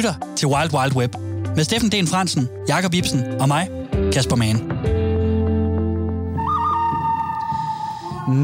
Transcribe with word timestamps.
lytter 0.00 0.14
til 0.36 0.48
Wild 0.48 0.74
Wild 0.74 0.96
Web 0.96 1.14
med 1.56 1.64
Steffen 1.64 1.92
Den 1.92 2.06
Fransen, 2.06 2.48
Jakob 2.68 2.94
Ibsen 2.94 3.24
og 3.40 3.48
mig, 3.48 3.68
Kasper 4.12 4.36
Mann. 4.36 4.56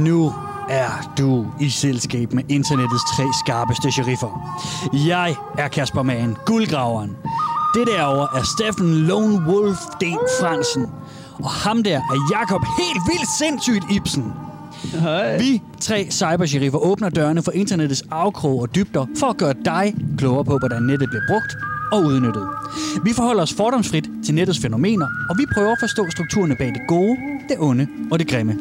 Nu 0.04 0.32
er 0.68 1.12
du 1.18 1.46
i 1.60 1.70
selskab 1.70 2.32
med 2.32 2.42
internettets 2.48 3.02
tre 3.16 3.24
skarpeste 3.44 3.92
sheriffer. 3.92 4.58
Jeg 4.92 5.36
er 5.58 5.68
Kasper 5.68 6.02
Mann, 6.02 6.36
guldgraveren. 6.46 7.16
Det 7.74 7.86
derovre 7.86 8.38
er 8.38 8.42
Steffen 8.42 8.94
Lone 8.94 9.42
Wolf 9.48 9.78
D. 10.00 10.04
Fransen. 10.40 10.86
Og 11.38 11.50
ham 11.50 11.82
der 11.82 11.96
er 11.96 12.38
Jakob 12.38 12.62
helt 12.78 13.02
vildt 13.08 13.38
sindssygt 13.38 13.84
Ibsen. 13.90 14.32
Hej. 14.92 15.38
Vi 15.38 15.62
tre 15.80 16.06
cybersheriffer 16.10 16.78
åbner 16.78 17.08
dørene 17.08 17.42
for 17.42 17.52
internettets 17.52 18.04
afkrog 18.10 18.60
og 18.60 18.74
dybder 18.74 19.06
for 19.18 19.26
at 19.26 19.36
gøre 19.36 19.54
dig 19.64 19.94
klogere 20.18 20.44
på, 20.44 20.58
hvordan 20.58 20.82
nettet 20.82 21.08
bliver 21.08 21.22
brugt 21.28 21.56
og 21.92 22.00
udnyttet. 22.04 22.48
Vi 23.04 23.12
forholder 23.16 23.42
os 23.42 23.54
fordomsfrit 23.54 24.04
til 24.24 24.34
nettets 24.34 24.58
fænomener, 24.58 25.06
og 25.30 25.38
vi 25.38 25.46
prøver 25.54 25.72
at 25.72 25.78
forstå 25.80 26.10
strukturerne 26.10 26.56
bag 26.56 26.68
det 26.68 26.82
gode, 26.88 27.16
det 27.48 27.56
onde 27.58 27.86
og 28.10 28.18
det 28.18 28.28
grimme. 28.28 28.58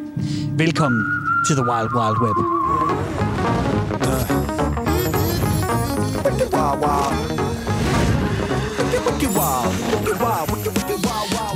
Velkommen 0.58 1.04
til 1.48 1.56
The 1.56 1.66
Wild 1.66 1.90
Wild 1.96 2.18
Web. 2.22 2.38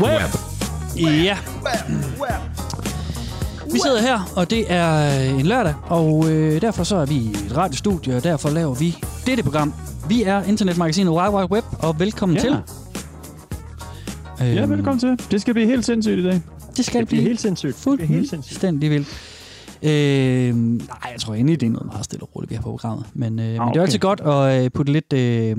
Web! 0.01 0.49
Ja. 1.23 1.37
Vi 3.73 3.79
sidder 3.79 4.01
her, 4.01 4.33
og 4.35 4.49
det 4.49 4.65
er 4.71 5.11
en 5.39 5.45
lørdag, 5.45 5.73
og 5.87 6.31
øh, 6.31 6.61
derfor 6.61 6.83
så 6.83 6.95
er 6.95 7.05
vi 7.05 7.15
i 7.15 7.29
et 7.29 7.57
radiostudie, 7.57 8.15
og 8.17 8.23
derfor 8.23 8.49
laver 8.49 8.73
vi 8.75 8.95
dette 9.25 9.43
program. 9.43 9.73
Vi 10.09 10.23
er 10.23 10.43
internetmagasinet 10.43 11.11
Wild 11.13 11.33
Wild 11.33 11.51
Web, 11.51 11.63
og 11.83 11.99
velkommen 11.99 12.35
Ja. 12.37 12.41
til. 12.41 12.57
Ja, 14.39 14.61
Øhm, 14.61 14.69
velkommen 14.71 14.99
til. 14.99 15.31
Det 15.31 15.41
skal 15.41 15.53
blive 15.53 15.67
helt 15.67 15.85
sindssygt 15.85 16.19
i 16.19 16.23
dag. 16.23 16.41
Det 16.77 16.85
skal 16.85 16.99
Det 16.99 17.07
blive 17.07 17.21
helt 17.21 17.41
sindssygt. 17.41 17.85
Det 17.85 17.97
bliver 17.97 18.07
helt 18.07 18.29
sindssygt. 18.29 18.53
fuldstændig 18.53 18.89
vildt. 18.91 19.07
Øh, 19.83 20.55
nej, 20.55 21.11
jeg 21.11 21.19
tror 21.19 21.33
egentlig, 21.33 21.59
det 21.61 21.67
er 21.67 21.71
noget 21.71 21.85
meget 21.85 22.05
stille 22.05 22.23
og 22.23 22.29
roligt, 22.35 22.49
vi 22.49 22.55
har 22.55 22.61
på 22.61 22.69
programmet. 22.69 23.05
Men, 23.13 23.39
øh, 23.39 23.45
men 23.45 23.51
det 23.53 23.57
er 23.57 23.61
okay. 23.61 23.79
altid 23.81 23.99
godt 23.99 24.21
at 24.21 24.63
øh, 24.63 24.69
putte 24.71 24.91
lidt, 24.93 25.13
øh, 25.13 25.55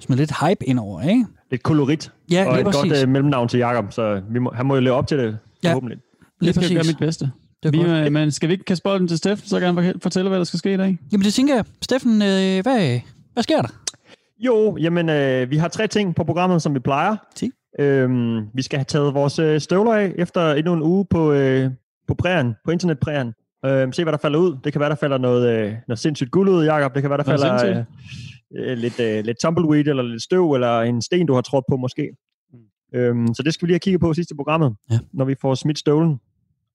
smide 0.00 0.18
lidt 0.20 0.32
hype 0.40 0.68
ind 0.68 0.78
over, 0.78 1.02
ikke? 1.02 1.24
Lidt 1.50 1.62
kolorit. 1.62 2.12
Ja, 2.30 2.44
og 2.46 2.52
lige 2.52 2.60
et 2.60 2.66
præcis. 2.74 2.90
godt 2.92 3.02
uh, 3.02 3.08
mellemnavn 3.08 3.48
til 3.48 3.58
Jakob, 3.58 3.92
så 3.92 4.20
vi 4.30 4.38
må, 4.38 4.52
han 4.54 4.66
må 4.66 4.74
jo 4.74 4.80
leve 4.80 4.94
op 4.94 5.06
til 5.06 5.18
det, 5.18 5.38
Ja. 5.64 5.68
forhåbentlig. 5.70 5.98
Lige 6.40 6.46
Jeg 6.48 6.54
skal 6.54 6.62
præcis. 6.62 6.76
gøre 6.76 6.84
mit 6.86 6.98
bedste. 6.98 7.30
Det 7.62 7.68
er 7.68 7.70
Vi, 7.70 7.78
godt. 7.78 8.06
øh, 8.06 8.12
men 8.12 8.30
skal 8.30 8.48
vi 8.48 8.52
ikke 8.52 8.64
kaste 8.64 8.82
bolden 8.82 9.08
til 9.08 9.18
Steffen, 9.18 9.48
så 9.48 9.60
kan 9.60 9.76
han 9.76 9.94
fortælle, 10.02 10.28
hvad 10.28 10.38
der 10.38 10.44
skal 10.44 10.58
ske 10.58 10.74
i 10.74 10.76
dag? 10.76 10.98
Jamen 11.12 11.24
det 11.24 11.34
tænker 11.34 11.54
jeg. 11.54 11.64
Steffen, 11.82 12.12
øh, 12.22 12.62
hvad, 12.62 13.00
hvad 13.32 13.42
sker 13.42 13.62
der? 13.62 13.68
Jo, 14.38 14.76
jamen, 14.80 15.08
øh, 15.08 15.50
vi 15.50 15.56
har 15.56 15.68
tre 15.68 15.86
ting 15.86 16.14
på 16.14 16.24
programmet, 16.24 16.62
som 16.62 16.74
vi 16.74 16.78
plejer. 16.78 17.16
Sig. 17.36 17.50
Øhm, 17.80 18.46
vi 18.54 18.62
skal 18.62 18.78
have 18.78 18.84
taget 18.84 19.14
vores 19.14 19.38
øh, 19.38 19.60
støvler 19.60 19.92
af 19.92 20.12
efter 20.18 20.52
endnu 20.52 20.72
en 20.72 20.82
uge 20.82 21.06
på, 21.10 21.32
øh, 21.32 21.70
på 22.08 22.14
præren, 22.14 22.54
på 22.64 22.70
internetpræren. 22.70 23.32
Øhm, 23.66 23.92
se, 23.92 24.02
hvad 24.02 24.12
der 24.12 24.18
falder 24.18 24.38
ud. 24.38 24.56
Det 24.64 24.72
kan 24.72 24.80
være, 24.80 24.88
der 24.90 24.94
falder 24.96 25.18
noget, 25.18 25.50
øh, 25.66 25.72
noget 25.88 25.98
sindssygt 25.98 26.30
guld 26.30 26.48
ud, 26.48 26.64
Jacob. 26.64 26.94
Det 26.94 27.02
kan 27.02 27.10
være, 27.10 27.18
der 27.18 27.24
Noget 27.24 27.60
falder 27.60 27.84
øh, 28.56 28.70
øh, 28.70 28.78
lidt, 28.78 29.00
øh, 29.00 29.24
lidt 29.24 29.36
tumbleweed, 29.42 29.86
eller 29.86 30.02
lidt 30.02 30.22
støv, 30.22 30.52
eller 30.52 30.80
en 30.80 31.02
sten, 31.02 31.26
du 31.26 31.34
har 31.34 31.40
trådt 31.40 31.64
på 31.68 31.76
måske. 31.76 32.08
Øhm, 32.94 33.34
så 33.34 33.42
det 33.42 33.54
skal 33.54 33.66
vi 33.66 33.68
lige 33.70 33.74
have 33.74 33.80
kigget 33.80 34.00
på 34.00 34.14
sidst 34.14 34.30
i 34.30 34.34
programmet, 34.34 34.74
Ja. 34.90 34.98
når 35.12 35.24
vi 35.24 35.34
får 35.40 35.54
smidt 35.54 35.78
støvlen. 35.78 36.20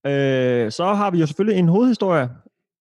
Øh, 0.07 0.71
så 0.71 0.93
har 0.93 1.11
vi 1.11 1.19
jo 1.19 1.25
selvfølgelig 1.25 1.59
en 1.59 1.67
hovedhistorie, 1.67 2.29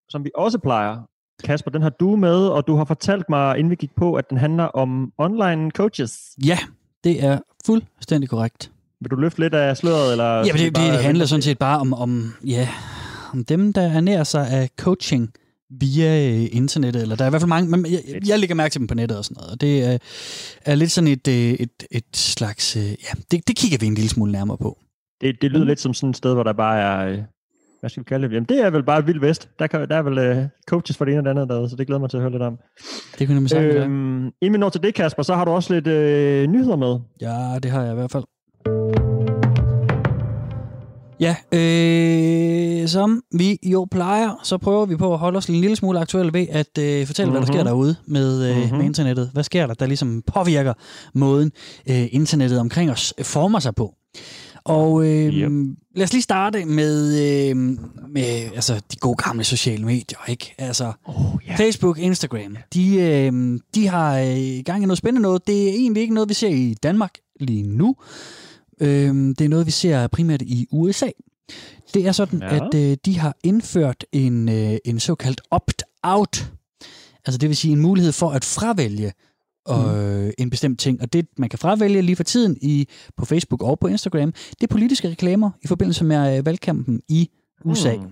som 0.09 0.25
vi 0.25 0.31
også 0.35 0.59
plejer. 0.59 0.97
Kasper, 1.45 1.71
den 1.71 1.83
har 1.83 1.91
du 1.91 2.17
med, 2.17 2.47
og 2.47 2.67
du 2.67 2.77
har 2.77 2.85
fortalt 2.85 3.29
mig, 3.29 3.59
inden 3.59 3.71
vi 3.71 3.75
gik 3.75 3.91
på, 3.97 4.15
at 4.15 4.31
den 4.31 4.39
handler 4.39 4.65
om 4.65 5.13
online 5.19 5.71
coaches. 5.71 6.19
Ja, 6.45 6.59
det 7.05 7.25
er 7.25 7.39
fuldstændig 7.67 8.31
korrekt. 8.31 8.71
Vil 9.01 9.11
du 9.11 9.17
løfte 9.17 9.41
lidt 9.41 9.55
af 9.55 9.77
sløret? 9.77 10.13
Eller 10.13 10.37
Ja, 10.37 10.43
det, 10.43 10.61
det, 10.61 10.77
det 10.77 11.03
handler 11.03 11.27
sådan 11.27 11.43
set 11.43 11.59
bare 11.59 11.81
om, 11.81 11.95
om, 11.95 12.35
ja, 12.47 12.69
om 13.33 13.45
dem, 13.45 13.73
der 13.73 13.83
ernærer 13.83 14.25
sig 14.25 14.49
af 14.49 14.71
coaching 14.79 15.33
via 15.81 16.31
øh, 16.31 16.47
internettet, 16.53 17.03
eller 17.03 17.17
der 17.17 17.25
er 17.25 17.29
i 17.29 17.31
hvert 17.31 17.43
fald 17.43 17.49
mange, 17.49 17.71
men 17.71 17.87
jeg, 17.93 18.01
jeg 18.27 18.39
lægger 18.39 18.55
mærke 18.55 18.73
til 18.73 18.79
dem 18.79 18.87
på 18.87 18.95
nettet 18.95 19.19
og 19.19 19.25
sådan 19.25 19.35
noget, 19.37 19.53
og 19.53 19.61
det 19.61 19.85
er, 19.85 19.99
er 20.65 20.75
lidt 20.75 20.93
sådan 20.93 21.09
et, 21.09 21.29
øh, 21.29 21.35
et, 21.35 21.85
et 21.91 22.05
slags, 22.15 22.77
øh, 22.77 22.85
ja, 22.85 23.13
det, 23.31 23.49
det 23.49 23.57
kigger 23.57 23.79
vi 23.79 23.87
en 23.87 23.95
lille 23.95 24.11
smule 24.11 24.33
nærmere 24.33 24.59
på. 24.59 24.79
Det, 25.25 25.43
det 25.43 25.51
lyder 25.51 25.65
lidt 25.65 25.81
som 25.81 25.95
sådan 25.95 26.11
et 26.11 26.17
sted, 26.17 26.35
hvor 26.35 26.43
der 26.43 26.53
bare 26.53 26.81
er... 26.81 27.13
øh, 27.13 27.19
Hvad 27.81 27.91
skal 27.91 28.01
vi 28.01 28.05
kalde 28.05 28.29
det? 28.29 28.35
Jamen, 28.35 28.47
det 28.49 28.61
er 28.65 28.71
vel 28.71 28.83
bare 28.83 28.99
et 28.99 29.07
vildt 29.07 29.23
vest. 29.23 29.49
Der, 29.59 29.67
kan, 29.67 29.89
der 29.89 29.97
er 29.97 30.03
vel 30.03 30.19
øh, 30.19 30.45
coaches 30.69 30.97
for 30.97 31.05
det 31.05 31.13
ene 31.13 31.21
og 31.21 31.25
det 31.25 31.31
andet 31.31 31.49
derude, 31.49 31.69
så 31.71 31.77
det 31.77 31.87
glæder 31.87 32.01
mig 32.01 32.11
til 32.11 32.17
at 32.17 32.21
høre 32.21 32.33
lidt 32.33 32.43
om. 32.43 32.59
Det 33.19 33.27
kunne 33.27 33.35
nemlig 33.35 33.51
sagt, 33.51 33.65
øh, 33.65 33.83
Øhm, 33.85 34.25
inden 34.27 34.53
vi 34.53 34.59
når 34.59 34.69
til 34.69 34.83
det, 34.83 34.95
Kasper, 34.95 35.23
så 35.23 35.35
har 35.35 35.45
du 35.45 35.51
også 35.51 35.75
lidt 35.75 35.87
øh, 35.87 36.47
nyheder 36.47 36.77
med. 36.77 36.99
Ja, 37.21 37.59
det 37.63 37.71
har 37.71 37.83
jeg 37.83 37.93
i 37.93 37.95
hvert 37.95 38.11
fald. 38.13 38.25
Ja, 41.21 41.37
øh, 41.53 42.89
som 42.89 43.23
vi 43.39 43.59
jo 43.63 43.87
plejer, 43.91 44.41
så 44.43 44.59
prøver 44.59 44.87
vi 44.87 44.97
på 44.97 45.13
at 45.13 45.19
holde 45.19 45.37
os 45.37 45.47
en 45.47 45.55
lille 45.55 45.77
smule 45.77 46.01
aktuelle 46.01 46.33
ved 46.33 46.47
at 46.51 46.79
øh, 46.79 47.07
fortælle, 47.07 47.31
mm-hmm. 47.31 47.33
hvad 47.33 47.41
der 47.41 47.53
sker 47.53 47.63
Mhm. 47.63 47.67
derude 47.67 47.97
med, 48.07 48.51
øh, 48.51 48.57
Mhm. 48.69 48.77
med 48.77 48.85
internettet. 48.85 49.31
Hvad 49.33 49.43
sker 49.45 49.67
der, 49.67 49.75
der 49.75 49.87
ligesom 49.87 50.23
påvirker 50.27 50.73
måden, 51.15 51.53
øh, 51.91 52.07
internettet 52.15 52.61
omkring 52.61 52.91
os 52.91 53.15
former 53.23 53.59
sig 53.59 53.75
på. 53.75 53.95
Og 54.65 55.07
øh, 55.07 55.35
Yep. 55.35 55.77
lad 55.95 56.05
os 56.05 56.13
lige 56.13 56.23
starte 56.23 56.65
med, 56.65 57.21
øh, 57.23 57.57
med 58.09 58.51
altså, 58.55 58.75
de 58.93 58.97
gode 58.97 59.17
gamle 59.17 59.45
sociale 59.45 59.85
medier. 59.85 60.19
Ikke? 60.29 60.55
Altså, 60.59 60.93
Oh, 61.05 61.15
ja. 61.47 61.57
Facebook, 61.57 61.99
Instagram, 61.99 62.57
de, 62.75 62.97
øh, 63.01 63.61
de 63.75 63.89
har 63.89 64.19
øh, 64.19 64.63
gang 64.65 64.83
i 64.83 64.87
noget 64.87 64.99
spændende 64.99 65.23
noget. 65.23 65.47
Det 65.47 65.69
er 65.69 65.73
egentlig 65.73 66.01
ikke 66.01 66.15
noget, 66.15 66.29
vi 66.29 66.35
ser 66.35 66.49
i 66.49 66.75
Danmark 66.83 67.15
lige 67.41 67.63
nu. 67.63 67.97
Øh, 68.81 69.15
det 69.15 69.41
er 69.41 69.49
noget, 69.49 69.67
vi 69.67 69.71
ser 69.71 70.07
primært 70.07 70.43
i 70.43 70.67
USA. 70.73 71.09
Det 71.95 72.07
er 72.07 72.13
sådan, 72.13 72.43
ja. 72.43 72.57
at 72.67 72.75
øh, 72.75 72.97
de 73.05 73.19
har 73.19 73.37
indført 73.45 74.05
en, 74.13 74.49
øh, 74.49 74.77
en 74.85 75.01
såkaldt 75.01 75.41
opt-out. 75.51 76.51
Altså 77.27 77.39
det 77.39 77.49
vil 77.49 77.57
sige 77.57 77.73
en 77.73 77.81
mulighed 77.81 78.13
for 78.13 78.31
at 78.31 78.45
fravælge 78.45 79.13
øh, 79.71 80.33
en 80.39 80.51
bestemt 80.51 80.81
ting. 80.81 81.01
Og 81.01 81.13
det, 81.13 81.27
man 81.39 81.49
kan 81.49 81.59
fravælge 81.59 82.03
lige 82.03 82.17
for 82.17 82.23
tiden 82.23 82.57
i 82.63 82.89
på 83.17 83.25
Facebook 83.25 83.63
og 83.63 83.79
på 83.79 83.87
Instagram, 83.87 84.33
det 84.33 84.63
er 84.63 84.67
politiske 84.67 85.09
reklamer 85.09 85.51
i 85.63 85.67
forbindelse 85.67 86.05
med 86.05 86.39
øh, 86.39 86.47
valgkampen 86.47 87.01
i 87.09 87.31
USA. 87.65 87.97
Hmm. 87.97 88.07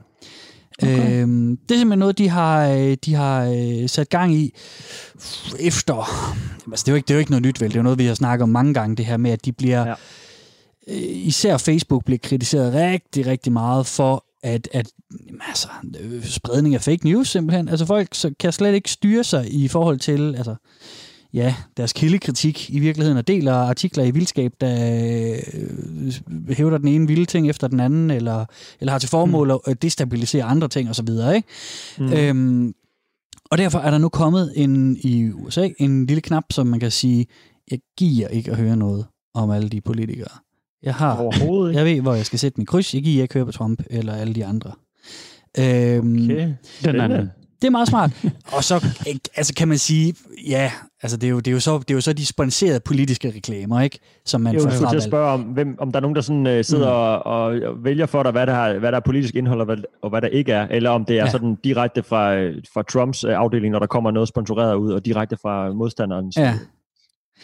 Okay. 0.82 1.22
Øhm, 1.22 1.56
det 1.68 1.74
er 1.74 1.78
simpelthen 1.78 1.98
noget, 1.98 2.18
de 2.18 2.28
har, 2.28 2.68
øh, 2.68 2.96
de 3.04 3.14
har 3.14 3.86
sat 3.86 4.08
gang 4.08 4.34
i 4.34 4.54
efter... 5.60 5.94
Altså, 6.70 6.84
det, 6.84 6.88
er 6.88 6.92
jo 6.92 6.96
ikke, 6.96 7.06
det 7.06 7.10
er 7.10 7.14
jo 7.14 7.18
ikke 7.18 7.30
noget 7.30 7.44
nyt, 7.44 7.60
vel? 7.60 7.70
Det 7.70 7.76
er 7.76 7.78
jo 7.78 7.82
noget, 7.82 7.98
vi 7.98 8.04
har 8.04 8.14
snakket 8.14 8.42
om 8.42 8.48
mange 8.48 8.74
gange, 8.74 8.96
det 8.96 9.06
her 9.06 9.16
med, 9.16 9.30
at 9.30 9.44
de 9.44 9.52
bliver... 9.52 9.86
Ja. 9.86 9.94
Især 11.12 11.56
Facebook 11.56 12.04
bliver 12.04 12.18
kritiseret 12.18 12.74
rigtig, 12.74 13.26
rigtig 13.26 13.52
meget 13.52 13.86
for, 13.86 14.24
at, 14.42 14.68
at 14.72 14.88
altså, 15.48 15.68
spredning 16.22 16.74
af 16.74 16.82
fake 16.82 17.06
news 17.08 17.28
simpelthen. 17.28 17.68
Altså 17.68 17.86
folk 17.86 18.14
så 18.14 18.32
kan 18.40 18.52
slet 18.52 18.74
ikke 18.74 18.90
styre 18.90 19.24
sig 19.24 19.54
i 19.54 19.68
forhold 19.68 19.98
til 19.98 20.34
altså, 20.36 20.54
ja, 21.34 21.54
deres 21.76 21.92
kildekritik 21.92 22.70
i 22.70 22.78
virkeligheden, 22.78 23.18
og 23.18 23.28
deler 23.28 23.52
artikler 23.54 24.04
i 24.04 24.10
vildskab, 24.10 24.52
der 24.60 24.74
øh, 24.74 26.54
hævder 26.54 26.78
den 26.78 26.88
ene 26.88 27.08
vilde 27.08 27.24
ting 27.24 27.50
efter 27.50 27.68
den 27.68 27.80
anden, 27.80 28.10
eller, 28.10 28.44
eller 28.80 28.92
har 28.92 28.98
til 28.98 29.08
formål 29.08 29.48
mm. 29.48 29.58
at 29.66 29.82
destabilisere 29.82 30.44
andre 30.44 30.68
ting 30.68 30.90
osv. 30.90 31.08
Ikke? 31.34 31.48
Mm. 31.98 32.12
Øhm, 32.12 32.74
og 33.50 33.58
derfor 33.58 33.78
er 33.78 33.90
der 33.90 33.98
nu 33.98 34.08
kommet 34.08 34.52
en, 34.56 34.96
i 34.96 35.30
USA 35.30 35.68
en 35.78 36.06
lille 36.06 36.20
knap, 36.20 36.44
som 36.50 36.66
man 36.66 36.80
kan 36.80 36.90
sige, 36.90 37.26
jeg 37.70 37.78
giver 37.98 38.28
ikke 38.28 38.50
at 38.50 38.56
høre 38.56 38.76
noget 38.76 39.06
om 39.34 39.50
alle 39.50 39.68
de 39.68 39.80
politikere. 39.80 40.28
Jeg 40.82 40.94
har, 40.94 41.16
Overhovedet 41.16 41.70
ikke. 41.70 41.78
jeg 41.78 41.86
ved, 41.94 42.00
hvor 42.02 42.14
jeg 42.14 42.26
skal 42.26 42.38
sætte 42.38 42.60
mit 42.60 42.68
kryds. 42.68 42.94
Jeg 42.94 43.02
giver 43.02 43.22
ikke 43.22 43.34
høre 43.34 43.46
på 43.46 43.52
Trump 43.52 43.82
eller 43.90 44.14
alle 44.14 44.34
de 44.34 44.46
andre. 44.46 44.72
Øhm, 45.58 46.24
Okay. 46.24 46.54
Den 46.84 47.00
anden. 47.00 47.30
Det 47.62 47.66
er 47.66 47.70
meget 47.70 47.88
smart. 47.88 48.10
og 48.56 48.64
så 48.64 48.86
altså 49.36 49.54
kan 49.54 49.68
man 49.68 49.78
sige, 49.78 50.14
ja, 50.48 50.72
altså 51.02 51.16
det 51.16 51.26
er 51.26 51.30
jo, 51.30 51.36
det 51.36 51.48
er 51.48 51.52
jo, 51.52 51.60
så, 51.60 51.78
det 51.78 51.90
er 51.90 51.94
jo 51.94 52.00
så 52.00 52.12
de 52.12 52.26
sponserede 52.26 52.80
politiske 52.80 53.32
reklamer, 53.36 53.80
ikke? 53.80 53.98
Som 54.26 54.40
man 54.40 54.54
Jeg 54.54 54.62
får 54.62 54.70
skulle 54.70 54.90
til 54.90 54.96
at 54.96 55.02
spørge 55.02 55.32
om, 55.32 55.40
hvem, 55.40 55.76
om 55.78 55.92
der 55.92 55.98
er 55.98 56.00
nogen, 56.00 56.14
der 56.16 56.22
sådan, 56.22 56.46
uh, 56.46 56.64
sidder 56.64 56.86
Mm. 56.88 57.22
og, 57.24 57.26
og, 57.26 57.60
vælger 57.84 58.06
for 58.06 58.22
dig, 58.22 58.32
hvad 58.32 58.46
der, 58.46 58.54
har, 58.54 58.78
hvad 58.78 58.92
der 58.92 58.96
er 58.98 59.02
politisk 59.02 59.34
indhold, 59.34 59.60
og 59.60 59.64
hvad, 59.66 59.76
og 60.02 60.10
hvad 60.10 60.20
der 60.20 60.28
ikke 60.28 60.52
er, 60.52 60.66
eller 60.70 60.90
om 60.90 61.04
det 61.04 61.18
er 61.18 61.24
Ja. 61.24 61.30
sådan 61.30 61.58
direkte 61.64 62.02
fra, 62.02 62.34
øh, 62.34 62.62
fra 62.74 62.82
Trumps 62.82 63.24
uh, 63.24 63.30
afdeling, 63.34 63.72
når 63.72 63.78
der 63.78 63.86
kommer 63.86 64.10
noget 64.10 64.28
sponsoreret 64.28 64.74
ud, 64.74 64.92
og 64.92 65.04
direkte 65.04 65.36
fra 65.42 65.72
modstanderens 65.72 66.36
Ja. 66.36 66.54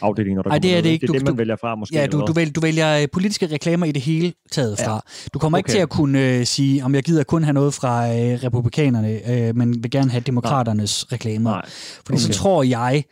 Ja. 0.03 0.07
afdeling, 0.07 0.35
når 0.37 0.43
der 0.43 0.51
Ej, 0.51 0.59
det 0.59 0.77
er 0.77 0.81
det 0.81 0.89
ikke. 0.89 1.07
Det 1.07 1.09
er 1.09 1.13
Du- 1.13 1.19
det, 1.19 1.25
man 1.25 1.33
du- 1.33 1.37
vælger 1.37 1.57
fra, 1.61 1.75
måske. 1.75 1.97
Ja, 1.97 2.07
du, 2.07 2.25
du, 2.27 2.33
vælger, 2.33 2.53
du 2.53 2.61
vælger 2.61 2.99
øh, 3.03 3.07
politiske 3.13 3.47
reklamer 3.47 3.87
i 3.87 3.93
det 3.93 4.03
hele 4.03 4.33
taget 4.53 4.79
fra. 4.79 5.05
Du 5.35 5.39
kommer 5.39 5.59
ikke 5.59 5.67
Okay. 5.67 5.75
til 5.75 5.83
at 5.83 5.89
kunne 5.89 6.21
øh, 6.39 6.47
sige, 6.47 6.85
om 6.85 6.95
jeg 6.95 7.03
gider 7.03 7.25
kun 7.25 7.45
have 7.45 7.53
noget 7.55 7.75
fra 7.75 8.09
øh, 8.09 8.45
republikanerne, 8.45 9.31
øh, 9.49 9.57
men 9.57 9.83
vil 9.83 9.91
gerne 9.91 10.11
have 10.11 10.21
demokraternes 10.21 11.13
reklamer. 11.13 11.51
Nej. 11.51 11.63
Fordi 12.07 12.19
så 12.19 12.27
Okay. 12.29 12.35
tror 12.35 12.63
jeg, 12.63 13.05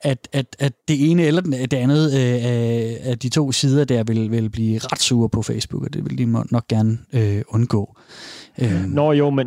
at, 0.00 0.28
at, 0.32 0.56
at 0.58 0.72
det 0.88 1.10
ene 1.10 1.22
eller 1.22 1.40
det 1.42 1.72
andet 1.74 2.12
øh, 2.12 2.44
af, 2.44 2.98
af 3.02 3.18
de 3.18 3.28
to 3.28 3.52
sider 3.52 3.84
der 3.84 4.04
vil, 4.04 4.30
vil 4.30 4.50
blive 4.50 4.78
ret 4.92 5.02
sure 5.02 5.28
på 5.28 5.42
Facebook, 5.42 5.82
og 5.84 5.94
det 5.94 6.04
vil 6.04 6.18
de 6.18 6.26
nok 6.26 6.68
gerne 6.68 6.98
øh, 7.12 7.42
undgå. 7.48 7.96
Øh, 8.58 8.84
Nå 8.86 9.12
jo, 9.12 9.30
men 9.30 9.46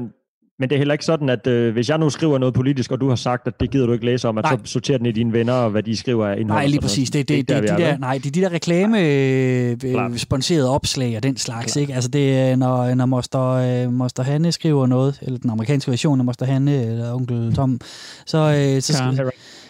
Men 0.60 0.70
det 0.70 0.76
er 0.76 0.78
heller 0.78 0.94
ikke 0.94 1.06
sådan, 1.06 1.30
at 1.30 1.48
øh, 1.48 1.74
hvis 1.74 1.90
jeg 1.90 1.98
nu 1.98 2.10
skriver 2.10 2.38
noget 2.38 2.54
politisk, 2.54 2.92
og 2.92 3.02
du 3.02 3.10
har 3.10 3.16
sagt, 3.16 3.48
at 3.48 3.60
det 3.60 3.72
gider 3.72 3.86
du 3.86 3.94
ikke 3.94 4.06
læse 4.06 4.28
om, 4.28 4.38
at 4.38 4.44
Nej. 4.44 4.58
så 4.66 4.72
sorterer 4.72 4.98
den 4.98 5.08
i 5.08 5.12
dine 5.12 5.34
venner, 5.34 5.54
og 5.54 5.70
hvad 5.70 5.84
de 5.84 5.98
skriver 5.98 6.28
af 6.28 6.40
indhold. 6.40 6.60
Nej, 6.62 6.68
lige 6.68 6.82
præcis. 6.82 7.10
Det, 7.10 7.30
det, 7.30 7.38
det, 7.38 7.56
det, 7.56 7.64
de 7.64 7.70
er, 7.70 7.78
der, 7.78 7.92
vel? 7.92 8.00
nej, 8.00 8.18
det 8.18 8.26
er 8.26 8.32
de 8.32 8.42
der 8.42 8.52
reklame 8.52 9.02
øh, 9.02 10.18
sponserede 10.18 10.70
opslag 10.70 11.18
og 11.18 11.24
den 11.24 11.38
slags. 11.38 11.76
Ikke? 11.76 11.94
Altså 11.94 12.10
det 12.10 12.40
er, 12.40 12.56
når, 12.56 12.96
når 12.96 13.06
Moster, 13.06 13.42
øh, 13.50 13.94
Moster 13.94 14.24
Hanne 14.24 14.52
skriver 14.52 14.88
noget, 14.88 15.20
eller 15.22 15.40
den 15.40 15.50
amerikanske 15.50 15.92
version 15.92 16.20
af 16.20 16.26
Moster 16.26 16.46
Hanne, 16.46 16.86
eller 16.86 17.14
Onkel 17.14 17.54
Tom, 17.56 17.80
så, 18.26 18.38
øh, 18.38 18.82
så 18.82 18.94
Karen. 18.98 19.20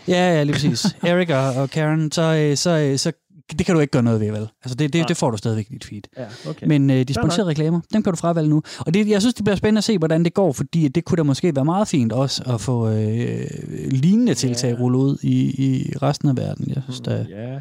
ja, 0.08 0.36
ja, 0.36 0.44
lige 0.44 0.54
præcis. 0.54 0.86
Erik 1.04 1.30
og, 1.30 1.54
og 1.62 1.70
Karen, 1.70 2.12
så, 2.12 2.22
øh, 2.22 2.58
så, 2.58 2.78
øh, 2.78 2.98
så 2.98 3.12
det 3.58 3.66
kan 3.66 3.76
du 3.76 3.82
ikke 3.82 3.92
gøre 3.92 4.04
noget 4.04 4.20
ved, 4.20 4.32
vel? 4.32 4.48
Altså 4.64 4.76
det, 4.76 4.94
det, 4.94 5.00
Nej. 5.00 5.08
det 5.08 5.18
får 5.18 5.32
du 5.32 5.38
stadigvæk 5.38 5.68
i 5.70 5.74
dit 5.74 5.84
feed. 5.86 6.02
Ja, 6.18 6.26
okay. 6.50 6.68
Men 6.68 6.90
øh, 6.90 6.96
de 6.96 7.00
nok. 7.00 7.10
sponserede 7.24 7.50
reklamer, 7.50 7.80
dem 7.94 8.04
kan 8.04 8.14
du 8.14 8.18
fravalge 8.18 8.50
nu. 8.50 8.62
Og 8.80 8.94
det, 8.94 9.08
jeg 9.08 9.22
synes, 9.22 9.34
det 9.34 9.44
bliver 9.44 9.56
spændende 9.56 9.78
at 9.80 9.84
se, 9.84 9.98
hvordan 9.98 10.24
det 10.26 10.34
går, 10.34 10.54
fordi 10.54 10.88
det 10.88 11.06
kunne 11.06 11.16
da 11.18 11.24
måske 11.24 11.56
være 11.56 11.66
meget 11.66 11.88
fint 11.88 12.14
også 12.14 12.44
at 12.54 12.62
få 12.62 12.90
øh, 12.90 13.46
lignende 13.92 14.34
tiltag 14.34 14.70
Ja. 14.74 14.80
rullet 14.80 15.00
ud 15.00 15.18
i, 15.24 15.66
i 15.66 15.94
resten 16.02 16.30
af 16.30 16.38
verden. 16.38 16.66
Jeg 16.76 16.82
synes, 16.84 17.00
da, 17.00 17.26
Ja, 17.30 17.50
ja. 17.54 17.60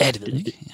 ja, 0.00 0.06
det 0.12 0.20
ved 0.20 0.28
jeg 0.28 0.36
ikke. 0.38 0.52
Ja. 0.66 0.72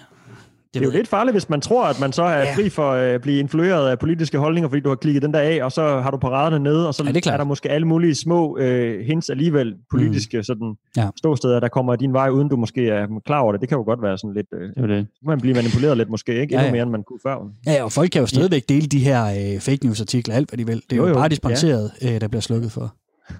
Det 0.81 0.87
er 0.87 0.91
jo 0.93 0.97
lidt 0.97 1.09
farligt, 1.09 1.35
hvis 1.35 1.49
man 1.49 1.61
tror, 1.61 1.85
at 1.85 2.01
man 2.01 2.13
så 2.13 2.23
er 2.23 2.39
Ja. 2.39 2.55
fri 2.57 2.69
for 2.69 2.91
at 2.93 3.21
blive 3.23 3.39
influeret 3.39 3.89
af 3.91 3.99
politiske 3.99 4.39
holdninger, 4.39 4.69
fordi 4.69 4.81
du 4.81 4.89
har 4.89 4.97
klikket 4.97 5.23
den 5.23 5.33
der 5.35 5.41
af, 5.41 5.65
og 5.65 5.73
så 5.73 6.01
har 6.01 6.11
du 6.11 6.17
paraderne 6.17 6.65
nede, 6.65 6.89
og 6.89 6.95
så 6.95 7.05
Ja, 7.07 7.13
det 7.13 7.27
er 7.27 7.33
er 7.33 7.37
der 7.37 7.45
måske 7.45 7.71
alle 7.71 7.87
mulige 7.87 8.15
små 8.15 8.59
øh, 8.59 9.07
hints 9.07 9.31
alligevel, 9.31 9.75
politiske 9.91 10.43
sådan, 10.43 10.67
Mm. 10.69 10.77
Ja. 10.97 11.09
ståsteder, 11.17 11.61
der 11.61 11.69
kommer 11.69 11.97
din 11.97 12.13
vej, 12.13 12.29
uden 12.29 12.49
du 12.49 12.57
måske 12.57 12.89
er 12.89 13.07
klar 13.27 13.41
over 13.41 13.53
det. 13.53 13.61
Det 13.61 13.69
kan 13.69 13.79
jo 13.79 13.83
godt 13.85 14.03
være 14.03 14.19
sådan 14.19 14.35
lidt... 14.35 14.47
Øh, 14.55 14.83
Det 14.83 14.89
det. 14.89 15.07
man 15.27 15.41
blive 15.41 15.55
manipuleret 15.55 15.97
lidt 15.97 16.11
måske, 16.11 16.41
ikke? 16.41 16.55
Ja, 16.55 16.59
Endnu 16.61 16.67
ja. 16.67 16.73
mere, 16.73 16.83
end 16.83 16.91
man 16.91 17.03
kunne 17.03 17.19
før. 17.23 17.37
Ja, 17.67 17.85
og 17.85 17.93
folk 17.93 18.11
kan 18.11 18.21
jo 18.21 18.27
stadigvæk 18.27 18.69
dele 18.69 18.87
de 18.87 18.99
her 18.99 19.25
øh, 19.55 19.61
fake 19.61 19.87
news-artikler, 19.87 20.35
alt 20.35 20.49
hvad 20.51 20.59
de 20.59 20.67
vil. 20.67 20.77
Det 20.77 20.93
er 20.93 20.97
jo, 20.97 21.03
Jo, 21.03 21.09
jo 21.09 21.15
bare 21.15 21.29
de 21.29 21.37
sponserede, 21.37 21.91
øh, 22.03 22.21
der 22.21 22.29
bliver 22.29 22.41
slukket 22.43 22.73
for. 22.73 22.95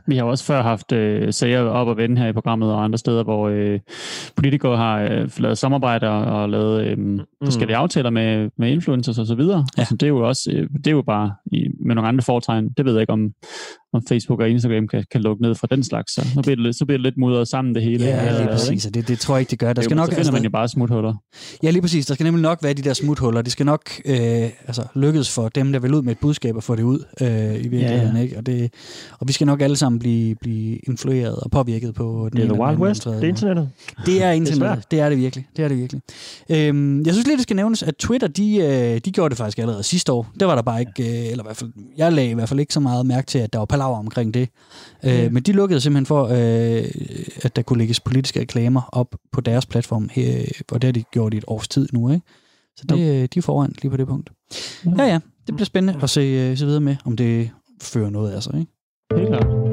Vi 0.07 0.17
har 0.17 0.25
også 0.25 0.45
før 0.45 0.63
haft 0.63 0.93
øh, 0.93 1.33
sager 1.33 1.61
op 1.61 1.89
og 1.89 1.97
vende 1.97 2.21
her 2.21 2.29
i 2.29 2.33
programmet 2.33 2.73
og 2.73 2.85
andre 2.85 2.99
steder, 2.99 3.23
hvor 3.23 3.49
øh, 3.49 3.81
politikere 4.37 4.77
har 4.77 5.01
øh, 5.01 5.31
lavet 5.39 5.59
samarbejder 5.59 6.09
og 6.09 6.49
lavet 6.49 6.87
øh, 6.87 6.99
mm. 6.99 7.21
forskellige 7.45 7.77
aftaler 7.77 8.11
med, 8.11 8.51
med 8.59 8.71
influencers 8.71 9.19
osv. 9.19 9.41
Ja. 9.41 9.63
Altså, 9.79 9.97
det 9.97 10.03
er 10.03 10.09
jo 10.09 10.29
også 10.29 10.51
øh, 10.53 10.69
det 10.85 10.87
er 10.87 10.91
jo 10.91 11.03
bare 11.03 11.33
i, 11.47 11.69
med 11.87 11.95
nogle 11.95 12.09
andre 12.09 12.23
foretegn. 12.23 12.69
Det 12.77 12.85
ved 12.85 12.93
jeg 12.93 13.01
ikke, 13.01 13.13
om, 13.13 13.31
om 13.93 14.03
Facebook 14.09 14.41
og 14.41 14.49
Instagram 14.49 14.89
kan, 14.89 15.05
kan 15.11 15.21
lukke 15.21 15.43
ned 15.43 15.55
for 15.55 15.67
den 15.67 15.85
slags. 15.85 16.15
Så, 16.15 16.27
nu 16.37 16.43
bliver 16.43 16.57
det, 16.57 16.77
så 16.77 16.85
bliver 16.85 16.99
det 16.99 17.03
lidt 17.03 17.17
mudret 17.17 17.49
sammen 17.49 17.75
det 17.75 17.83
hele. 17.83 18.05
Ja, 18.05 18.33
øh, 18.33 18.39
lige 18.39 18.49
præcis. 18.49 18.87
Og 18.87 18.95
det, 18.95 19.09
det 19.09 19.19
tror 19.19 19.35
jeg 19.35 19.41
ikke, 19.41 19.51
det 19.51 19.59
gør. 19.59 19.73
Der 19.73 19.83
skal 19.83 19.95
jo, 19.95 20.01
nok, 20.01 20.11
så 20.11 20.17
finder 20.17 20.33
man 20.33 20.43
jo 20.43 20.51
bare 20.51 20.69
smuthuller. 20.69 21.15
Ja, 21.63 21.71
lige 21.71 21.83
præcis. 21.83 22.07
Der 22.07 22.15
skal 22.15 22.25
nemlig 22.25 22.43
nok 22.43 22.59
være 22.63 22.73
de 22.73 22.83
der 22.83 22.93
smuthuller. 22.93 23.43
Det 23.43 23.53
skal 23.53 23.67
nok 23.67 23.91
øh, 24.07 24.17
altså, 24.67 24.83
lykkes 24.95 25.35
for 25.35 25.49
dem, 25.49 25.73
der 25.73 25.79
vil 25.79 25.95
ud 25.95 26.03
med 26.03 26.13
et 26.13 26.19
budskab 26.19 26.57
og 26.57 26.63
få 26.63 26.77
det 26.77 26.83
ud 26.83 27.05
øh, 27.21 27.29
i 27.29 27.69
virkeligheden. 27.69 28.13
Ja, 28.13 28.19
ja. 28.19 28.23
Ikke? 28.23 28.37
Og, 28.37 28.47
det, 28.47 28.75
og 29.21 29.29
vi 29.29 29.33
skal 29.33 29.47
nok 29.47 29.61
alle 29.61 29.74
sammen 29.77 29.99
blive, 29.99 30.35
blive 30.35 30.77
influeret 30.77 31.37
og 31.37 31.51
påvirket 31.51 31.95
på 31.95 32.29
den 32.33 32.41
Det 32.41 32.51
er 32.51 32.53
The 32.55 32.63
Wild 32.63 32.79
West. 32.79 33.05
Det 33.05 33.25
er 33.25 33.29
internettet. 33.29 33.71
Det 34.07 34.23
er 34.23 34.31
internettet. 34.43 34.91
Det 34.91 35.01
er 35.01 35.09
det 35.09 35.19
virkelig. 35.19 35.47
Det 35.57 35.65
er 35.65 35.69
det 35.69 35.79
virkelig. 35.79 36.03
Øhm, 36.51 37.03
jeg 37.07 37.13
synes 37.15 37.27
lige, 37.27 37.37
det 37.37 37.43
skal 37.43 37.57
nævnes, 37.57 37.83
at 37.83 37.97
Twitter, 37.97 38.29
de, 38.29 38.57
øh, 38.57 39.01
de 39.05 39.11
gjorde 39.13 39.31
det 39.31 39.39
faktisk 39.39 39.59
allerede 39.59 39.83
sidste 39.83 40.13
år. 40.13 40.33
Der 40.41 40.47
var 40.47 40.55
der 40.55 40.63
bare 40.63 40.81
ikke, 40.81 41.03
øh, 41.03 41.31
eller 41.31 41.45
i 41.45 41.47
hvert 41.47 41.57
fald, 41.57 41.73
jeg 41.97 42.13
lagde 42.13 42.31
i 42.31 42.35
hvert 42.35 42.49
fald 42.49 42.61
ikke 42.61 42.75
så 42.75 42.81
meget 42.81 43.07
mærke 43.07 43.27
til, 43.27 43.39
at 43.39 43.53
der 43.53 43.59
var 43.59 43.65
palaver 43.67 43.99
omkring 43.99 44.35
det. 44.35 44.49
Øh, 45.05 45.33
Men 45.33 45.43
de 45.43 45.53
lukkede 45.53 45.81
simpelthen 45.81 46.07
for, 46.07 46.25
øh, 46.25 46.85
at 47.43 47.57
der 47.57 47.63
kunne 47.63 47.79
lægges 47.79 48.01
politiske 48.01 48.41
reklamer 48.41 48.89
op 48.93 49.15
på 49.33 49.41
deres 49.41 49.67
platform, 49.67 50.09
her, 50.13 50.45
og 50.73 50.83
det 50.83 50.89
har 50.89 50.93
de 50.93 51.03
gjort 51.03 51.35
i 51.35 51.37
et 51.37 51.45
års 51.47 51.69
tid 51.69 51.89
nu, 51.93 52.11
ikke? 52.11 52.27
Så 52.77 52.85
det, 52.89 52.99
øh, 52.99 53.29
de 53.35 53.39
er 53.39 53.43
foran 53.43 53.75
lige 53.83 53.91
på 53.91 53.97
det 53.97 54.07
punkt. 54.07 54.31
Ja, 54.99 55.05
ja, 55.05 55.19
det 55.47 55.55
bliver 55.55 55.65
spændende 55.67 55.99
at 56.03 56.11
se, 56.11 56.57
se 56.57 56.67
videre 56.67 56.81
med, 56.81 56.97
om 57.05 57.17
det 57.17 57.51
fører 57.83 58.11
noget 58.11 58.33
af 58.33 58.43
sig, 58.43 58.59
ikke? 58.61 58.73
Helt 59.17 59.29
klart. 59.29 59.64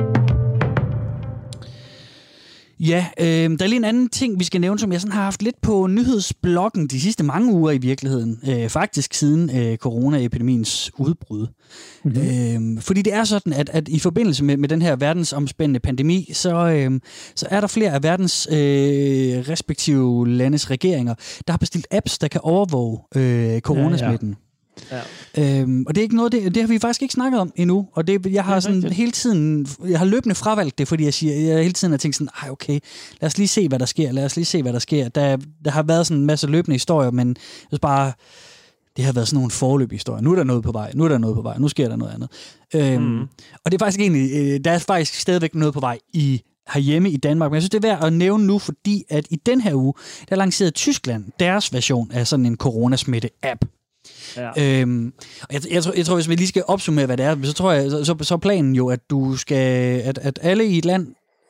Ja, 2.81 3.06
øh, 3.19 3.25
der 3.25 3.63
er 3.63 3.68
lige 3.68 3.75
en 3.75 3.83
anden 3.83 4.10
ting, 4.10 4.39
vi 4.39 4.44
skal 4.44 4.62
nævne, 4.62 4.80
som 4.80 4.92
jeg 4.92 5.01
sådan 5.01 5.12
har 5.12 5.24
haft 5.24 5.42
lidt 5.42 5.62
på 5.62 5.88
nyhedsbloggen 5.88 6.88
de 6.88 7.01
sidste 7.01 7.24
mange 7.24 7.54
uger 7.54 7.72
i 7.72 7.78
virkeligheden. 7.78 8.39
Øh, 8.50 8.69
faktisk 8.69 9.13
siden 9.13 9.57
øh, 9.57 9.78
coronaepidemiens 9.78 10.92
udbrud. 10.98 11.48
Mm-hmm. 12.04 12.75
Øh, 12.75 12.81
fordi 12.81 13.01
det 13.01 13.13
er 13.13 13.24
sådan, 13.24 13.54
at, 13.54 13.69
at 13.69 13.88
i 13.88 14.00
forbindelse 14.00 14.44
med, 14.44 14.57
med 14.57 14.69
den 14.69 14.81
her 14.81 14.95
verdensomspændende 14.95 15.80
pandemi, 15.80 16.30
så, 16.33 16.56
øh, 16.56 17.00
så 17.36 17.48
er 17.51 17.62
der 17.62 17.68
flere 17.68 17.92
af 17.92 18.04
verdens 18.04 18.48
øh, 18.51 18.57
respektive 19.50 20.30
landes 20.30 20.69
regeringer, 20.72 21.16
der 21.48 21.54
har 21.54 21.57
bestilt 21.57 21.88
apps, 21.92 22.18
der 22.18 22.28
kan 22.28 22.42
overvåge 22.44 23.00
øh, 23.16 23.62
coronasmitten. 23.62 24.30
Ja, 24.30 24.36
ja. 24.36 24.50
Ja. 24.91 25.01
Øhm, 25.38 25.83
og 25.88 25.95
det 25.95 26.01
er 26.01 26.03
ikke 26.03 26.15
noget, 26.15 26.31
det, 26.31 26.55
det 26.55 26.63
har 26.63 26.67
vi 26.67 26.79
faktisk 26.79 27.01
ikke 27.01 27.13
snakket 27.13 27.39
om 27.41 27.51
endnu, 27.55 27.88
og 27.93 28.07
det, 28.07 28.25
jeg 28.25 28.43
har 28.43 28.53
Det 28.53 28.63
sådan 28.63 28.75
rigtigt. 28.77 28.93
hele 28.95 29.11
tiden, 29.11 29.67
jeg 29.89 29.99
har 29.99 30.05
løbende 30.05 30.35
fravalgt 30.35 30.77
det, 30.77 30.88
fordi 30.88 31.03
jeg 31.03 31.13
siger, 31.13 31.35
jeg 31.53 31.61
hele 31.61 31.73
tiden 31.73 31.91
har 31.91 31.97
tænkt 31.97 32.15
sådan, 32.15 32.29
ej 32.43 32.49
okay, 32.49 32.79
lad 33.21 33.27
os 33.27 33.38
lige 33.38 33.47
se, 33.47 33.67
hvad 33.67 33.79
der 33.79 33.85
sker, 33.85 34.11
lad 34.11 34.25
os 34.25 34.35
lige 34.35 34.45
se, 34.45 34.61
hvad 34.61 34.73
der 34.73 34.79
sker. 34.79 35.09
Der, 35.09 35.38
der 35.65 35.71
har 35.71 35.83
været 35.83 36.07
sådan 36.07 36.19
en 36.21 36.25
masse 36.25 36.47
løbende 36.47 36.75
historier, 36.75 37.11
men 37.11 37.35
jeg 37.71 37.79
bare, 37.81 38.11
det 38.97 39.05
har 39.05 39.13
været 39.13 39.27
sådan 39.27 39.38
nogle 39.38 39.51
forløb 39.51 39.91
historier. 39.91 40.21
Nu 40.21 40.31
er 40.31 40.35
der 40.35 40.43
noget 40.43 40.63
på 40.63 40.71
vej, 40.71 40.91
nu 40.95 41.03
er 41.03 41.07
der 41.07 41.17
noget 41.17 41.35
på 41.35 41.41
vej, 41.41 41.57
nu 41.57 41.67
sker 41.67 41.89
der 41.89 41.95
noget 41.95 42.13
andet. 42.13 42.29
Øhm, 42.75 43.03
Mhm. 43.03 43.27
Og 43.65 43.71
det 43.71 43.73
er 43.81 43.85
faktisk 43.85 43.99
egentlig, 43.99 44.31
øh, 44.33 44.59
der 44.63 44.71
er 44.71 44.79
faktisk 44.79 45.13
stadigvæk 45.19 45.55
noget 45.55 45.73
på 45.73 45.79
vej 45.79 45.99
i 46.13 46.41
herhjemme 46.73 47.09
i 47.11 47.17
Danmark, 47.17 47.51
men 47.51 47.55
jeg 47.55 47.61
synes, 47.61 47.69
det 47.69 47.85
er 47.85 47.87
værd 47.95 48.03
at 48.03 48.13
nævne 48.13 48.45
nu, 48.47 48.59
fordi 48.59 49.03
at 49.09 49.25
i 49.29 49.35
den 49.45 49.61
her 49.61 49.73
uge, 49.75 49.94
der 50.29 50.35
lancerede 50.35 50.71
Tyskland 50.71 51.25
deres 51.39 51.73
version 51.73 52.11
af 52.11 52.27
sådan 52.27 52.45
en 52.45 52.57
coronasmitte-app. 52.63 53.81
Ja. 54.38 54.81
Øhm, 54.81 55.13
og 55.42 55.54
jeg, 55.54 55.62
jeg, 55.72 55.83
tror, 55.83 55.94
jeg 55.98 56.06
tror, 56.06 56.16
hvis 56.16 56.30
vi 56.30 56.36
lige 56.36 56.48
skal 56.48 56.63
opsummere, 56.68 57.06
hvad 57.06 57.18
det 57.18 57.25
er, 57.25 57.36
så 57.44 57.54
tror 57.54 57.72
jeg, 57.72 57.92
så, 57.92 58.04
så, 58.04 58.16
så 58.22 58.33
er 58.33 58.38
planen 58.38 58.75
jo, 58.75 58.88
at 58.88 59.00
du 59.10 59.36
skal, 59.36 60.01
at, 60.01 60.18
at 60.18 60.39
alle 60.42 60.66
i 60.66 60.78
et 60.78 60.86
land, 60.86 61.07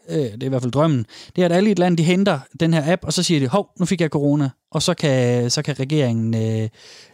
øh, 0.10 0.18
det 0.18 0.44
er 0.44 0.46
i 0.46 0.50
hvert 0.50 0.62
fald 0.62 0.72
drømmen, 0.72 1.06
det 1.36 1.42
er, 1.42 1.46
at 1.46 1.52
alle 1.52 1.70
i 1.70 1.72
et 1.72 1.80
land, 1.80 1.98
de 1.98 2.04
henter 2.04 2.40
den 2.60 2.74
her 2.74 2.94
app, 2.94 3.06
og 3.06 3.14
så 3.14 3.24
siger 3.24 3.40
de, 3.40 3.48
hov, 3.48 3.70
nu 3.80 3.86
fik 3.86 4.02
jeg 4.02 4.10
corona, 4.10 4.50
og 4.72 4.82
så 4.82 4.94
kan, 4.94 5.50
så 5.50 5.62
kan 5.62 5.80
regeringen, 5.80 6.34
øh, 6.34 6.70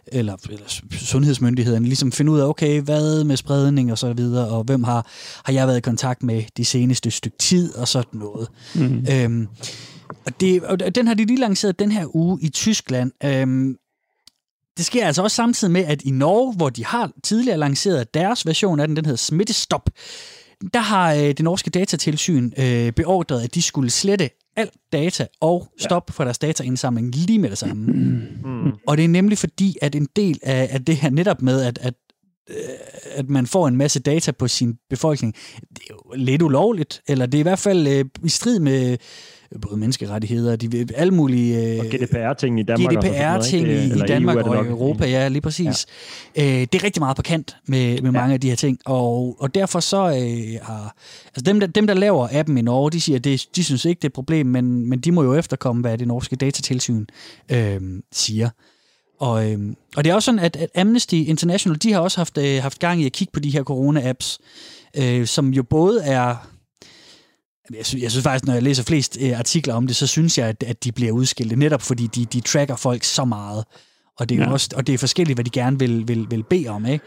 eller, 0.06 0.36
eller 0.50 0.80
sundhedsmyndighederne, 0.90 1.86
ligesom 1.86 2.12
finde 2.12 2.32
ud 2.32 2.40
af, 2.40 2.48
okay, 2.48 2.80
hvad 2.80 3.24
med 3.24 3.36
spredning 3.36 3.92
og 3.92 3.98
så 3.98 4.12
videre, 4.12 4.48
og 4.48 4.64
hvem 4.64 4.84
har, 4.84 5.06
har 5.44 5.52
jeg 5.52 5.66
været 5.66 5.78
i 5.78 5.80
kontakt 5.80 6.22
med 6.22 6.42
de 6.56 6.64
seneste 6.64 7.10
stykke 7.10 7.38
tid, 7.38 7.74
og 7.74 7.88
sådan 7.88 8.20
noget. 8.20 8.48
Mm. 8.74 9.06
Øhm, 9.12 9.48
og, 10.26 10.40
det, 10.40 10.62
og 10.62 10.94
den 10.94 11.06
har 11.06 11.14
de 11.14 11.24
lige 11.24 11.40
lanceret 11.40 11.78
den 11.78 11.92
her 11.92 12.16
uge 12.16 12.38
i 12.42 12.48
Tyskland. 12.48 13.12
Øhm, 13.24 13.76
det 14.78 14.86
sker 14.86 15.06
altså 15.06 15.22
også 15.22 15.34
samtidig 15.34 15.72
med, 15.72 15.84
at 15.84 16.02
i 16.02 16.10
Norge, 16.10 16.54
hvor 16.56 16.68
de 16.68 16.84
har 16.84 17.12
tidligere 17.24 17.58
lanceret 17.58 18.14
deres 18.14 18.46
version 18.46 18.80
af 18.80 18.86
den, 18.88 18.96
den 18.96 19.04
hedder 19.04 19.16
Smittestop, 19.16 19.90
der 20.74 20.80
har 20.80 21.14
øh, 21.14 21.20
det 21.20 21.40
norske 21.40 21.70
datatilsyn 21.70 22.50
øh, 22.58 22.92
beordret, 22.92 23.42
at 23.42 23.54
de 23.54 23.62
skulle 23.62 23.90
slette 23.90 24.30
alt 24.56 24.74
data 24.92 25.26
og 25.40 25.68
stoppe 25.78 26.12
for 26.12 26.24
deres 26.24 26.38
dataindsamling 26.38 27.14
lige 27.14 27.38
med 27.38 27.50
det 27.50 27.58
samme. 27.58 27.92
Mm. 28.44 28.72
Og 28.86 28.96
det 28.96 29.04
er 29.04 29.08
nemlig 29.08 29.38
fordi, 29.38 29.76
at 29.82 29.94
en 29.94 30.08
del 30.16 30.38
af, 30.42 30.68
af 30.70 30.84
det 30.84 30.96
her 30.96 31.10
netop 31.10 31.42
med, 31.42 31.62
at, 31.62 31.78
at, 31.82 31.94
øh, 32.50 32.56
at 33.14 33.28
man 33.28 33.46
får 33.46 33.68
en 33.68 33.76
masse 33.76 34.00
data 34.00 34.32
på 34.32 34.48
sin 34.48 34.74
befolkning, 34.90 35.34
det 35.60 35.82
er 35.90 35.94
jo 35.94 36.12
lidt 36.16 36.42
ulovligt, 36.42 37.02
eller 37.08 37.26
det 37.26 37.38
er 37.38 37.40
i 37.40 37.42
hvert 37.42 37.58
fald 37.58 37.86
øh, 37.86 38.04
i 38.24 38.28
strid 38.28 38.58
med 38.60 38.98
både 39.62 39.76
menneskerettigheder, 39.76 40.56
de, 40.56 40.86
alle 40.94 41.14
mulige... 41.14 41.74
Øh, 41.74 41.78
Og 41.78 41.86
GDPR-ting 41.86 42.60
i 42.60 42.62
Danmark. 42.62 42.94
GDPR-ting 42.94 43.68
i, 43.68 43.70
i 43.70 43.90
EU 43.90 43.98
Danmark 44.08 44.36
og 44.36 44.54
nok. 44.54 44.66
i 44.66 44.68
Europa, 44.68 45.06
ja, 45.06 45.28
lige 45.28 45.42
præcis. 45.42 45.86
Ja. 46.36 46.42
Øh, 46.42 46.60
det 46.60 46.74
er 46.74 46.84
rigtig 46.84 47.00
meget 47.00 47.16
på 47.16 47.22
kant 47.22 47.56
med, 47.66 48.02
med 48.02 48.10
mange 48.10 48.34
af 48.34 48.40
de 48.40 48.48
her 48.48 48.56
ting, 48.56 48.78
og, 48.86 49.36
og 49.38 49.54
derfor 49.54 49.80
så 49.80 49.96
øh, 49.96 50.66
har... 50.66 50.96
Altså 51.26 51.42
dem 51.46 51.60
der, 51.60 51.66
dem, 51.66 51.86
der 51.86 51.94
laver 51.94 52.28
appen 52.32 52.58
i 52.58 52.62
Norge, 52.62 52.90
de 52.90 53.00
siger, 53.00 53.16
at 53.16 53.24
det, 53.24 53.46
de 53.56 53.64
synes 53.64 53.84
ikke, 53.84 53.98
det 53.98 54.04
er 54.04 54.08
et 54.08 54.12
problem, 54.12 54.46
men, 54.46 54.88
men 54.88 55.00
de 55.00 55.12
må 55.12 55.22
jo 55.22 55.34
efterkomme, 55.34 55.80
hvad 55.80 55.98
det 55.98 56.08
norske 56.08 56.36
datatilsyn 56.36 57.06
øh, 57.48 57.80
siger. 58.12 58.50
Og, 59.20 59.52
øh, 59.52 59.58
og 59.96 60.04
det 60.04 60.10
er 60.10 60.14
også 60.14 60.26
sådan, 60.26 60.40
at, 60.40 60.56
at 60.56 60.70
Amnesty 60.76 61.14
International, 61.14 61.78
de 61.82 61.92
har 61.92 62.00
også 62.00 62.18
haft, 62.18 62.38
øh, 62.38 62.62
haft 62.62 62.78
gang 62.78 63.02
i 63.02 63.06
at 63.06 63.12
kigge 63.12 63.32
på 63.32 63.40
de 63.40 63.50
her 63.50 63.62
corona-apps, 63.70 64.38
øh, 65.02 65.26
som 65.26 65.48
jo 65.48 65.62
både 65.62 66.02
er 66.02 66.48
jeg 67.76 67.86
synes, 67.86 68.02
jeg 68.02 68.10
synes 68.10 68.22
faktisk, 68.22 68.46
når 68.46 68.52
jeg 68.54 68.62
læser 68.62 68.82
flest 68.82 69.18
øh, 69.20 69.38
artikler 69.38 69.74
om 69.74 69.86
det, 69.86 69.96
så 69.96 70.06
synes 70.06 70.38
jeg, 70.38 70.46
at, 70.48 70.62
at 70.66 70.84
de 70.84 70.92
bliver 70.92 71.12
udskilt, 71.12 71.58
netop 71.58 71.82
fordi 71.82 72.06
de, 72.06 72.24
de 72.24 72.40
tracker 72.40 72.76
folk 72.76 73.04
så 73.04 73.24
meget. 73.24 73.64
Og 74.18 74.28
det 74.28 74.38
er, 74.40 74.44
ja. 74.44 74.52
Også, 74.52 74.68
og 74.74 74.86
det 74.86 74.94
er 74.94 74.98
forskelligt, 74.98 75.36
hvad 75.36 75.44
de 75.44 75.50
gerne 75.50 75.78
vil, 75.78 76.08
vil, 76.08 76.26
vil 76.30 76.42
bede 76.42 76.68
om. 76.68 76.86
Ikke? 76.86 77.04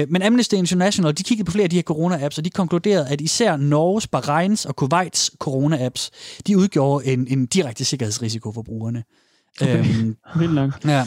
Øh, 0.00 0.06
men 0.10 0.22
Amnesty 0.22 0.54
International, 0.54 1.18
de 1.18 1.22
kiggede 1.22 1.44
på 1.46 1.52
flere 1.52 1.64
af 1.64 1.70
de 1.70 1.76
her 1.76 1.82
corona-apps, 1.82 2.38
og 2.38 2.44
de 2.44 2.50
konkluderede, 2.50 3.08
at 3.08 3.20
især 3.20 3.56
Norges, 3.56 4.06
Bahreins 4.06 4.64
og 4.64 4.76
Kuwaits 4.76 5.30
corona-apps, 5.44 6.10
de 6.46 6.58
udgjorde 6.58 7.06
en, 7.06 7.26
en 7.30 7.46
direkte 7.46 7.84
sikkerhedsrisiko 7.84 8.52
for 8.52 8.62
brugerne. 8.62 9.04
Okay. 9.60 9.78
Øhm, 9.78 10.16
Vildt 10.38 10.54
nok. 10.54 10.84
Ja, 10.84 11.04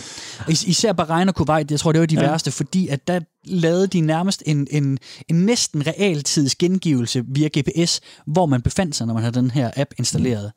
is- 0.50 0.64
især 0.64 0.94
Bahrain 0.94 1.28
og 1.30 1.36
Kuwait, 1.36 1.72
jeg 1.72 1.80
tror, 1.80 1.92
det 1.92 2.00
var 2.00 2.06
de. 2.08 2.16
Ja. 2.16 2.22
værste, 2.22 2.52
fordi 2.52 2.88
at 2.88 3.08
der 3.08 3.20
lavede 3.50 3.88
de 3.88 4.02
nærmest 4.02 4.44
en, 4.46 4.68
en, 4.72 4.98
en 5.28 5.36
næsten 5.36 5.88
realtids 5.88 6.56
gengivelse 6.56 7.24
via 7.28 7.50
GPS, 7.60 8.02
hvor 8.26 8.46
man 8.46 8.62
befandt 8.62 8.96
sig, 8.96 9.08
når 9.08 9.14
man 9.14 9.24
havde 9.24 9.40
den 9.40 9.52
her 9.52 9.72
app 9.76 9.94
installeret. 9.98 10.52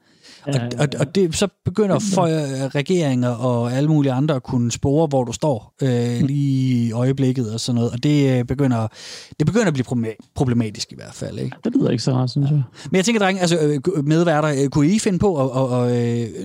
Og, 0.47 0.55
og, 0.79 0.89
og 0.99 1.15
det, 1.15 1.37
så 1.37 1.49
begynder 1.65 1.99
for 1.99 2.27
regeringer 2.69 3.29
og 3.29 3.73
alle 3.73 3.89
mulige 3.89 4.13
andre 4.13 4.35
at 4.35 4.43
kunne 4.43 4.73
spore, 4.73 5.07
hvor 5.07 5.25
du 5.25 5.33
står 5.33 5.75
øh, 5.83 6.21
lige 6.21 6.87
i 6.87 6.93
øjeblikket 6.93 7.53
og 7.53 7.61
sådan 7.61 7.75
noget. 7.75 7.91
Og 7.91 8.03
det 8.03 8.39
øh, 8.39 8.45
begynder, 8.45 8.89
det 9.39 9.47
begynder 9.47 9.67
at 9.67 9.75
blive 9.75 10.15
problematisk 10.35 10.93
i 10.93 10.95
hvert 10.95 11.15
fald. 11.15 11.39
Ikke? 11.39 11.57
Det 11.65 11.73
lyder 11.77 11.91
ikke 11.91 12.03
så 12.03 12.13
rart, 12.13 12.31
synes 12.31 12.51
jeg. 12.51 12.63
Men 12.91 12.97
jeg 12.97 13.05
tænker, 13.05 13.21
drenge, 13.21 13.41
altså 13.41 13.59
øh, 13.59 14.05
medværter, 14.05 14.69
kunne 14.69 14.89
I 14.89 14.99
finde 14.99 15.19
på, 15.19 15.35
og, 15.35 15.53
og, 15.53 15.69
og 15.69 15.91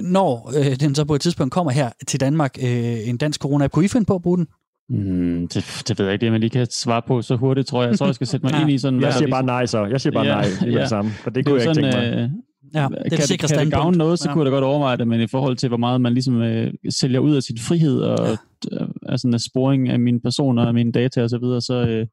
når 0.01 0.51
øh, 0.57 0.79
den 0.79 0.95
så 0.95 1.05
på 1.05 1.15
et 1.15 1.21
tidspunkt 1.21 1.53
kommer 1.53 1.71
her 1.71 1.89
til 2.07 2.19
Danmark, 2.19 2.57
øh, 2.61 3.09
en 3.09 3.17
dansk 3.17 3.41
corona 3.41 3.67
kunne 3.67 3.85
I 3.85 3.87
finde 3.87 4.05
på 4.05 4.15
at 4.15 4.21
bruge 4.21 4.37
den? 4.37 4.47
Mm, 4.89 5.47
det, 5.47 5.83
det 5.87 5.99
ved 5.99 6.05
jeg 6.05 6.13
ikke, 6.13 6.25
det 6.25 6.31
man 6.31 6.41
lige 6.41 6.49
kan 6.49 6.67
svare 6.71 7.01
på 7.07 7.21
så 7.21 7.35
hurtigt, 7.35 7.67
tror 7.67 7.81
jeg. 7.81 7.89
Jeg 7.89 7.97
tror, 7.97 8.05
jeg 8.05 8.15
skal 8.15 8.27
sætte 8.27 8.45
mig 8.45 8.53
ja. 8.55 8.61
ind 8.61 8.71
i 8.71 8.77
sådan... 8.77 9.01
Jeg 9.01 9.13
siger 9.13 9.29
bare 9.29 9.43
nej 9.43 9.65
så. 9.65 9.85
Jeg 9.85 10.01
siger 10.01 10.13
bare 10.13 10.25
ja, 10.25 10.35
nej 10.35 10.47
lige 10.61 10.75
ja. 10.75 10.81
det 10.81 10.89
samme, 10.89 11.11
for 11.11 11.29
det, 11.29 11.35
det 11.35 11.45
kunne 11.45 11.61
jeg 11.61 11.69
ikke 11.69 11.81
tænke 11.81 11.97
mig. 11.97 12.17
Øh, 12.17 12.29
Ja, 12.73 12.87
det 12.87 13.13
er 13.13 13.37
kan, 13.37 13.49
kan 13.49 13.59
det 13.59 13.71
gavne 13.71 13.97
noget, 13.97 14.19
så 14.19 14.29
ja. 14.29 14.33
kunne 14.33 14.43
jeg 14.43 14.51
da 14.51 14.55
godt 14.55 14.63
overveje 14.63 14.97
det, 14.97 15.07
men 15.07 15.21
i 15.21 15.27
forhold 15.27 15.57
til, 15.57 15.67
hvor 15.67 15.77
meget 15.77 16.01
man 16.01 16.13
ligesom 16.13 16.41
øh, 16.41 16.73
sælger 16.89 17.19
ud 17.19 17.35
af 17.35 17.43
sin 17.43 17.57
frihed 17.57 17.99
og 17.99 18.37
ja. 18.71 18.83
øh, 18.83 18.87
altså 19.05 19.27
en 19.27 19.39
sporing 19.39 19.89
af 19.89 19.99
mine 19.99 20.19
personer 20.19 20.65
og 20.65 20.73
mine 20.73 20.91
data 20.91 21.23
osv., 21.23 21.29
så, 21.29 21.37
videre, 21.37 21.61
så, 21.61 21.73
øh, 21.73 22.07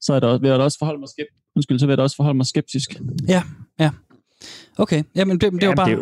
så 0.00 0.14
er 0.14 0.20
der, 0.20 0.38
vil 0.38 0.48
jeg 0.48 0.58
da 0.58 0.64
også 0.64 0.78
forholde 0.78 1.00
mig 1.00 1.08
skeptisk. 1.08 1.36
Undskyld, 1.56 1.78
så 1.78 1.86
vil 1.86 1.92
jeg 1.92 1.98
da 1.98 2.02
også 2.02 2.16
forholde 2.16 2.36
mig 2.36 2.46
skeptisk. 2.46 3.00
Ja, 3.28 3.42
ja. 3.80 3.90
Okay, 4.78 5.02
jamen 5.16 5.40
det, 5.40 5.52
det 5.52 5.68
var 5.68 5.74
bare... 5.74 5.90
Det, 5.90 5.98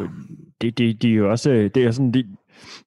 det, 0.60 0.78
det, 0.78 1.02
det 1.02 1.10
er 1.10 1.14
jo 1.14 1.30
også, 1.30 1.50
det 1.74 1.76
er 1.76 1.90
sådan, 1.90 2.12
det, 2.12 2.26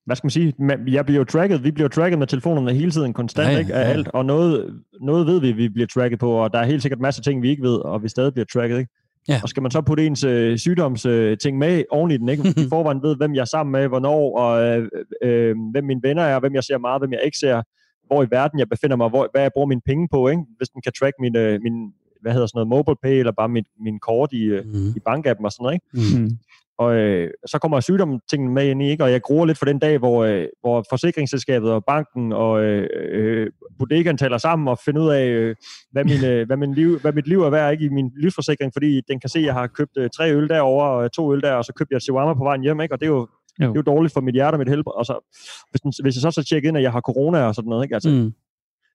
hvad 0.05 0.15
skal 0.15 0.25
man 0.25 0.31
sige, 0.31 0.53
jeg 0.87 1.05
bliver 1.05 1.19
jo 1.19 1.23
tracket, 1.23 1.63
vi 1.63 1.71
bliver 1.71 1.89
tracket 1.89 2.19
med 2.19 2.27
telefonerne 2.27 2.73
hele 2.73 2.91
tiden 2.91 3.13
konstant, 3.13 3.47
ja, 3.47 3.53
ja, 3.53 3.59
ikke, 3.59 3.73
af 3.73 3.83
ja. 3.83 3.89
alt, 3.89 4.07
og 4.07 4.25
noget, 4.25 4.81
noget 5.01 5.27
ved 5.27 5.39
vi, 5.39 5.51
vi 5.51 5.69
bliver 5.69 5.87
tracket 5.87 6.19
på, 6.19 6.31
og 6.31 6.53
der 6.53 6.59
er 6.59 6.65
helt 6.65 6.81
sikkert 6.81 6.99
masser 6.99 7.19
af 7.19 7.23
ting, 7.23 7.41
vi 7.41 7.49
ikke 7.49 7.63
ved, 7.63 7.75
og 7.75 8.03
vi 8.03 8.09
stadig 8.09 8.33
bliver 8.33 8.45
tracket, 8.45 8.77
ikke? 8.77 8.91
Ja. 9.27 9.39
Og 9.43 9.49
skal 9.49 9.63
man 9.63 9.71
så 9.71 9.81
putte 9.81 10.05
ens 10.05 10.23
øh, 10.23 10.57
sygdomsting 10.57 11.55
øh, 11.55 11.59
med 11.59 11.83
oven 11.91 12.11
i 12.11 12.17
den, 12.17 12.29
ikke? 12.29 12.43
I 12.65 12.69
forvejen 12.69 13.03
ved, 13.03 13.15
hvem 13.15 13.35
jeg 13.35 13.41
er 13.41 13.45
sammen 13.45 13.71
med, 13.71 13.87
hvornår, 13.87 14.37
og 14.39 14.63
øh, 14.63 14.89
øh, 15.23 15.55
hvem 15.71 15.83
mine 15.83 16.03
venner 16.03 16.23
er, 16.23 16.39
hvem 16.39 16.55
jeg 16.55 16.63
ser 16.63 16.77
meget, 16.77 17.01
hvem 17.01 17.11
jeg 17.13 17.21
ikke 17.25 17.37
ser, 17.37 17.61
hvor 18.07 18.23
i 18.23 18.27
verden 18.31 18.59
jeg 18.59 18.69
befinder 18.69 18.95
mig, 18.95 19.09
hvor, 19.09 19.29
hvad 19.31 19.41
jeg 19.41 19.51
bruger 19.53 19.67
mine 19.67 19.81
penge 19.85 20.07
på, 20.11 20.27
ikke? 20.27 20.43
Hvis 20.57 20.69
den 20.69 20.81
kan 20.81 20.91
track 20.99 21.13
min, 21.19 21.37
øh, 21.37 21.59
min 21.61 21.73
hvad 22.21 22.31
hedder 22.33 22.47
sådan 22.47 22.57
noget, 22.57 22.67
mobile 22.75 22.97
pay, 23.03 23.19
eller 23.19 23.31
bare 23.31 23.49
min, 23.49 23.65
min 23.85 23.99
kort 23.99 24.33
i, 24.33 24.61
mm. 24.65 24.89
i 24.97 24.99
bankappen 25.05 25.45
og 25.45 25.51
sådan 25.51 25.63
noget, 25.63 25.75
ikke? 25.75 26.19
Mm. 26.19 26.29
Og 26.77 26.95
øh, 26.95 27.31
så 27.45 27.57
kommer 27.59 27.79
sygdomstingene 27.79 28.53
med 28.53 28.69
ind 28.69 28.81
i, 28.81 28.89
ikke? 28.89 29.03
og 29.03 29.11
jeg 29.11 29.21
gruer 29.21 29.45
lidt 29.45 29.57
for 29.57 29.65
den 29.65 29.79
dag, 29.79 29.97
hvor, 29.97 30.23
øh, 30.23 30.45
hvor 30.61 30.85
forsikringsselskabet 30.89 31.71
og 31.71 31.83
banken 31.85 32.33
og 32.33 32.63
øh, 32.63 32.89
øh, 33.11 33.47
bodegaen 33.79 34.17
taler 34.17 34.37
sammen 34.37 34.67
og 34.67 34.79
finder 34.85 35.01
ud 35.01 35.09
af, 35.09 35.25
øh, 35.25 35.55
hvad, 35.91 36.03
min, 36.03 36.25
øh, 36.25 36.47
hvad, 36.47 36.57
min 36.57 36.73
liv, 36.73 36.99
hvad 36.99 37.13
mit 37.13 37.27
liv 37.27 37.41
er 37.41 37.49
værd 37.49 37.71
ikke? 37.71 37.85
i 37.85 37.89
min 37.89 38.11
livsforsikring, 38.21 38.73
fordi 38.73 39.01
den 39.07 39.19
kan 39.19 39.29
se, 39.29 39.39
at 39.39 39.45
jeg 39.45 39.53
har 39.53 39.67
købt 39.67 39.91
øh, 39.97 40.09
tre 40.09 40.33
øl 40.33 40.49
derovre 40.49 40.89
og 40.89 41.11
to 41.11 41.33
øl 41.33 41.41
der, 41.41 41.53
og 41.53 41.65
så 41.65 41.73
købte 41.73 41.93
jeg 41.93 42.01
shawarma 42.01 42.33
på 42.33 42.43
vejen 42.43 42.61
hjem, 42.61 42.81
ikke? 42.81 42.95
og 42.95 42.99
det 42.99 43.05
er 43.05 43.11
jo, 43.11 43.27
jo. 43.61 43.67
Det 43.67 43.67
er 43.67 43.73
jo 43.75 43.81
dårligt 43.81 44.13
for 44.13 44.21
mit 44.21 44.33
hjerte 44.33 44.55
og 44.55 44.59
mit 44.59 44.69
helbred. 44.69 44.93
Og 44.95 45.05
så, 45.05 45.33
hvis, 45.71 45.97
hvis 45.97 46.15
jeg 46.15 46.21
så 46.21 46.31
så 46.31 46.43
tjekker 46.43 46.69
ind, 46.69 46.77
at 46.77 46.83
jeg 46.83 46.91
har 46.91 47.01
corona 47.01 47.43
og 47.43 47.55
sådan 47.55 47.69
noget, 47.69 47.83
ikke? 47.83 47.95
Altså, 47.95 48.09
mm 48.09 48.33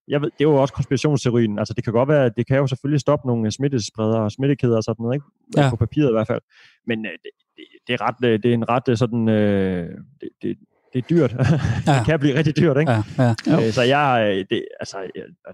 jeg 0.09 0.21
ved, 0.21 0.31
det 0.37 0.45
er 0.45 0.49
jo 0.49 0.55
også 0.55 0.73
konspirationsteorien. 0.73 1.59
Altså, 1.59 1.73
det 1.73 1.83
kan 1.83 1.93
godt 1.93 2.09
være, 2.09 2.25
at 2.25 2.31
det 2.37 2.47
kan 2.47 2.57
jo 2.57 2.67
selvfølgelig 2.67 3.01
stoppe 3.01 3.27
nogle 3.27 3.51
smittespredere 3.51 4.21
og 4.21 4.31
smittekæder 4.31 4.77
og 4.77 4.83
sådan 4.83 5.03
noget, 5.03 5.15
ikke? 5.15 5.25
Ja. 5.57 5.69
På 5.69 5.75
papiret 5.75 6.09
i 6.09 6.11
hvert 6.11 6.27
fald. 6.27 6.41
Men 6.87 7.05
øh, 7.05 7.11
det, 7.11 7.31
det, 7.57 7.65
det, 7.87 7.93
er 7.93 8.07
ret, 8.07 8.25
øh, 8.25 8.39
det 8.43 8.49
er 8.49 8.53
en 8.53 8.69
ret 8.69 8.89
øh, 8.89 8.97
sådan, 8.97 9.29
øh, 9.29 9.89
det, 10.21 10.29
det, 10.41 10.57
det 10.93 10.99
er 10.99 11.07
dyrt. 11.09 11.35
Ja. 11.87 11.97
det 11.97 12.05
kan 12.05 12.19
blive 12.19 12.37
rigtig 12.37 12.57
dyrt, 12.57 12.77
ikke? 12.77 12.91
Ja, 12.91 13.03
ja. 13.17 13.67
Øh, 13.67 13.71
så 13.71 13.81
jeg, 13.81 14.27
øh, 14.29 14.45
det, 14.49 14.65
altså, 14.79 14.97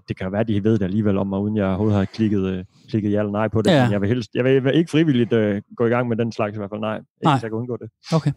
det 0.08 0.18
kan 0.18 0.32
være, 0.32 0.40
at 0.40 0.48
de 0.48 0.64
ved 0.64 0.78
det 0.78 0.84
alligevel 0.84 1.18
om 1.18 1.26
mig, 1.26 1.38
uden 1.38 1.56
jeg 1.56 1.66
overhovedet 1.66 1.98
har 1.98 2.04
klikket, 2.04 2.66
klikket 2.90 3.12
ja 3.12 3.18
eller 3.18 3.32
nej 3.32 3.48
på 3.48 3.62
det. 3.62 3.70
Ja. 3.70 3.84
Men 3.84 3.92
jeg 3.92 4.00
vil, 4.00 4.08
helst, 4.08 4.30
jeg 4.34 4.44
vil 4.44 4.74
ikke 4.74 4.90
frivilligt 4.90 5.32
uh, 5.32 5.56
gå 5.76 5.86
i 5.86 5.88
gang 5.88 6.08
med 6.08 6.16
den 6.16 6.32
slags 6.32 6.54
i 6.54 6.58
hvert 6.58 6.70
fald, 6.70 6.80
nej. 6.80 6.96
Ikke, 6.96 7.06
nej. 7.24 7.34
Hvis 7.34 7.42
jeg 7.42 7.50
kan 7.50 7.58
undgå 7.58 7.76
det. 7.76 7.90
Okay. 8.12 8.32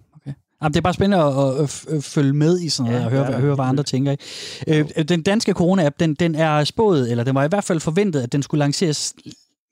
Jamen, 0.61 0.73
det 0.73 0.77
er 0.77 0.81
bare 0.81 0.93
spændende 0.93 1.25
at, 1.25 1.61
at, 1.63 1.85
at 1.97 2.03
følge 2.03 2.33
med 2.33 2.59
i 2.59 2.69
sådan 2.69 2.91
noget, 2.91 3.01
ja, 3.01 3.05
og 3.05 3.11
høre, 3.11 3.31
ja, 3.31 3.39
høre 3.39 3.55
hvad 3.55 3.65
andre 3.65 3.83
tænker. 3.83 4.11
Ikke? 4.11 4.85
Øh, 4.97 5.03
den 5.03 5.21
danske 5.21 5.51
corona-app, 5.51 5.95
den, 5.99 6.13
den 6.13 6.35
er 6.35 6.63
spået, 6.63 7.11
eller 7.11 7.23
den 7.23 7.35
var 7.35 7.43
i 7.43 7.47
hvert 7.47 7.63
fald 7.63 7.79
forventet, 7.79 8.21
at 8.21 8.31
den 8.31 8.43
skulle 8.43 8.59
lanceres 8.59 9.13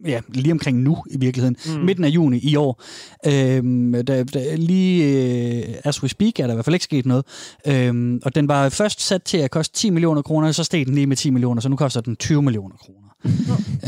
ja, 0.05 0.21
lige 0.29 0.51
omkring 0.51 0.79
nu 0.79 1.03
i 1.11 1.17
virkeligheden, 1.19 1.55
mm. 1.65 1.85
midten 1.85 2.03
af 2.03 2.09
juni 2.09 2.39
i 2.39 2.55
år. 2.55 2.81
Øhm, 3.25 3.93
der, 3.93 4.23
der, 4.23 4.55
lige 4.55 5.67
uh, 5.67 5.75
as 5.83 6.03
we 6.03 6.09
speak 6.09 6.39
er 6.39 6.47
der 6.47 6.53
i 6.53 6.55
hvert 6.55 6.65
fald 6.65 6.75
ikke 6.75 6.83
sket 6.83 7.05
noget. 7.05 7.25
Øhm, 7.67 8.21
og 8.25 8.35
den 8.35 8.47
var 8.47 8.69
først 8.69 9.01
sat 9.01 9.23
til 9.23 9.37
at 9.37 9.51
koste 9.51 9.75
10 9.75 9.89
millioner 9.89 10.21
kroner, 10.21 10.51
så 10.51 10.63
steg 10.63 10.85
den 10.85 10.95
lige 10.95 11.07
med 11.07 11.17
10 11.17 11.29
millioner, 11.29 11.61
så 11.61 11.69
nu 11.69 11.75
koster 11.75 12.01
den 12.01 12.15
20 12.15 12.41
millioner 12.41 12.75
kroner. 12.75 13.06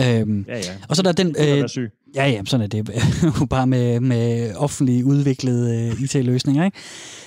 Øhm, 0.06 0.46
ja, 0.48 0.58
ja. 0.58 0.62
Og 0.90 0.96
så 0.96 1.02
der 1.02 1.12
den... 1.12 1.36
Øh, 1.40 1.70
Ja, 2.16 2.28
ja, 2.28 2.42
sådan 2.46 2.64
er 2.64 2.68
det. 2.68 2.90
bare 3.50 3.68
med, 3.68 4.00
med 4.00 4.56
offentlig 4.56 5.06
udviklede 5.06 5.92
uh, 5.92 6.02
IT-løsninger. 6.02 6.66
Ikke? 6.66 6.78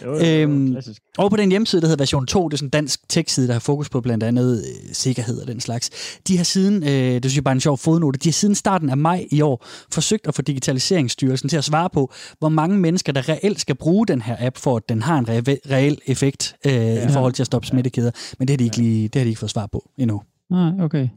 Jo, 0.04 0.18
jo, 0.18 0.26
øhm, 0.26 0.76
og 1.18 1.30
på 1.30 1.36
den 1.36 1.50
hjemmeside, 1.50 1.82
der 1.82 1.88
hedder 1.88 2.02
version 2.02 2.26
2, 2.26 2.48
det 2.48 2.54
er 2.54 2.58
sådan 2.58 2.66
en 2.66 2.70
dansk 2.70 3.08
tekstside, 3.08 3.46
der 3.46 3.52
har 3.52 3.60
fokus 3.60 3.88
på 3.88 4.00
blandt 4.00 4.24
andet 4.24 4.58
uh, 4.58 4.92
sikkerhed 4.92 5.40
og 5.40 5.46
den 5.46 5.60
slags. 5.60 5.90
De 6.28 6.36
har 6.36 6.44
siden, 6.44 6.82
uh, 6.82 6.88
det 6.88 7.24
synes 7.24 7.36
jeg 7.36 7.44
bare 7.44 7.52
er 7.52 7.56
en 7.56 7.60
sjov 7.60 7.78
fodnote, 7.78 8.18
de 8.18 8.28
har 8.28 8.32
siden 8.32 8.54
starten 8.54 8.90
af 8.90 8.96
maj 8.96 9.26
i 9.30 9.40
år 9.40 9.66
forsøgt 9.92 10.26
at 10.26 10.34
få 10.34 10.42
Digitaliseringsstyrelsen 10.42 11.48
til 11.48 11.56
at 11.56 11.64
svare 11.64 11.90
på, 11.90 12.12
hvor 12.38 12.48
mange 12.48 12.78
mennesker, 12.78 13.12
der 13.12 13.28
reelt 13.28 13.60
skal 13.60 13.74
bruge 13.74 14.06
den 14.06 14.22
her 14.22 14.36
app, 14.38 14.58
for 14.58 14.76
at 14.76 14.88
den 14.88 15.02
har 15.02 15.18
en 15.18 15.28
re- 15.28 15.70
reel 15.70 15.98
effekt 16.06 16.56
uh, 16.66 16.72
ja. 16.72 17.08
i 17.08 17.12
forhold 17.12 17.32
til 17.32 17.42
at 17.42 17.46
stoppe 17.46 17.66
smittekæder. 17.66 18.10
Men 18.38 18.48
det 18.48 18.52
har 18.52 18.58
de 18.58 18.64
ikke, 18.64 18.76
lige, 18.76 19.08
det 19.08 19.20
har 19.20 19.24
de 19.24 19.28
ikke 19.28 19.40
fået 19.40 19.50
svar 19.50 19.66
på 19.66 19.90
endnu. 19.98 20.22
Nej, 20.50 20.70
okay. 20.80 21.08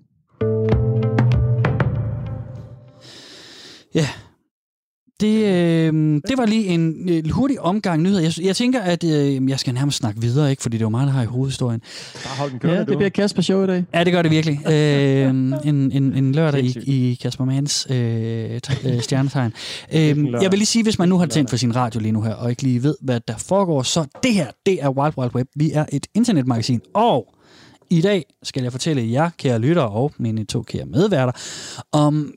Ja, 3.96 4.08
det, 5.20 5.46
øh, 5.46 6.22
det 6.28 6.38
var 6.38 6.46
lige 6.46 6.66
en 6.66 7.10
øh, 7.10 7.32
hurtig 7.32 7.62
omgang 7.62 8.02
nyheder. 8.02 8.22
Jeg, 8.22 8.32
jeg 8.42 8.56
tænker, 8.56 8.82
at 8.82 9.04
øh, 9.04 9.50
jeg 9.50 9.60
skal 9.60 9.74
nærmest 9.74 9.98
snakke 9.98 10.22
videre, 10.22 10.50
ikke? 10.50 10.62
fordi 10.62 10.78
det 10.78 10.82
er 10.82 10.86
jo 10.86 10.90
mig, 10.90 11.08
der 11.08 11.14
har 11.14 11.24
i 11.24 11.26
hovedhistorien. 11.26 11.82
Bare 12.14 12.38
hold 12.38 12.52
den 12.52 12.60
kørende, 12.60 12.80
ja, 12.80 12.86
det 12.86 12.98
bliver 12.98 13.10
Kasper 13.10 13.42
Show 13.42 13.64
i 13.64 13.68
dag. 13.68 13.86
Ja, 13.94 14.04
det 14.04 14.14
gør 14.14 14.22
det 14.22 14.32
virkelig. 14.32 14.60
øh, 14.72 15.30
en, 15.30 15.92
en, 15.92 16.14
en 16.14 16.32
lørdag 16.32 16.64
i, 16.64 17.12
i 17.12 17.20
Kasper 17.22 17.46
Mans 17.46 17.88
øh, 17.90 18.60
øh, 18.86 19.02
stjernetegn. 19.02 19.54
Øh, 19.94 19.98
jeg 20.42 20.52
vil 20.52 20.60
lige 20.60 20.66
sige, 20.66 20.84
hvis 20.84 21.00
man 21.00 21.10
nu 21.10 21.18
har 21.18 21.26
tændt 21.26 21.50
for 21.50 21.58
sin 21.58 21.76
radio 21.76 22.00
lige 22.00 22.12
nu 22.12 22.22
her, 22.22 22.34
og 22.34 22.50
ikke 22.50 22.64
lige 22.64 22.84
ved, 22.84 22.96
hvad 23.02 23.20
der 23.28 23.38
foregår, 23.38 23.84
så 23.84 24.06
det 24.24 24.34
her, 24.34 24.48
det 24.66 24.84
er 24.84 24.90
Wild 24.90 25.14
Wild 25.18 25.36
Web. 25.36 25.48
Vi 25.56 25.72
er 25.72 25.86
et 25.92 26.08
internetmagasin, 26.14 26.82
og 26.94 27.34
i 27.90 28.02
dag 28.02 28.26
skal 28.44 28.64
jeg 28.64 28.72
fortælle 28.72 29.12
jer, 29.12 29.30
kære 29.38 29.60
lyttere 29.60 29.90
og 29.90 30.14
mine 30.18 30.46
to 30.46 30.62
kære 30.62 30.86
medværter, 30.86 31.32
om 31.92 32.34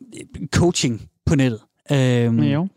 coaching 0.53 1.03
på 1.29 1.35
nettet. 1.35 1.61
Øhm, 1.93 2.39
jo. 2.39 2.69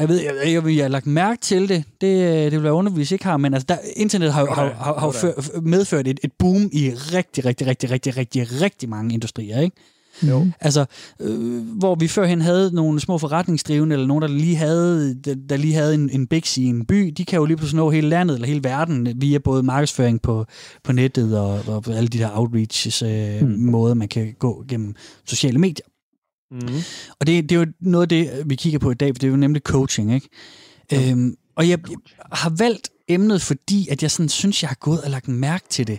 Jeg 0.00 0.08
ved, 0.08 0.20
jeg, 0.20 0.34
jeg, 0.44 0.52
jeg, 0.52 0.76
jeg 0.76 0.84
har 0.84 0.88
lagt 0.88 1.06
mærke 1.06 1.40
til 1.40 1.68
det. 1.68 1.84
Det, 2.00 2.10
det 2.44 2.52
vil 2.52 2.62
være 2.62 2.72
underligt, 2.72 2.98
hvis 2.98 3.12
ikke 3.12 3.24
har, 3.24 3.36
men 3.36 3.54
altså, 3.54 3.66
der, 3.68 3.76
internet 3.96 4.32
har, 4.32 4.46
har, 4.46 4.72
har, 4.72 4.98
har 4.98 5.10
før, 5.10 5.60
medført 5.60 6.08
et, 6.08 6.20
et 6.24 6.32
boom 6.38 6.70
i 6.72 6.90
rigtig, 6.90 7.44
rigtig, 7.44 7.66
rigtig, 7.66 7.90
rigtig, 7.90 8.16
rigtig, 8.16 8.60
rigtig 8.62 8.88
mange 8.88 9.14
industrier, 9.14 9.60
ikke? 9.60 9.76
Jo. 10.22 10.46
Altså, 10.60 10.84
øh, 11.20 11.62
hvor 11.78 11.94
vi 11.94 12.08
førhen 12.08 12.40
havde 12.40 12.74
nogle 12.74 13.00
små 13.00 13.18
forretningsdrivende, 13.18 13.92
eller 13.92 14.06
nogen, 14.06 14.22
der 14.22 14.28
lige 14.28 14.56
havde, 14.56 15.14
der, 15.14 15.34
der 15.48 15.56
lige 15.56 15.74
havde 15.74 15.94
en, 15.94 16.10
en 16.10 16.26
bix 16.26 16.56
i 16.56 16.64
en 16.64 16.86
by, 16.86 17.12
de 17.16 17.24
kan 17.24 17.38
jo 17.38 17.44
lige 17.44 17.56
pludselig 17.56 17.76
nå 17.76 17.90
hele 17.90 18.08
landet, 18.08 18.34
eller 18.34 18.46
hele 18.46 18.64
verden, 18.64 19.08
via 19.16 19.38
både 19.38 19.62
markedsføring 19.62 20.22
på, 20.22 20.46
på 20.84 20.92
nettet, 20.92 21.38
og, 21.38 21.60
og 21.66 21.84
alle 21.88 22.08
de 22.08 22.18
der 22.18 22.30
outreaches, 22.32 23.02
øh, 23.02 23.40
mm. 23.40 23.48
måder, 23.48 23.94
man 23.94 24.08
kan 24.08 24.34
gå 24.38 24.64
gennem 24.68 24.94
sociale 25.24 25.58
medier. 25.58 25.86
Mm. 26.50 26.60
Og 27.20 27.26
det, 27.26 27.48
det 27.48 27.52
er 27.52 27.60
jo 27.60 27.66
noget 27.80 28.02
af 28.02 28.08
det, 28.08 28.42
vi 28.46 28.54
kigger 28.54 28.78
på 28.78 28.90
i 28.90 28.94
dag, 28.94 29.14
for 29.14 29.18
det 29.18 29.26
er 29.26 29.30
jo 29.30 29.36
nemlig 29.36 29.62
coaching, 29.62 30.14
ikke? 30.14 30.28
Ja. 30.92 31.10
Øhm, 31.10 31.34
og 31.56 31.68
jeg, 31.68 31.78
jeg 31.88 31.98
har 32.32 32.50
valgt 32.58 32.90
emnet, 33.08 33.42
fordi 33.42 33.88
at 33.88 34.02
jeg 34.02 34.10
sådan 34.10 34.28
synes, 34.28 34.62
jeg 34.62 34.68
har 34.68 34.76
gået 34.80 35.02
og 35.02 35.10
lagt 35.10 35.28
mærke 35.28 35.64
til 35.68 35.86
det. 35.86 35.98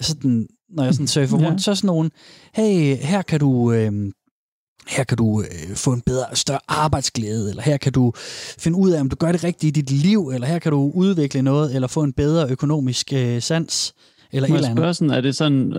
Sådan, 0.00 0.46
når 0.70 0.84
jeg 0.84 0.94
sådan 0.94 1.06
surfer 1.06 1.36
rundt, 1.44 1.52
ja. 1.52 1.58
så 1.58 1.70
er 1.70 1.74
sådan 1.74 1.86
nogen, 1.86 2.10
hey, 2.54 2.96
her 2.96 3.22
kan 3.22 3.40
du... 3.40 3.72
Øhm, 3.72 4.12
her 4.88 5.04
kan 5.04 5.16
du 5.16 5.40
øh, 5.40 5.76
få 5.76 5.92
en 5.92 6.00
bedre, 6.00 6.36
større 6.36 6.60
arbejdsglæde, 6.68 7.50
eller 7.50 7.62
her 7.62 7.76
kan 7.76 7.92
du 7.92 8.12
finde 8.58 8.78
ud 8.78 8.90
af, 8.90 9.00
om 9.00 9.08
du 9.08 9.16
gør 9.16 9.32
det 9.32 9.44
rigtigt 9.44 9.76
i 9.76 9.80
dit 9.80 10.02
liv, 10.02 10.28
eller 10.28 10.46
her 10.46 10.58
kan 10.58 10.72
du 10.72 10.90
udvikle 10.94 11.42
noget, 11.42 11.74
eller 11.74 11.88
få 11.88 12.02
en 12.02 12.12
bedre 12.12 12.50
økonomisk 12.50 13.12
øh, 13.12 13.42
sans. 13.42 13.94
Eller 14.34 14.48
et 14.48 14.54
eller 14.54 14.70
andet. 14.70 14.96
Sådan, 14.96 15.10
er 15.10 15.20
det 15.20 15.36
sådan, 15.36 15.72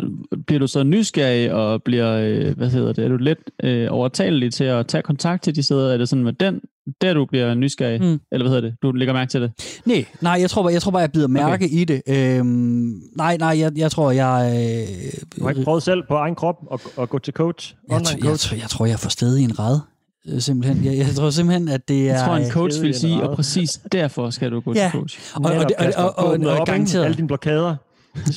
bliver 0.47 0.59
du 0.59 0.67
så 0.67 0.83
nysgerrig 0.83 1.53
og 1.53 1.83
bliver, 1.83 2.11
øh, 2.11 2.57
hvad 2.57 2.69
hedder 2.69 2.93
det, 2.93 3.03
er 3.03 3.09
du 3.09 3.17
let 3.17 3.37
øh, 3.63 3.87
overtalelig 3.91 4.53
til 4.53 4.63
at 4.63 4.87
tage 4.87 5.01
kontakt 5.01 5.43
til 5.43 5.55
de 5.55 5.63
steder? 5.63 5.93
Er 5.93 5.97
det 5.97 6.09
sådan 6.09 6.23
med 6.23 6.33
den, 6.33 6.61
der 7.01 7.13
du 7.13 7.25
bliver 7.25 7.53
nysgerrig? 7.53 8.01
Mm. 8.01 8.19
Eller 8.31 8.43
hvad 8.45 8.55
hedder 8.55 8.61
det? 8.61 8.75
Du 8.81 8.91
lægger 8.91 9.13
mærke 9.13 9.29
til 9.29 9.41
det? 9.41 9.51
Nej, 9.85 10.05
nej 10.21 10.37
jeg 10.41 10.49
tror 10.49 10.61
bare, 10.61 10.73
jeg, 10.73 10.81
tror 10.81 10.91
bare, 10.91 11.01
jeg 11.01 11.11
bider 11.11 11.27
mærke 11.27 11.65
okay. 11.65 11.69
i 11.69 11.83
det. 11.83 12.01
Øhm, 12.07 13.01
nej, 13.15 13.37
nej, 13.37 13.59
jeg, 13.59 13.71
jeg 13.77 13.91
tror, 13.91 14.11
jeg... 14.11 14.53
Øh, 14.55 15.13
du 15.37 15.43
har 15.43 15.49
ikke 15.49 15.63
prøvet 15.63 15.83
selv 15.83 16.03
på 16.07 16.15
egen 16.15 16.35
krop 16.35 16.55
at, 16.73 16.79
at 16.99 17.09
gå 17.09 17.19
til 17.19 17.33
coach? 17.33 17.75
Jeg, 17.89 17.95
online 17.95 18.21
coach? 18.21 18.25
Jeg, 18.25 18.39
tror, 18.39 18.57
jeg 18.57 18.69
tror, 18.69 18.85
jeg 18.85 18.99
får 18.99 19.09
sted 19.09 19.37
i 19.37 19.43
en 19.43 19.59
rad 19.59 19.79
øh, 20.27 20.41
simpelthen. 20.41 20.85
Jeg, 20.85 20.97
jeg 20.97 21.07
tror 21.15 21.29
simpelthen, 21.29 21.67
at 21.67 21.87
det 21.87 22.09
er... 22.09 22.13
Jeg 22.13 22.23
tror, 22.25 22.35
en 22.35 22.51
coach 22.51 22.81
vil 22.81 22.93
sige, 22.93 23.23
og 23.23 23.35
præcis 23.35 23.81
derfor 23.91 24.29
skal 24.29 24.51
du 24.51 24.59
gå 24.59 24.73
ja. 24.73 24.81
til 24.81 24.99
coach. 24.99 25.19
Og, 25.35 25.41
og, 25.45 25.51
og, 25.51 25.65
og, 25.77 25.87
og, 25.97 26.25
og, 26.25 26.37
og, 26.45 26.59
og 26.59 26.65
garanteret... 26.65 27.05
Alle 27.05 27.17
dine 27.17 27.27
blokader 27.27 27.75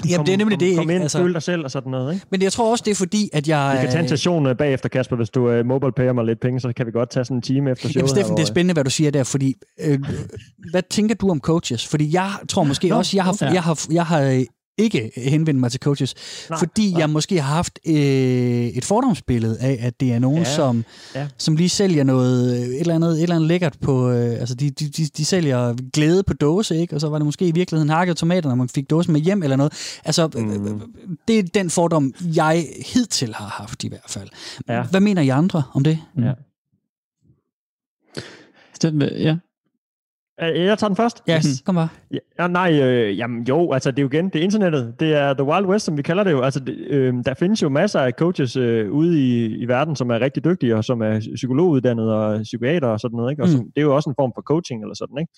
Jamen, 0.09 0.27
det 0.27 0.33
er 0.33 0.37
nemlig 0.37 0.61
det, 0.61 0.77
Kom 0.77 0.91
ind, 0.91 1.03
Altså- 1.03 1.19
føl 1.19 1.35
dig 1.35 1.43
selv 1.43 1.65
og 1.65 1.71
sådan 1.71 1.91
noget, 1.91 2.15
ikke? 2.15 2.27
Men 2.31 2.43
jeg 2.43 2.53
tror 2.53 2.71
også, 2.71 2.83
det 2.87 2.91
er 2.91 2.95
fordi, 2.95 3.31
at 3.33 3.49
jeg... 3.49 3.73
Vi 3.75 3.81
kan 3.81 3.91
tage 3.91 4.03
en 4.03 4.09
station 4.09 4.47
øh, 4.47 4.57
bagefter, 4.57 4.89
Kasper, 4.89 5.17
hvis 5.17 5.31
du 5.31 5.59
uh, 5.59 5.67
mobile 5.67 5.93
payer 5.93 6.13
mig 6.13 6.25
lidt 6.25 6.41
penge, 6.41 6.61
så 6.61 6.73
kan 6.77 6.87
vi 6.87 6.91
godt 6.91 7.11
tage 7.11 7.25
sådan 7.25 7.37
en 7.37 7.43
time 7.43 7.71
efter 7.71 7.89
showet. 7.89 7.97
Jamen, 7.97 8.09
Steffen, 8.09 8.31
her, 8.31 8.37
det 8.37 8.43
er 8.43 8.47
spændende, 8.47 8.75
hvad 8.75 8.85
du 8.85 8.91
siger 8.91 9.11
der, 9.11 9.25
fordi 9.25 9.55
øh, 9.81 9.99
hvad 10.71 10.83
tænker 10.91 11.15
du 11.15 11.31
om 11.31 11.41
coaches? 11.41 11.87
Fordi 11.87 12.15
jeg 12.15 12.31
tror 12.49 12.65
måske 12.65 12.89
Nå, 12.89 12.97
også, 12.97 13.17
jeg 13.17 13.25
har, 13.25 13.37
jeg 13.41 13.63
har, 13.63 13.87
jeg 13.91 14.07
har 14.07 14.21
øh, 14.23 14.41
ikke 14.79 15.11
henvendt 15.17 15.61
mig 15.61 15.71
til 15.71 15.81
coaches, 15.81 16.15
Nej, 16.51 16.59
fordi 16.59 16.91
nej. 16.91 17.01
jeg 17.01 17.11
måske 17.11 17.41
har 17.41 17.55
haft 17.55 17.79
øh, 17.87 17.95
et 18.67 18.85
fordomsbillede 18.85 19.59
af, 19.61 19.79
at 19.81 20.01
det 20.01 20.13
er 20.13 20.19
nogen, 20.19 20.39
Ja, 20.39 20.55
som, 20.55 20.85
ja. 21.15 21.29
som 21.39 21.57
lige 21.57 21.69
sælger 21.69 22.05
noget, 22.05 22.57
øh, 22.57 22.61
et 22.69 22.81
eller 22.81 22.95
andet, 22.95 23.11
et 23.11 23.23
eller 23.23 23.37
andet 23.37 23.49
lækkert 23.49 23.77
på, 23.81 24.11
øh, 24.11 24.41
altså 24.41 24.55
de, 24.55 24.71
de, 24.71 24.89
de, 24.89 25.05
de 25.17 25.25
sælger 25.25 25.75
glæde 25.93 26.23
på 26.23 26.35
dåse, 26.35 26.77
ikke? 26.77 26.95
og 26.95 27.01
så 27.01 27.09
var 27.09 27.19
det 27.19 27.27
måske 27.27 27.49
i 27.49 27.53
virkeligheden 27.53 27.91
hakket 27.91 28.17
tomater, 28.17 28.49
når 28.49 28.57
man 28.57 28.69
fik 28.69 28.91
dåsen 28.91 29.13
med 29.13 29.21
hjem 29.21 29.43
eller 29.43 29.57
noget. 29.57 29.73
Altså, 30.05 30.27
mm. 30.35 30.41
Mm. 30.43 30.81
det 31.29 31.39
er 31.39 31.43
den 31.43 31.71
fordom, 31.71 32.15
jeg 32.35 32.67
hidtil 32.87 33.35
har 33.35 33.47
haft 33.47 33.85
i 33.85 33.89
hvert 33.89 34.01
fald. 34.09 34.29
Ja. 34.69 34.83
Hvad 34.83 35.01
mener 35.01 35.23
I 35.23 35.29
andre 35.29 35.63
om 35.75 35.85
det? 35.85 35.99
Ja. 36.19 36.33
Steffen, 38.75 39.03
ja. 39.03 39.37
Øh, 40.43 40.65
Jeg 40.65 40.79
tager 40.79 40.89
den 40.89 40.97
først. 40.97 41.23
Ja, 41.29 41.39
Mhm. 41.39 41.65
kom 41.67 41.75
bare. 41.75 41.89
Ja, 42.39 42.47
nej, 42.49 42.81
øh, 42.83 43.19
jamen 43.19 43.45
jo, 43.49 43.73
altså 43.73 43.91
det 43.91 43.99
er 43.99 44.03
jo 44.03 44.09
igen, 44.09 44.25
det 44.29 44.37
er 44.37 44.43
internettet. 44.43 44.95
Det 45.01 45.15
er 45.15 45.35
The 45.35 45.45
Wild 45.45 45.67
West, 45.67 45.85
som 45.85 45.97
vi 45.97 46.03
kalder 46.03 46.25
det 46.25 46.33
jo. 46.33 46.41
Altså, 46.43 46.61
det, 46.61 46.77
øh, 46.91 47.15
der 47.27 47.35
findes 47.35 47.63
jo 47.63 47.69
masser 47.69 48.01
af 48.01 48.13
coaches 48.13 48.57
øh, 48.57 48.91
ude 48.93 49.21
i, 49.21 49.47
i 49.57 49.69
verden, 49.69 49.97
som 49.97 50.11
er 50.11 50.21
rigtig 50.21 50.45
dygtige, 50.45 50.77
og 50.77 50.85
som 50.85 51.03
er 51.03 51.21
psykologuddannede 51.35 52.15
og 52.27 52.43
psykiater 52.43 52.89
og 52.89 53.01
sådan 53.01 53.17
noget. 53.17 53.31
Ikke? 53.31 53.43
Og 53.43 53.49
som, 53.49 53.61
Mm. 53.61 53.67
Det 53.67 53.81
er 53.81 53.83
jo 53.85 53.95
også 53.97 54.11
en 54.11 54.15
form 54.19 54.33
for 54.35 54.43
coaching 54.43 54.83
eller 54.83 54.95
sådan, 54.95 55.19
ikke? 55.19 55.33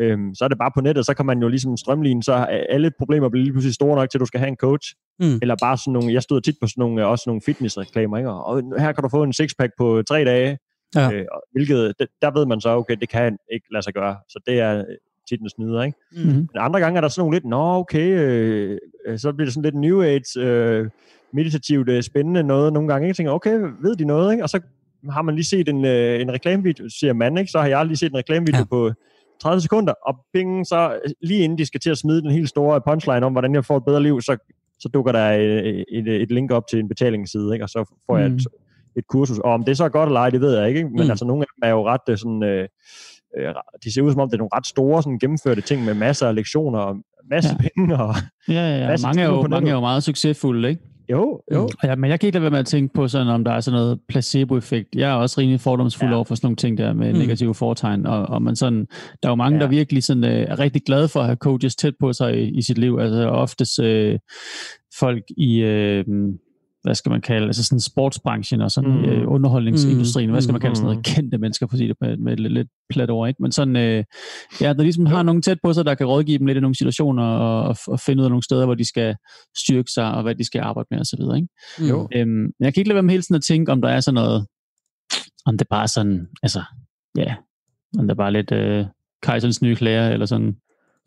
Øhm, 0.00 0.34
så 0.34 0.44
er 0.44 0.48
det 0.48 0.58
bare 0.58 0.70
på 0.74 0.80
nettet, 0.80 1.06
så 1.06 1.14
kan 1.14 1.26
man 1.26 1.42
jo 1.42 1.48
ligesom 1.48 1.76
strømline, 1.76 2.22
så 2.22 2.32
alle 2.68 2.90
problemer 2.98 3.28
bliver 3.28 3.42
lige 3.44 3.52
pludselig 3.52 3.74
store 3.74 3.96
nok 3.96 4.10
til, 4.10 4.18
at 4.18 4.20
du 4.20 4.26
skal 4.26 4.40
have 4.40 4.48
en 4.48 4.56
coach. 4.56 4.94
Mm. 5.20 5.38
Eller 5.42 5.56
bare 5.62 5.76
sådan 5.78 5.92
nogle, 5.92 6.12
jeg 6.12 6.22
støder 6.22 6.40
tit 6.40 6.54
på 6.62 6.66
sådan 6.66 6.80
nogle, 6.82 7.06
også 7.06 7.24
nogle 7.26 7.42
fitnessreklamer, 7.46 8.16
ikke? 8.18 8.30
Og 8.30 8.62
her 8.78 8.92
kan 8.92 9.02
du 9.02 9.08
få 9.08 9.22
en 9.22 9.32
sixpack 9.32 9.72
på 9.78 10.02
tre 10.08 10.24
dage, 10.24 10.58
Ja. 10.94 11.12
øh, 11.12 11.24
og 11.32 11.42
hvilket, 11.52 11.94
det, 11.98 12.08
der 12.22 12.30
ved 12.38 12.46
man 12.46 12.60
så, 12.60 12.68
okay, 12.76 12.96
det 13.00 13.08
kan 13.08 13.38
ikke 13.52 13.66
lade 13.72 13.82
sig 13.82 13.94
gøre. 13.94 14.16
Så 14.28 14.40
det 14.46 14.60
er 14.60 14.84
tit 15.28 15.40
en 15.40 15.48
snyder, 15.50 15.82
ikke? 15.82 15.98
Mm-hmm. 16.12 16.32
Men 16.34 16.48
andre 16.56 16.80
gange 16.80 16.96
er 16.96 17.00
der 17.00 17.08
sådan 17.08 17.20
nogle 17.20 17.34
lidt, 17.36 17.44
nå 17.44 17.74
okay, 17.78 18.18
øh, 18.18 18.78
øh, 19.06 19.18
så 19.18 19.32
bliver 19.32 19.46
det 19.46 19.54
sådan 19.54 19.62
lidt 19.62 19.74
new 19.74 20.02
age, 20.02 20.40
øh, 20.40 20.88
meditativt 21.32 21.88
øh, 21.88 22.02
spændende 22.02 22.42
noget 22.42 22.72
nogle 22.72 22.88
gange. 22.88 23.04
Ikke? 23.06 23.08
Jeg 23.10 23.16
tænker, 23.16 23.32
okay, 23.32 23.58
ved 23.82 23.96
de 23.96 24.04
noget? 24.04 24.32
Ikke? 24.32 24.42
Og 24.44 24.48
så 24.48 24.60
har 25.10 25.22
man 25.22 25.34
lige 25.34 25.44
set 25.46 25.68
en, 25.68 25.84
øh, 25.84 26.20
en 26.20 26.32
reklamevideo, 26.32 26.88
siger 26.88 27.12
man, 27.12 27.38
ikke? 27.38 27.50
så 27.50 27.58
har 27.60 27.66
jeg 27.68 27.86
lige 27.86 27.96
set 27.96 28.10
en 28.12 28.16
reklamevideo 28.18 28.58
Ja. 28.58 28.64
på 28.64 28.92
30 29.42 29.60
sekunder, 29.60 29.92
og 30.06 30.16
bing, 30.32 30.66
så 30.66 30.92
øh, 31.04 31.10
lige 31.22 31.40
inden 31.44 31.58
de 31.58 31.66
skal 31.66 31.80
til 31.80 31.90
at 31.90 31.98
smide 31.98 32.22
den 32.22 32.30
helt 32.30 32.48
store 32.48 32.80
punchline 32.80 33.26
om, 33.26 33.32
hvordan 33.32 33.54
jeg 33.54 33.64
får 33.64 33.76
et 33.76 33.84
bedre 33.84 34.02
liv, 34.02 34.20
så, 34.20 34.36
så 34.78 34.88
dukker 34.88 35.12
der 35.12 35.30
et, 35.32 35.84
et, 35.88 36.08
et 36.22 36.30
link 36.30 36.50
op 36.50 36.66
til 36.70 36.78
en 36.78 36.88
betalingsside, 36.88 37.54
ikke? 37.54 37.64
og 37.64 37.68
så 37.68 37.94
får 38.06 38.18
jeg 38.18 38.28
Mm. 38.28 38.34
et, 38.36 38.46
et 38.98 39.04
kursus. 39.08 39.38
Og 39.38 39.52
om 39.52 39.64
det 39.64 39.76
så 39.76 39.84
er 39.84 39.88
godt 39.88 40.08
eller 40.08 40.20
ej, 40.20 40.30
det 40.30 40.40
ved 40.40 40.58
jeg 40.58 40.68
ikke, 40.68 40.84
men 40.84 41.04
Mm. 41.04 41.10
altså 41.10 41.24
nogle 41.24 41.42
af 41.42 41.46
dem 41.56 41.68
er 41.68 41.72
jo 41.72 41.86
ret 41.88 42.00
øh, 42.10 42.18
sådan... 42.18 42.42
Øh, 42.42 42.68
øh, 43.38 43.54
de 43.84 43.92
ser 43.94 44.02
ud 44.02 44.12
som 44.12 44.20
om, 44.20 44.28
det 44.28 44.34
er 44.34 44.38
nogle 44.38 44.56
ret 44.56 44.66
store 44.66 45.02
sådan, 45.02 45.18
gennemførte 45.18 45.60
ting 45.60 45.84
med 45.84 45.94
masser 45.94 46.28
af 46.28 46.34
lektioner 46.34 46.78
og 46.78 46.96
masser 47.30 47.50
af 47.50 47.58
penge. 47.76 47.96
Og, 47.98 48.14
Ja, 48.48 48.52
ja, 48.54 48.78
ja. 48.78 48.86
Masse 48.90 49.06
Mange 49.06 49.22
er, 49.22 49.26
jo, 49.26 49.42
mange 49.42 49.70
er 49.70 49.74
jo 49.74 49.80
meget 49.80 50.02
succesfulde, 50.02 50.68
ikke? 50.68 50.82
jo, 51.10 51.40
jo. 51.54 51.68
Ja, 51.84 51.94
men 51.96 52.10
jeg 52.10 52.20
kan 52.20 52.26
ikke 52.26 52.36
lade 52.36 52.42
være 52.42 52.50
med 52.50 52.58
at 52.58 52.66
tænke 52.66 52.94
på 52.94 53.08
sådan, 53.08 53.28
om 53.28 53.44
der 53.44 53.52
er 53.52 53.60
sådan 53.60 53.80
noget 53.80 54.00
placebo-effekt. 54.08 54.88
Jeg 54.94 55.10
er 55.10 55.14
også 55.14 55.40
rimelig 55.40 55.60
fordomsfuld 55.60 56.08
ja. 56.08 56.12
Ja. 56.12 56.16
over 56.16 56.24
for 56.24 56.34
sådan 56.34 56.46
nogle 56.46 56.56
ting 56.56 56.78
der 56.78 56.92
med 56.92 57.08
Mm. 57.08 57.14
mm. 57.14 57.18
negative 57.20 57.54
foretegn, 57.54 58.06
og, 58.06 58.26
og 58.26 58.42
man 58.42 58.56
sådan, 58.56 58.86
der 59.22 59.28
er 59.28 59.32
jo 59.32 59.34
mange, 59.34 59.56
ja. 59.56 59.60
Ja. 59.62 59.64
der 59.64 59.70
virkelig 59.76 60.02
sådan, 60.02 60.24
øh, 60.24 60.30
er 60.48 60.58
rigtig 60.58 60.82
glade 60.86 61.08
for 61.08 61.20
at 61.20 61.26
have 61.26 61.36
coaches 61.36 61.76
tæt 61.76 61.94
på 62.00 62.12
sig 62.12 62.36
i, 62.38 62.58
i 62.58 62.62
sit 62.62 62.78
liv. 62.78 62.98
Altså 63.00 63.28
oftest 63.28 63.80
øh, 63.80 64.18
folk 64.98 65.22
i, 65.36 65.60
øh, 65.60 66.04
hvad 66.82 66.94
skal 66.94 67.10
man 67.10 67.20
kalde, 67.20 67.46
altså 67.46 67.64
sådan 67.64 67.80
sportsbranchen 67.80 68.60
og 68.60 68.70
sådan 68.70 68.90
Mm. 68.90 68.96
mm. 68.96 69.04
øh, 69.04 69.28
underholdningsindustrien, 69.32 70.30
hvad 70.30 70.40
skal 70.42 70.52
man 70.52 70.60
kalde 70.60 70.76
sådan 70.76 70.84
noget, 70.84 70.96
Mm. 70.98 71.02
kendte 71.02 71.38
mennesker, 71.38 71.66
for 71.66 71.72
at 71.74 71.78
sige 71.78 71.88
det 71.88 71.96
med, 72.00 72.16
med 72.16 72.36
lidt, 72.36 72.52
lidt 72.52 72.68
plat 72.90 73.10
ord, 73.10 73.28
ikke? 73.28 73.42
Men 73.42 73.52
sådan, 73.52 73.76
øh, 73.76 74.04
ja, 74.60 74.72
der 74.72 74.82
ligesom 74.82 75.06
har 75.06 75.22
nogen 75.22 75.42
tæt 75.42 75.58
på 75.64 75.72
sig, 75.72 75.84
der 75.84 75.94
kan 75.94 76.06
rådgive 76.06 76.38
dem 76.38 76.46
lidt 76.46 76.58
i 76.58 76.60
nogle 76.60 76.74
situationer 76.74 77.22
og, 77.24 77.76
og, 77.88 78.00
finde 78.00 78.20
ud 78.20 78.24
af 78.24 78.30
nogle 78.30 78.42
steder, 78.42 78.64
hvor 78.64 78.74
de 78.74 78.88
skal 78.88 79.16
styrke 79.58 79.90
sig, 79.90 80.14
og 80.14 80.22
hvad 80.22 80.34
de 80.34 80.44
skal 80.44 80.60
arbejde 80.60 80.86
med, 80.90 80.98
og 81.00 81.06
så 81.06 81.16
videre, 81.20 81.36
ikke? 81.36 81.48
Mm. 81.78 81.86
Jo. 81.86 82.08
Øhm, 82.14 82.46
jeg 82.60 82.74
kan 82.74 82.80
ikke 82.80 82.88
lade 82.88 82.94
være 82.94 83.02
med 83.02 83.10
hele 83.10 83.22
tiden 83.22 83.36
at 83.36 83.42
tænke, 83.42 83.72
om 83.72 83.80
der 83.82 83.88
er 83.88 84.00
sådan 84.00 84.14
noget, 84.14 84.46
om 85.46 85.58
det 85.58 85.66
bare 85.70 85.82
er 85.82 85.86
sådan, 85.86 86.26
altså, 86.42 86.62
ja, 87.16 87.34
om 87.98 88.04
det 88.04 88.10
er 88.10 88.14
bare 88.16 88.32
lidt 88.32 88.52
øh, 88.52 88.86
kejserens 89.22 89.62
nye 89.62 89.76
klæder, 89.76 90.08
eller 90.10 90.26
sådan, 90.26 90.46
mm. 90.46 90.54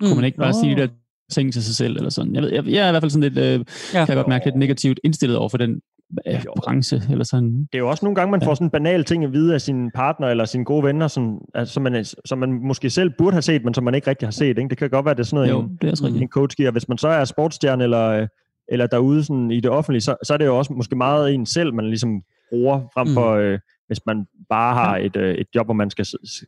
kunne 0.02 0.16
man 0.16 0.26
ikke 0.26 0.38
bare 0.38 0.52
Nå. 0.52 0.60
sige 0.64 0.76
de 0.76 0.90
ting 1.32 1.54
til 1.54 1.64
sig 1.64 1.76
selv, 1.76 1.96
eller 1.96 2.10
sådan. 2.10 2.36
Jeg, 2.36 2.44
ved, 2.44 2.52
jeg, 2.52 2.68
jeg 2.68 2.84
er 2.84 2.88
i 2.88 2.92
hvert 2.92 3.02
fald 3.04 3.10
sådan 3.12 3.34
lidt, 3.34 3.38
øh, 3.38 3.54
Ja. 3.54 4.06
kan 4.06 4.08
jeg 4.08 4.16
godt 4.16 4.28
mærke, 4.28 4.46
lidt 4.46 4.56
negativt 4.56 5.00
indstillet 5.04 5.38
over 5.38 5.50
for 5.50 5.58
den 5.58 5.82
øh, 6.28 6.44
branche, 6.58 7.02
eller 7.12 7.24
sådan. 7.24 7.50
Det 7.62 7.70
er 7.74 7.78
jo 7.80 7.90
også 7.90 8.06
nogle 8.06 8.16
gange, 8.16 8.32
man 8.32 8.42
Ja. 8.42 8.48
får 8.48 8.54
sådan 8.54 8.70
banale 8.70 9.04
ting 9.04 9.24
at 9.24 9.34
vide 9.34 9.54
af 9.54 9.62
sin 9.62 9.92
partner 9.96 10.28
eller 10.28 10.46
sine 10.46 10.66
gode 10.66 10.84
venner, 10.84 11.08
som, 11.08 11.38
altså, 11.56 11.74
som, 11.74 11.84
man, 11.84 12.06
som 12.26 12.38
man 12.38 12.52
måske 12.52 12.90
selv 12.90 13.10
burde 13.18 13.32
have 13.34 13.42
set, 13.42 13.64
men 13.66 13.74
som 13.74 13.84
man 13.84 13.96
ikke 13.96 14.10
rigtig 14.10 14.26
har 14.28 14.32
set. 14.32 14.48
Ikke? 14.58 14.70
Det 14.70 14.78
kan 14.78 14.90
godt 14.90 15.06
være, 15.06 15.12
at 15.12 15.18
det 15.18 15.24
er 15.24 15.28
sådan 15.28 15.36
noget, 15.50 15.50
Jo, 15.50 15.68
en, 15.70 15.78
det 15.82 15.88
er 15.88 15.92
også 15.92 16.08
en 16.08 16.30
coach 16.30 16.58
giver. 16.58 16.72
Hvis 16.72 16.88
man 16.90 16.98
så 16.98 17.08
er 17.08 17.26
sportsstjerne 17.26 17.84
eller, 17.84 18.28
eller 18.68 18.88
derude 18.88 19.24
sådan, 19.24 19.52
i 19.52 19.60
det 19.60 19.72
offentlige, 19.72 20.02
så, 20.02 20.16
så 20.24 20.34
er 20.34 20.38
det 20.38 20.46
jo 20.46 20.58
også 20.58 20.74
måske 20.74 20.96
meget 20.96 21.34
en 21.34 21.46
selv, 21.46 21.74
man 21.74 21.86
ligesom 21.86 22.22
bruger, 22.50 22.80
frem 22.94 23.08
Mm. 23.08 23.14
for 23.14 23.32
øh, 23.32 23.60
hvis 23.88 24.00
man 24.06 24.26
bare 24.50 24.74
har 24.74 24.98
et, 24.98 25.16
øh, 25.16 25.36
et 25.36 25.48
job, 25.56 25.68
hvor 25.68 25.74
man 25.74 25.90
skal 25.90 26.06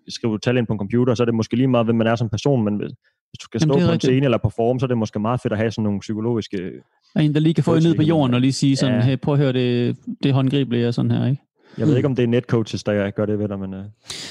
skrive 0.10 0.39
tal 0.39 0.58
ind 0.58 0.67
på 0.67 0.74
en 0.74 0.80
computer, 0.80 1.15
så 1.15 1.24
er 1.24 1.26
det 1.26 1.34
måske 1.36 1.56
lige 1.56 1.67
meget, 1.67 1.86
hvem 1.86 1.96
man 1.96 2.08
er 2.08 2.15
som 2.15 2.30
person, 2.30 2.63
men 2.63 2.82
hvis, 3.34 3.39
du 3.39 3.43
skal 3.43 3.60
Jamen, 3.62 3.74
stå 3.74 3.80
er 3.80 3.80
på 3.80 3.86
en 3.86 3.91
rigtigt. 3.93 4.12
scene 4.12 4.26
eller 4.26 4.38
performe, 4.38 4.80
så 4.80 4.86
er 4.86 4.88
det 4.88 4.98
måske 4.98 5.19
meget 5.19 5.41
fedt 5.41 5.54
at 5.54 5.60
have 5.60 5.72
sådan 5.72 5.84
nogle 5.84 6.00
psykologiske... 6.00 6.72
Og 7.15 7.24
en, 7.24 7.34
der 7.34 7.39
lige 7.39 7.54
kan 7.54 7.63
få 7.63 7.80
ned 7.80 7.96
på 7.96 8.02
jorden 8.02 8.34
og 8.34 8.41
lige 8.41 8.54
sige 8.54 8.76
sådan, 8.76 8.96
Ja. 8.96 9.06
hey, 9.06 9.17
prøv 9.17 9.34
at 9.34 9.39
høre, 9.39 9.54
det, 9.54 9.98
det 10.24 10.30
er 10.30 10.34
håndgribeligt 10.34 10.88
og 10.88 10.93
sådan 10.93 11.12
her, 11.12 11.26
ikke? 11.28 11.41
Jeg 11.78 11.86
ved 11.88 11.94
Mm. 11.94 11.98
ikke, 11.98 12.08
om 12.08 12.16
det 12.16 12.24
er 12.24 12.28
netcoaches, 12.28 12.84
der 12.84 13.10
gør 13.12 13.26
det 13.26 13.40
ved 13.40 13.48
dig, 13.48 13.60
men... 13.60 13.74
Øh, 13.74 13.80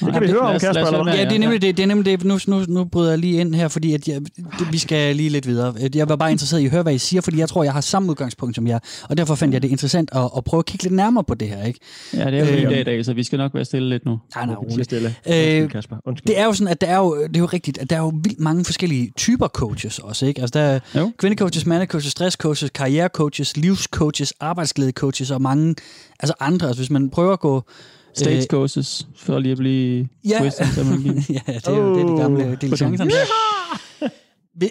Nej, 0.01 0.11
kan 0.11 0.21
vi 0.21 0.27
høre 0.27 0.39
om, 0.39 0.59
Kasper, 0.59 0.85
eller 0.85 1.13
Ja, 1.15 1.25
det 1.25 1.35
er 1.35 1.39
nemlig 1.39 1.61
det. 1.61 1.77
det, 1.77 1.83
er 1.83 1.87
nemlig 1.87 2.05
det. 2.19 2.23
Nu, 2.27 2.37
nu, 2.47 2.61
nu 2.67 2.83
bryder 2.85 3.09
jeg 3.09 3.19
lige 3.19 3.39
ind 3.39 3.55
her, 3.55 3.67
fordi 3.67 3.93
at 3.93 4.07
jeg, 4.07 4.21
det, 4.59 4.67
vi 4.71 4.77
skal 4.77 5.15
lige 5.15 5.29
lidt 5.29 5.47
videre. 5.47 5.73
Jeg 5.95 6.09
var 6.09 6.15
bare 6.15 6.31
interesseret 6.31 6.61
i 6.61 6.65
at 6.65 6.71
høre, 6.71 6.83
hvad 6.83 6.93
I 6.93 6.97
siger, 6.97 7.21
fordi 7.21 7.37
jeg 7.39 7.49
tror, 7.49 7.63
jeg 7.63 7.73
har 7.73 7.81
samme 7.81 8.09
udgangspunkt 8.09 8.55
som 8.55 8.67
jer, 8.67 8.79
og 9.09 9.17
derfor 9.17 9.35
fandt 9.35 9.53
jeg 9.53 9.61
det 9.61 9.67
interessant 9.71 10.09
at, 10.13 10.29
at 10.37 10.43
prøve 10.43 10.59
at 10.59 10.65
kigge 10.65 10.83
lidt 10.83 10.93
nærmere 10.93 11.23
på 11.23 11.33
det 11.33 11.47
her. 11.47 11.63
Ikke? 11.63 11.79
Ja, 12.13 12.31
det 12.31 12.39
er 12.39 12.45
jo 12.45 12.51
Øh, 12.55 12.61
en 12.61 12.69
dag 12.69 12.79
i 12.79 12.83
dag, 12.83 13.05
så 13.05 13.13
vi 13.13 13.23
skal 13.23 13.37
nok 13.37 13.53
være 13.53 13.65
stille 13.65 13.89
lidt 13.89 14.05
nu. 14.05 14.19
Nej, 14.35 14.45
nej, 14.45 14.55
roligt. 14.55 14.83
stille. 14.85 15.07
Øh, 15.07 15.33
Undskyld, 15.35 15.69
Kasper. 15.69 15.95
Undskyld. 16.05 16.27
Det 16.27 16.39
er 16.39 16.45
jo 16.45 16.53
sådan, 16.53 16.71
at 16.71 16.81
der 16.81 16.87
er 16.87 16.97
jo, 16.97 17.23
det 17.27 17.35
er 17.35 17.39
jo 17.39 17.45
rigtigt, 17.45 17.77
at 17.77 17.89
der 17.89 17.95
er 17.95 17.99
jo 18.01 18.13
vildt 18.23 18.39
mange 18.39 18.65
forskellige 18.65 19.11
typer 19.17 19.47
coaches 19.47 19.99
også, 19.99 20.25
ikke? 20.25 20.41
Altså 20.41 20.59
der 20.59 20.65
er 20.65 20.79
Jo. 20.95 21.11
kvindecoaches, 21.17 21.65
mandecoaches, 21.65 22.11
stresscoaches, 22.11 22.69
karrierecoaches, 22.69 23.57
livscoaches, 23.57 24.33
arbejdsglædecoaches 24.39 25.31
og 25.31 25.41
mange 25.41 25.75
altså 26.19 26.33
andre. 26.39 26.67
Altså 26.67 26.79
hvis 26.81 26.89
man 26.89 27.09
prøver 27.09 27.32
at 27.33 27.39
gå... 27.39 27.63
Stage 28.15 28.37
øh, 28.37 28.43
coaches, 28.45 29.07
for 29.17 29.39
lige 29.39 29.51
at 29.51 29.57
blive 29.57 30.07
Ja. 30.29 30.39
twisted 30.39 30.65
terminologi. 30.75 31.33
ja, 31.47 31.53
det 31.53 31.67
er 31.67 31.77
jo 31.77 31.95
det, 31.95 32.01
er 32.03 32.07
de 32.15 32.21
gamle 32.21 32.57
diligencerne. 32.61 32.97
Ved- 33.13 33.27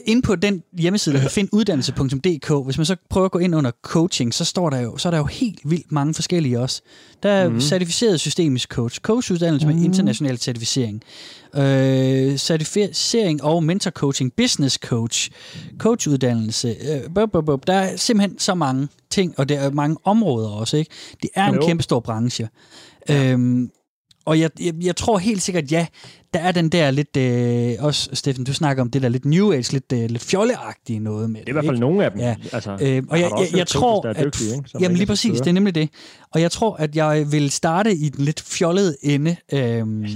Inde 0.07 0.23
på 0.23 0.37
den 0.37 0.63
hjemmeside, 0.79 1.13
der 1.13 1.21
hedder 1.21 1.35
finduddannelse.dk, 1.35 2.65
hvis 2.65 2.79
man 2.79 2.85
så 2.87 2.97
prøver 3.11 3.25
at 3.25 3.31
gå 3.31 3.39
ind 3.39 3.55
under 3.55 3.71
coaching, 3.83 4.35
så 4.35 4.45
står 4.45 4.71
der 4.71 4.81
jo, 4.81 4.97
så 4.97 5.09
er 5.09 5.11
der 5.11 5.19
jo 5.19 5.25
helt 5.25 5.61
vildt 5.65 5.93
mange 5.93 6.15
forskellige 6.15 6.61
også. 6.61 6.83
Der 7.23 7.31
er 7.31 7.49
mm. 7.49 7.61
certificeret 7.61 8.21
systemisk 8.21 8.69
coach, 8.69 9.01
coachuddannelse 9.01 9.67
med 9.67 9.85
international 9.85 10.39
certificering, 10.39 11.03
øh, 11.57 12.37
certificering 12.37 13.45
og 13.45 13.65
mentorcoaching, 13.65 14.33
business 14.37 14.77
coach, 14.77 15.31
coachuddannelse. 15.79 16.69
Øh, 16.69 17.15
bup, 17.15 17.31
bup, 17.33 17.45
bup. 17.45 17.67
Der 17.67 17.75
er 17.75 17.97
simpelthen 17.97 18.39
så 18.39 18.55
mange 18.55 18.89
ting, 19.11 19.39
og 19.39 19.49
der 19.49 19.59
er 19.59 19.71
mange 19.71 19.97
områder 20.05 20.49
også. 20.49 20.77
Ikke? 20.77 20.91
Det 21.23 21.31
er 21.35 21.47
en 21.47 21.55
Jo. 21.55 21.67
kæmpe 21.67 21.83
stor 21.83 22.01
branche. 22.01 22.49
Ja. 23.09 23.33
Øhm, 23.33 23.71
og 24.25 24.41
jeg, 24.41 24.51
jeg, 24.61 24.75
jeg 24.83 24.97
tror 24.97 25.19
helt 25.19 25.43
sikkert, 25.43 25.73
ja, 25.73 25.87
der 26.35 26.41
er 26.41 26.53
den 26.53 26.69
der 26.69 26.91
lidt, 26.91 27.17
øh, 27.17 27.85
også 27.85 28.11
Steffen, 28.13 28.45
du 28.45 28.55
snakker 28.55 28.83
om 28.83 28.91
det 28.91 29.03
der 29.03 29.09
lidt 29.09 29.25
new 29.25 29.53
age, 29.53 29.73
lidt, 29.73 29.93
øh, 29.93 30.11
lidt 30.11 30.23
fjolleagtige 30.23 30.99
noget 30.99 31.31
med 31.31 31.41
det. 31.41 31.47
Det 31.47 31.53
er 31.53 31.53
i 31.53 31.61
hvert 31.61 31.65
fald 31.65 31.77
ikke? 31.77 31.87
nogle 31.87 32.05
af 32.05 32.11
dem. 32.11 32.21
Ja. 32.21 32.37
Altså, 32.53 32.71
Øh, 32.81 33.03
og 33.09 33.21
jeg, 33.21 33.31
jeg, 33.39 33.57
jeg, 33.57 33.67
tror, 33.67 34.07
at, 34.07 34.25
dygtige, 34.25 34.55
ikke? 34.55 34.69
Som 34.69 34.83
jamen 34.83 34.97
lige 34.97 35.07
præcis, 35.07 35.39
det 35.39 35.47
er 35.47 35.53
nemlig 35.53 35.75
det. 35.75 35.89
Og 36.35 36.41
jeg 36.41 36.51
tror, 36.51 36.77
at 36.77 36.97
jeg 36.97 37.33
vil 37.33 37.51
starte 37.51 37.95
i 37.95 38.09
den 38.09 38.25
lidt 38.25 38.41
fjollede 38.41 38.97
ende, 39.03 39.37
øhm, 39.53 40.07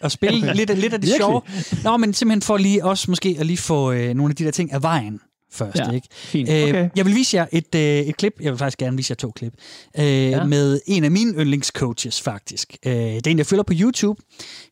og 0.00 0.10
spille 0.10 0.52
lidt, 0.54 0.78
lidt 0.78 0.92
af 0.94 1.00
det 1.00 1.10
sjove. 1.16 1.40
Nå, 1.84 1.96
men 1.96 2.14
simpelthen 2.14 2.42
for 2.42 2.56
lige 2.56 2.84
også 2.84 3.10
måske 3.10 3.36
at 3.38 3.46
lige 3.46 3.56
få 3.56 3.92
øh, 3.92 4.14
nogle 4.14 4.32
af 4.32 4.36
de 4.36 4.44
der 4.44 4.50
ting 4.50 4.72
af 4.72 4.82
vejen 4.82 5.20
først, 5.52 5.78
Ja, 5.78 5.90
ikke? 5.90 6.08
fint. 6.12 6.48
Øh, 6.48 6.62
Okay. 6.62 6.88
Jeg 6.96 7.06
vil 7.06 7.14
vise 7.14 7.36
jer 7.36 7.46
et, 7.52 7.74
øh, 7.74 7.80
et 7.82 8.16
klip. 8.16 8.32
Jeg 8.40 8.52
vil 8.52 8.58
faktisk 8.58 8.78
gerne 8.78 8.96
vise 8.96 9.10
jer 9.10 9.14
to 9.16 9.30
klip. 9.30 9.52
Øh, 9.98 10.04
ja. 10.04 10.44
Med 10.44 10.80
en 10.86 11.04
af 11.04 11.10
mine 11.10 11.32
yndlingscoaches, 11.32 12.20
faktisk. 12.20 12.76
Øh, 12.86 12.92
det 12.94 13.26
er 13.26 13.30
en, 13.30 13.38
jeg 13.38 13.46
følger 13.46 13.62
på 13.62 13.72
YouTube. 13.76 14.22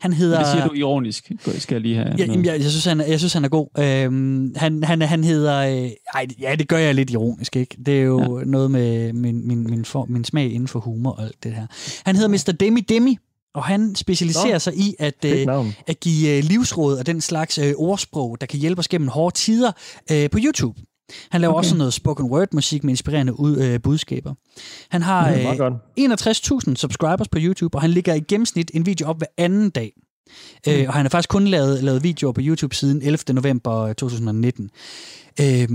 Han 0.00 0.12
hedder... 0.12 0.38
Det 0.38 0.46
siger 0.46 0.66
du 0.68 0.74
ironisk, 0.74 1.30
skal 1.58 1.74
jeg 1.74 1.80
lige 1.82 1.96
have. 1.96 2.14
Ja, 2.18 2.26
jeg, 2.26 2.46
jeg, 2.46 2.60
synes, 2.70 2.84
han, 2.84 3.00
er- 3.00 3.04
jeg 3.06 3.18
synes, 3.18 3.32
han 3.32 3.44
er 3.44 3.48
god. 3.48 3.68
Øhm, 3.78 4.52
han, 4.56 4.84
han, 4.84 5.02
han 5.02 5.24
hedder... 5.24 5.56
Øh, 5.84 5.90
ej, 6.14 6.26
ja, 6.40 6.54
det 6.58 6.68
gør 6.68 6.78
jeg 6.78 6.94
lidt 6.94 7.10
ironisk, 7.10 7.56
ikke? 7.56 7.76
Det 7.86 7.98
er 7.98 8.02
jo 8.02 8.38
ja. 8.38 8.44
noget 8.44 8.70
med 8.70 9.12
min, 9.12 9.48
min, 9.48 9.70
min, 9.70 9.84
for, 9.84 10.06
min 10.08 10.24
smag 10.24 10.52
inden 10.52 10.68
for 10.68 10.80
humor 10.80 11.10
og 11.10 11.24
alt 11.24 11.44
det 11.44 11.52
her. 11.54 11.66
Han 12.06 12.16
hedder 12.16 12.28
Mr. 12.28 12.52
Demi 12.60 12.80
Demi, 12.80 13.18
og 13.54 13.64
han 13.64 13.94
specialiserer 13.94 14.52
Nå. 14.52 14.58
sig 14.58 14.76
i 14.76 14.94
at, 14.98 15.24
øh, 15.24 15.46
at 15.86 16.00
give 16.00 16.36
øh, 16.36 16.44
livsråd 16.44 16.98
og 16.98 17.06
den 17.06 17.20
slags 17.20 17.58
øh, 17.58 17.72
ordsprog, 17.76 18.40
der 18.40 18.46
kan 18.46 18.58
hjælpe 18.58 18.78
os 18.78 18.88
gennem 18.88 19.08
hårde 19.08 19.36
tider 19.36 19.72
øh, 20.12 20.30
på 20.30 20.38
YouTube. 20.44 20.80
Han 21.30 21.40
laver 21.40 21.54
okay. 21.54 21.58
også 21.58 21.76
noget 21.76 21.92
spoken 21.92 22.26
word 22.30 22.48
musik 22.52 22.84
med 22.84 22.92
inspirerende 22.92 23.40
ud, 23.40 23.56
øh, 23.58 23.80
budskaber. 23.80 24.34
Han 24.90 25.02
har 25.02 25.30
øh, 25.30 25.44
61.000 26.00 26.74
subscribers 26.74 27.28
på 27.28 27.38
YouTube, 27.40 27.74
og 27.74 27.82
han 27.82 27.90
ligger 27.90 28.14
i 28.14 28.20
gennemsnit 28.20 28.70
en 28.74 28.86
video 28.86 29.08
op 29.08 29.18
hver 29.18 29.26
anden 29.38 29.70
dag. 29.70 29.92
Mm. 30.66 30.72
Øh, 30.72 30.88
og 30.88 30.94
han 30.94 31.04
har 31.04 31.10
faktisk 31.10 31.28
kun 31.28 31.46
lavet, 31.46 31.82
lavet 31.82 32.02
videoer 32.02 32.32
på 32.32 32.40
YouTube 32.44 32.74
siden 32.74 33.02
11. 33.02 33.18
november 33.34 33.92
2019. 33.92 34.70
Øh, 35.40 35.68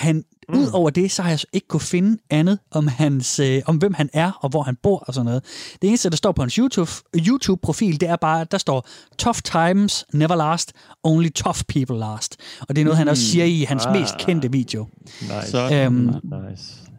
han, 0.00 0.24
mm. 0.48 0.58
ud 0.58 0.70
over 0.72 0.90
det, 0.90 1.10
så 1.10 1.22
har 1.22 1.30
jeg 1.30 1.40
ikke 1.52 1.68
kunne 1.68 1.80
finde 1.80 2.18
andet 2.30 2.58
om, 2.70 2.86
hans, 2.86 3.38
øh, 3.38 3.62
om 3.66 3.76
hvem 3.76 3.94
han 3.94 4.10
er, 4.12 4.32
og 4.40 4.48
hvor 4.48 4.62
han 4.62 4.76
bor 4.82 4.98
og 4.98 5.14
sådan 5.14 5.24
noget. 5.24 5.44
Det 5.82 5.88
eneste, 5.88 6.10
der 6.10 6.16
står 6.16 6.32
på 6.32 6.42
hans 6.42 6.54
YouTube, 6.54 6.90
YouTube-profil, 7.16 8.00
det 8.00 8.08
er 8.08 8.16
bare, 8.16 8.46
der 8.50 8.58
står, 8.58 8.88
Tough 9.18 9.38
times 9.44 10.04
never 10.12 10.36
last, 10.36 10.72
only 11.02 11.28
tough 11.28 11.58
people 11.68 11.98
last. 11.98 12.36
Og 12.60 12.76
det 12.76 12.80
er 12.80 12.84
noget, 12.84 12.96
mm. 12.96 12.98
han 12.98 13.08
også 13.08 13.22
siger 13.22 13.44
i 13.44 13.64
hans 13.68 13.86
ah. 13.86 13.92
mest 13.92 14.18
kendte 14.18 14.52
video. 14.52 14.86
Nice. 15.20 15.74
Øhm, 15.74 16.10
nice. 16.50 16.89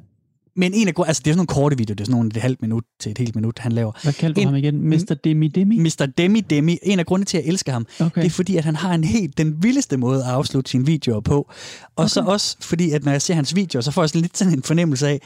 Men 0.55 0.73
en 0.73 0.87
af 0.87 0.93
altså 1.07 1.21
det 1.25 1.31
er 1.31 1.33
sådan 1.33 1.37
nogle 1.37 1.47
korte 1.47 1.77
videoer, 1.77 1.95
det 1.95 2.01
er 2.01 2.05
sådan 2.05 2.15
nogle 2.15 2.31
et 2.35 2.37
halvt 2.37 2.61
minut 2.61 2.83
til 2.99 3.11
et 3.11 3.17
helt 3.17 3.35
minut, 3.35 3.59
han 3.59 3.71
laver. 3.71 3.91
Hvad 4.03 4.13
kaldte 4.13 4.41
du 4.41 4.45
ham 4.45 4.55
igen? 4.55 4.89
Mr. 4.89 5.15
Demi 5.23 5.47
Demi? 5.47 5.79
Mr. 5.79 6.05
Demi 6.17 6.41
Demi. 6.41 6.77
En 6.83 6.99
af 6.99 7.05
grundene 7.05 7.25
til, 7.25 7.37
at 7.37 7.43
jeg 7.43 7.51
elsker 7.51 7.71
ham, 7.71 7.85
okay. 7.99 8.21
det 8.21 8.27
er 8.27 8.31
fordi, 8.31 8.57
at 8.57 8.65
han 8.65 8.75
har 8.75 8.93
en 8.93 9.03
helt 9.03 9.37
den 9.37 9.63
vildeste 9.63 9.97
måde 9.97 10.23
at 10.23 10.29
afslutte 10.29 10.71
sine 10.71 10.85
videoer 10.85 11.19
på. 11.19 11.35
Og 11.35 11.49
okay. 11.95 12.07
så 12.07 12.21
også 12.21 12.57
fordi, 12.61 12.91
at 12.91 13.05
når 13.05 13.11
jeg 13.11 13.21
ser 13.21 13.33
hans 13.33 13.55
videoer, 13.55 13.81
så 13.81 13.91
får 13.91 14.01
jeg 14.01 14.09
sådan 14.09 14.21
lidt 14.21 14.37
sådan 14.37 14.53
en 14.53 14.63
fornemmelse 14.63 15.07
af, 15.07 15.21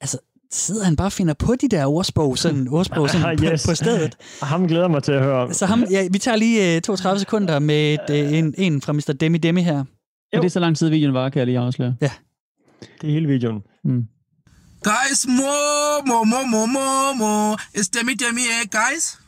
altså, 0.00 0.18
sidder 0.52 0.84
han 0.84 0.96
bare 0.96 1.08
og 1.08 1.12
finder 1.12 1.34
på 1.34 1.54
de 1.60 1.68
der 1.68 1.86
ordsprog, 1.86 2.38
sådan, 2.38 2.68
ordsprog 2.68 3.10
sådan 3.10 3.26
ah, 3.26 3.52
yes. 3.52 3.66
på, 3.66 3.70
på 3.70 3.74
stedet. 3.74 4.16
Ham 4.42 4.66
glæder 4.66 4.88
mig 4.88 5.02
til 5.02 5.12
at 5.12 5.22
høre 5.22 5.54
Så 5.54 5.66
ham, 5.66 5.84
ja, 5.90 6.08
vi 6.12 6.18
tager 6.18 6.36
lige 6.36 6.76
uh, 6.76 6.82
32 6.82 7.20
sekunder 7.20 7.58
med 7.58 7.94
et, 7.94 8.10
uh, 8.10 8.38
en, 8.38 8.54
en 8.58 8.80
fra 8.80 8.92
Mr. 8.92 9.16
Demi 9.20 9.38
Demi 9.38 9.62
her. 9.62 9.76
Jo. 9.76 9.84
Er 10.32 10.40
det 10.40 10.52
så 10.52 10.60
lang 10.60 10.76
tid, 10.76 10.88
videoen 10.88 11.14
var, 11.14 11.28
kan 11.28 11.38
jeg 11.38 11.46
lige 11.46 11.58
afsløre? 11.58 11.94
Ja. 12.00 12.10
Det 13.00 13.08
er 13.08 13.12
hele 13.12 13.26
videoen. 13.26 13.62
Mm. 13.84 14.04
Guys, 14.82 15.26
more, 15.26 16.02
more, 16.04 16.24
more, 16.24 16.46
more, 16.46 16.66
more, 16.66 17.14
more. 17.14 17.56
It's 17.74 17.88
Demi 17.88 18.14
Demi 18.14 18.42
here, 18.42 18.62
eh, 18.62 18.64
guys. 18.70 19.18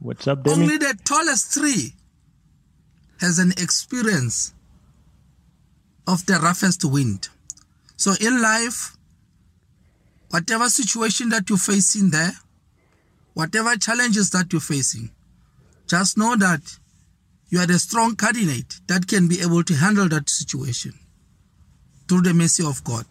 What's 0.00 0.26
up, 0.26 0.42
Demi? 0.42 0.62
Only 0.62 0.78
the 0.78 0.98
tallest 1.04 1.52
tree 1.52 1.94
has 3.20 3.38
an 3.38 3.52
experience 3.52 4.52
of 6.08 6.26
the 6.26 6.40
roughest 6.40 6.84
wind. 6.84 7.28
So 7.96 8.14
in 8.20 8.42
life, 8.42 8.96
whatever 10.30 10.68
situation 10.68 11.28
that 11.28 11.48
you're 11.48 11.58
facing 11.58 12.10
there, 12.10 12.32
whatever 13.34 13.76
challenges 13.76 14.30
that 14.30 14.52
you're 14.52 14.60
facing, 14.60 15.10
just 15.86 16.18
know 16.18 16.34
that 16.34 16.78
you 17.48 17.60
are 17.60 17.66
the 17.66 17.78
strong 17.78 18.16
candidate 18.16 18.80
that 18.88 19.06
can 19.06 19.28
be 19.28 19.40
able 19.40 19.62
to 19.62 19.74
handle 19.74 20.08
that 20.08 20.28
situation 20.28 20.94
through 22.08 22.22
the 22.22 22.34
mercy 22.34 22.64
of 22.64 22.82
God. 22.82 23.06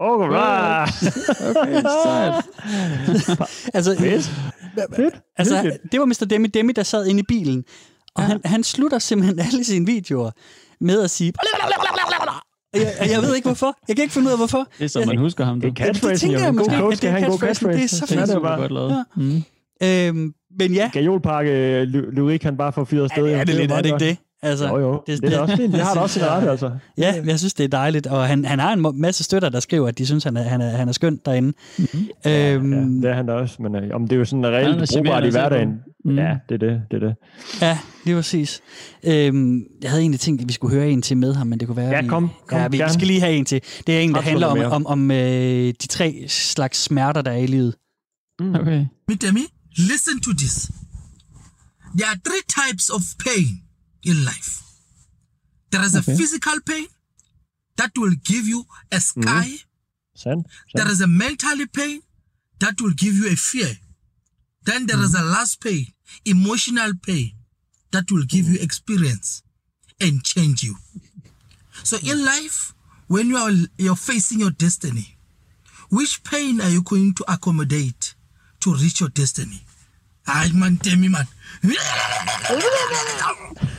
Alright! 0.00 0.90
Okay, 1.56 1.82
sejt. 2.02 2.44
altså, 3.76 3.96
Fedt. 3.98 4.30
Fedt. 4.96 5.14
altså, 5.36 5.78
det 5.92 6.00
var 6.00 6.06
Mr. 6.06 6.26
Demi 6.30 6.48
Demi, 6.48 6.72
der 6.72 6.82
sad 6.82 7.06
inde 7.06 7.20
i 7.20 7.24
bilen. 7.28 7.64
Og 8.16 8.22
ja. 8.22 8.28
han, 8.28 8.40
han 8.44 8.64
slutter 8.64 8.98
simpelthen 8.98 9.38
alle 9.38 9.64
sine 9.64 9.86
videoer 9.86 10.30
med 10.80 11.02
at 11.02 11.10
sige... 11.10 11.32
Jeg, 12.74 13.10
jeg 13.10 13.22
ved 13.22 13.34
ikke 13.34 13.48
hvorfor. 13.48 13.76
Jeg 13.88 13.96
kan 13.96 14.02
ikke 14.02 14.14
finde 14.14 14.26
ud 14.26 14.32
af 14.32 14.38
hvorfor. 14.38 14.68
Det 14.78 14.84
er 14.84 14.88
så, 14.88 15.04
man 15.06 15.18
husker 15.18 15.44
ham. 15.44 15.60
Det 15.60 15.70
er 15.70 15.74
catchphrase. 15.74 16.12
Det 16.12 16.20
tænker 16.20 16.38
jeg 16.38 16.54
måske. 16.54 16.70
God 16.70 16.80
coach 16.80 16.96
skal 16.96 17.10
catchphrase. 17.10 17.66
Det 17.66 17.84
er 17.84 17.88
så 17.88 18.06
fedt. 18.06 18.28
Det 18.28 18.34
er 18.34 18.56
godt 18.58 18.72
lavet. 18.72 19.04
Ja. 19.16 20.12
Mm. 20.12 20.16
Øhm, 20.18 20.32
men 20.58 20.72
ja. 20.72 20.90
Gajolpakke, 20.92 21.84
lyrik, 21.84 22.42
han 22.42 22.56
bare 22.56 22.72
får 22.72 22.84
fyret 22.84 23.10
sted. 23.10 23.26
Ja, 23.26 23.32
det 23.32 23.40
er 23.40 23.44
det 23.44 23.54
lidt, 23.54 23.72
er 23.72 23.76
det 23.82 23.86
ikke 23.86 23.98
det? 23.98 24.18
Altså, 24.44 24.68
jo, 24.68 24.78
jo. 24.78 25.02
Det, 25.06 25.22
det, 25.22 25.22
det 25.22 25.36
er 25.36 25.40
også 25.40 25.56
fint. 25.56 25.76
Jeg 25.76 25.86
har 25.86 25.94
da 25.94 26.00
også 26.06 26.14
sin 26.14 26.28
ret, 26.28 26.48
altså. 26.48 26.70
Ja, 26.98 27.14
jeg 27.26 27.38
synes, 27.38 27.54
det 27.54 27.64
er 27.64 27.68
dejligt. 27.68 28.06
Og 28.06 28.26
han, 28.26 28.44
han 28.44 28.58
har 28.58 28.72
en 28.72 29.00
masse 29.00 29.24
støtter, 29.24 29.48
der 29.48 29.60
skriver, 29.60 29.88
at 29.88 29.98
de 29.98 30.06
synes, 30.06 30.24
han 30.24 30.36
er, 30.36 30.42
han 30.42 30.60
er, 30.60 30.68
han 30.68 30.88
er 30.88 30.92
skøn 30.92 31.20
derinde. 31.24 31.52
Mm-hmm. 31.78 32.00
Øhm, 32.26 32.72
ja, 32.72 32.78
ja, 32.78 32.84
det 32.84 33.04
er 33.04 33.14
han 33.14 33.26
da 33.26 33.32
også. 33.32 33.62
Men 33.62 33.76
øh, 33.76 33.90
om 33.94 34.08
det 34.08 34.12
er 34.12 34.18
jo 34.18 34.24
sådan 34.24 34.46
reelt 34.46 34.90
brugbart 34.94 35.24
i 35.24 35.30
hverdagen. 35.30 35.68
Mm. 36.04 36.18
Ja, 36.18 36.36
det 36.48 36.54
er 36.62 36.68
det, 36.68 36.82
det 36.90 37.02
er 37.02 37.06
det. 37.06 37.16
Ja, 37.60 37.78
lige 38.04 38.16
præcis. 38.16 38.60
Øhm, 39.04 39.62
jeg 39.82 39.90
havde 39.90 40.00
egentlig 40.00 40.20
tænkt, 40.20 40.42
at 40.42 40.48
vi 40.48 40.52
skulle 40.52 40.74
høre 40.74 40.90
en 40.90 41.02
til 41.02 41.16
med 41.16 41.34
ham, 41.34 41.46
men 41.46 41.60
det 41.60 41.68
kunne 41.68 41.76
være... 41.76 41.90
Ja, 41.90 42.06
kom. 42.06 42.30
kom 42.46 42.58
ja, 42.58 42.68
vi, 42.68 42.76
vi 42.76 42.92
skal 42.92 43.06
lige 43.06 43.20
have 43.20 43.32
en 43.32 43.44
til. 43.44 43.62
Det 43.86 43.96
er 43.96 44.00
en, 44.00 44.14
der 44.14 44.20
handler 44.20 44.46
om, 44.46 44.58
om, 44.58 44.86
om 44.86 45.10
øh, 45.10 45.18
de 45.82 45.86
tre 45.88 46.24
slags 46.28 46.82
smerter, 46.82 47.22
der 47.22 47.30
er 47.30 47.36
i 47.36 47.46
livet. 47.46 47.74
Mm. 48.40 48.54
Okay. 48.54 48.86
Demi, 49.20 49.44
listen 49.76 50.20
to 50.20 50.30
this. 50.38 50.70
There 51.98 52.08
are 52.08 52.18
three 52.24 52.44
types 52.58 52.90
of 52.90 53.02
pain 53.24 53.63
in 54.04 54.24
life. 54.24 54.62
There 55.70 55.82
is 55.82 55.96
okay. 55.96 56.12
a 56.12 56.16
physical 56.16 56.54
pain 56.66 56.86
that 57.76 57.90
will 57.96 58.12
give 58.24 58.46
you 58.46 58.64
a 58.92 59.00
sky. 59.00 59.56
Mm. 60.24 60.44
There 60.74 60.88
is 60.88 61.00
a 61.00 61.06
mental 61.08 61.56
pain 61.72 62.02
that 62.60 62.80
will 62.80 62.92
give 62.92 63.14
you 63.14 63.28
a 63.32 63.36
fear. 63.36 63.70
Then 64.64 64.86
there 64.86 64.96
mm. 64.96 65.04
is 65.04 65.14
a 65.14 65.24
last 65.24 65.62
pain, 65.62 65.86
emotional 66.24 66.92
pain 67.04 67.32
that 67.92 68.04
will 68.10 68.24
give 68.24 68.46
you 68.46 68.58
experience 68.60 69.42
and 70.00 70.22
change 70.22 70.62
you. 70.62 70.76
So 71.82 71.96
in 72.04 72.24
life, 72.24 72.74
when 73.08 73.28
you 73.28 73.36
are 73.36 73.50
you're 73.76 73.96
facing 73.96 74.40
your 74.40 74.50
destiny, 74.50 75.16
which 75.90 76.22
pain 76.24 76.60
are 76.60 76.70
you 76.70 76.82
going 76.82 77.14
to 77.14 77.24
accommodate 77.32 78.14
to 78.60 78.74
reach 78.74 79.00
your 79.00 79.10
destiny? 79.10 79.60
Ej, 80.26 80.54
man, 80.54 80.78
demi, 80.82 81.08
man. 81.08 81.26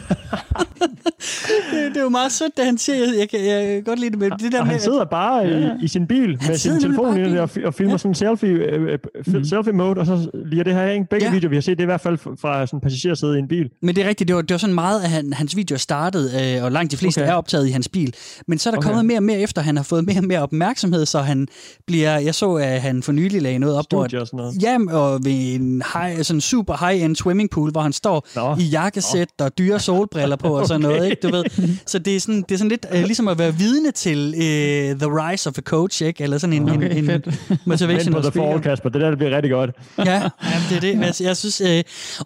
det, 1.71 1.89
det 1.89 1.97
er 1.97 2.01
jo 2.01 2.09
meget 2.09 2.31
sødt, 2.31 2.57
det 2.57 2.65
han 2.65 2.77
siger. 2.77 2.97
Jeg, 2.97 3.19
jeg, 3.19 3.29
kan, 3.29 3.45
jeg 3.45 3.67
kan 3.67 3.83
godt 3.83 3.99
lide 3.99 4.11
det 4.11 4.19
med 4.19 4.31
det 4.31 4.51
der 4.51 4.59
og 4.59 4.65
med... 4.65 4.73
han 4.73 4.81
sidder 4.81 5.05
bare 5.05 5.49
i, 5.49 5.69
i 5.81 5.87
sin 5.87 6.07
bil 6.07 6.39
med 6.47 6.57
sin 6.57 6.79
telefon 6.79 7.33
i 7.33 7.37
og, 7.37 7.49
og 7.65 7.73
filmer 7.73 7.93
ja. 7.93 7.97
sådan 7.97 8.11
en 8.11 8.15
selfie, 8.15 8.79
uh, 8.79 9.33
mm. 9.33 9.43
selfie 9.43 9.73
mode, 9.73 9.99
og 9.99 10.05
så 10.05 10.29
lige 10.45 10.63
det 10.63 10.73
her, 10.73 10.89
ikke? 10.89 11.05
Begge 11.09 11.25
ja. 11.25 11.31
videoer, 11.31 11.49
vi 11.49 11.55
har 11.55 11.61
set, 11.61 11.77
det 11.77 11.83
er 11.83 11.85
i 11.85 11.93
hvert 11.93 12.01
fald 12.01 12.17
fra 12.17 12.65
sådan 12.65 12.77
en 12.77 12.81
passagersæde 12.81 13.35
i 13.35 13.39
en 13.39 13.47
bil. 13.47 13.69
Men 13.81 13.95
det 13.95 14.03
er 14.03 14.09
rigtigt, 14.09 14.27
det 14.27 14.35
var, 14.35 14.41
det 14.41 14.51
var 14.51 14.57
sådan 14.57 14.75
meget, 14.75 15.01
at 15.01 15.09
han, 15.09 15.33
hans 15.33 15.55
videoer 15.55 15.77
startede, 15.77 16.55
øh, 16.57 16.63
og 16.63 16.71
langt 16.71 16.91
de 16.91 16.97
fleste 16.97 17.19
okay. 17.19 17.29
er 17.31 17.33
optaget 17.33 17.67
i 17.67 17.71
hans 17.71 17.89
bil. 17.89 18.13
Men 18.47 18.59
så 18.59 18.69
er 18.69 18.71
der 18.71 18.77
okay. 18.77 18.87
kommet 18.87 19.05
mere 19.05 19.17
og 19.17 19.23
mere 19.23 19.39
efter, 19.39 19.61
han 19.61 19.77
har 19.77 19.83
fået 19.83 20.05
mere 20.05 20.17
og 20.17 20.25
mere 20.25 20.41
opmærksomhed, 20.41 21.05
så 21.05 21.19
han 21.19 21.47
bliver... 21.87 22.17
Jeg 22.17 22.35
så, 22.35 22.53
at 22.53 22.81
han 22.81 23.03
for 23.03 23.11
nylig 23.11 23.41
lagde 23.41 23.59
noget 23.59 23.77
op, 23.77 23.83
Studie 23.83 24.21
og 24.21 24.27
sådan 24.27 24.37
noget. 24.37 24.63
Ja, 24.63 24.77
og 24.97 25.19
ved 25.25 25.55
en 25.55 25.83
high, 25.93 26.23
sådan 26.23 26.41
super 26.41 26.87
high-end 26.87 27.15
swimming 27.15 27.49
pool, 27.49 27.71
hvor 27.71 27.81
han 27.81 27.93
står 27.93 28.27
Nå. 28.35 28.55
i 28.59 28.63
jakkesæt 28.63 29.27
Nå. 29.39 29.45
og 29.45 29.57
dyre 29.57 29.79
solbriller 29.89 30.14
på 30.39 30.57
og 30.59 30.67
sådan 30.67 30.85
okay. 30.85 30.95
noget, 30.95 31.09
ikke? 31.11 31.27
Du 31.27 31.31
ved. 31.35 31.43
Så 31.85 31.99
det 31.99 32.15
er 32.15 32.19
sådan, 32.19 32.41
det 32.41 32.51
er 32.51 32.57
sådan 32.57 32.69
lidt 32.69 32.85
uh, 32.93 32.99
ligesom 32.99 33.27
at 33.27 33.39
være 33.39 33.55
vidne 33.55 33.91
til 33.91 34.27
uh, 34.27 34.99
The 34.99 35.09
Rise 35.09 35.49
of 35.49 35.57
a 35.57 35.61
Coach, 35.61 36.03
ikke? 36.03 36.23
Eller 36.23 36.37
sådan 36.37 36.53
en, 36.53 36.69
okay, 36.69 36.97
en, 36.97 37.09
en 37.09 37.23
motivation 37.65 38.13
på 38.13 38.21
The 38.21 38.31
Fall, 38.31 38.61
Kasper. 38.61 38.89
Det 38.89 39.01
der, 39.01 39.09
det 39.09 39.17
bliver 39.17 39.35
rigtig 39.35 39.51
godt. 39.51 39.71
ja, 39.97 40.03
ja, 40.03 40.29
det 40.69 40.75
er 40.75 40.79
det. 40.79 40.93
Jeg, 40.99 41.13
jeg 41.27 41.37
synes, 41.37 41.61
uh, 41.61 41.67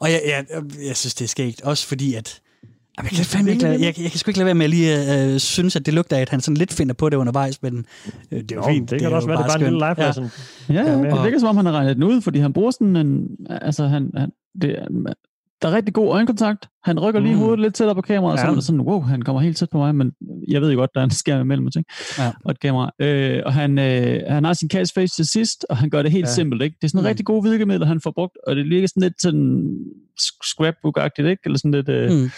og 0.02 0.12
jeg, 0.12 0.22
jeg, 0.26 0.46
jeg 0.88 0.98
synes, 0.98 1.14
det 1.14 1.26
er 1.26 1.30
skægt. 1.30 1.62
Også 1.62 1.88
fordi, 1.88 2.14
at 2.14 2.42
jeg 2.98 3.10
kan, 3.10 3.26
fandme 3.26 3.52
ikke 3.52 3.64
lade, 3.64 3.74
jeg, 3.74 4.00
jeg 4.02 4.12
kan 4.12 4.20
sgu 4.20 4.30
ikke 4.30 4.40
lade 4.40 4.46
være 4.46 4.56
med 4.56 4.64
at 4.64 4.70
lige 4.70 5.34
uh, 5.34 5.38
synes, 5.38 5.76
at 5.76 5.86
det 5.86 5.94
lugter 5.94 6.18
af, 6.18 6.22
at 6.22 6.30
han 6.30 6.42
sådan 6.42 6.58
lidt 6.58 6.74
finder 6.74 6.94
på 6.94 7.10
det 7.10 7.18
undervejs, 7.18 7.62
men 7.62 7.86
uh, 8.32 8.38
det 8.40 8.52
er 8.52 8.56
jo 8.56 8.64
fint. 8.68 8.90
Det 8.90 9.02
kan 9.02 9.08
det 9.08 9.16
også 9.16 9.28
være, 9.28 9.38
det 9.38 9.44
er 9.44 9.48
bare 9.48 9.60
en 9.60 9.74
lille 9.74 9.90
life 9.90 10.08
lesson. 10.08 10.32
Ja, 10.70 10.74
ja, 10.74 10.98
ja 10.98 11.16
det 11.16 11.24
virker 11.24 11.40
som 11.40 11.50
om, 11.50 11.58
han 11.58 11.66
har 11.66 11.74
regnet 11.74 11.96
den 11.96 12.04
ud, 12.04 12.22
fordi 12.22 12.40
han 12.40 12.54
bruger 12.54 12.72
sådan 12.72 12.96
en, 12.96 13.28
altså 13.50 13.88
han, 13.88 14.12
han 14.18 14.32
det, 14.62 14.76
der 15.62 15.68
er 15.68 15.72
rigtig 15.72 15.94
god 15.94 16.14
øjenkontakt. 16.14 16.68
Han 16.84 17.00
rykker 17.00 17.20
lige 17.20 17.34
mm. 17.34 17.40
hovedet 17.40 17.60
lidt 17.60 17.76
tættere 17.76 17.96
på 17.96 18.02
kameraet, 18.02 18.38
ja. 18.38 18.48
og 18.48 18.54
så 18.54 18.58
er 18.58 18.62
sådan, 18.62 18.82
wow, 18.82 19.02
han 19.02 19.22
kommer 19.22 19.42
helt 19.42 19.58
tæt 19.58 19.70
på 19.70 19.78
mig, 19.78 19.96
men 19.96 20.12
jeg 20.48 20.62
ved 20.62 20.72
jo 20.72 20.80
godt, 20.80 20.92
der 20.94 21.00
er 21.00 21.04
en 21.04 21.12
skærm 21.12 21.42
imellem 21.42 21.68
os, 21.68 21.76
ikke? 21.76 21.94
Ja. 22.18 22.32
og 22.46 22.52
et 22.52 22.60
kamera. 22.60 22.92
Øh, 23.00 23.42
og 23.46 23.54
han, 23.54 23.80
øh, 23.80 24.22
han 24.28 24.44
har 24.44 24.54
sin 24.54 24.70
catchphrase 24.70 25.16
til 25.16 25.26
sidst, 25.26 25.66
og 25.70 25.78
han 25.78 25.90
gør 25.90 26.02
det 26.02 26.12
helt 26.12 26.26
ja. 26.26 26.32
simpelt. 26.32 26.62
Ikke? 26.62 26.76
Det 26.82 26.88
er 26.88 26.90
sådan 26.90 27.00
en 27.00 27.04
mm. 27.04 27.08
rigtig 27.08 27.26
god 27.26 27.50
virkemiddel, 27.50 27.88
han 27.88 28.02
får 28.02 28.12
brugt, 28.12 28.38
og 28.48 28.56
det 28.56 28.68
ligger 28.68 28.88
sådan 28.88 29.04
lidt 29.04 29.22
sådan 29.22 29.78
scrapbook-agtigt, 30.20 31.28
ikke? 31.28 31.42
Eller 31.46 31.58
sådan 31.58 31.72
lidt... 31.72 31.90
Øh, 31.90 32.12
mm. 32.12 32.30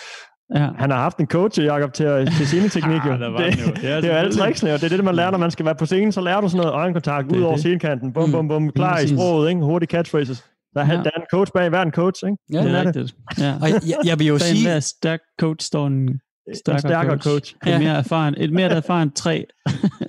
Ja. 0.55 0.69
Han 0.77 0.91
har 0.91 0.97
haft 0.97 1.17
en 1.17 1.27
coach, 1.27 1.59
Jacob, 1.59 1.93
til, 1.93 2.05
til 2.37 2.47
sceneteknik. 2.47 3.01
jo. 3.05 3.11
det, 3.17 3.21
det, 3.21 3.81
det, 3.81 3.89
er 3.89 4.07
jo 4.07 4.13
alle 4.13 4.33
tricksene, 4.33 4.73
og 4.73 4.81
det 4.81 4.91
er 4.91 4.95
det, 4.95 5.05
man 5.05 5.15
lærer, 5.15 5.31
når 5.31 5.37
man 5.37 5.51
skal 5.51 5.65
være 5.65 5.75
på 5.75 5.85
scenen. 5.85 6.11
Så 6.11 6.21
lærer 6.21 6.41
du 6.41 6.49
sådan 6.49 6.57
noget 6.57 6.73
øjenkontakt 6.73 7.35
ud 7.35 7.41
over 7.41 7.57
scenekanten. 7.57 8.13
Bum, 8.13 8.31
bum, 8.31 8.47
bum. 8.47 8.71
Klar 8.71 8.99
i 8.99 9.07
sproget, 9.07 9.49
ikke? 9.49 9.61
Hurtige 9.61 9.89
catchphrases. 9.89 10.43
Der 10.73 10.81
er, 10.81 10.87
ja. 10.87 10.93
der 10.93 11.11
er 11.15 11.19
en 11.19 11.27
coach 11.31 11.51
bag 11.51 11.69
hver 11.69 11.81
en 11.81 11.91
coach, 11.91 12.25
ikke? 12.25 12.37
Ja, 12.53 12.63
det 12.63 12.71
er 12.71 12.85
rigtigt. 12.85 13.15
Ja. 13.37 13.55
Og 13.61 13.69
jeg, 13.69 13.97
jeg 14.05 14.19
vil 14.19 14.27
jo 14.27 14.33
bag 14.33 14.41
sige... 14.41 14.65
Hver 14.67 14.79
stærk 14.79 15.19
coach 15.39 15.67
står 15.67 15.87
en 15.87 16.19
stærkere, 16.55 16.75
en 16.75 16.79
stærkere 16.79 17.17
coach. 17.17 17.29
coach. 17.29 17.55
Ja. 17.65 17.75
Et 17.75 17.81
mere 17.81 17.97
erfaren, 17.97 18.35
et 18.37 18.51
mere 18.51 18.69
erfaren 18.69 19.11
træ, 19.11 19.43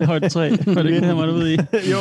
højt 0.02 0.30
træ, 0.30 0.50
for 0.74 0.82
det 0.82 1.02
kan 1.02 1.16
man 1.16 1.30
ud 1.30 1.48
i. 1.48 1.56
jo. 1.90 1.98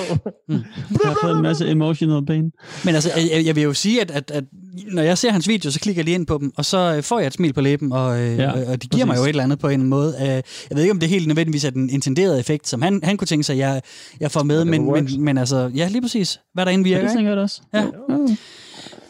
Jeg 0.50 1.00
har 1.04 1.18
fået 1.24 1.36
en 1.36 1.42
masse 1.42 1.68
emotional 1.70 2.26
pain. 2.26 2.52
Men 2.86 2.96
altså, 2.96 3.10
jeg, 3.36 3.46
jeg 3.46 3.56
vil 3.56 3.64
jo 3.64 3.74
sige, 3.74 4.02
at, 4.02 4.12
at, 4.12 4.32
at 4.32 4.44
når 4.92 5.02
jeg 5.02 5.18
ser 5.18 5.32
hans 5.32 5.48
video, 5.48 5.72
så 5.72 5.80
klikker 5.80 6.00
jeg 6.00 6.06
lige 6.06 6.16
ind 6.16 6.28
på 6.28 6.38
dem, 6.38 6.52
og 6.58 6.66
så 6.66 6.94
øh, 6.98 7.04
får 7.04 7.20
jeg 7.20 7.28
et 7.28 7.34
smil 7.34 7.54
på 7.54 7.62
læben, 7.62 7.92
og, 7.92 8.20
øh, 8.22 8.38
ja, 8.38 8.52
og, 8.52 8.66
og 8.66 8.82
det 8.82 8.92
giver 8.92 9.06
præcis. 9.06 9.06
mig 9.06 9.18
jo 9.18 9.24
et 9.24 9.30
eller 9.30 9.44
andet 9.44 9.60
på 9.60 9.68
en 9.68 9.84
måde. 9.84 10.16
Øh, 10.22 10.28
jeg 10.28 10.44
ved 10.72 10.82
ikke, 10.82 10.92
om 10.92 11.00
det 11.00 11.08
er 11.08 11.10
helt 11.10 11.28
nødvendigvis 11.28 11.66
er 11.66 11.70
den 11.70 11.90
intenderede 11.90 12.40
effekt, 12.40 12.68
som 12.68 12.82
han, 12.82 13.00
han 13.04 13.18
kunne 13.18 13.26
tænke 13.26 13.44
sig, 13.44 13.58
jeg, 13.58 13.82
jeg 14.20 14.32
får 14.32 14.44
med, 14.44 14.66
men, 14.66 14.92
men, 14.92 15.24
men 15.24 15.38
altså, 15.38 15.72
ja, 15.76 15.88
lige 15.88 16.02
præcis. 16.02 16.40
Hvad 16.54 16.66
der 16.66 16.72
indvirker, 16.72 17.02
ja, 17.02 17.08
det 17.08 17.16
tænker 17.16 17.32
jeg 17.32 17.42
også. 17.42 17.62
Ja. 17.74 17.80
ja. 17.80 17.86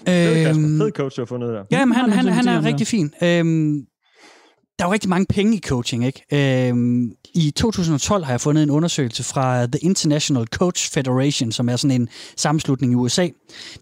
Fed, 0.08 0.48
øhm, 0.48 0.80
Fed 0.80 0.92
coach, 0.92 1.16
du 1.16 1.22
har 1.22 1.26
fundet 1.26 1.50
der. 1.50 1.64
Ja, 1.72 1.86
men 1.86 1.96
han, 1.96 2.10
han, 2.10 2.28
han, 2.28 2.48
han 2.48 2.48
er 2.48 2.66
rigtig 2.66 2.88
fin. 2.88 3.14
Øhm, 3.24 3.86
der 4.82 4.86
er 4.86 4.90
jo 4.90 4.94
rigtig 4.94 5.10
mange 5.10 5.26
penge 5.26 5.58
i 5.58 5.60
coaching, 5.60 6.06
ikke? 6.06 6.70
Øhm, 6.70 7.16
I 7.34 7.52
2012 7.52 8.24
har 8.24 8.32
jeg 8.32 8.42
fundet 8.42 8.64
en 8.64 8.70
undersøgelse 8.70 9.24
fra 9.24 9.66
The 9.66 9.80
International 9.82 10.46
Coach 10.48 10.92
Federation, 10.92 11.52
som 11.52 11.70
er 11.70 11.76
sådan 11.76 12.02
en 12.02 12.10
sammenslutning 12.38 12.94
i 12.94 12.96
USA. 12.96 13.28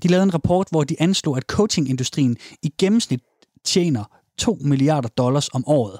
De 0.04 0.08
lavede 0.08 0.24
en 0.24 0.34
rapport, 0.34 0.68
hvor 0.72 0.84
de 0.84 0.96
anslog, 1.00 1.38
at 1.38 1.44
coachingindustrien 1.44 2.38
i 2.64 2.74
gennemsnit 2.80 3.20
tjener 3.66 4.04
2 4.38 4.58
milliarder 4.62 5.10
dollars 5.10 5.50
om 5.50 5.64
året. 5.68 6.00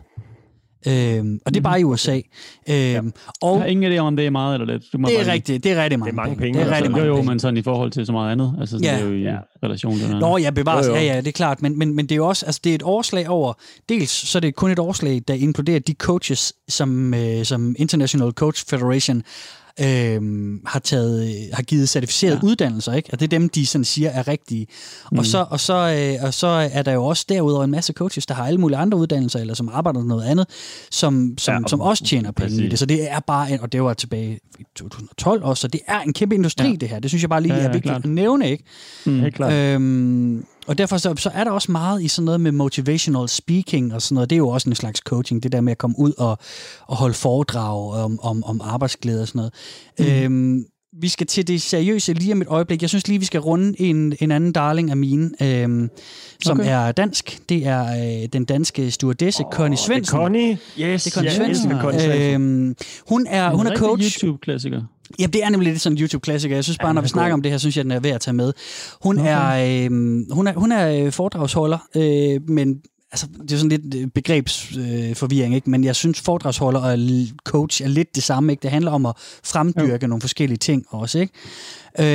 Øhm, 0.88 1.40
og 1.46 1.54
det 1.54 1.60
er 1.60 1.64
bare 1.64 1.80
i 1.80 1.84
USA. 1.84 2.16
Øhm, 2.16 2.24
ja. 2.70 3.02
og 3.42 3.54
jeg 3.54 3.62
har 3.62 3.66
ingen 3.66 3.94
idé 3.94 3.98
om, 3.98 4.16
det 4.16 4.26
er 4.26 4.30
meget 4.30 4.62
eller 4.62 4.74
lidt. 4.74 4.84
Du 4.94 4.98
må 4.98 5.08
det 5.08 5.20
er 5.28 5.32
rigtigt. 5.32 5.64
Det 5.64 5.72
er 5.72 5.84
rigtig 5.84 6.00
mange, 6.00 6.12
det 6.12 6.18
er 6.18 6.22
mange 6.22 6.36
penge. 6.36 6.54
penge. 6.54 6.60
Det 6.60 6.68
er 6.72 6.76
rigtig 6.76 6.92
mange 6.92 7.08
jo, 7.08 7.16
jo, 7.18 7.22
men 7.24 7.40
sådan 7.40 7.58
i 7.58 7.62
forhold 7.62 7.92
til 7.92 8.06
så 8.06 8.12
meget 8.12 8.32
andet. 8.32 8.56
Altså, 8.60 8.76
sådan, 8.78 8.86
Ja. 8.86 8.96
det 8.96 9.02
er 9.04 9.08
jo 9.10 9.14
i 9.14 9.22
Ja. 9.22 9.38
relation 9.64 9.98
til. 10.00 10.18
Nå 10.18 10.38
ja, 10.38 10.50
bevares. 10.50 10.88
Jo, 10.88 10.92
jo. 10.92 10.98
Ja, 10.98 11.04
ja, 11.06 11.18
det 11.18 11.28
er 11.28 11.32
klart. 11.32 11.62
Men, 11.62 11.78
men, 11.78 11.96
men 11.96 12.06
det 12.06 12.12
er 12.12 12.16
jo 12.16 12.28
også 12.28 12.46
altså, 12.46 12.62
det 12.64 12.70
er 12.72 12.76
et 12.76 12.84
overslag 12.84 13.30
over... 13.30 13.54
Dels 13.90 14.10
så 14.12 14.38
er 14.38 14.40
det 14.40 14.56
kun 14.56 14.72
et 14.72 14.80
overslag, 14.80 15.22
der 15.28 15.34
inkluderer 15.34 15.80
de 15.80 15.94
coaches, 15.94 16.54
som, 16.68 17.14
øh, 17.14 17.46
som 17.46 17.76
International 17.80 18.32
Coach 18.32 18.66
Federation 18.70 19.24
øh, 19.82 20.22
har, 20.66 20.80
taget, 20.80 21.50
har 21.54 21.64
givet 21.64 21.90
certificerede 21.90 22.40
ja. 22.44 22.48
Uddannelser. 22.48 22.94
Ikke? 22.94 23.10
Og 23.14 23.20
det 23.20 23.26
er 23.26 23.40
dem, 23.40 23.50
de 23.50 23.66
sådan 23.66 23.86
siger 23.86 24.10
er 24.10 24.28
rigtige. 24.28 24.68
Mm. 25.12 25.18
Og, 25.18 25.26
så, 25.26 25.46
og, 25.50 25.60
så, 25.60 25.74
øh, 26.20 26.26
og 26.26 26.34
så 26.34 26.48
er 26.48 26.82
der 26.82 26.92
jo 26.92 27.06
også 27.06 27.26
derudover 27.30 27.64
en 27.64 27.72
masse 27.72 27.94
coaches, 27.94 28.26
der 28.26 28.34
har 28.34 28.48
alle 28.48 28.60
mulige 28.60 28.78
andre 28.78 28.98
uddannelser, 28.98 29.40
eller 29.40 29.54
som 29.54 29.70
arbejder 29.74 30.00
med 30.00 30.08
noget 30.08 30.26
andet, 30.26 30.46
som, 30.92 31.34
som, 31.38 31.54
ja, 31.54 31.60
Ja, 31.60 31.68
som 31.68 31.82
også 31.82 32.04
tjener 32.04 32.32
penge 32.32 32.66
i 32.66 32.70
det. 32.70 32.80
Så 32.80 32.86
det 32.86 33.12
er 33.12 33.20
bare... 33.20 33.52
En, 33.52 33.60
og 33.62 33.72
det 33.72 33.84
var 33.84 33.94
tilbage 33.94 34.40
i 34.60 34.64
2012 34.76 35.44
også, 35.44 35.62
så 35.62 35.68
det 35.68 35.82
er 35.88 36.00
en 36.00 36.14
kæmpe 36.14 36.36
industri, 36.36 36.70
ja. 36.70 36.76
Det 36.76 36.90
her. 36.90 37.00
Det 37.00 37.12
synes 37.12 37.22
jeg 37.24 37.30
bare 37.30 37.42
lige 37.42 37.54
Ja, 37.54 37.60
er 37.60 37.64
ja, 37.64 37.68
vigtigt 37.68 37.84
klart. 37.92 38.04
at 38.04 38.10
nævne, 38.10 38.50
ikke? 38.52 38.64
Mm. 39.06 39.20
Helt 39.20 39.36
klart. 39.36 39.54
Øhm, 39.54 40.46
og 40.70 40.78
derfor 40.78 40.98
så, 40.98 41.14
så 41.18 41.30
er 41.34 41.44
der 41.44 41.52
også 41.52 41.72
meget 41.72 42.02
i 42.04 42.08
sådan 42.08 42.26
noget 42.26 42.42
med 42.42 42.52
motivational 42.52 43.30
speaking 43.30 43.94
og 43.94 44.02
sådan 44.02 44.14
noget. 44.16 44.30
Det 44.30 44.36
er 44.36 44.38
jo 44.38 44.50
også 44.50 44.70
en 44.70 44.76
slags 44.76 45.00
coaching, 45.00 45.44
det 45.44 45.52
der 45.52 45.62
med 45.62 45.72
at 45.72 45.78
komme 45.78 46.00
ud 46.00 46.14
og, 46.18 46.38
og 46.88 46.98
holde 46.98 47.14
foredrag 47.14 48.04
om, 48.04 48.20
om, 48.22 48.44
om 48.44 48.62
arbejdsglæde 48.64 49.22
og 49.22 49.28
sådan 49.28 49.40
noget. 49.40 49.54
Mm. 50.00 50.24
Øhm, 50.24 50.66
vi 51.02 51.08
skal 51.08 51.28
til 51.28 51.48
det 51.48 51.62
seriøse 51.62 52.14
lige 52.14 52.34
om 52.34 52.42
et 52.42 52.48
øjeblik. 52.48 52.82
Jeg 52.82 52.90
synes 52.90 53.08
lige, 53.08 53.20
vi 53.20 53.26
skal 53.26 53.40
runde 53.40 53.82
en, 53.82 54.14
en 54.20 54.32
anden 54.32 54.52
darling 54.52 54.90
af 54.92 54.98
mine, 54.98 55.32
øhm, 55.42 55.90
som 56.44 56.60
Okay. 56.60 56.70
er 56.72 56.92
dansk. 56.92 57.40
Det 57.50 57.66
er 57.68 58.22
øh, 58.24 58.30
den 58.34 58.46
danske 58.46 58.92
stewardesse, 58.92 59.44
oh, 59.46 59.52
Connie 59.52 59.76
Det 59.78 59.82
er 59.82 59.86
Svendsen. 59.86 60.18
Connie. 60.18 60.58
Yes, 60.80 61.04
Det 61.04 61.12
er 61.12 61.16
Connie 61.16 61.32
jeg 61.32 61.36
Svendsen. 61.36 61.72
Connie 61.72 62.00
Svendsen. 62.02 62.34
Øhm, 62.34 62.76
hun 63.10 63.28
er, 63.30 63.50
hun 63.56 63.68
er 63.68 63.76
coach. 63.76 64.24
YouTube-klassiker. 64.24 64.82
Ja, 65.20 65.26
det 65.26 65.44
er 65.44 65.50
nemlig 65.50 65.72
lidt 65.72 65.82
sådan 65.82 65.98
en 65.98 66.02
YouTube-klassiker. 66.04 66.56
Jeg 66.56 66.64
synes 66.64 66.78
bare, 66.78 66.88
Ja, 66.88 66.94
når 66.94 67.02
vi 67.02 67.06
er 67.06 67.10
snakker 67.10 67.34
om 67.34 67.42
det 67.42 67.52
her, 67.52 67.58
synes 67.58 67.78
jeg, 67.78 67.86
den 67.86 67.92
er 67.92 68.00
værd 68.00 68.16
at 68.16 68.22
tage 68.22 68.34
med. 68.36 68.54
Hun 69.04 69.20
Okay. 69.20 69.30
er, 69.30 69.86
øh, 69.86 69.92
hun 70.32 70.48
er, 70.48 70.54
hun 70.54 70.72
er 70.72 71.06
øh, 71.06 71.12
foredragsholder, 71.12 71.78
øh, 71.96 72.50
men 72.50 72.82
altså, 73.12 73.28
det 73.42 73.52
er 73.52 73.58
sådan 73.58 73.80
lidt 73.80 73.96
øh, 73.96 74.08
begrebsforvirring, 74.08 75.54
øh, 75.54 75.56
ikke? 75.56 75.70
men 75.70 75.84
jeg 75.84 75.96
synes, 75.96 76.22
foredragsholder 76.22 76.80
og 76.80 76.98
coach 77.44 77.84
er 77.84 77.88
lidt 77.88 78.16
det 78.16 78.24
samme. 78.24 78.54
Ikke? 78.54 78.62
Det 78.62 78.72
handler 78.72 78.92
om 78.92 79.06
at 79.06 79.14
fremdyrke 79.44 80.08
nogle 80.08 80.22
forskellige 80.22 80.58
ting 80.58 80.86
også. 80.90 81.20
Ikke? 81.20 81.34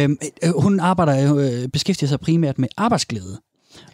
Øh, 0.04 0.08
øh, 0.44 0.60
hun 0.62 0.80
arbejder, 0.80 1.36
øh, 1.36 1.68
beskæftiger 1.68 2.08
sig 2.08 2.20
primært 2.20 2.58
med 2.58 2.68
arbejdsglæde. 2.76 3.38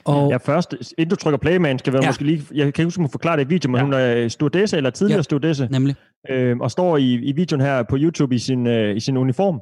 Og, 0.04 0.30
Ja, 0.30 0.36
først, 0.36 0.74
inden 0.98 1.10
du 1.10 1.16
trykker 1.16 1.38
play, 1.38 1.56
man, 1.56 1.78
skal 1.78 1.92
vi 1.92 1.98
Ja. 2.02 2.08
måske 2.08 2.24
lige, 2.24 2.42
jeg 2.50 2.58
kan 2.60 2.66
ikke 2.66 2.84
huske, 2.84 2.98
om 3.00 3.04
hun 3.04 3.10
forklarer 3.10 3.36
det 3.36 3.44
i 3.44 3.48
video, 3.48 3.70
men 3.70 3.78
Ja. 3.78 3.84
hun 3.84 3.92
er 3.92 4.28
stewardesse 4.28 4.76
eller 4.76 4.90
tidligere 4.90 5.18
Ja. 5.18 5.22
stewardesse, 5.22 5.68
Nemlig. 5.70 5.94
øh, 6.30 6.56
og 6.60 6.70
står 6.70 6.96
i, 6.96 7.14
i 7.14 7.32
videoen 7.32 7.60
her 7.60 7.82
på 7.82 7.96
YouTube 8.00 8.34
i 8.34 8.38
sin, 8.38 8.66
øh, 8.66 8.96
i 8.96 9.00
sin 9.00 9.16
uniform. 9.16 9.60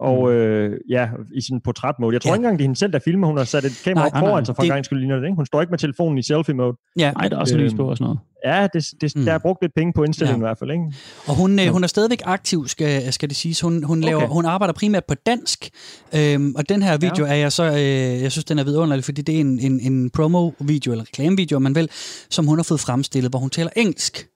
Og 0.00 0.32
øh, 0.32 0.78
ja, 0.90 1.08
i 1.34 1.40
sin 1.40 1.60
portrætmode. 1.60 2.14
Jeg 2.14 2.20
tror 2.22 2.30
Ja. 2.30 2.34
ikke 2.34 2.38
engang, 2.38 2.58
det 2.58 2.64
er 2.64 2.68
hende 2.68 2.78
selv, 2.78 2.92
der 2.92 2.98
filmer. 2.98 3.26
Hun 3.26 3.36
har 3.36 3.44
sat 3.44 3.64
et 3.64 3.80
kamera 3.84 4.02
Nej, 4.02 4.06
op 4.06 4.12
nej, 4.12 4.20
nej. 4.20 4.30
foran 4.30 4.44
sig 4.46 4.54
for 4.56 4.62
Det- 4.62 4.68
en 4.68 4.72
gang 4.74 4.84
skulle 4.84 5.00
ligne 5.00 5.16
det. 5.16 5.24
Ikke? 5.24 5.36
Hun 5.36 5.46
står 5.46 5.60
ikke 5.60 5.70
med 5.70 5.78
telefonen 5.78 6.18
i 6.18 6.22
selfie-mode. 6.22 6.76
Ja, 6.98 7.12
Nej, 7.12 7.28
der 7.28 7.36
er 7.36 7.40
også 7.40 7.54
Øhm, 7.56 7.64
lys 7.64 7.74
på 7.74 7.90
og 7.90 7.96
sådan 7.96 8.04
noget. 8.04 8.18
Ja, 8.44 8.66
det, 8.74 8.84
det, 9.00 9.16
Mm. 9.16 9.24
der 9.24 9.32
er 9.32 9.38
brugt 9.38 9.62
lidt 9.62 9.74
penge 9.74 9.92
på 9.92 10.04
indstillingen 10.04 10.40
Ja. 10.42 10.46
i 10.46 10.48
hvert 10.48 10.58
fald. 10.58 10.70
Ikke? 10.70 10.84
Og 11.26 11.34
hun, 11.34 11.58
øh, 11.60 11.66
hun 11.66 11.82
er 11.84 11.88
stadigvæk 11.88 12.22
aktiv, 12.24 12.68
skal, 12.68 13.12
skal 13.12 13.28
det 13.28 13.36
siges. 13.36 13.60
Hun, 13.60 13.82
hun, 13.84 14.00
laver, 14.00 14.16
Okay. 14.22 14.32
hun 14.32 14.44
arbejder 14.44 14.72
primært 14.74 15.04
på 15.04 15.14
dansk, 15.14 15.70
øhm, 16.14 16.54
og 16.54 16.68
den 16.68 16.82
her 16.82 16.96
video 16.96 17.24
ja. 17.26 17.30
er 17.32 17.36
jeg 17.36 17.52
så, 17.52 17.64
øh, 17.64 18.22
jeg 18.22 18.32
synes, 18.32 18.44
den 18.44 18.58
er 18.58 18.64
vidunderlig, 18.64 19.04
fordi 19.04 19.22
det 19.22 19.36
er 19.36 19.40
en, 19.40 19.58
en, 19.60 19.80
en 19.80 20.10
promo-video, 20.10 20.92
eller 20.92 21.04
reklamevideo, 21.04 21.58
man 21.58 21.74
vil, 21.74 21.88
som 22.30 22.46
hun 22.46 22.58
har 22.58 22.62
fået 22.62 22.80
fremstillet, 22.80 23.32
hvor 23.32 23.38
hun 23.38 23.50
taler 23.50 23.70
engelsk. 23.76 24.26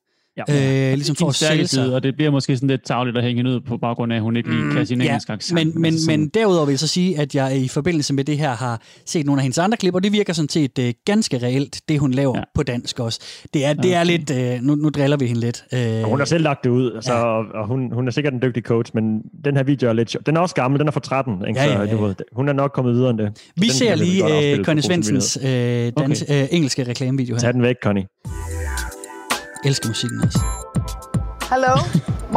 Ja. 0.49 0.91
Øh, 0.91 0.95
ligesom 0.95 1.17
for 1.17 1.29
at 1.29 1.35
sælge 1.35 1.67
sig. 1.67 1.95
og 1.95 2.03
det 2.03 2.15
bliver 2.17 2.31
måske 2.31 2.57
sådan 2.57 2.69
lidt 2.69 2.85
tavligt 2.85 3.17
at 3.17 3.23
hænge 3.25 3.39
hende 3.39 3.51
ud 3.51 3.61
på 3.61 3.77
baggrund 3.77 4.13
af, 4.13 4.17
at 4.17 4.23
hun 4.23 4.37
ikke 4.37 4.51
lige 4.51 4.73
kan 4.73 4.87
sin 4.87 5.01
Ja, 5.01 5.05
engelsk 5.07 5.29
accent. 5.31 5.55
men, 5.55 5.83
men, 5.83 5.93
Altså 5.93 6.11
men 6.11 6.29
derudover 6.29 6.67
vil 6.67 6.73
jeg 6.73 6.79
så 6.79 6.87
sige, 6.87 7.19
at 7.19 7.35
jeg 7.35 7.57
i 7.59 7.69
forbindelse 7.69 8.15
med 8.15 8.25
det 8.25 8.39
her 8.39 8.51
har 8.57 8.81
set 9.07 9.27
nogle 9.27 9.41
af 9.41 9.43
hendes 9.43 9.59
andre 9.59 9.77
klip, 9.77 9.95
og 9.95 10.03
det 10.03 10.13
virker 10.13 10.33
sådan 10.33 10.49
set 10.49 10.79
øh, 10.79 10.93
ganske 11.05 11.39
reelt, 11.39 11.81
det 11.89 12.01
hun 12.01 12.11
laver 12.11 12.39
ja. 12.39 12.43
På 12.55 12.63
dansk 12.63 13.01
også. 13.01 13.21
Det 13.55 13.65
er, 13.65 13.73
det 13.73 13.95
er 13.95 14.01
Okay. 14.01 14.11
lidt, 14.11 14.31
øh, 14.31 14.61
nu, 14.63 14.75
nu 14.75 14.89
driller 14.89 15.17
vi 15.17 15.27
hende 15.27 15.41
lidt. 15.41 15.65
Øh, 15.75 16.03
Og 16.03 16.09
hun 16.11 16.19
har 16.19 16.25
selv 16.27 16.45
lagt 16.45 16.65
det 16.65 16.71
ud, 16.71 16.93
altså, 16.95 17.13
Ja. 17.13 17.19
og, 17.61 17.67
hun, 17.67 17.93
hun 17.95 18.07
er 18.09 18.13
sikkert 18.13 18.33
en 18.33 18.43
dygtig 18.43 18.63
coach, 18.63 18.91
men 18.95 19.05
den 19.45 19.57
her 19.57 19.63
video 19.63 19.89
er 19.89 19.93
lidt 19.93 20.11
sjov. 20.11 20.23
Den 20.27 20.37
er 20.37 20.41
også 20.41 20.55
gammel, 20.55 20.79
den 20.81 20.89
er 20.89 20.93
fra 20.93 21.01
13, 21.01 21.35
ikke? 21.49 21.61
Ja, 21.61 21.67
ja, 21.67 21.81
ja. 21.81 21.91
så 21.91 21.97
du 21.97 22.05
ved, 22.05 22.15
hun 22.33 22.49
er 22.49 22.53
nok 22.53 22.71
kommet 22.75 22.95
videre 22.95 23.11
end 23.11 23.19
det. 23.19 23.31
vi 23.57 23.67
Den 23.67 23.71
ser 23.71 23.95
lige 23.95 24.25
øh, 24.25 24.65
Connie 24.65 24.83
god 24.83 24.89
Svendsens 24.89 25.39
øh, 25.45 25.49
dans, 25.99 26.23
okay. 26.23 26.43
øh, 26.43 26.49
engelske 26.51 26.85
reklamevideo 26.85 27.35
her. 27.35 27.41
Tag 27.41 27.53
den 27.55 27.63
væk, 27.63 27.77
Connie. 27.83 28.07
Elsker 29.67 29.89
musikken 29.89 30.21
også. 30.25 30.39
Hello, 31.53 31.75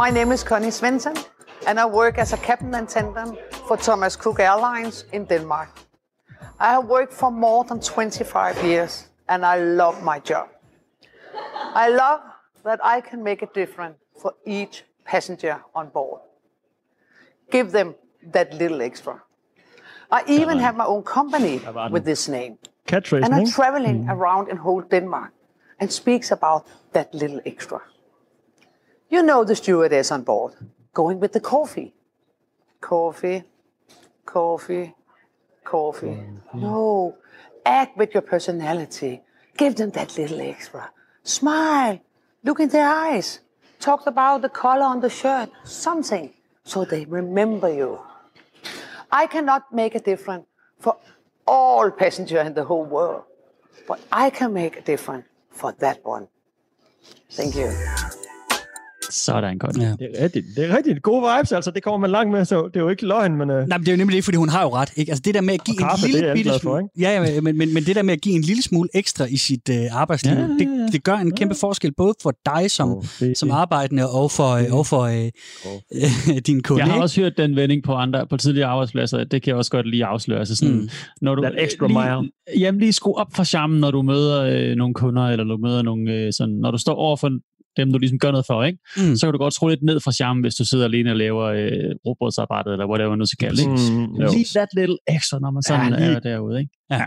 my 0.02 0.10
name 0.18 0.34
is 0.34 0.42
Connie 0.50 0.74
Svensson, 0.80 1.16
and 1.68 1.78
I 1.78 1.86
work 2.00 2.18
as 2.18 2.32
a 2.32 2.36
captain 2.36 2.74
attendant 2.74 3.38
for 3.68 3.76
Thomas 3.76 4.16
Cook 4.16 4.38
Airlines 4.40 5.06
in 5.12 5.24
Denmark. 5.24 5.68
I 6.60 6.70
have 6.74 6.84
worked 6.96 7.14
for 7.20 7.30
more 7.30 7.64
than 7.68 7.80
25 7.80 8.64
years, 8.64 9.08
and 9.28 9.44
I 9.44 9.56
love 9.82 9.96
my 10.02 10.18
job. 10.30 10.48
I 11.84 11.88
love 11.88 12.20
that 12.64 12.80
I 12.94 13.00
can 13.00 13.22
make 13.22 13.42
a 13.42 13.48
difference 13.54 13.96
for 14.22 14.32
each 14.46 14.84
passenger 15.04 15.56
on 15.74 15.88
board. 15.88 16.20
Give 17.50 17.70
them 17.70 17.94
that 18.32 18.54
little 18.54 18.82
extra. 18.82 19.22
I 20.10 20.22
even 20.26 20.58
have 20.58 20.76
my 20.76 20.84
own 20.84 21.02
company 21.02 21.60
with 21.90 22.04
this 22.04 22.28
name. 22.28 22.58
Catchphrase, 22.86 23.24
And 23.24 23.34
I'm 23.34 23.46
traveling 23.46 24.04
mm. 24.04 24.14
around 24.14 24.48
in 24.50 24.56
whole 24.56 24.82
Denmark 24.90 25.32
and 25.80 25.90
speaks 25.90 26.30
about 26.30 26.66
that 26.92 27.12
little 27.14 27.40
extra. 27.46 27.80
You 29.08 29.22
know 29.22 29.42
the 29.42 29.56
stewardess 29.56 30.12
on 30.12 30.22
board, 30.22 30.54
going 30.92 31.18
with 31.18 31.32
the 31.32 31.40
coffee. 31.40 31.94
Coffee, 32.80 33.42
coffee, 34.24 34.94
coffee. 35.64 36.18
No, 36.54 37.16
act 37.64 37.96
with 37.96 38.14
your 38.14 38.22
personality. 38.22 39.22
Give 39.56 39.74
them 39.74 39.90
that 39.90 40.16
little 40.16 40.40
extra. 40.40 40.90
Smile, 41.24 42.00
look 42.44 42.60
in 42.60 42.68
their 42.68 42.88
eyes. 42.88 43.40
Talk 43.80 44.06
about 44.06 44.42
the 44.42 44.48
color 44.48 44.84
on 44.84 45.00
the 45.00 45.10
shirt, 45.10 45.50
something, 45.64 46.32
so 46.64 46.84
they 46.84 47.04
remember 47.06 47.72
you. 47.72 48.00
I 49.10 49.26
cannot 49.26 49.72
make 49.72 49.94
a 49.94 50.00
difference 50.00 50.46
for 50.78 50.96
all 51.46 51.90
passengers 51.90 52.46
in 52.46 52.54
the 52.54 52.64
whole 52.64 52.84
world, 52.84 53.24
but 53.88 54.00
I 54.12 54.30
can 54.30 54.52
make 54.52 54.76
a 54.76 54.82
difference 54.82 55.24
for 55.50 55.72
that 55.80 56.04
one. 56.04 56.28
Thank 57.32 57.54
you. 57.56 58.09
Sådan, 59.12 59.58
godt. 59.58 59.78
Ja. 59.78 59.82
Det 59.98 60.08
er 60.14 60.24
rigtigt. 60.24 60.46
Det 60.56 60.64
er 60.70 60.76
rigtigt. 60.76 61.02
Gode 61.02 61.22
vibes, 61.36 61.52
altså. 61.52 61.70
Det 61.70 61.82
kommer 61.82 61.98
man 61.98 62.10
langt 62.10 62.32
med, 62.32 62.44
så 62.44 62.66
det 62.66 62.76
er 62.76 62.80
jo 62.80 62.88
ikke 62.88 63.06
løgn, 63.06 63.36
men... 63.36 63.50
Øh, 63.50 63.66
Nej, 63.68 63.78
men 63.78 63.80
det 63.80 63.88
er 63.88 63.92
jo 63.92 63.96
nemlig 63.98 64.16
det, 64.16 64.24
fordi 64.24 64.36
hun 64.36 64.48
har 64.48 64.62
jo 64.62 64.68
ret. 64.68 64.90
Ikke? 64.96 65.10
Altså 65.12 65.22
det 65.24 65.34
der 65.34 65.40
med 65.40 65.54
at 65.54 65.64
give 65.64 65.76
Og 65.80 65.88
kaffe, 65.90 66.06
en 66.06 66.12
det 66.12 66.20
lille 66.20 66.34
bitte 66.34 66.50
for, 66.50 66.58
smule, 66.58 66.88
ja, 67.00 67.22
ja, 67.24 67.40
men, 67.40 67.58
men, 67.58 67.74
men 67.74 67.84
det 67.84 67.96
der 67.96 68.02
med 68.02 68.14
at 68.14 68.20
give 68.20 68.34
en 68.34 68.42
lille 68.42 68.62
smule 68.62 68.88
ekstra 68.94 69.24
i 69.30 69.36
sit 69.36 69.68
øh, 69.70 69.76
arbejdsliv, 69.92 70.32
Ja, 70.34 70.40
ja, 70.40 70.46
ja. 70.46 70.58
Det, 70.58 70.92
det 70.92 71.04
gør 71.04 71.14
en 71.14 71.36
kæmpe 71.36 71.54
forskel, 71.54 71.92
både 71.96 72.14
for 72.22 72.32
dig 72.46 72.70
som, 72.70 72.88
Coffee. 72.88 73.34
som 73.34 73.50
arbejdende 73.50 74.10
og 74.10 74.30
for, 74.30 74.50
øh, 74.50 74.64
og 74.78 74.86
for 74.86 75.00
øh, 75.02 75.24
øh, 75.94 76.38
din 76.46 76.62
kollega. 76.62 76.86
Jeg 76.86 76.94
har 76.94 77.02
også 77.02 77.20
hørt 77.20 77.32
den 77.36 77.56
vending 77.56 77.82
på 77.84 77.92
andre 77.94 78.26
på 78.26 78.36
tidligere 78.36 78.68
arbejdspladser. 78.68 79.24
Det 79.24 79.42
kan 79.42 79.48
jeg 79.50 79.56
også 79.56 79.70
godt 79.70 79.90
lige 79.90 80.04
afsløre. 80.04 80.38
Altså 80.38 80.56
sådan, 80.56 80.74
Mm. 80.74 80.88
når 81.22 81.34
du, 81.34 81.42
That 81.42 81.54
extra 81.58 81.86
lige, 81.86 81.98
mile. 81.98 82.30
Jamen 82.58 82.80
lige 82.80 82.92
skru 82.92 83.14
op 83.14 83.26
for 83.34 83.44
charmen, 83.44 83.80
når 83.80 83.90
du 83.90 84.02
møder 84.02 84.42
øh, 84.42 84.76
nogle 84.76 84.94
kunder, 84.94 85.22
eller 85.22 85.44
du 85.44 85.56
møder 85.56 85.82
nogle, 85.82 86.12
øh, 86.12 86.32
sådan, 86.32 86.54
når 86.54 86.70
du 86.70 86.78
står 86.78 86.94
over 86.94 87.16
for 87.16 87.30
dem, 87.76 87.92
du 87.92 87.98
ligesom 87.98 88.18
gør 88.18 88.30
noget 88.30 88.46
for, 88.46 88.64
ikke? 88.64 88.78
Mm. 88.96 89.02
Mm. 89.08 89.16
så 89.16 89.26
kan 89.26 89.32
du 89.32 89.38
godt 89.38 89.54
skrue 89.54 89.70
lidt 89.70 89.82
ned 89.82 90.00
fra 90.00 90.12
charmen, 90.12 90.40
hvis 90.42 90.54
du 90.54 90.64
sidder 90.64 90.84
alene 90.84 91.10
og 91.10 91.16
laver 91.16 91.44
øh, 91.44 91.70
robotsarbejdet, 92.06 92.72
eller 92.72 92.88
whatever 92.88 93.16
nu 93.16 93.26
skal 93.26 93.48
kalde? 93.48 93.68
Mm, 93.68 94.14
jo. 94.22 94.30
Lige 94.32 94.46
that 94.56 94.68
little 94.76 94.96
extra, 95.16 95.38
når 95.38 95.50
man 95.50 95.62
sådan 95.62 95.92
Ja, 95.92 95.98
lige- 95.98 96.16
er 96.16 96.20
derude, 96.20 96.60
ikke? 96.60 96.72
Ja. 96.90 97.04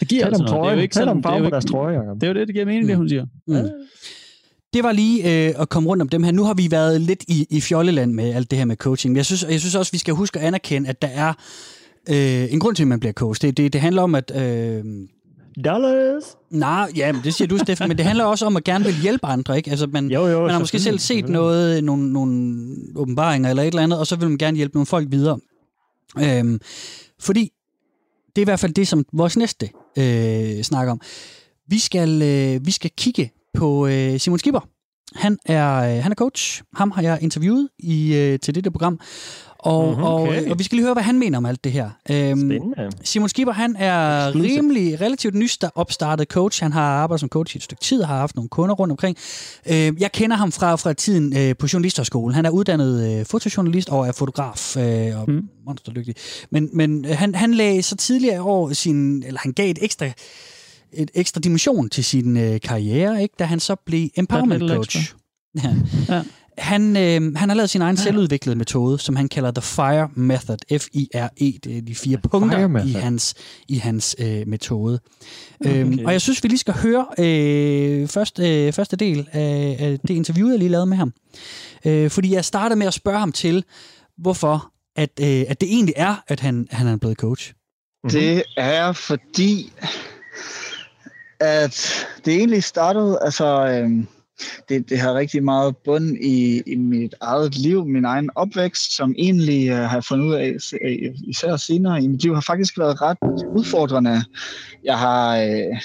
Det 0.00 0.08
giver 0.08 0.22
Tal 0.22 0.28
altså 0.28 0.44
om 0.44 0.50
noget. 0.50 0.64
Det 0.64 0.70
er 0.72 0.76
jo 0.76 0.82
ikke 0.82 0.94
sådan, 0.94 1.16
det 1.16 1.26
er 1.26 1.30
jo 1.32 1.38
på 1.38 1.44
ikke, 1.44 1.50
deres 1.52 1.64
trøje, 1.64 1.94
Jacob. 1.98 2.14
det 2.20 2.22
er 2.22 2.28
jo 2.28 2.34
det, 2.34 2.46
det 2.48 2.54
giver 2.54 2.66
mening, 2.66 2.88
det 2.88 2.96
hun 2.96 3.08
siger. 3.08 3.24
Mm. 3.46 3.54
Det 4.74 4.82
var 4.82 4.92
lige 4.92 5.48
øh, 5.48 5.54
at 5.62 5.68
komme 5.68 5.88
rundt 5.88 6.02
om 6.02 6.08
dem 6.08 6.22
her. 6.22 6.32
Nu 6.32 6.44
har 6.44 6.54
vi 6.54 6.70
været 6.70 7.00
lidt 7.00 7.24
i, 7.28 7.46
i 7.50 7.60
fjolleland 7.60 8.12
med 8.12 8.34
alt 8.34 8.50
det 8.50 8.58
her 8.58 8.64
med 8.64 8.76
coaching. 8.76 9.12
Men 9.12 9.16
jeg 9.16 9.26
synes, 9.26 9.44
jeg 9.50 9.60
synes 9.60 9.74
også, 9.74 9.92
vi 9.92 9.98
skal 9.98 10.14
huske 10.14 10.38
at 10.40 10.44
anerkende, 10.46 10.88
at 10.88 11.02
der 11.02 11.08
er 11.08 11.32
øh, 12.10 12.52
en 12.52 12.60
grund 12.60 12.76
til, 12.76 12.82
at 12.82 12.88
man 12.88 13.00
bliver 13.00 13.12
coach. 13.12 13.42
Det, 13.42 13.56
det, 13.56 13.72
det 13.72 13.80
handler 13.80 14.02
om, 14.02 14.14
at... 14.14 14.32
Øh, 14.36 14.84
Dollars. 15.64 16.36
Nej, 16.50 16.92
ja, 16.96 17.12
men 17.12 17.22
det 17.24 17.34
siger 17.34 17.48
du, 17.48 17.58
Steffen, 17.58 17.88
men 17.88 17.98
det 17.98 18.06
handler 18.06 18.24
også 18.24 18.46
om 18.46 18.56
at 18.56 18.64
gerne 18.64 18.84
vil 18.84 18.94
hjælpe 18.94 19.26
andre, 19.26 19.56
ikke? 19.56 19.70
Altså, 19.70 19.86
man, 19.86 20.10
Jo, 20.10 20.26
jo, 20.26 20.40
man 20.40 20.50
har 20.50 20.58
måske 20.58 20.78
selv 20.78 20.98
set 20.98 21.28
noget, 21.28 21.84
nogle, 21.84 22.12
nogle 22.12 22.66
åbenbaringer 22.96 23.50
eller 23.50 23.62
et 23.62 23.66
eller 23.66 23.82
andet, 23.82 23.98
og 23.98 24.06
så 24.06 24.16
vil 24.16 24.28
man 24.28 24.38
gerne 24.38 24.56
hjælpe 24.56 24.74
nogle 24.76 24.86
folk 24.86 25.10
videre. 25.10 25.38
Øhm, 26.18 26.60
fordi 27.20 27.52
det 28.36 28.42
er 28.42 28.44
i 28.44 28.44
hvert 28.44 28.60
fald 28.60 28.74
det, 28.74 28.88
som 28.88 29.04
vores 29.12 29.36
næste 29.36 29.70
øh, 29.98 30.62
snakker 30.62 30.92
om. 30.92 31.00
Vi 31.68 31.78
skal, 31.78 32.22
øh, 32.22 32.66
vi 32.66 32.70
skal 32.70 32.90
kigge 32.96 33.32
på 33.54 33.86
øh, 33.86 34.20
Simon 34.20 34.38
Skipper. 34.38 34.60
Han 35.16 35.38
er, 35.46 35.74
øh, 35.96 36.02
han 36.02 36.12
er 36.12 36.16
coach. 36.16 36.62
Ham 36.74 36.90
har 36.90 37.02
jeg 37.02 37.18
interviewet 37.20 37.68
i, 37.78 38.14
øh, 38.14 38.38
til 38.38 38.54
dette 38.54 38.70
program. 38.70 39.00
Og, 39.58 39.92
Mhm, 39.92 40.02
og, 40.02 40.22
okay. 40.22 40.50
og 40.50 40.58
vi 40.58 40.64
skal 40.64 40.76
lige 40.76 40.84
høre, 40.84 40.92
hvad 40.94 41.02
han 41.02 41.18
mener 41.18 41.38
om 41.38 41.46
alt 41.46 41.64
det 41.64 41.72
her. 41.72 41.90
Øhm, 42.10 42.38
Spændende. 42.40 42.90
Simon 43.04 43.28
Skipper, 43.28 43.52
han 43.54 43.76
er 43.76 44.26
Exclusive. 44.28 44.56
rimelig 44.56 45.00
relativt 45.00 45.34
nyst 45.34 45.64
opstartet 45.74 46.28
coach. 46.28 46.62
Han 46.62 46.72
har 46.72 46.82
arbejdet 46.82 47.20
som 47.20 47.28
coach 47.28 47.56
i 47.56 47.58
et 47.58 47.62
stykke 47.62 47.80
tid, 47.82 48.02
har 48.02 48.16
haft 48.16 48.36
nogle 48.36 48.48
kunder 48.48 48.74
rundt 48.74 48.90
omkring. 48.92 49.16
Øh, 49.66 49.92
jeg 50.00 50.12
kender 50.12 50.36
ham 50.36 50.52
fra, 50.52 50.76
fra 50.76 50.92
tiden 50.92 51.36
øh, 51.36 51.56
på 51.58 51.66
Journalisterskolen. 51.72 52.34
Han 52.34 52.44
er 52.46 52.50
uddannet 52.50 53.18
øh, 53.20 53.26
fotojournalist 53.26 53.88
og 53.88 54.06
er 54.08 54.12
fotograf 54.12 54.76
øh, 54.76 55.20
og 55.20 55.30
mm. 55.30 55.48
monsterdygtig. 55.66 56.14
Men, 56.50 56.68
men 56.72 57.04
øh, 57.04 57.10
han, 57.16 57.34
han 57.34 57.54
lagde 57.54 57.82
så 57.82 57.96
tidligere 57.96 58.36
i 58.36 58.38
år 58.38 58.72
sin, 58.72 59.22
eller 59.26 59.40
han 59.42 59.52
gav 59.52 59.70
et 59.70 59.78
ekstra 59.82 60.06
et 60.94 61.10
ekstra 61.14 61.40
dimension 61.40 61.88
til 61.88 62.04
sin 62.04 62.36
øh, 62.36 62.60
karriere, 62.60 63.22
ikke? 63.22 63.34
da 63.38 63.44
han 63.44 63.60
så 63.60 63.74
blev 63.74 64.08
empowerment 64.16 64.70
coach. 64.70 65.14
Ja. 65.64 65.74
Ja. 66.08 66.22
Han, 66.58 66.96
øh, 66.96 67.36
han 67.36 67.48
har 67.48 67.54
lavet 67.54 67.70
sin 67.70 67.82
egen 67.82 67.96
selvudviklede 67.96 68.58
metode, 68.58 68.98
som 68.98 69.16
han 69.16 69.28
kalder 69.28 69.50
The 69.50 69.62
Fire 69.62 70.08
Method, 70.14 70.78
F-I-R-E, 70.78 71.58
det 71.64 71.78
er 71.78 71.82
de 71.82 71.94
fire 71.94 72.18
punkter 72.18 72.84
i 72.84 72.92
hans, 72.92 73.34
i 73.68 73.76
hans 73.76 74.16
øh, 74.18 74.48
metode. 74.48 75.00
Okay. 75.60 75.80
Øhm, 75.80 75.98
og 76.04 76.12
jeg 76.12 76.20
synes, 76.20 76.42
vi 76.42 76.48
lige 76.48 76.58
skal 76.58 76.74
høre 76.74 77.06
øh, 77.18 78.08
først, 78.08 78.38
øh, 78.38 78.72
første 78.72 78.96
del 78.96 79.28
af, 79.32 79.76
af 79.78 79.98
det 80.00 80.14
interview, 80.14 80.48
jeg 80.50 80.58
lige 80.58 80.68
lavede 80.68 80.86
med 80.86 80.96
ham. 80.96 81.12
Øh, 81.84 82.10
fordi 82.10 82.34
jeg 82.34 82.44
startede 82.44 82.78
med 82.78 82.86
at 82.86 82.94
spørge 82.94 83.18
ham 83.18 83.32
til, 83.32 83.64
hvorfor 84.18 84.72
at, 84.96 85.10
øh, 85.20 85.44
at 85.48 85.60
det 85.60 85.68
egentlig 85.68 85.94
er, 85.96 86.14
at 86.28 86.40
han, 86.40 86.68
han 86.70 86.86
er 86.86 86.96
blevet 86.96 87.16
coach. 87.16 87.52
Det 88.10 88.42
er 88.56 88.92
fordi, 88.92 89.72
at 91.42 92.06
det 92.24 92.34
egentlig 92.34 92.64
startede, 92.64 93.18
altså 93.22 93.66
øhm, 93.66 94.06
det, 94.68 94.88
det 94.88 94.98
har 94.98 95.14
rigtig 95.14 95.44
meget 95.44 95.76
bund 95.76 96.16
i, 96.20 96.62
i 96.66 96.76
mit 96.76 97.14
eget 97.20 97.58
liv, 97.58 97.86
min 97.86 98.04
egen 98.04 98.30
opvækst, 98.34 98.96
som 98.96 99.14
egentlig 99.18 99.68
øh, 99.68 99.76
har 99.76 100.00
fundet 100.00 100.26
ud 100.26 100.34
af, 100.34 100.54
øh, 100.82 101.14
især 101.28 101.56
senere 101.56 102.02
i 102.02 102.08
mit 102.08 102.22
liv, 102.22 102.34
har 102.34 102.40
faktisk 102.40 102.78
været 102.78 103.02
ret 103.02 103.18
udfordrende. 103.56 104.24
Jeg 104.84 104.98
har 104.98 105.38
øh, 105.38 105.80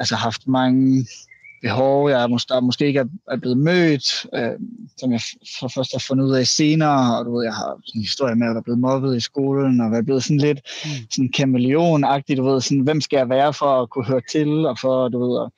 altså 0.00 0.16
haft 0.16 0.48
mange 0.48 1.06
behov, 1.66 2.10
jeg 2.10 2.28
mås- 2.30 2.46
der 2.48 2.60
måske 2.60 2.86
ikke 2.86 3.00
er, 3.00 3.08
er 3.30 3.36
blevet 3.36 3.58
mødt, 3.58 4.06
øh, 4.34 4.56
som 4.98 5.12
jeg 5.12 5.20
for 5.60 5.68
først 5.74 5.92
har 5.92 6.04
fundet 6.08 6.24
ud 6.24 6.34
af 6.34 6.46
senere, 6.46 7.18
og 7.18 7.24
du 7.24 7.30
ved, 7.36 7.44
jeg 7.44 7.54
har 7.54 7.70
sådan 7.86 7.98
en 8.00 8.08
historie 8.10 8.34
med 8.34 8.46
at 8.48 8.54
være 8.54 8.62
blevet 8.62 8.80
mobbet 8.80 9.16
i 9.16 9.20
skolen, 9.20 9.80
og 9.80 9.90
være 9.90 10.02
blevet 10.02 10.24
sådan 10.24 10.44
lidt 10.48 10.60
sådan 11.10 11.30
kameleon-agtigt, 11.38 12.38
du 12.38 12.44
ved, 12.48 12.60
sådan, 12.60 12.86
hvem 12.88 13.00
skal 13.00 13.16
jeg 13.16 13.28
være 13.28 13.52
for 13.52 13.82
at 13.82 13.90
kunne 13.90 14.04
høre 14.12 14.26
til, 14.30 14.50
og 14.66 14.78
for, 14.78 15.08
du 15.08 15.18
ved, 15.24 15.34
at, 15.42 15.48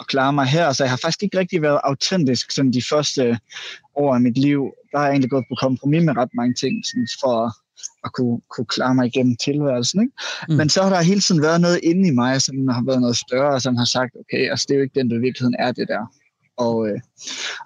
at 0.00 0.06
klare 0.06 0.32
mig 0.32 0.46
her. 0.46 0.72
Så 0.72 0.84
jeg 0.84 0.90
har 0.90 1.00
faktisk 1.02 1.22
ikke 1.22 1.38
rigtig 1.38 1.62
været 1.62 1.80
autentisk 1.84 2.50
sådan 2.50 2.72
de 2.72 2.82
første 2.90 3.38
år 3.96 4.14
af 4.14 4.20
mit 4.20 4.38
liv. 4.38 4.60
Der 4.90 4.98
har 4.98 5.04
jeg 5.04 5.12
egentlig 5.12 5.30
gået 5.30 5.44
på 5.50 5.56
kompromis 5.60 6.04
med 6.04 6.16
ret 6.16 6.34
mange 6.34 6.54
ting, 6.54 6.74
sådan 6.86 7.08
for 7.20 7.32
at, 7.46 7.52
at 8.04 8.12
kunne, 8.12 8.40
kunne 8.50 8.66
klare 8.66 8.94
mig 8.94 9.06
igennem 9.06 9.36
tilværelsen. 9.36 10.00
Ikke? 10.00 10.12
Mm. 10.48 10.54
Men 10.54 10.68
så 10.68 10.82
har 10.82 10.90
der 10.90 11.02
hele 11.02 11.20
tiden 11.20 11.42
været 11.42 11.60
noget 11.60 11.80
inde 11.82 12.08
i 12.08 12.10
mig, 12.10 12.42
som 12.42 12.68
har 12.68 12.82
været 12.86 13.00
noget 13.00 13.16
større, 13.16 13.60
som 13.60 13.76
har 13.76 13.84
sagt, 13.84 14.12
okay, 14.20 14.50
altså 14.50 14.66
det 14.68 14.74
er 14.74 14.78
jo 14.78 14.82
ikke 14.82 15.00
den, 15.00 15.08
du 15.08 15.16
i 15.16 15.20
virkeligheden 15.20 15.56
er, 15.58 15.72
det 15.72 15.88
der. 15.88 16.06
Og, 16.56 16.88
øh, 16.88 17.00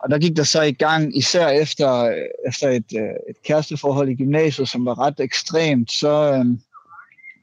og 0.02 0.11
der 0.11 0.18
gik 0.18 0.37
der 0.37 0.42
så 0.42 0.62
i 0.62 0.72
gang, 0.72 1.16
især 1.16 1.48
efter, 1.48 1.94
øh, 1.94 2.48
efter 2.48 2.68
et, 2.68 2.87
øh, 2.96 3.31
et 3.31 3.42
kæresteforhold 3.44 4.09
i 4.09 4.14
gymnasiet, 4.14 4.68
som 4.68 4.87
var 4.87 4.98
ret 4.98 5.20
ekstremt, 5.20 5.92
så, 5.92 6.33
øh, 6.33 6.44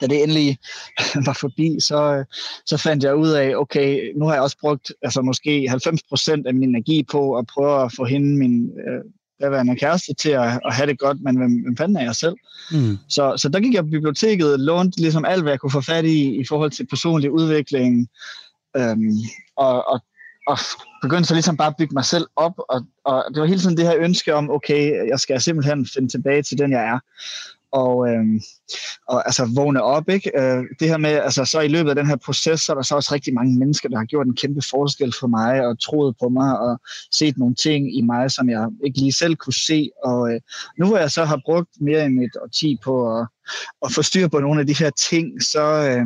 da 0.02 0.08
det 0.08 0.24
endelig 0.24 0.58
var 1.28 1.38
forbi, 1.42 1.78
så, 1.80 2.16
øh, 2.16 2.26
så 2.66 2.78
fandt 2.78 3.04
jeg 3.04 3.16
ud 3.16 3.30
af, 3.30 3.56
okay, 3.56 4.14
nu 4.16 4.26
har 4.26 4.34
jeg 4.34 4.44
også 4.44 4.58
brugt 4.62 4.94
altså 5.02 5.22
måske 5.22 5.70
90 5.70 6.04
procent 6.04 6.48
af 6.48 6.54
min 6.54 6.70
energi 6.70 7.04
på 7.12 7.38
at 7.38 7.48
prøve 7.48 7.84
at 7.84 7.94
få 7.96 8.06
hende, 8.06 8.38
min 8.38 8.70
øh, 8.88 9.04
daværende 9.42 9.76
kæreste, 9.76 10.14
til 10.14 10.30
at, 10.30 10.60
at 10.66 10.74
have 10.74 10.88
det 10.88 11.00
godt, 11.00 11.22
men 11.22 11.38
hvem, 11.38 11.62
hvem 11.62 11.78
fanden 11.78 11.98
er 11.98 12.04
jeg 12.04 12.16
selv? 12.16 12.36
Mm. 12.72 12.98
Så, 13.10 13.38
så 13.38 13.50
der 13.50 13.60
gik 13.60 13.74
jeg 13.74 13.84
på 13.84 13.90
biblioteket, 13.90 14.60
lånte 14.60 15.02
ligesom 15.02 15.26
alt, 15.26 15.42
hvad 15.42 15.52
jeg 15.52 15.60
kunne 15.60 15.72
få 15.72 15.82
fat 15.82 16.06
i, 16.06 16.40
i 16.40 16.46
forhold 16.46 16.72
til 16.72 16.88
personlig 16.88 17.32
udvikling, 17.32 18.10
øhm, 18.78 19.12
og, 19.56 19.88
og, 19.88 20.00
og 20.48 20.58
begyndte 21.02 21.28
så 21.28 21.34
ligesom 21.34 21.58
bare 21.58 21.68
at 21.68 21.78
bygge 21.78 21.94
mig 21.94 22.06
selv 22.06 22.28
op, 22.36 22.54
og, 22.58 22.86
og 23.06 23.24
det 23.34 23.42
var 23.42 23.48
hele 23.48 23.60
tiden 23.60 23.78
det 23.78 23.86
her 23.86 23.98
ønske 23.98 24.36
om, 24.36 24.52
okay, 24.52 25.08
jeg 25.10 25.20
skal 25.20 25.42
simpelthen 25.42 25.88
finde 25.94 26.10
tilbage 26.10 26.44
til 26.44 26.58
den, 26.58 26.72
jeg 26.72 26.84
er, 26.84 27.00
og, 27.82 28.10
øh, 28.10 28.26
og 29.08 29.28
altså 29.28 29.44
vågne 29.56 29.82
op, 29.82 30.10
ikke? 30.10 30.32
Øh, 30.42 30.64
det 30.80 30.88
her 30.88 30.98
med, 30.98 31.10
altså 31.10 31.46
så 31.46 31.60
i 31.60 31.68
løbet 31.68 31.90
af 31.90 31.96
den 31.96 32.08
her 32.08 32.16
proces, 32.16 32.62
så 32.62 32.72
er 32.72 32.76
der 32.76 32.84
så 32.84 32.96
også 32.96 33.14
rigtig 33.14 33.34
mange 33.34 33.60
mennesker, 33.60 33.90
der 33.90 33.98
har 33.98 34.06
gjort 34.06 34.28
en 34.28 34.36
kæmpe 34.36 34.62
forskel 34.70 35.14
for 35.20 35.28
mig, 35.28 35.68
og 35.68 35.80
troet 35.80 36.16
på 36.22 36.30
mig, 36.30 36.60
og 36.60 36.80
set 37.12 37.38
nogle 37.38 37.56
ting 37.56 37.98
i 37.98 38.02
mig, 38.02 38.32
som 38.32 38.50
jeg 38.50 38.68
ikke 38.86 39.00
lige 39.00 39.14
selv 39.14 39.36
kunne 39.36 39.54
se, 39.54 39.90
og 40.04 40.34
øh, 40.34 40.42
nu 40.80 40.88
hvor 40.88 40.98
jeg 40.98 41.12
så 41.12 41.26
har 41.26 41.42
brugt 41.46 41.70
mere 41.82 42.06
end 42.06 42.24
et 42.24 42.38
årti 42.44 42.78
på 42.84 43.20
at, 43.20 43.28
at 43.86 43.92
få 43.92 44.02
styr 44.02 44.28
på 44.28 44.40
nogle 44.40 44.60
af 44.60 44.68
de 44.68 44.76
her 44.80 44.90
ting, 44.90 45.44
så, 45.44 45.66
øh, 45.90 46.06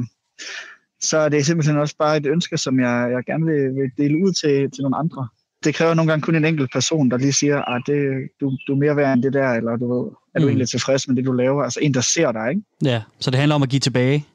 så 1.01 1.17
er 1.17 1.29
det 1.29 1.45
simpelthen 1.45 1.77
også 1.77 1.95
bare 1.97 2.17
et 2.17 2.25
ønske, 2.25 2.57
som 2.57 2.79
jeg, 2.79 3.09
jeg 3.11 3.23
gerne 3.25 3.45
vil, 3.45 3.75
vil 3.75 3.91
dele 3.97 4.25
ud 4.25 4.33
til, 4.33 4.71
til 4.71 4.81
nogle 4.81 4.97
andre. 4.97 5.27
Det 5.63 5.75
kræver 5.75 5.93
nogle 5.93 6.11
gange 6.11 6.23
kun 6.23 6.35
en 6.35 6.45
enkelt 6.45 6.71
person, 6.71 7.11
der 7.11 7.17
lige 7.17 7.33
siger, 7.33 7.61
at 7.61 7.81
det, 7.87 8.29
du, 8.41 8.51
du 8.67 8.73
er 8.73 8.77
mere 8.77 8.95
værd 8.95 9.13
end 9.13 9.23
det 9.23 9.33
der, 9.33 9.49
eller 9.49 9.75
du 9.75 9.87
ved, 9.93 10.11
er 10.39 10.41
du 10.41 10.45
Mm. 10.45 10.49
egentlig 10.49 10.69
tilfreds 10.69 11.07
med 11.07 11.15
det, 11.15 11.25
du 11.25 11.31
laver? 11.31 11.63
Altså 11.63 11.79
en, 11.83 11.93
der 11.93 12.01
ser 12.01 12.31
dig, 12.31 12.49
ikke? 12.49 12.61
Ja, 12.83 13.01
så 13.19 13.31
det 13.31 13.39
handler 13.39 13.55
om 13.55 13.63
at 13.63 13.69
give 13.69 13.79
tilbage. 13.79 14.25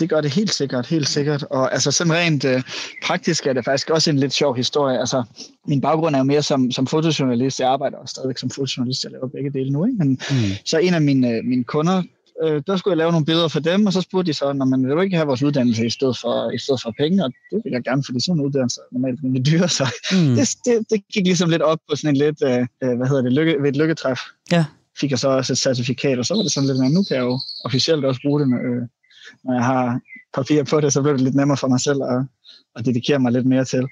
Det 0.00 0.08
gør 0.10 0.20
det 0.20 0.30
helt 0.30 0.52
sikkert, 0.54 0.86
helt 0.86 1.08
sikkert. 1.08 1.42
Og 1.42 1.72
altså 1.72 1.90
sådan 1.90 2.12
rent 2.12 2.44
øh, 2.44 2.62
praktisk 3.04 3.46
er 3.46 3.52
det 3.52 3.64
faktisk 3.64 3.90
også 3.90 4.10
en 4.10 4.18
lidt 4.18 4.32
sjov 4.32 4.56
historie. 4.56 4.98
Altså, 5.00 5.22
min 5.68 5.80
baggrund 5.80 6.14
er 6.14 6.18
jo 6.18 6.24
mere 6.24 6.42
som, 6.42 6.70
som 6.70 6.86
fotojournalist. 6.86 7.60
Jeg 7.60 7.68
arbejder 7.68 7.96
også 7.96 8.12
stadigvæk 8.12 8.38
som 8.38 8.50
fotojournalist. 8.50 9.04
Jeg 9.04 9.12
laver 9.12 9.28
begge 9.28 9.50
dele 9.50 9.70
nu. 9.70 9.84
Ikke? 9.86 9.98
Men, 9.98 10.08
Mm. 10.08 10.36
så 10.64 10.78
en 10.78 10.94
af 10.94 11.02
mine, 11.02 11.30
øh, 11.30 11.44
mine 11.44 11.64
kunder, 11.64 12.02
øh, 12.44 12.62
der 12.66 12.76
skulle 12.76 12.92
jeg 12.92 12.96
lave 12.98 13.10
nogle 13.12 13.26
billeder 13.26 13.48
for 13.48 13.60
dem, 13.60 13.86
og 13.86 13.92
så 13.92 14.00
spurgte 14.00 14.32
de 14.32 14.36
så, 14.36 14.52
når 14.52 14.64
man 14.64 14.82
vil 14.86 14.90
du 14.90 15.00
ikke 15.00 15.16
have 15.16 15.26
vores 15.26 15.42
uddannelse 15.42 15.86
i 15.86 15.90
stedet 15.90 16.18
for, 16.18 16.50
i 16.50 16.58
stedet 16.58 16.80
for 16.82 16.94
penge? 16.98 17.24
Og 17.24 17.32
det 17.50 17.60
vil 17.64 17.72
jeg 17.72 17.82
gerne, 17.82 18.02
fordi 18.06 18.20
sådan 18.20 18.40
en 18.40 18.46
uddannelse 18.46 18.80
er 18.80 18.84
normalt 18.92 19.20
rimelig 19.24 19.46
dyre. 19.46 19.68
Så 19.68 19.84
Mm. 20.12 20.34
det, 20.36 20.48
det, 20.64 20.86
det 20.90 21.02
gik 21.14 21.24
ligesom 21.26 21.50
lidt 21.50 21.62
op 21.62 21.78
på 21.90 21.96
sådan 21.96 22.10
en 22.10 22.16
lidt, 22.16 22.38
øh, 22.44 22.60
øh, 22.84 22.96
hvad 22.96 23.08
hedder 23.08 23.22
det, 23.22 23.32
lykke, 23.32 23.56
ved 23.62 23.68
et 23.68 23.76
lykketræf. 23.76 24.20
Ja. 24.52 24.64
Fik 25.00 25.10
jeg 25.10 25.18
så 25.18 25.28
også 25.28 25.52
et 25.52 25.58
certifikat, 25.58 26.18
og 26.18 26.26
så 26.26 26.34
var 26.34 26.42
det 26.42 26.52
sådan 26.52 26.66
lidt, 26.66 26.78
"Nå, 26.78 26.88
nu 26.88 27.02
kan 27.02 27.16
jeg 27.16 27.22
jo 27.22 27.40
officielt 27.64 28.04
også 28.04 28.20
bruge 28.24 28.40
det, 28.40 28.48
når, 28.48 28.56
øh, 28.58 28.82
når 29.44 29.54
jeg 29.54 29.64
har 29.64 30.00
papir 30.34 30.62
på 30.64 30.80
det, 30.80 30.92
så 30.92 31.02
bliver 31.02 31.12
det 31.16 31.20
lidt 31.24 31.34
nemmere 31.34 31.56
for 31.56 31.68
mig 31.68 31.80
selv 31.80 32.02
at, 32.02 32.24
at 32.76 32.84
dedikere 32.86 33.18
mig 33.18 33.32
lidt 33.32 33.46
mere 33.46 33.64
til. 33.64 33.82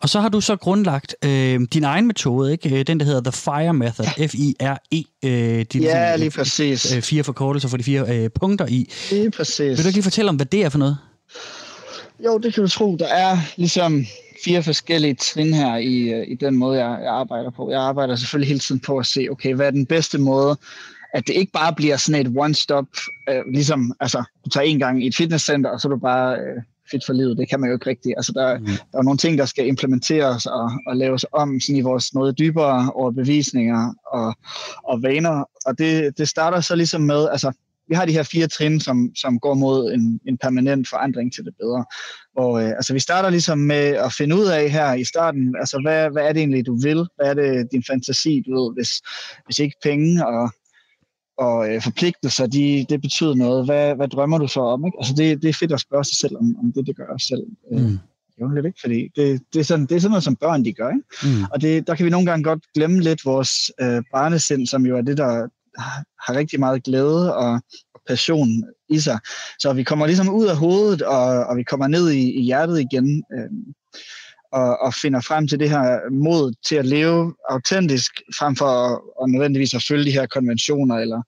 Og 0.00 0.08
så 0.08 0.20
har 0.20 0.28
du 0.28 0.40
så 0.40 0.56
grundlagt 0.56 1.16
øh, 1.24 1.60
din 1.72 1.84
egen 1.84 2.06
metode, 2.06 2.52
ikke? 2.52 2.78
Øh, 2.78 2.86
Den, 2.86 3.00
der 3.00 3.06
hedder 3.06 3.20
The 3.20 3.32
Fire 3.32 3.74
Method, 3.74 4.06
F-I-R-E. 4.28 5.02
Øh, 5.24 5.30
de 5.72 5.78
Ja, 5.78 6.16
ligesom, 6.16 6.20
lige 6.20 6.30
præcis. 6.30 6.96
Øh, 6.96 7.02
fire 7.02 7.24
forkortelser 7.24 7.68
for 7.68 7.76
de 7.76 7.84
fire 7.84 8.16
øh, 8.16 8.30
punkter 8.34 8.66
i. 8.66 8.92
Lige 9.10 9.30
præcis. 9.30 9.58
Vil 9.58 9.76
du 9.84 9.88
ikke 9.88 9.96
lige 9.96 10.02
fortælle 10.02 10.28
om, 10.28 10.36
hvad 10.36 10.46
det 10.46 10.64
er 10.64 10.68
for 10.68 10.78
noget? 10.78 10.98
Jo, 12.24 12.38
det 12.38 12.54
kan 12.54 12.62
du 12.62 12.68
tro. 12.68 12.96
Der 12.96 13.06
er 13.08 13.38
ligesom 13.56 14.06
fire 14.44 14.62
forskellige 14.62 15.14
trin 15.14 15.54
her 15.54 15.76
i, 15.76 16.12
øh, 16.12 16.24
i 16.28 16.34
den 16.34 16.56
måde, 16.56 16.84
jeg, 16.84 16.98
jeg 17.02 17.12
arbejder 17.12 17.50
på. 17.50 17.70
Jeg 17.70 17.80
arbejder 17.80 18.16
selvfølgelig 18.16 18.48
hele 18.48 18.60
tiden 18.60 18.80
på 18.80 18.98
at 18.98 19.06
se, 19.06 19.26
okay, 19.30 19.54
hvad 19.54 19.66
er 19.66 19.70
den 19.70 19.86
bedste 19.86 20.18
måde, 20.18 20.56
at 21.14 21.26
det 21.26 21.34
ikke 21.34 21.52
bare 21.52 21.74
bliver 21.74 21.96
sådan 21.96 22.26
et 22.26 22.36
one-stop, 22.38 22.86
øh, 23.28 23.42
ligesom, 23.52 23.92
altså, 24.00 24.24
du 24.44 24.50
tager 24.50 24.64
en 24.64 24.78
gang 24.78 25.04
i 25.04 25.06
et 25.06 25.16
fitnesscenter, 25.16 25.70
og 25.70 25.80
så 25.80 25.88
er 25.88 25.90
du 25.90 25.98
bare 25.98 26.38
øh, 26.38 26.62
fit 26.90 27.02
for 27.06 27.12
livet. 27.12 27.38
Det 27.38 27.48
kan 27.48 27.60
man 27.60 27.70
jo 27.70 27.76
ikke 27.76 27.90
rigtigt. 27.90 28.14
Altså, 28.16 28.32
der, 28.32 28.58
mm. 28.58 28.66
der 28.66 28.98
er 28.98 29.02
nogle 29.02 29.18
ting, 29.18 29.38
der 29.38 29.44
skal 29.44 29.66
implementeres 29.66 30.46
og, 30.46 30.70
og 30.86 30.96
laves 30.96 31.24
om 31.32 31.60
sådan 31.60 31.76
i 31.76 31.80
vores 31.80 32.14
noget 32.14 32.38
dybere 32.38 32.92
overbevisninger 32.94 33.94
og, 34.06 34.34
og 34.84 35.02
vaner. 35.02 35.44
Og 35.66 35.78
det, 35.78 36.18
det 36.18 36.28
starter 36.28 36.60
så 36.60 36.76
ligesom 36.76 37.00
med, 37.00 37.28
altså, 37.28 37.52
vi 37.88 37.94
har 37.94 38.04
de 38.04 38.12
her 38.12 38.22
fire 38.22 38.46
trin, 38.48 38.80
som, 38.80 39.10
som 39.16 39.38
går 39.38 39.54
mod 39.54 39.92
en, 39.92 40.20
en 40.28 40.38
permanent 40.38 40.88
forandring 40.88 41.32
til 41.32 41.44
det 41.44 41.54
bedre. 41.60 41.84
Og 42.36 42.62
øh, 42.62 42.68
altså, 42.68 42.92
vi 42.92 43.00
starter 43.00 43.30
ligesom 43.30 43.58
med 43.58 43.76
at 43.76 44.12
finde 44.12 44.36
ud 44.36 44.46
af 44.46 44.70
her 44.70 44.94
i 44.94 45.04
starten, 45.04 45.56
altså, 45.60 45.80
hvad, 45.84 46.10
hvad 46.10 46.22
er 46.22 46.32
det 46.32 46.40
egentlig, 46.40 46.66
du 46.66 46.74
vil? 46.82 47.06
Hvad 47.16 47.26
er 47.26 47.34
det, 47.34 47.68
din 47.72 47.84
fantasi, 47.90 48.42
du 48.46 48.50
ved, 48.54 48.74
hvis, 48.74 48.90
hvis 49.46 49.58
ikke 49.58 49.76
penge 49.82 50.26
og, 50.26 50.50
og 51.38 51.74
øh, 51.74 51.82
forpligtelser, 51.82 52.46
de, 52.46 52.86
det 52.88 53.00
betyder 53.02 53.34
noget. 53.34 53.64
Hvad, 53.64 53.94
hvad 53.96 54.08
drømmer 54.08 54.38
du 54.38 54.48
så 54.48 54.60
om? 54.60 54.86
Ikke? 54.86 54.98
Altså, 55.00 55.14
det, 55.16 55.42
det 55.42 55.48
er 55.48 55.58
fedt 55.60 55.72
at 55.72 55.80
spørge 55.80 56.04
sig 56.04 56.16
selv, 56.16 56.36
om, 56.36 56.56
om 56.58 56.72
det, 56.72 56.86
det 56.86 56.96
gør 56.96 57.14
os 57.14 57.22
selv. 57.22 57.42
Øh, 57.72 57.80
Mm. 57.84 57.98
jævnligt, 58.40 58.66
ikke? 58.66 58.80
Fordi 58.80 59.08
det, 59.16 59.40
det, 59.52 59.60
er 59.60 59.64
sådan, 59.64 59.86
det 59.86 59.96
er 59.96 60.00
sådan 60.00 60.10
noget, 60.10 60.24
som 60.24 60.36
børn 60.36 60.64
de 60.64 60.72
gør. 60.72 60.88
Ikke? 60.88 61.36
Mm. 61.38 61.44
Og 61.52 61.60
det, 61.62 61.86
der 61.86 61.94
kan 61.94 62.04
vi 62.06 62.10
nogle 62.10 62.26
gange 62.30 62.44
godt 62.44 62.64
glemme 62.74 63.00
lidt 63.00 63.24
vores 63.24 63.72
øh, 63.80 64.02
barnesind, 64.12 64.66
som 64.66 64.86
jo 64.86 64.96
er 64.96 65.02
det, 65.02 65.16
der 65.16 65.48
har, 65.78 66.34
rigtig 66.34 66.60
meget 66.60 66.84
glæde 66.84 67.36
og, 67.36 67.60
passion 68.08 68.48
i 68.88 68.98
sig. 68.98 69.18
Så 69.58 69.72
vi 69.72 69.82
kommer 69.82 70.06
ligesom 70.06 70.28
ud 70.28 70.46
af 70.46 70.56
hovedet, 70.56 71.02
og, 71.02 71.46
og 71.46 71.56
vi 71.56 71.62
kommer 71.62 71.86
ned 71.86 72.10
i, 72.10 72.32
i 72.32 72.42
hjertet 72.42 72.80
igen, 72.80 73.24
øh, 73.34 73.50
og, 74.52 74.80
og 74.80 74.94
finder 74.94 75.20
frem 75.20 75.48
til 75.48 75.60
det 75.60 75.70
her 75.70 76.10
mod 76.10 76.54
til 76.68 76.76
at 76.76 76.86
leve 76.86 77.34
autentisk, 77.50 78.12
frem 78.38 78.56
for 78.56 78.66
at, 78.66 79.00
og 79.20 79.30
nødvendigvis 79.30 79.74
at 79.74 79.84
følge 79.88 80.04
de 80.04 80.10
her 80.10 80.26
konventioner 80.26 80.96
eller 80.96 81.22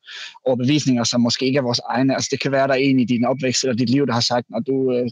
overbevisninger, 0.45 1.05
som 1.05 1.21
måske 1.21 1.47
ikke 1.47 1.59
er 1.59 1.63
vores 1.63 1.81
egne. 1.89 2.15
Altså 2.15 2.29
det 2.31 2.41
kan 2.41 2.53
være, 2.53 2.69
der 2.69 2.75
er 2.75 2.79
en 2.79 3.01
i 3.01 3.05
din 3.05 3.25
opvækst 3.25 3.65
eller 3.65 3.77
dit 3.77 3.91
liv, 3.91 4.07
der 4.07 4.13
har 4.13 4.21
sagt, 4.21 4.47
når 4.51 4.61
du, 4.61 4.93
øh, 4.93 5.09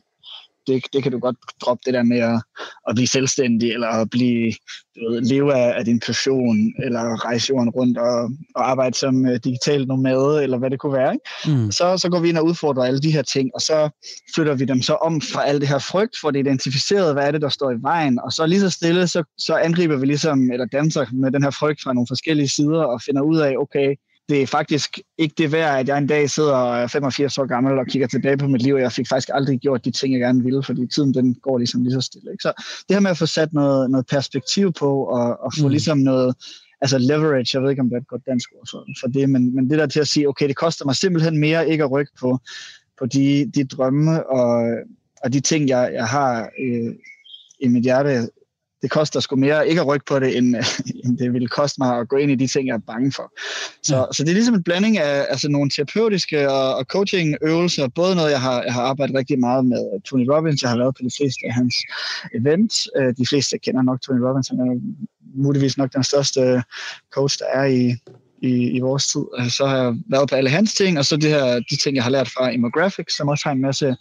det, 0.69 0.85
det 0.93 1.03
kan 1.03 1.13
du 1.13 1.19
godt 1.19 1.37
droppe 1.61 1.83
det 1.87 1.95
der 1.95 2.03
med 2.03 2.19
at, 2.19 2.43
at 2.89 2.95
blive 2.95 3.07
selvstændig, 3.07 3.73
eller 3.73 3.89
at 3.89 4.11
blive, 4.11 4.53
du 4.97 5.11
ved, 5.11 5.21
leve 5.21 5.55
af, 5.55 5.79
af 5.79 5.85
din 5.85 6.01
passion, 6.01 6.57
eller 6.85 7.25
rejse 7.25 7.51
jorden 7.51 7.71
rundt 7.71 7.99
og, 7.99 8.31
og 8.55 8.71
arbejde 8.71 8.97
som 8.99 9.15
uh, 9.25 9.37
digital 9.45 9.87
nomade, 9.87 10.43
eller 10.43 10.59
hvad 10.59 10.71
det 10.71 10.79
kunne 10.81 10.93
være. 10.93 11.13
Ikke? 11.13 11.57
Mm. 11.63 11.71
Så, 11.71 11.99
så 11.99 12.09
går 12.09 12.21
vi 12.21 12.29
ind 12.29 12.39
og 12.39 12.45
udfordrer 12.45 12.85
alle 12.85 13.01
de 13.01 13.13
her 13.13 13.23
ting, 13.23 13.51
og 13.55 13.61
så 13.61 13.91
flytter 14.35 14.55
vi 14.55 14.65
dem 14.65 14.83
så 14.83 14.95
om 14.95 15.21
fra 15.21 15.47
alt 15.47 15.61
det 15.61 15.69
her 15.69 15.79
frygt, 15.79 16.17
for 16.21 16.31
det 16.31 16.41
identificeret, 16.41 17.13
hvad 17.15 17.27
er 17.27 17.31
det, 17.31 17.43
der 17.43 17.49
står 17.49 17.71
i 17.71 17.83
vejen, 17.83 18.21
og 18.25 18.33
så 18.33 18.47
lige 18.47 18.61
så 18.61 18.71
stille, 18.71 19.09
så, 19.09 19.23
så 19.39 19.55
angriber 19.55 19.97
vi 19.97 20.07
ligesom, 20.07 20.51
eller 20.53 20.67
danser 20.67 21.07
med 21.13 21.31
den 21.31 21.43
her 21.43 21.51
frygt 21.51 21.83
fra 21.83 21.93
nogle 21.93 22.07
forskellige 22.09 22.49
sider, 22.49 22.83
og 22.83 23.03
finder 23.03 23.23
ud 23.23 23.39
af, 23.39 23.55
okay, 23.57 23.95
det 24.29 24.43
er 24.43 24.47
faktisk 24.47 24.99
ikke 25.19 25.35
det 25.39 25.53
værd, 25.53 25.81
at 25.81 25.89
jeg 25.89 25.99
en 25.99 26.07
dag 26.07 26.31
sidder 26.31 26.87
85 26.87 27.39
år 27.39 27.47
gammel 27.47 27.79
og 27.79 27.87
kigger 27.87 28.09
tilbage 28.09 28.37
på 28.37 28.49
mit 28.49 28.63
liv, 28.63 28.75
og 28.75 28.81
jeg 28.81 28.93
fik 28.93 29.09
faktisk 29.09 29.29
aldrig 29.35 29.61
gjort 29.61 29.85
de 29.85 29.91
ting, 29.91 30.13
jeg 30.13 30.21
gerne 30.21 30.45
ville, 30.45 30.63
fordi 30.63 30.87
tiden 30.87 31.15
den 31.15 31.35
går 31.35 31.59
ligesom 31.59 31.83
lige 31.83 31.93
så 31.93 32.01
stille. 32.01 32.33
Ikke? 32.33 32.43
Så 32.43 32.53
det 32.89 32.97
her 32.97 33.01
med 33.01 33.11
at 33.11 33.19
få 33.19 33.27
sat 33.27 33.53
noget, 33.53 33.91
noget 33.91 34.07
perspektiv 34.07 34.73
på, 34.73 35.05
og, 35.05 35.41
og 35.41 35.53
få 35.59 35.67
mm. 35.67 35.71
ligesom 35.71 35.99
noget, 35.99 36.37
altså 36.81 36.99
leverage, 36.99 37.49
jeg 37.55 37.63
ved 37.63 37.71
ikke, 37.71 37.83
om 37.83 37.89
det 37.89 37.97
er 37.97 38.01
et 38.01 38.09
godt 38.09 38.27
dansk 38.27 38.51
ord 38.53 38.67
for, 38.71 38.87
for 39.01 39.09
det, 39.09 39.31
men, 39.31 39.55
men 39.55 39.71
det 39.71 39.79
der 39.79 39.87
til 39.87 40.01
at 40.01 40.09
sige, 40.09 40.29
okay, 40.29 40.49
det 40.49 40.57
koster 40.57 40.85
mig 40.85 40.97
simpelthen 40.97 41.39
mere 41.39 41.69
ikke 41.69 41.85
at 41.85 41.91
rykke 41.91 42.13
på, 42.21 42.39
på 42.99 43.07
de, 43.07 43.51
de 43.55 43.65
drømme 43.65 44.31
og, 44.31 44.77
og 45.25 45.33
de 45.33 45.41
ting, 45.41 45.69
jeg, 45.69 45.91
jeg 45.93 46.07
har 46.07 46.43
øh, 46.43 46.95
i 47.61 47.69
mit 47.69 47.83
hjerte, 47.83 48.29
det 48.83 48.91
koster 48.91 49.21
sgu 49.21 49.37
mere 49.37 49.69
ikke 49.69 49.81
at 49.81 49.87
rykke 49.87 50.07
på 50.07 50.19
det, 50.19 50.37
end, 50.37 50.57
end 51.05 51.19
det 51.19 51.33
ville 51.33 51.49
koste 51.49 51.81
mig 51.81 51.99
at 51.99 52.09
gå 52.09 52.17
ind 52.17 52.31
i 52.31 52.35
de 52.35 52.47
ting, 52.47 52.69
jeg 52.69 52.75
er 52.75 52.79
bange 52.87 53.13
for. 53.13 53.33
Så, 53.83 53.97
ja. 53.97 54.05
så 54.13 54.23
det 54.23 54.31
er 54.31 54.35
ligesom 54.35 54.55
en 54.55 54.63
blanding 54.63 54.99
af 54.99 55.27
altså 55.29 55.49
nogle 55.49 55.71
terapeutiske 55.71 56.51
og, 56.51 56.75
og 56.75 56.85
coaching-øvelser, 56.85 57.89
både 57.89 58.15
noget, 58.15 58.31
jeg 58.31 58.41
har, 58.41 58.63
jeg 58.63 58.75
har 58.75 58.83
arbejdet 58.83 59.17
rigtig 59.17 59.39
meget 59.39 59.67
med 59.67 60.03
Tony 60.05 60.29
Robbins, 60.31 60.63
jeg 60.63 60.71
har 60.71 60.79
været 60.79 60.95
på 60.95 61.03
de 61.03 61.11
fleste 61.19 61.47
af 61.47 61.53
hans 61.53 61.75
events. 62.35 62.89
Øh, 62.97 63.15
de 63.19 63.27
fleste 63.29 63.59
kender 63.59 63.83
nok 63.83 64.01
Tony 64.03 64.21
Robbins, 64.21 64.49
han 64.49 64.59
er 64.59 64.81
muligvis 65.35 65.79
nok 65.79 65.93
den 65.95 66.05
største 66.05 66.63
coach, 67.11 67.39
der 67.39 67.47
er 67.47 67.65
i, 67.65 67.97
i, 68.43 68.71
i 68.77 68.81
vores 68.81 69.07
tid. 69.07 69.51
Så 69.51 69.67
har 69.67 69.77
jeg 69.77 69.95
været 70.11 70.29
på 70.29 70.35
alle 70.35 70.51
hans 70.51 70.75
ting, 70.75 70.99
og 70.99 71.05
så 71.05 71.17
det 71.17 71.31
her, 71.31 71.61
de 71.71 71.77
ting, 71.77 71.97
jeg 71.97 72.05
har 72.05 72.11
lært 72.11 72.29
fra 72.29 72.51
Immographics, 72.51 73.17
som 73.17 73.29
også 73.29 73.43
har 73.47 73.53
en 73.53 73.63
masse 73.63 73.97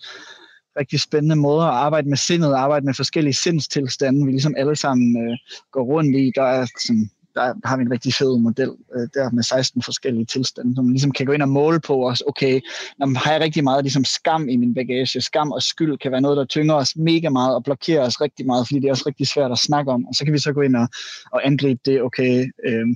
rigtig 0.80 1.00
spændende 1.00 1.36
måder 1.36 1.66
at 1.66 1.74
arbejde 1.74 2.10
med 2.10 2.18
sindet, 2.18 2.54
arbejde 2.54 2.86
med 2.86 2.94
forskellige 2.94 3.34
sindstilstande, 3.34 4.26
vi 4.26 4.32
ligesom 4.32 4.56
alle 4.58 4.76
sammen 4.76 5.30
øh, 5.30 5.38
går 5.72 5.84
rundt 5.84 6.18
i. 6.18 6.32
Der 6.36 6.44
er 6.44 6.66
sådan, 6.66 7.10
der 7.38 7.68
har 7.68 7.78
vi 7.78 7.82
en 7.82 7.92
rigtig 7.92 8.14
fed 8.14 8.40
model 8.40 8.72
øh, 8.96 9.08
der 9.14 9.32
med 9.32 9.44
16 9.44 9.82
forskellige 9.82 10.26
tilstande, 10.26 10.76
som 10.76 10.86
man 10.86 10.94
ligesom 10.94 11.12
kan 11.12 11.26
gå 11.26 11.32
ind 11.32 11.42
og 11.42 11.50
måle 11.50 11.80
på 11.80 12.10
os. 12.10 12.24
Okay, 12.28 12.62
når 13.00 13.06
man 13.06 13.16
har 13.16 13.32
jeg 13.32 13.42
rigtig 13.42 13.64
meget 13.64 13.84
ligesom 13.84 14.06
skam 14.06 14.50
i 14.50 14.56
min 14.56 14.74
bagage. 14.74 15.22
Skam 15.22 15.52
og 15.52 15.64
skyld 15.64 15.98
kan 15.98 16.12
være 16.12 16.22
noget, 16.22 16.38
der 16.38 16.46
tynger 16.46 16.74
os 16.74 16.96
mega 16.96 17.30
meget 17.30 17.56
og 17.56 17.64
blokerer 17.64 18.06
os 18.06 18.22
rigtig 18.22 18.46
meget, 18.46 18.68
fordi 18.68 18.80
det 18.80 18.88
er 18.88 18.92
også 18.92 19.04
rigtig 19.08 19.28
svært 19.28 19.52
at 19.52 19.58
snakke 19.58 19.92
om. 19.92 20.06
Og 20.06 20.14
så 20.16 20.24
kan 20.26 20.34
vi 20.34 20.40
så 20.40 20.54
gå 20.54 20.62
ind 20.62 20.76
og, 20.76 20.88
og 21.32 21.48
angribe 21.48 21.82
det, 21.86 22.02
okay, 22.02 22.52
øh, 22.68 22.88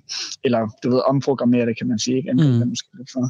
eller 0.44 0.70
du 0.84 0.90
ved, 0.90 1.02
omprogrammere 1.08 1.66
det, 1.66 1.78
kan 1.78 1.88
man 1.88 2.00
sige. 2.00 2.18
Ikke? 2.18 2.30
Angribe 2.30 2.54
mm. 2.54 2.60
det 2.60 2.68
måske 2.68 2.90
lidt 2.98 3.12
for, 3.12 3.30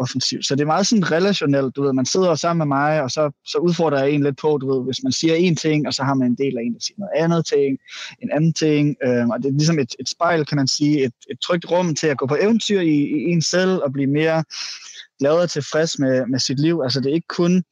offensivt. 0.00 0.46
Så 0.46 0.54
det 0.54 0.60
er 0.60 0.66
meget 0.66 0.86
sådan 0.86 1.10
relationelt, 1.10 1.76
du 1.76 1.82
ved, 1.82 1.92
man 1.92 2.06
sidder 2.06 2.34
sammen 2.34 2.68
med 2.68 2.76
mig, 2.76 3.02
og 3.02 3.10
så, 3.10 3.30
så 3.44 3.58
udfordrer 3.58 4.02
jeg 4.02 4.10
en 4.10 4.22
lidt 4.22 4.38
på, 4.38 4.58
du 4.58 4.72
ved, 4.72 4.84
hvis 4.84 5.02
man 5.02 5.12
siger 5.12 5.34
en 5.34 5.56
ting, 5.56 5.86
og 5.86 5.94
så 5.94 6.02
har 6.02 6.14
man 6.14 6.28
en 6.30 6.36
del 6.36 6.58
af 6.58 6.62
en, 6.62 6.74
der 6.74 6.80
siger 6.80 6.98
noget 6.98 7.24
andet 7.24 7.46
ting, 7.46 7.78
en 8.22 8.30
anden 8.32 8.52
ting, 8.52 8.96
øh, 9.04 9.28
og 9.28 9.38
det 9.38 9.48
er 9.48 9.52
ligesom 9.52 9.78
et, 9.78 9.94
et 10.00 10.08
spejl, 10.08 10.46
kan 10.46 10.56
man 10.56 10.68
sige, 10.68 11.04
et, 11.04 11.12
et 11.30 11.40
trygt 11.40 11.70
rum 11.70 11.94
til 11.94 12.06
at 12.06 12.18
gå 12.18 12.26
på 12.26 12.36
eventyr 12.40 12.80
i, 12.80 12.96
i 12.96 13.30
en 13.32 13.42
selv, 13.42 13.82
og 13.84 13.92
blive 13.92 14.10
mere 14.10 14.44
glad 15.18 15.32
og 15.32 15.50
tilfreds 15.50 15.98
med, 15.98 16.26
med 16.26 16.38
sit 16.38 16.60
liv. 16.60 16.80
Altså 16.84 17.00
det 17.00 17.10
er 17.10 17.14
ikke 17.14 17.34
kun, 17.36 17.64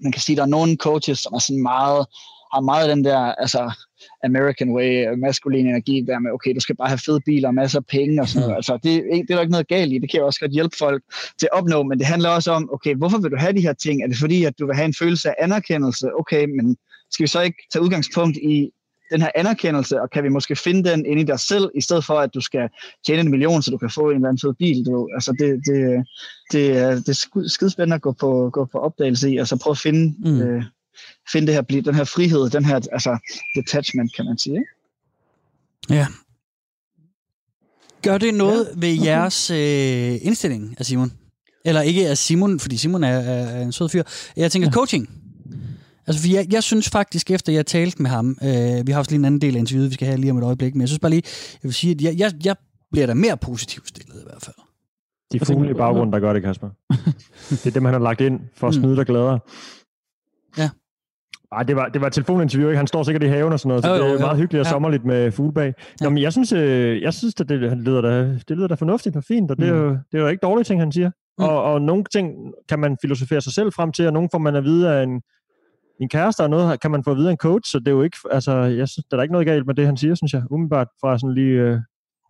man 0.00 0.12
kan 0.12 0.20
sige, 0.20 0.36
der 0.36 0.42
er 0.42 0.46
nogle 0.46 0.76
coaches, 0.76 1.18
som 1.18 1.34
er 1.34 1.38
sådan 1.38 1.62
meget, 1.62 2.06
har 2.54 2.60
meget 2.60 2.90
den 2.90 3.04
der, 3.04 3.18
altså 3.18 3.72
American 4.24 4.70
way, 4.70 5.14
maskulin 5.18 5.66
energi, 5.66 6.04
der 6.06 6.18
med, 6.18 6.30
okay, 6.30 6.54
du 6.54 6.60
skal 6.60 6.76
bare 6.76 6.88
have 6.88 6.98
fede 6.98 7.20
biler 7.20 7.48
og 7.48 7.54
masser 7.54 7.78
af 7.78 7.86
penge 7.86 8.22
og 8.22 8.28
sådan 8.28 8.40
noget. 8.40 8.52
Mm. 8.52 8.56
Altså, 8.56 8.78
det, 8.82 9.02
det 9.12 9.30
er 9.30 9.34
der 9.34 9.40
ikke 9.40 9.50
noget 9.50 9.68
galt 9.68 9.92
i, 9.92 9.98
det 9.98 10.10
kan 10.10 10.18
jeg 10.18 10.24
også 10.24 10.40
godt 10.40 10.52
hjælpe 10.52 10.76
folk 10.78 11.02
til 11.38 11.48
at 11.52 11.58
opnå, 11.58 11.82
men 11.82 11.98
det 11.98 12.06
handler 12.06 12.28
også 12.28 12.50
om, 12.50 12.70
okay, 12.72 12.94
hvorfor 12.94 13.18
vil 13.18 13.30
du 13.30 13.36
have 13.36 13.52
de 13.52 13.60
her 13.60 13.72
ting? 13.72 14.02
Er 14.02 14.06
det 14.06 14.16
fordi, 14.16 14.44
at 14.44 14.58
du 14.58 14.66
vil 14.66 14.76
have 14.76 14.84
en 14.84 14.94
følelse 14.98 15.28
af 15.28 15.34
anerkendelse? 15.38 16.10
Okay, 16.20 16.44
men 16.44 16.76
skal 17.10 17.24
vi 17.24 17.28
så 17.28 17.40
ikke 17.40 17.58
tage 17.72 17.82
udgangspunkt 17.82 18.36
i 18.36 18.70
den 19.12 19.22
her 19.22 19.30
anerkendelse, 19.34 20.00
og 20.02 20.10
kan 20.10 20.24
vi 20.24 20.28
måske 20.28 20.56
finde 20.56 20.90
den 20.90 21.06
inde 21.06 21.22
i 21.22 21.24
dig 21.24 21.40
selv, 21.40 21.70
i 21.74 21.80
stedet 21.80 22.04
for, 22.04 22.14
at 22.14 22.34
du 22.34 22.40
skal 22.40 22.68
tjene 23.06 23.20
en 23.20 23.30
million, 23.30 23.62
så 23.62 23.70
du 23.70 23.78
kan 23.78 23.90
få 23.90 24.10
en 24.10 24.14
eller 24.16 24.28
anden 24.28 24.40
fed 24.40 24.54
bil. 24.58 24.86
Du, 24.86 25.08
altså 25.14 25.32
det, 25.38 25.60
det, 25.66 26.06
det, 26.52 26.62
det 27.06 27.08
er 27.08 27.48
skidespændende 27.48 27.94
at 27.94 28.02
gå 28.02 28.12
på, 28.12 28.50
gå 28.52 28.64
på 28.64 28.78
opdagelse 28.78 29.30
i, 29.30 29.36
og 29.36 29.48
så 29.48 29.58
prøve 29.62 29.72
at 29.72 29.78
finde 29.78 30.14
mm. 30.30 30.42
øh, 30.42 30.64
finde 31.32 31.46
det 31.46 31.54
her, 31.54 31.62
den 31.82 31.94
her 31.94 32.04
frihed, 32.04 32.50
den 32.50 32.64
her 32.64 32.74
altså, 32.74 33.18
detachment, 33.56 34.16
kan 34.16 34.24
man 34.24 34.38
sige. 34.38 34.54
Ikke? 34.54 34.68
Ja. 35.90 36.06
Gør 38.02 38.18
det 38.18 38.34
noget 38.34 38.68
ja. 38.74 38.80
ved 38.80 39.04
jeres 39.04 39.50
øh, 39.50 40.26
indstilling 40.26 40.74
af 40.78 40.86
Simon? 40.86 41.12
Eller 41.64 41.80
ikke 41.80 42.08
af 42.08 42.18
Simon, 42.18 42.60
fordi 42.60 42.76
Simon 42.76 43.04
er, 43.04 43.08
er 43.08 43.62
en 43.62 43.72
sød 43.72 43.88
fyr. 43.88 44.02
Jeg 44.36 44.52
tænker 44.52 44.68
ja. 44.68 44.72
coaching. 44.72 45.08
Altså, 46.06 46.22
for 46.22 46.28
jeg, 46.28 46.52
jeg 46.52 46.62
synes 46.62 46.90
faktisk, 46.90 47.30
efter 47.30 47.52
jeg 47.52 47.66
talte 47.66 48.02
med 48.02 48.10
ham, 48.10 48.38
øh, 48.42 48.86
vi 48.86 48.92
har 48.92 48.98
også 48.98 49.10
lige 49.10 49.18
en 49.18 49.24
anden 49.24 49.40
del 49.40 49.54
af 49.56 49.58
interviewet, 49.58 49.90
vi 49.90 49.94
skal 49.94 50.06
have 50.06 50.20
lige 50.20 50.30
om 50.30 50.38
et 50.38 50.44
øjeblik, 50.44 50.74
men 50.74 50.80
jeg 50.80 50.88
synes 50.88 50.98
bare 50.98 51.10
lige, 51.10 51.22
jeg 51.62 51.68
vil 51.68 51.74
sige, 51.74 51.90
at 51.90 52.00
jeg, 52.02 52.18
jeg, 52.18 52.32
jeg 52.44 52.56
bliver 52.92 53.06
da 53.06 53.14
mere 53.14 53.36
positivt 53.36 53.88
stillet 53.88 54.20
i 54.20 54.24
hvert 54.24 54.42
fald. 54.42 54.56
De 55.32 55.40
fugle 55.40 55.70
i 55.70 55.74
baggrunden, 55.74 56.12
der 56.12 56.20
gør 56.20 56.32
det, 56.32 56.42
Kasper. 56.42 56.70
det 57.50 57.66
er 57.66 57.70
dem, 57.70 57.84
han 57.84 57.94
har 57.94 58.00
lagt 58.00 58.20
ind 58.20 58.40
for 58.56 58.68
at 58.68 58.74
mm. 58.74 58.80
snyde 58.80 58.96
dig 58.96 59.06
glæder. 59.06 59.38
Ja. 60.58 60.70
Ej, 61.52 61.62
det 61.62 61.76
var, 61.76 61.88
det 61.88 62.00
var 62.00 62.06
et 62.06 62.12
telefoninterview, 62.12 62.68
ikke? 62.68 62.76
Han 62.76 62.86
står 62.86 63.02
sikkert 63.02 63.22
i 63.22 63.26
haven 63.26 63.52
og 63.52 63.60
sådan 63.60 63.68
noget, 63.68 63.84
så 63.84 63.90
jo, 63.90 63.96
jo, 63.96 64.12
det 64.12 64.14
er 64.14 64.20
meget 64.20 64.38
hyggeligt 64.38 64.60
og 64.60 64.66
ja. 64.66 64.70
sommerligt 64.70 65.04
med 65.04 65.32
fuglebag. 65.32 65.74
Ja. 66.00 66.04
Nå, 66.04 66.10
men 66.10 66.22
jeg 66.22 66.32
synes, 66.32 66.52
øh, 66.52 67.02
jeg 67.02 67.14
synes 67.14 67.34
at 67.40 67.48
det, 67.48 67.60
det, 67.60 67.78
lyder 67.78 68.00
da, 68.00 68.22
det 68.48 68.56
lyder 68.56 68.68
da 68.68 68.74
fornuftigt 68.74 69.16
og 69.16 69.24
fint, 69.24 69.50
og 69.50 69.58
det, 69.58 69.66
mm. 69.66 69.78
er 69.78 69.82
jo, 69.82 69.90
det 69.90 70.18
er 70.18 70.18
jo 70.18 70.26
ikke 70.26 70.40
dårlige 70.42 70.64
ting, 70.64 70.80
han 70.80 70.92
siger. 70.92 71.10
Mm. 71.38 71.44
Og, 71.44 71.62
og 71.62 71.82
nogle 71.82 72.04
ting 72.12 72.34
kan 72.68 72.78
man 72.78 72.96
filosofere 73.02 73.40
sig 73.40 73.52
selv 73.52 73.72
frem 73.72 73.92
til, 73.92 74.06
og 74.06 74.12
nogle 74.12 74.28
får 74.32 74.38
man 74.38 74.56
at 74.56 74.64
vide 74.64 74.94
af 74.94 75.02
en, 75.02 75.22
en 76.00 76.08
kæreste, 76.08 76.40
og 76.40 76.50
noget 76.50 76.80
kan 76.80 76.90
man 76.90 77.04
få 77.04 77.10
at 77.10 77.16
vide 77.16 77.28
af 77.28 77.32
en 77.32 77.36
coach, 77.36 77.72
så 77.72 77.78
det 77.78 77.88
er 77.88 77.92
jo 77.92 78.02
ikke, 78.02 78.16
altså, 78.30 78.52
jeg 78.52 78.88
synes, 78.88 79.06
der 79.10 79.16
er 79.16 79.22
ikke 79.22 79.32
noget 79.32 79.46
galt 79.46 79.66
med 79.66 79.74
det, 79.74 79.86
han 79.86 79.96
siger, 79.96 80.14
synes 80.14 80.32
jeg. 80.32 80.42
Umiddelbart 80.50 80.88
fra 81.00 81.18
sådan 81.18 81.34
lige 81.34 81.60
øh, 81.60 81.78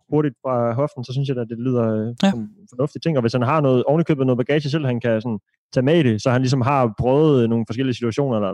hurtigt 0.09 0.35
fra 0.41 0.73
hoften, 0.73 1.03
så 1.03 1.13
synes 1.13 1.29
jeg, 1.29 1.37
at 1.37 1.47
det 1.49 1.57
lyder 1.57 1.85
øh, 1.93 2.07
ja. 2.23 2.31
som 2.31 2.49
fornuftige 2.69 2.99
ting. 2.99 3.17
Og 3.17 3.21
hvis 3.21 3.33
han 3.33 3.41
har 3.41 3.61
noget, 3.61 3.83
ovenikøbet 3.83 4.25
noget 4.25 4.37
bagage 4.37 4.69
selv, 4.69 4.85
han 4.85 4.99
kan 4.99 5.21
sådan, 5.21 5.39
tage 5.73 5.85
med 5.85 5.99
i 5.99 6.03
det, 6.03 6.21
så 6.21 6.31
han 6.31 6.41
ligesom 6.41 6.61
har 6.61 6.93
prøvet 6.99 7.49
nogle 7.49 7.65
forskellige 7.67 7.95
situationer, 7.95 8.37
eller 8.37 8.53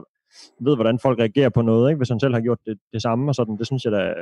ved, 0.60 0.76
hvordan 0.76 1.00
folk 1.00 1.20
reagerer 1.20 1.50
på 1.50 1.62
noget, 1.62 1.90
ikke? 1.90 1.98
hvis 1.98 2.10
han 2.10 2.20
selv 2.20 2.34
har 2.34 2.42
gjort 2.42 2.60
det, 2.66 2.78
det 2.94 3.02
samme, 3.02 3.32
og 3.32 3.36
sådan, 3.36 3.58
det 3.58 3.66
synes 3.66 3.86
jeg 3.86 3.92
da, 3.92 4.14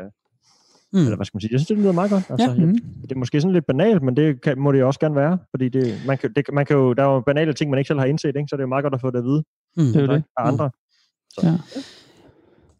Mm. 0.94 1.00
Eller 1.00 1.16
hvad 1.16 1.26
skal 1.26 1.36
man 1.36 1.42
sige? 1.42 1.52
Jeg 1.52 1.60
synes, 1.60 1.68
det 1.68 1.78
lyder 1.78 1.92
meget 1.92 2.12
godt. 2.12 2.24
Altså, 2.30 2.48
ja. 2.48 2.54
jeg, 2.54 2.68
det 3.02 3.12
er 3.12 3.16
måske 3.16 3.42
sådan 3.42 3.54
lidt 3.54 3.66
banalt, 3.66 4.04
men 4.04 4.16
det 4.16 4.42
kan, 4.42 4.60
må 4.60 4.72
det 4.72 4.80
jo 4.80 4.88
også 4.88 5.00
gerne 5.00 5.16
være. 5.16 5.38
Fordi 5.52 5.70
det, 5.70 6.02
man, 6.08 6.18
kan, 6.18 6.34
det, 6.34 6.46
man 6.54 6.66
kan 6.66 6.76
jo, 6.76 6.94
der 6.94 7.04
er 7.04 7.14
jo 7.14 7.20
banale 7.20 7.54
ting, 7.54 7.70
man 7.70 7.78
ikke 7.78 7.88
selv 7.88 8.00
har 8.00 8.06
indset, 8.06 8.36
ikke? 8.36 8.48
så 8.50 8.56
det 8.56 8.60
er 8.60 8.64
jo 8.64 8.68
meget 8.68 8.84
godt 8.84 8.94
at 8.94 9.02
få 9.02 9.12
det 9.12 9.18
at 9.18 9.24
vide. 9.24 9.44
Mm. 9.78 9.84
Det 9.84 9.96
er 9.96 10.02
jo 10.02 10.08
det. 10.08 10.24
Af 10.38 10.48
andre. 10.48 10.66
Mm. 10.66 10.72
Så. 11.30 11.48
Ja. 11.48 11.82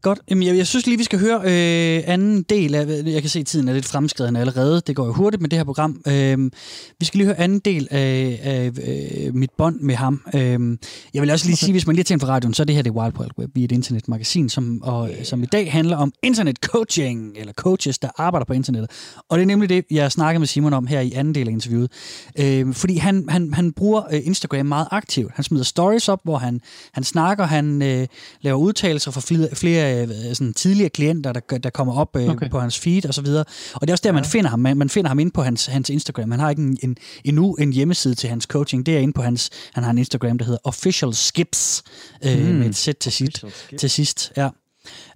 Godt. 0.02 0.20
Jamen, 0.30 0.48
jeg, 0.48 0.58
jeg 0.58 0.68
synes 0.68 0.86
lige, 0.86 0.98
vi 0.98 1.04
skal 1.04 1.20
høre 1.20 1.38
øh, 1.38 2.04
anden 2.06 2.44
del 2.44 2.76
af... 2.76 2.88
Jeg 3.06 3.22
kan 3.22 3.30
se, 3.30 3.40
at 3.40 3.46
tiden 3.46 3.68
er 3.68 3.74
lidt 3.74 3.86
fremskreden 3.86 4.36
allerede. 4.36 4.82
Det 4.88 4.96
går 4.96 5.06
jo 5.06 5.14
hurtigt 5.14 5.42
med 5.42 5.50
det 5.50 5.60
her 5.60 5.64
program. 5.64 6.02
Øh, 6.08 6.52
vi 7.00 7.06
skal 7.06 7.18
lige 7.18 7.26
høre 7.26 7.40
anden 7.40 7.60
del 7.60 7.88
af, 7.92 8.40
af 8.44 8.72
øh, 8.88 9.36
mit 9.36 9.50
bånd 9.58 9.80
med 9.80 9.96
ham. 9.96 10.22
Øh, 10.36 10.78
jeg 11.14 11.22
vil 11.22 11.32
også 11.32 11.46
lige 11.46 11.56
sige, 11.56 11.72
hvis 11.72 11.88
man 11.88 11.96
lige 11.96 12.04
tænkt 12.04 12.22
for 12.24 12.28
radioen, 12.28 12.54
så 12.54 12.64
er 12.64 12.66
det 12.66 12.76
her 12.76 12.82
det 12.82 12.92
Wild 12.92 13.20
Wild 13.20 13.32
Web. 13.40 13.50
Vi 13.56 13.62
er 13.62 13.66
et 13.66 13.72
internetmagasin, 13.72 14.50
som, 14.50 14.82
og, 14.84 15.10
som 15.24 15.44
i 15.44 15.46
dag 15.46 15.72
handler 15.72 15.98
om 15.98 16.14
internetcoaching, 16.24 17.38
eller 17.38 17.54
coaches, 17.54 18.00
der 18.00 18.10
arbejder 18.18 18.46
på 18.46 18.54
internettet. 18.54 18.92
Og 19.30 19.38
det 19.38 19.42
er 19.42 19.48
nemlig 19.48 19.70
det, 19.70 19.86
jeg 19.92 20.12
snakker 20.12 20.40
med 20.40 20.48
Simon 20.48 20.74
om 20.74 20.88
her 20.88 21.00
i 21.00 21.12
anden 21.12 21.36
del 21.36 21.48
af 21.48 21.52
interviewet. 21.52 21.92
Øh, 22.40 22.74
fordi 22.74 22.98
han, 22.98 23.26
han, 23.30 23.54
han 23.54 23.74
bruger 23.74 24.04
øh, 24.12 24.20
Instagram 24.24 24.66
meget 24.66 24.88
aktivt. 24.92 25.32
Han 25.36 25.44
smider 25.44 25.64
stories 25.64 26.10
op, 26.10 26.20
hvor 26.24 26.38
han, 26.38 26.62
han 26.94 27.04
snakker, 27.04 27.46
han 27.46 27.82
øh, 27.82 28.08
laver 28.42 28.58
udtalelser 28.58 29.12
fra 29.12 29.22
flere, 29.22 29.56
flere 29.88 30.30
øh, 30.30 30.36
sådan 30.36 30.54
tidligere 30.54 30.90
klienter, 30.90 31.34
der, 31.34 31.58
der 31.58 31.70
kommer 31.70 31.94
op 31.94 32.16
øh, 32.16 32.30
okay. 32.30 32.50
på 32.50 32.60
hans 32.60 32.80
feed 32.80 33.06
og 33.06 33.14
så 33.14 33.22
videre. 33.22 33.46
Og 33.74 33.82
det 33.82 33.90
er 33.90 33.94
også 33.94 34.02
der, 34.02 34.10
ja. 34.10 34.14
man 34.14 34.26
finder 34.26 34.50
ham. 34.50 34.60
Man, 34.60 34.78
man 34.78 34.90
finder 34.90 35.08
ham 35.08 35.20
inde 35.20 35.32
på 35.32 35.42
hans, 35.42 35.66
hans 35.66 35.90
Instagram. 35.90 36.32
Han 36.32 36.40
har 36.40 36.50
ikke 36.50 36.62
en, 36.62 36.78
en, 36.84 36.98
endnu 37.24 37.54
en 37.54 37.74
hjemmeside 37.74 38.16
til 38.16 38.30
hans 38.30 38.44
coaching. 38.44 38.86
Det 38.86 38.96
er 38.96 39.00
inde 39.00 39.14
på 39.14 39.22
hans, 39.22 39.50
han 39.74 39.84
har 39.84 39.92
en 39.92 39.98
Instagram, 39.98 40.38
der 40.38 40.46
hedder 40.46 40.60
Official 40.64 41.14
Skips, 41.14 41.84
øh, 42.26 42.38
mm. 42.38 42.56
med 42.56 42.70
et 42.70 42.76
sæt 42.76 42.98
til 42.98 43.12
sidst. 43.12 43.44
Til 43.80 43.90
sidst, 43.90 44.32
ja. 44.38 44.50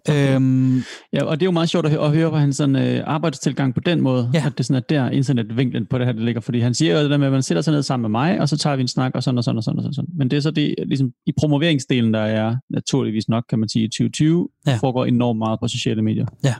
Okay. 0.10 0.36
Øhm, 0.36 0.84
ja, 1.14 1.24
og 1.24 1.40
det 1.40 1.46
er 1.46 1.48
jo 1.48 1.52
meget 1.52 1.70
sjovt 1.70 1.86
at 1.86 1.92
høre, 1.92 2.06
at 2.06 2.12
høre 2.12 2.30
på 2.30 2.38
hans 2.38 2.58
sådan, 2.58 2.76
øh, 2.76 3.04
arbejdstilgang 3.06 3.74
på 3.74 3.80
den 3.80 4.02
måde, 4.02 4.32
ja. 4.34 4.44
at 4.46 4.58
det 4.58 4.66
sådan 4.66 4.84
er 4.84 4.96
der 4.96 5.10
internetvinklen 5.10 5.86
på 5.86 5.98
det 5.98 6.06
her, 6.06 6.14
det 6.14 6.22
ligger, 6.22 6.42
fordi 6.42 6.60
han 6.60 6.74
siger 6.74 6.98
jo 6.98 7.04
det 7.04 7.10
der 7.10 7.18
med, 7.18 7.28
at 7.28 7.34
man 7.34 7.44
sætter 7.44 7.62
sig 7.62 7.74
ned 7.74 7.84
sammen 7.84 8.12
med 8.12 8.20
mig, 8.20 8.40
og 8.40 8.50
så 8.50 8.58
tager 8.58 8.76
vi 8.76 8.82
en 8.82 8.88
snak, 8.88 9.12
og 9.16 9.24
sådan 9.24 9.38
og 9.38 9.44
sådan 9.44 9.58
og 9.58 9.64
sådan 9.64 9.80
og 9.80 9.94
sådan. 9.94 10.10
Men 10.18 10.32
det 10.32 10.38
er 10.38 10.42
så 10.42 10.52
det, 10.52 10.76
ligesom 10.86 11.12
i 11.28 11.32
promoveringsdelen, 11.40 12.14
der 12.14 12.20
er 12.20 12.56
naturligvis 12.70 13.30
nok, 13.30 13.44
kan 13.50 13.60
man 13.60 13.70
sige, 13.70 13.86
i 13.86 13.88
2020, 13.88 14.50
ja. 14.68 14.78
foregår 14.82 15.06
enormt 15.06 15.40
meget 15.40 15.60
på 15.60 15.68
sociale 15.68 16.02
medier. 16.02 16.26
Ja. 16.44 16.54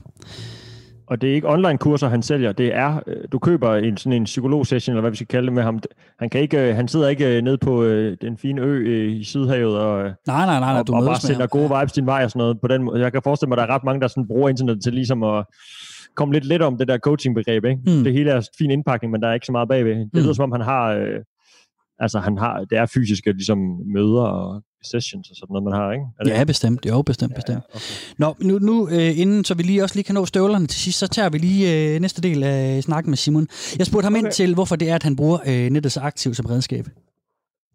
Og 1.12 1.22
det 1.22 1.30
er 1.30 1.34
ikke 1.34 1.50
online-kurser, 1.50 2.08
han 2.08 2.22
sælger. 2.22 2.52
Det 2.52 2.76
er, 2.76 3.00
øh, 3.08 3.16
du 3.32 3.40
køber 3.40 3.76
en 3.76 3.98
sådan 3.98 4.14
en 4.14 4.24
psykolog-session, 4.24 4.94
eller 4.94 5.02
hvad 5.02 5.12
vi 5.12 5.16
skal 5.16 5.28
kalde 5.28 5.46
det 5.46 5.54
med 5.54 5.64
ham. 5.64 5.80
Han, 6.20 6.30
kan 6.30 6.42
ikke, 6.42 6.70
øh, 6.70 6.76
han 6.76 6.88
sidder 6.88 7.08
ikke 7.08 7.38
øh, 7.38 7.42
ned 7.42 7.58
på 7.58 7.86
den 8.22 8.38
fine 8.38 8.62
ø 8.62 9.08
i 9.10 9.24
Sydhavet 9.24 9.80
og, 9.80 10.04
nej, 10.04 10.46
nej, 10.46 10.60
nej, 10.60 10.74
nej, 10.74 10.84
du 10.84 10.94
og, 10.96 11.06
bare 11.06 11.20
sender 11.20 11.48
gode 11.48 11.70
vibes 11.80 11.92
din 11.92 12.06
vej 12.06 12.24
og 12.24 12.32
sådan 12.32 12.40
noget. 12.40 12.62
På 12.62 12.68
den 12.68 12.84
måde. 12.84 13.00
Jeg 13.00 13.12
kan 13.12 13.22
forestille 13.24 13.50
mig, 13.50 13.56
at 13.56 13.68
der 13.68 13.74
er 13.74 13.76
ret 13.76 13.84
mange, 13.84 14.02
der 14.02 14.08
sådan 14.08 14.28
bruger 14.28 14.50
internet 14.50 14.84
til 14.84 14.94
ligesom 14.94 15.24
at 15.24 15.46
komme 16.16 16.34
lidt 16.34 16.46
let 16.46 16.62
om 16.62 16.78
det 16.78 16.88
der 16.88 16.98
coaching-begreb. 16.98 17.66
Ikke? 17.66 17.82
Mm. 17.86 18.04
Det 18.04 18.14
hele 18.14 18.32
er 18.32 18.50
fin 18.58 18.72
indpakning, 18.72 19.12
men 19.12 19.22
der 19.22 19.28
er 19.28 19.34
ikke 19.34 19.46
så 19.46 19.52
meget 19.52 19.70
bagved. 19.70 19.96
Det 19.96 20.10
mm. 20.14 20.20
lyder 20.20 20.34
som 20.34 20.44
om, 20.44 20.52
han 20.52 20.62
har... 20.62 20.92
Øh, 20.94 21.20
altså, 22.00 22.20
han 22.20 22.38
har, 22.38 22.60
det 22.70 22.78
er 22.78 22.86
fysiske 22.86 23.32
ligesom, 23.32 23.58
møder 23.86 24.22
og 24.22 24.64
sessions 24.84 25.30
og 25.30 25.36
sådan 25.36 25.48
noget, 25.54 25.64
man 25.64 25.74
har, 25.74 25.92
ikke? 25.92 26.06
Er 26.20 26.24
det 26.24 26.32
ja, 26.32 26.44
bestemt. 26.44 26.86
Jo, 26.86 27.02
bestemt, 27.02 27.36
bestemt. 27.36 27.64
Ja, 27.74 27.76
okay. 27.76 27.86
Nå, 28.18 28.36
nu, 28.40 28.60
nu 28.60 28.90
øh, 28.90 29.20
inden 29.20 29.46
så 29.46 29.54
vi 29.54 29.64
lige 29.64 29.84
også 29.84 29.96
lige 29.96 30.04
kan 30.04 30.16
nå 30.16 30.26
støvlerne 30.26 30.68
til 30.68 30.80
sidst, 30.80 31.00
så 31.00 31.08
tager 31.08 31.30
vi 31.30 31.38
lige 31.38 31.94
øh, 31.96 32.00
næste 32.02 32.22
del 32.22 32.44
af 32.44 32.84
snakken 32.84 33.10
med 33.12 33.18
Simon. 33.18 33.48
Jeg 33.78 33.86
spurgte 33.86 34.06
ham 34.06 34.14
okay. 34.14 34.24
ind 34.24 34.32
til, 34.32 34.54
hvorfor 34.54 34.76
det 34.76 34.90
er, 34.90 34.96
at 34.96 35.04
han 35.04 35.16
bruger 35.16 35.40
øh, 35.46 35.70
nettet 35.70 35.92
så 35.92 36.00
aktivt 36.00 36.38
som 36.38 36.46
redskab 36.46 36.88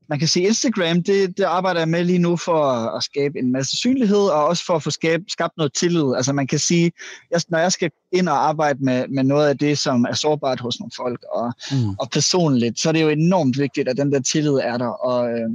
man 0.09 0.19
kan 0.19 0.29
sige, 0.29 0.47
Instagram, 0.47 1.03
det, 1.03 1.37
det 1.37 1.45
arbejder 1.45 1.81
jeg 1.81 1.89
med 1.89 2.05
lige 2.05 2.19
nu 2.19 2.37
for 2.37 2.65
at, 2.97 3.03
skabe 3.03 3.39
en 3.39 3.53
masse 3.53 3.77
synlighed, 3.77 4.19
og 4.19 4.47
også 4.47 4.65
for 4.67 4.75
at 4.75 4.83
få 4.83 4.91
skab, 4.91 5.21
skabt 5.29 5.57
noget 5.57 5.73
tillid. 5.75 6.15
Altså 6.17 6.33
man 6.33 6.47
kan 6.47 6.59
sige, 6.59 6.93
jeg, 7.31 7.41
når 7.49 7.59
jeg 7.59 7.73
skal 7.73 7.91
ind 8.13 8.29
og 8.29 8.49
arbejde 8.49 8.79
med, 8.85 9.09
med 9.09 9.25
noget 9.25 9.49
af 9.49 9.59
det, 9.59 9.79
som 9.79 10.05
er 10.05 10.15
sårbart 10.15 10.61
hos 10.61 10.81
nogle 10.81 10.91
folk, 10.97 11.25
og, 11.35 11.53
mm. 11.73 11.89
og 11.99 12.11
personligt, 12.11 12.81
så 12.81 12.89
er 12.89 12.93
det 12.93 13.03
jo 13.03 13.09
enormt 13.09 13.59
vigtigt, 13.59 13.89
at 13.89 13.97
den 13.97 14.13
der 14.13 14.21
tillid 14.21 14.55
er 14.55 14.79
der. 14.79 14.89
Og, 14.89 15.31
øh, 15.31 15.51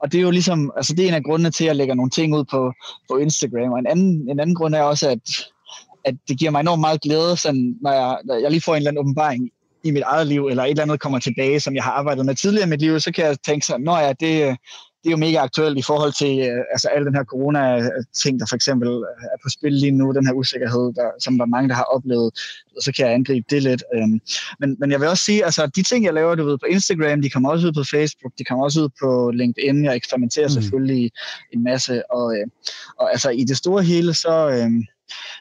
og 0.00 0.12
det 0.12 0.18
er 0.18 0.22
jo 0.22 0.30
ligesom, 0.30 0.72
altså 0.76 0.94
det 0.94 1.04
er 1.04 1.08
en 1.08 1.14
af 1.14 1.24
grundene 1.24 1.50
til, 1.50 1.64
at 1.64 1.68
jeg 1.68 1.76
lægger 1.76 1.94
nogle 1.94 2.10
ting 2.10 2.34
ud 2.36 2.44
på, 2.44 2.72
på 3.10 3.16
Instagram. 3.16 3.72
Og 3.72 3.78
en 3.78 3.86
anden, 3.86 4.30
en 4.30 4.40
anden 4.40 4.56
grund 4.56 4.74
er 4.74 4.82
også, 4.82 5.08
at, 5.08 5.20
at 6.04 6.14
det 6.28 6.38
giver 6.38 6.50
mig 6.50 6.60
enormt 6.60 6.80
meget 6.80 7.00
glæde, 7.00 7.36
sådan, 7.36 7.76
når, 7.82 7.92
jeg, 7.92 8.18
når 8.24 8.34
jeg 8.34 8.50
lige 8.50 8.60
får 8.60 8.72
en 8.72 8.76
eller 8.76 8.90
anden 8.90 9.00
åbenbaring 9.00 9.50
i 9.84 9.90
mit 9.90 10.02
eget 10.06 10.26
liv, 10.26 10.46
eller 10.46 10.64
et 10.64 10.70
eller 10.70 10.82
andet 10.82 11.00
kommer 11.00 11.18
tilbage, 11.18 11.60
som 11.60 11.74
jeg 11.74 11.84
har 11.84 11.92
arbejdet 11.92 12.26
med 12.26 12.34
tidligere 12.34 12.66
i 12.66 12.70
mit 12.70 12.80
liv, 12.80 13.00
så 13.00 13.12
kan 13.12 13.24
jeg 13.24 13.36
tænke 13.46 13.66
sådan, 13.66 13.80
nå 13.80 13.96
ja, 13.96 14.08
det, 14.08 14.56
det 15.02 15.08
er 15.08 15.10
jo 15.10 15.16
mega 15.16 15.38
aktuelt 15.38 15.78
i 15.78 15.82
forhold 15.82 16.12
til 16.12 16.38
øh, 16.48 16.64
altså 16.70 16.88
al 16.88 17.04
den 17.04 17.14
her 17.14 17.24
corona-ting, 17.24 18.40
der 18.40 18.46
for 18.48 18.56
eksempel 18.56 18.88
er 19.34 19.38
på 19.42 19.48
spil 19.48 19.72
lige 19.72 19.92
nu, 19.92 20.12
den 20.12 20.26
her 20.26 20.32
usikkerhed, 20.32 20.92
der, 20.92 21.08
som 21.18 21.38
der 21.38 21.44
er 21.44 21.48
mange, 21.48 21.68
der 21.68 21.74
har 21.74 21.84
oplevet, 21.84 22.30
så 22.80 22.92
kan 22.92 23.06
jeg 23.06 23.14
angribe 23.14 23.46
det 23.50 23.62
lidt. 23.62 23.84
Øhm, 23.94 24.20
men, 24.60 24.76
men 24.80 24.90
jeg 24.90 25.00
vil 25.00 25.08
også 25.08 25.24
sige, 25.24 25.44
altså 25.44 25.66
de 25.66 25.82
ting, 25.82 26.04
jeg 26.04 26.14
laver, 26.14 26.34
du 26.34 26.44
ved, 26.44 26.58
på 26.58 26.66
Instagram, 26.66 27.22
de 27.22 27.30
kommer 27.30 27.50
også 27.50 27.66
ud 27.66 27.72
på 27.72 27.84
Facebook, 27.90 28.32
de 28.38 28.44
kommer 28.44 28.64
også 28.64 28.80
ud 28.80 28.88
på 29.02 29.30
LinkedIn, 29.30 29.84
jeg 29.84 29.96
eksperimenterer 29.96 30.48
mm. 30.48 30.52
selvfølgelig 30.52 31.10
en 31.52 31.64
masse, 31.64 32.12
og, 32.12 32.36
øh, 32.36 32.46
og 32.98 33.10
altså 33.12 33.30
i 33.30 33.44
det 33.44 33.56
store 33.56 33.82
hele, 33.82 34.14
så... 34.14 34.32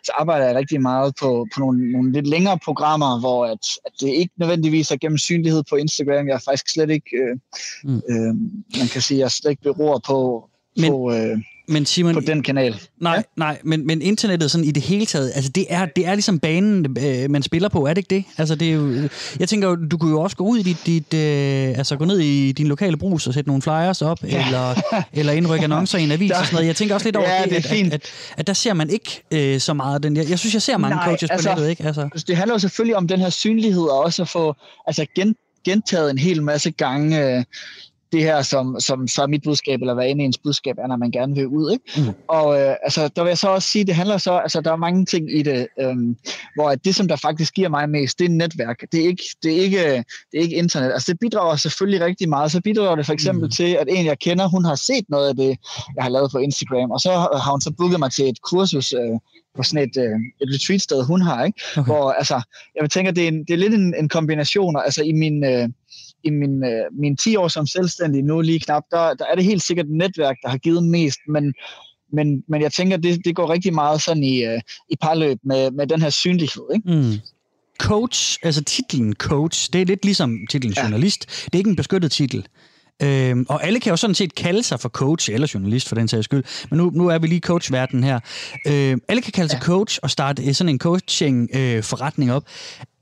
Så 0.03 0.11
arbejder 0.19 0.45
jeg 0.45 0.55
rigtig 0.55 0.81
meget 0.81 1.13
på, 1.19 1.47
på 1.53 1.59
nogle, 1.59 1.91
nogle 1.91 2.11
lidt 2.11 2.27
længere 2.27 2.59
programmer, 2.65 3.19
hvor 3.19 3.45
at, 3.45 3.65
at 3.85 3.91
det 4.01 4.07
ikke 4.07 4.33
nødvendigvis 4.37 4.91
er 4.91 4.97
gennem 4.97 5.17
synlighed 5.17 5.63
på 5.69 5.75
Instagram. 5.75 6.27
Jeg 6.27 6.35
er 6.35 6.45
faktisk 6.45 6.69
slet 6.69 6.89
ikke, 6.89 7.17
øh, 7.17 7.37
mm. 7.83 8.01
øh, 8.09 8.35
man 8.79 8.87
kan 8.93 9.01
sige, 9.01 9.19
jeg 9.19 9.31
slet 9.31 9.51
ikke 9.51 9.63
beror 9.63 10.01
på, 10.07 10.49
Men... 10.77 10.91
på 10.91 11.13
øh, 11.13 11.37
men 11.69 11.85
Simon, 11.85 12.13
på 12.13 12.19
den 12.19 12.43
kanal. 12.43 12.79
Nej, 13.01 13.13
ja. 13.15 13.21
nej, 13.35 13.57
men, 13.63 13.87
men 13.87 14.01
internettet 14.01 14.51
sådan 14.51 14.65
i 14.65 14.71
det 14.71 14.83
hele 14.83 15.05
taget, 15.05 15.31
altså 15.35 15.51
det 15.51 15.65
er, 15.69 15.85
det 15.85 16.07
er 16.07 16.13
ligesom 16.13 16.39
banen, 16.39 16.97
øh, 16.99 17.31
man 17.31 17.43
spiller 17.43 17.69
på, 17.69 17.85
er 17.85 17.93
det 17.93 17.97
ikke 17.97 18.15
det? 18.15 18.23
Altså 18.37 18.55
det 18.55 18.69
er 18.69 18.73
jo, 18.73 19.09
jeg 19.39 19.49
tænker, 19.49 19.75
du 19.75 19.97
kunne 19.97 20.11
jo 20.11 20.21
også 20.21 20.37
gå 20.37 20.43
ud 20.43 20.57
i 20.57 20.63
dit, 20.63 20.77
dit 20.85 21.13
øh, 21.13 21.77
altså 21.77 21.95
gå 21.95 22.05
ned 22.05 22.19
i 22.19 22.51
din 22.51 22.67
lokale 22.67 22.97
brus 22.97 23.27
og 23.27 23.33
sætte 23.33 23.49
nogle 23.49 23.61
flyers 23.61 24.01
op, 24.01 24.23
ja. 24.23 24.45
eller, 24.45 24.81
eller 25.13 25.33
indrykke 25.33 25.63
annoncer 25.63 25.97
i 25.97 26.03
en 26.03 26.11
avis 26.11 26.31
der, 26.31 26.39
og 26.39 26.45
sådan 26.45 26.55
noget. 26.55 26.67
Jeg 26.67 26.75
tænker 26.75 26.95
også 26.95 27.07
lidt 27.07 27.15
over 27.15 27.29
ja, 27.29 27.43
det, 27.43 27.49
det 27.49 27.71
at, 27.71 27.85
at, 27.85 27.93
at, 27.93 28.11
at, 28.37 28.47
der 28.47 28.53
ser 28.53 28.73
man 28.73 28.89
ikke 28.89 29.23
øh, 29.31 29.59
så 29.59 29.73
meget 29.73 29.95
af 29.95 30.01
den. 30.01 30.17
Jeg, 30.17 30.29
jeg 30.29 30.39
synes, 30.39 30.53
jeg 30.53 30.61
ser 30.61 30.77
mange 30.77 30.95
nej, 30.95 31.05
coaches 31.05 31.31
altså, 31.31 31.49
på 31.49 31.55
nettet, 31.55 31.69
ikke? 31.69 31.83
Altså. 31.83 32.23
Det 32.27 32.37
handler 32.37 32.55
jo 32.55 32.59
selvfølgelig 32.59 32.95
om 32.95 33.07
den 33.07 33.19
her 33.19 33.29
synlighed, 33.29 33.83
og 33.83 33.99
også 33.99 34.21
at 34.21 34.29
få 34.29 34.55
altså, 34.87 35.05
gen, 35.15 35.35
gentaget 35.65 36.11
en 36.11 36.17
hel 36.17 36.43
masse 36.43 36.71
gange 36.71 37.37
øh, 37.37 37.43
det 38.11 38.21
her, 38.23 38.41
som, 38.41 38.79
som 38.79 39.07
så 39.07 39.21
er 39.21 39.27
mit 39.27 39.43
budskab, 39.43 39.81
eller 39.81 39.93
hvad 39.93 40.09
end 40.09 40.21
ens 40.21 40.37
budskab 40.37 40.75
er, 40.77 40.87
når 40.87 40.95
man 40.95 41.11
gerne 41.11 41.35
vil 41.35 41.47
ud. 41.47 41.71
Ikke? 41.71 42.01
Mm. 42.09 42.15
Og 42.27 42.61
øh, 42.61 42.75
altså, 42.83 43.07
der 43.15 43.23
vil 43.23 43.29
jeg 43.29 43.37
så 43.37 43.47
også 43.47 43.69
sige, 43.69 43.85
det 43.85 43.95
handler 43.95 44.17
så, 44.17 44.37
altså 44.37 44.61
der 44.61 44.71
er 44.71 44.75
mange 44.75 45.05
ting 45.05 45.37
i 45.39 45.43
det, 45.43 45.67
øhm, 45.79 46.15
hvor 46.55 46.75
det, 46.75 46.95
som 46.95 47.07
der 47.07 47.15
faktisk 47.15 47.53
giver 47.53 47.69
mig 47.69 47.89
mest, 47.89 48.19
det 48.19 48.25
er 48.25 48.29
netværk. 48.29 48.81
Det 48.91 49.03
er 49.03 49.07
ikke, 49.07 49.23
det 49.43 49.57
er 49.57 49.61
ikke, 49.61 50.03
det 50.31 50.37
er 50.37 50.41
ikke 50.41 50.55
internet. 50.55 50.91
Altså 50.93 51.11
det 51.11 51.19
bidrager 51.19 51.55
selvfølgelig 51.55 52.05
rigtig 52.05 52.29
meget. 52.29 52.51
Så 52.51 52.61
bidrager 52.61 52.95
det 52.95 53.05
for 53.05 53.13
eksempel 53.13 53.45
mm. 53.45 53.51
til, 53.51 53.77
at 53.81 53.87
en, 53.89 54.05
jeg 54.05 54.19
kender, 54.19 54.47
hun 54.47 54.65
har 54.65 54.75
set 54.75 55.05
noget 55.09 55.29
af 55.29 55.35
det, 55.35 55.57
jeg 55.95 56.03
har 56.03 56.09
lavet 56.09 56.31
på 56.31 56.37
Instagram, 56.37 56.91
og 56.91 56.99
så 56.99 57.09
har 57.43 57.51
hun 57.51 57.61
så 57.61 57.73
booket 57.77 57.99
mig 57.99 58.11
til 58.11 58.29
et 58.29 58.41
kursus, 58.41 58.93
øh, 58.93 59.19
på 59.55 59.63
sådan 59.63 59.89
et, 59.89 59.97
øh, 59.97 60.19
et 60.41 60.49
retreat-sted, 60.55 61.05
hun 61.05 61.21
har, 61.21 61.45
ikke? 61.45 61.61
Okay. 61.77 61.85
Hvor, 61.85 62.11
altså, 62.11 62.41
jeg 62.75 62.89
tænker, 62.89 63.11
det 63.11 63.23
er, 63.23 63.27
en, 63.27 63.39
det 63.39 63.53
er 63.53 63.57
lidt 63.57 63.73
en, 63.73 63.95
en 63.99 64.09
kombination, 64.09 64.75
altså 64.85 65.03
i 65.03 65.11
min, 65.11 65.43
øh, 65.43 65.69
i 66.23 66.29
min, 66.29 66.63
øh, 66.63 66.85
min 66.91 67.17
10 67.17 67.35
år 67.35 67.47
som 67.47 67.67
selvstændig, 67.67 68.23
nu 68.23 68.41
lige 68.41 68.59
knap, 68.59 68.83
der, 68.91 69.13
der 69.13 69.25
er 69.25 69.35
det 69.35 69.43
helt 69.43 69.63
sikkert 69.63 69.85
et 69.85 69.91
netværk, 69.91 70.37
der 70.43 70.49
har 70.49 70.57
givet 70.57 70.83
mest, 70.83 71.19
men, 71.27 71.53
men, 72.13 72.43
men 72.47 72.61
jeg 72.61 72.73
tænker, 72.73 72.97
det, 72.97 73.25
det 73.25 73.35
går 73.35 73.49
rigtig 73.49 73.73
meget 73.73 74.01
sådan 74.01 74.23
i, 74.23 74.43
øh, 74.43 74.61
i 74.89 74.95
parløb 75.01 75.37
med, 75.43 75.71
med 75.71 75.87
den 75.87 76.01
her 76.01 76.09
synlighed. 76.09 76.63
Ikke? 76.75 76.91
Mm. 76.91 77.13
Coach, 77.77 78.37
altså 78.43 78.63
titlen 78.63 79.15
coach, 79.15 79.69
det 79.73 79.81
er 79.81 79.85
lidt 79.85 80.05
ligesom 80.05 80.37
titlen 80.49 80.73
ja. 80.73 80.81
journalist. 80.81 81.25
Det 81.45 81.53
er 81.53 81.57
ikke 81.57 81.69
en 81.69 81.75
beskyttet 81.75 82.11
titel. 82.11 82.47
Øhm, 83.03 83.45
og 83.49 83.63
alle 83.63 83.79
kan 83.79 83.89
jo 83.89 83.97
sådan 83.97 84.13
set 84.13 84.35
kalde 84.35 84.63
sig 84.63 84.79
for 84.79 84.89
coach 84.89 85.29
eller 85.33 85.51
journalist 85.53 85.87
for 85.87 85.95
den 85.95 86.07
sags 86.07 86.25
skyld. 86.25 86.43
Men 86.69 86.77
nu, 86.77 86.91
nu 86.93 87.07
er 87.07 87.17
vi 87.17 87.27
lige 87.27 87.41
coachverdenen 87.41 88.03
her. 88.03 88.19
Øhm, 88.67 89.01
alle 89.07 89.21
kan 89.21 89.31
kalde 89.31 89.49
sig 89.49 89.57
ja. 89.57 89.65
coach 89.65 89.99
og 90.01 90.09
starte 90.09 90.53
sådan 90.53 90.69
en 90.69 90.79
coaching-forretning 90.79 92.29
øh, 92.29 92.35
op. 92.35 92.43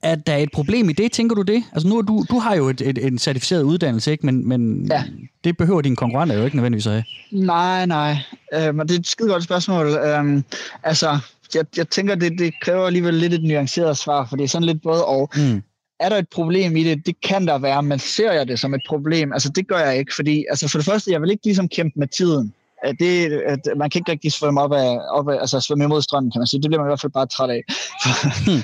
Er 0.02 0.16
der 0.16 0.36
et 0.36 0.50
problem 0.54 0.90
i 0.90 0.94
det, 0.94 1.12
tænker 1.12 1.36
du 1.36 1.42
det? 1.42 1.64
Altså 1.74 1.88
nu 1.88 2.02
du, 2.02 2.26
du 2.30 2.40
har 2.40 2.56
jo 2.56 2.70
et, 2.70 2.82
et, 2.82 3.06
en 3.06 3.20
certificeret 3.20 3.64
uddannelse, 3.64 4.12
ikke? 4.12 4.26
men, 4.26 4.48
men 4.48 4.88
ja. 4.92 5.04
det 5.44 5.58
behøver 5.58 5.82
dine 5.82 5.96
konkurrenter 5.96 6.38
jo 6.38 6.46
ikke 6.46 6.56
nødvendigvis 6.56 6.88
at 6.88 6.94
have. 6.94 7.04
Nej, 7.32 7.86
nej. 7.86 8.18
Øhm, 8.54 8.80
det 8.80 8.92
er 8.92 9.00
et 9.00 9.08
skide 9.08 9.30
godt 9.30 9.44
spørgsmål. 9.44 9.88
Øhm, 9.88 10.44
altså, 10.84 11.20
jeg, 11.56 11.66
jeg 11.78 11.90
tænker, 11.90 12.16
det, 12.16 12.40
det 12.40 12.54
kræver 12.62 12.86
alligevel 12.86 13.14
lidt 13.14 13.34
et 13.34 13.44
nuanceret 13.44 13.98
svar, 13.98 14.26
for 14.30 14.36
det 14.36 14.44
er 14.44 14.48
sådan 14.48 14.66
lidt 14.66 14.82
både 14.82 15.06
og. 15.06 15.30
Mm 15.36 15.62
er 16.00 16.10
der 16.10 16.18
et 16.18 16.30
problem 16.30 16.76
i 16.76 16.84
det? 16.84 17.06
Det 17.06 17.22
kan 17.22 17.48
der 17.48 17.58
være, 17.58 17.84
men 17.84 18.00
ser 18.00 18.32
jeg 18.32 18.48
det 18.48 18.60
som 18.60 18.74
et 18.74 18.82
problem? 18.88 19.34
Altså, 19.34 19.50
det 19.50 19.68
gør 19.68 19.80
jeg 19.80 19.98
ikke, 19.98 20.16
fordi 20.16 20.46
altså, 20.50 20.70
for 20.70 20.78
det 20.78 20.86
første, 20.86 21.12
jeg 21.12 21.22
vil 21.22 21.32
ikke 21.32 21.46
ligesom 21.46 21.70
kæmpe 21.70 22.00
med 22.00 22.08
tiden 22.08 22.54
det, 23.00 23.32
at 23.32 23.60
man 23.78 23.90
kan 23.90 24.00
ikke 24.00 24.12
rigtig 24.12 24.32
svømme 24.32 24.62
op 24.62 24.74
af, 24.74 25.00
op 25.10 25.30
af, 25.30 25.38
altså 25.40 25.60
svømme 25.60 25.84
imod 25.84 26.02
strømmen, 26.02 26.32
kan 26.32 26.40
man 26.40 26.48
sige. 26.48 26.62
Det 26.62 26.70
bliver 26.70 26.82
man 26.82 26.88
i 26.88 26.92
hvert 26.92 27.02
fald 27.02 27.12
bare 27.12 27.26
træt 27.26 27.50
af, 27.50 27.62
for, 28.04 28.10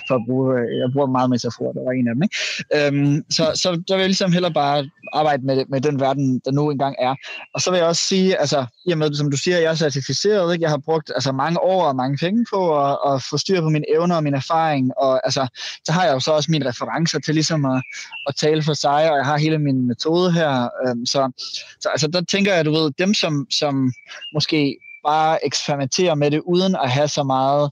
for 0.08 0.16
at 0.16 0.22
bruge, 0.28 0.54
jeg 0.82 0.90
bruger 0.94 1.08
meget 1.08 1.30
metafor, 1.30 1.72
der 1.72 1.84
var 1.84 1.92
en 1.92 2.08
af 2.08 2.16
dem. 2.16 2.24
Ikke? 2.24 2.38
Øhm, 2.76 3.24
så, 3.30 3.44
så 3.56 3.70
der 3.88 3.94
vil 3.94 4.02
jeg 4.02 4.10
ligesom 4.10 4.32
hellere 4.32 4.54
bare 4.54 4.90
arbejde 5.14 5.46
med, 5.46 5.66
med 5.70 5.82
den 5.82 6.00
verden, 6.00 6.42
der 6.46 6.52
nu 6.52 6.72
engang 6.72 6.96
er. 7.00 7.16
Og 7.54 7.62
så 7.62 7.72
vil 7.72 7.78
jeg 7.78 7.88
også 7.88 8.06
sige, 8.06 8.40
altså, 8.40 8.66
i 8.86 8.92
og 8.92 8.98
med, 8.98 9.14
som 9.14 9.32
du 9.32 9.38
siger, 9.38 9.58
jeg 9.58 9.72
er 9.72 9.76
certificeret, 9.76 10.54
ikke? 10.54 10.64
jeg 10.64 10.70
har 10.70 10.78
brugt 10.78 11.12
altså, 11.16 11.32
mange 11.32 11.60
år 11.62 11.84
og 11.86 11.96
mange 11.96 12.18
penge 12.18 12.46
på 12.54 12.60
at, 12.86 12.98
at 13.08 13.24
få 13.30 13.38
styr 13.38 13.62
på 13.62 13.70
mine 13.70 13.86
evner 13.96 14.16
og 14.16 14.24
min 14.24 14.34
erfaring, 14.34 14.92
og 14.98 15.26
altså, 15.26 15.48
så 15.86 15.92
har 15.92 16.04
jeg 16.06 16.14
jo 16.14 16.20
så 16.20 16.32
også 16.32 16.52
mine 16.52 16.70
referencer 16.70 17.20
til 17.20 17.34
ligesom 17.34 17.66
at, 17.66 17.84
at 18.28 18.36
tale 18.36 18.64
for 18.64 18.74
sig, 18.74 19.12
og 19.12 19.18
jeg 19.18 19.26
har 19.26 19.38
hele 19.38 19.60
min 19.60 19.88
metode 19.88 20.32
her. 20.32 20.70
Øhm, 20.88 21.06
så, 21.06 21.32
så 21.80 21.90
altså, 21.90 22.08
der 22.08 22.22
tænker 22.22 22.54
jeg, 22.54 22.66
du 22.66 22.72
ved, 22.72 22.92
dem 23.00 23.14
som, 23.14 23.48
som 23.50 23.94
måske 24.34 24.78
bare 25.04 25.46
eksperimentere 25.46 26.16
med 26.16 26.32
det, 26.32 26.42
uden 26.46 26.76
at 26.76 26.92
have 26.92 27.08
så 27.08 27.24
meget 27.24 27.72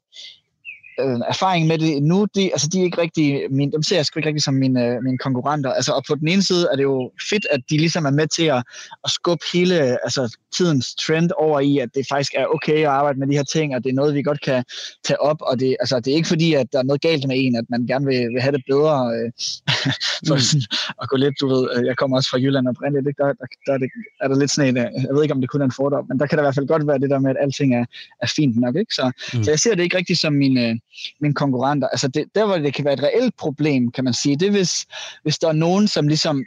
øh, 1.00 1.20
erfaring 1.28 1.68
med 1.68 1.78
det 1.78 2.04
nu, 2.04 2.28
de, 2.36 2.52
altså 2.52 2.68
de 2.74 2.80
er 2.80 2.84
ikke 2.84 3.02
rigtig, 3.02 3.42
min, 3.50 3.72
dem 3.72 3.84
ser 3.84 3.96
jeg 3.96 4.06
sgu 4.06 4.20
ikke 4.20 4.28
rigtig 4.28 4.44
som 4.44 4.54
mine, 4.54 4.86
øh, 4.86 5.04
mine 5.04 5.18
konkurrenter. 5.18 5.74
Altså, 5.74 5.92
og 5.92 6.04
på 6.08 6.16
den 6.16 6.28
ene 6.28 6.44
side 6.44 6.68
er 6.72 6.76
det 6.76 6.84
jo 6.84 7.12
fedt, 7.30 7.48
at 7.52 7.60
de 7.70 7.78
ligesom 7.78 8.06
er 8.06 8.12
med 8.12 8.28
til 8.28 8.44
at, 8.44 8.64
at 9.04 9.10
skubbe 9.12 9.46
hele 9.54 9.76
altså, 10.04 10.38
tidens 10.58 10.96
trend 10.96 11.32
over 11.38 11.60
i, 11.60 11.78
at 11.78 11.90
det 11.96 12.06
faktisk 12.10 12.34
er 12.36 12.46
okay 12.46 12.78
at 12.78 12.86
arbejde 12.86 13.20
med 13.20 13.28
de 13.28 13.36
her 13.36 13.44
ting, 13.44 13.76
og 13.76 13.84
det 13.84 13.90
er 13.90 13.94
noget, 13.94 14.16
vi 14.16 14.24
godt 14.24 14.42
kan 14.42 14.64
tage 15.04 15.22
op, 15.22 15.38
og 15.42 15.60
det, 15.60 15.78
altså, 15.80 16.00
det 16.00 16.12
er 16.12 16.16
ikke 16.16 16.28
fordi, 16.28 16.54
at 16.54 16.68
der 16.74 16.80
er 16.80 16.84
noget 16.84 17.02
galt 17.02 17.28
med 17.28 17.36
en, 17.40 17.56
at 17.56 17.66
man 17.70 17.88
gerne 17.88 18.06
vil, 18.06 18.22
vil 18.34 18.42
have 18.42 18.52
det 18.52 18.64
bedre, 18.68 18.96
øh, 19.16 19.32
for 20.28 20.36
mm. 20.36 20.40
sådan, 20.40 20.62
at 21.02 21.10
gå 21.10 21.18
lidt, 21.18 21.36
du 21.42 21.48
ved, 21.48 21.64
øh, 21.76 21.86
jeg 21.86 21.98
kommer 21.98 22.18
også 22.18 22.30
fra 22.30 22.38
Jylland 22.38 22.68
og 22.68 22.76
Brændt, 22.76 22.96
der, 23.06 23.26
der, 23.26 23.34
der, 23.66 23.74
er, 23.74 23.78
det, 23.78 23.90
er 24.22 24.28
der 24.28 24.40
lidt 24.40 24.52
sådan 24.52 24.70
en, 24.70 24.78
øh, 24.78 24.90
jeg 25.08 25.14
ved 25.16 25.24
ikke, 25.24 25.34
om 25.34 25.42
det 25.42 25.50
kun 25.50 25.62
er 25.62 25.66
en 25.66 25.80
fordom, 25.80 26.06
men 26.10 26.20
der 26.20 26.26
kan 26.26 26.38
der 26.38 26.44
i 26.44 26.48
hvert 26.48 26.56
fald 26.56 26.68
godt 26.68 26.88
være 26.88 27.00
det 27.00 27.10
der 27.10 27.20
med, 27.20 27.30
at 27.30 27.38
alting 27.40 27.76
er, 27.76 27.86
er 28.22 28.28
fint 28.36 28.60
nok, 28.60 28.76
ikke? 28.76 28.94
Så, 28.94 29.12
mm. 29.34 29.44
så 29.44 29.52
jeg 29.52 29.60
ser 29.60 29.76
det 29.76 29.84
ikke 29.84 29.98
rigtig 29.98 30.18
som 30.18 30.34
mine, 30.34 30.80
mine 31.20 31.34
konkurrenter. 31.34 31.88
Altså 31.88 32.08
det, 32.08 32.26
der, 32.36 32.46
hvor 32.46 32.58
det 32.58 32.74
kan 32.74 32.86
være 32.86 32.94
et 32.94 33.04
reelt 33.04 33.38
problem, 33.38 33.92
kan 33.92 34.04
man 34.04 34.14
sige, 34.14 34.36
det 34.36 34.48
er, 34.48 34.52
hvis, 34.52 34.86
hvis 35.24 35.38
der 35.40 35.48
er 35.48 35.54
nogen, 35.54 35.88
som 35.88 36.08
ligesom 36.08 36.44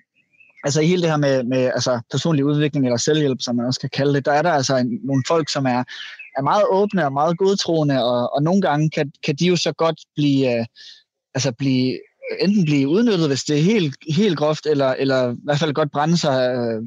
altså 0.64 0.80
i 0.80 0.86
hele 0.86 1.02
det 1.02 1.10
her 1.10 1.16
med, 1.16 1.42
med 1.42 1.58
altså 1.58 2.00
personlig 2.10 2.44
udvikling 2.44 2.86
eller 2.86 2.96
selvhjælp, 2.96 3.40
som 3.40 3.56
man 3.56 3.66
også 3.66 3.80
kan 3.80 3.90
kalde 3.92 4.14
det, 4.14 4.24
der 4.24 4.32
er 4.32 4.42
der 4.42 4.50
altså 4.50 4.76
en, 4.76 5.00
nogle 5.04 5.22
folk, 5.28 5.52
som 5.52 5.66
er, 5.66 5.84
er 6.36 6.42
meget 6.42 6.64
åbne 6.70 7.04
og 7.04 7.12
meget 7.12 7.38
godtroende, 7.38 8.04
og, 8.04 8.34
og 8.34 8.42
nogle 8.42 8.62
gange 8.62 8.90
kan, 8.90 9.12
kan 9.24 9.34
de 9.36 9.46
jo 9.46 9.56
så 9.56 9.72
godt 9.72 10.00
blive, 10.16 10.58
øh, 10.58 10.66
altså 11.34 11.52
blive, 11.52 11.98
enten 12.40 12.64
blive 12.64 12.88
udnyttet, 12.88 13.28
hvis 13.28 13.44
det 13.44 13.58
er 13.58 13.62
helt, 13.62 13.96
helt 14.08 14.36
groft, 14.36 14.66
eller, 14.66 14.94
eller 14.98 15.32
i 15.32 15.36
hvert 15.44 15.58
fald 15.58 15.72
godt 15.72 15.90
brænde 15.90 16.16
sig 16.16 16.54
øh, 16.54 16.82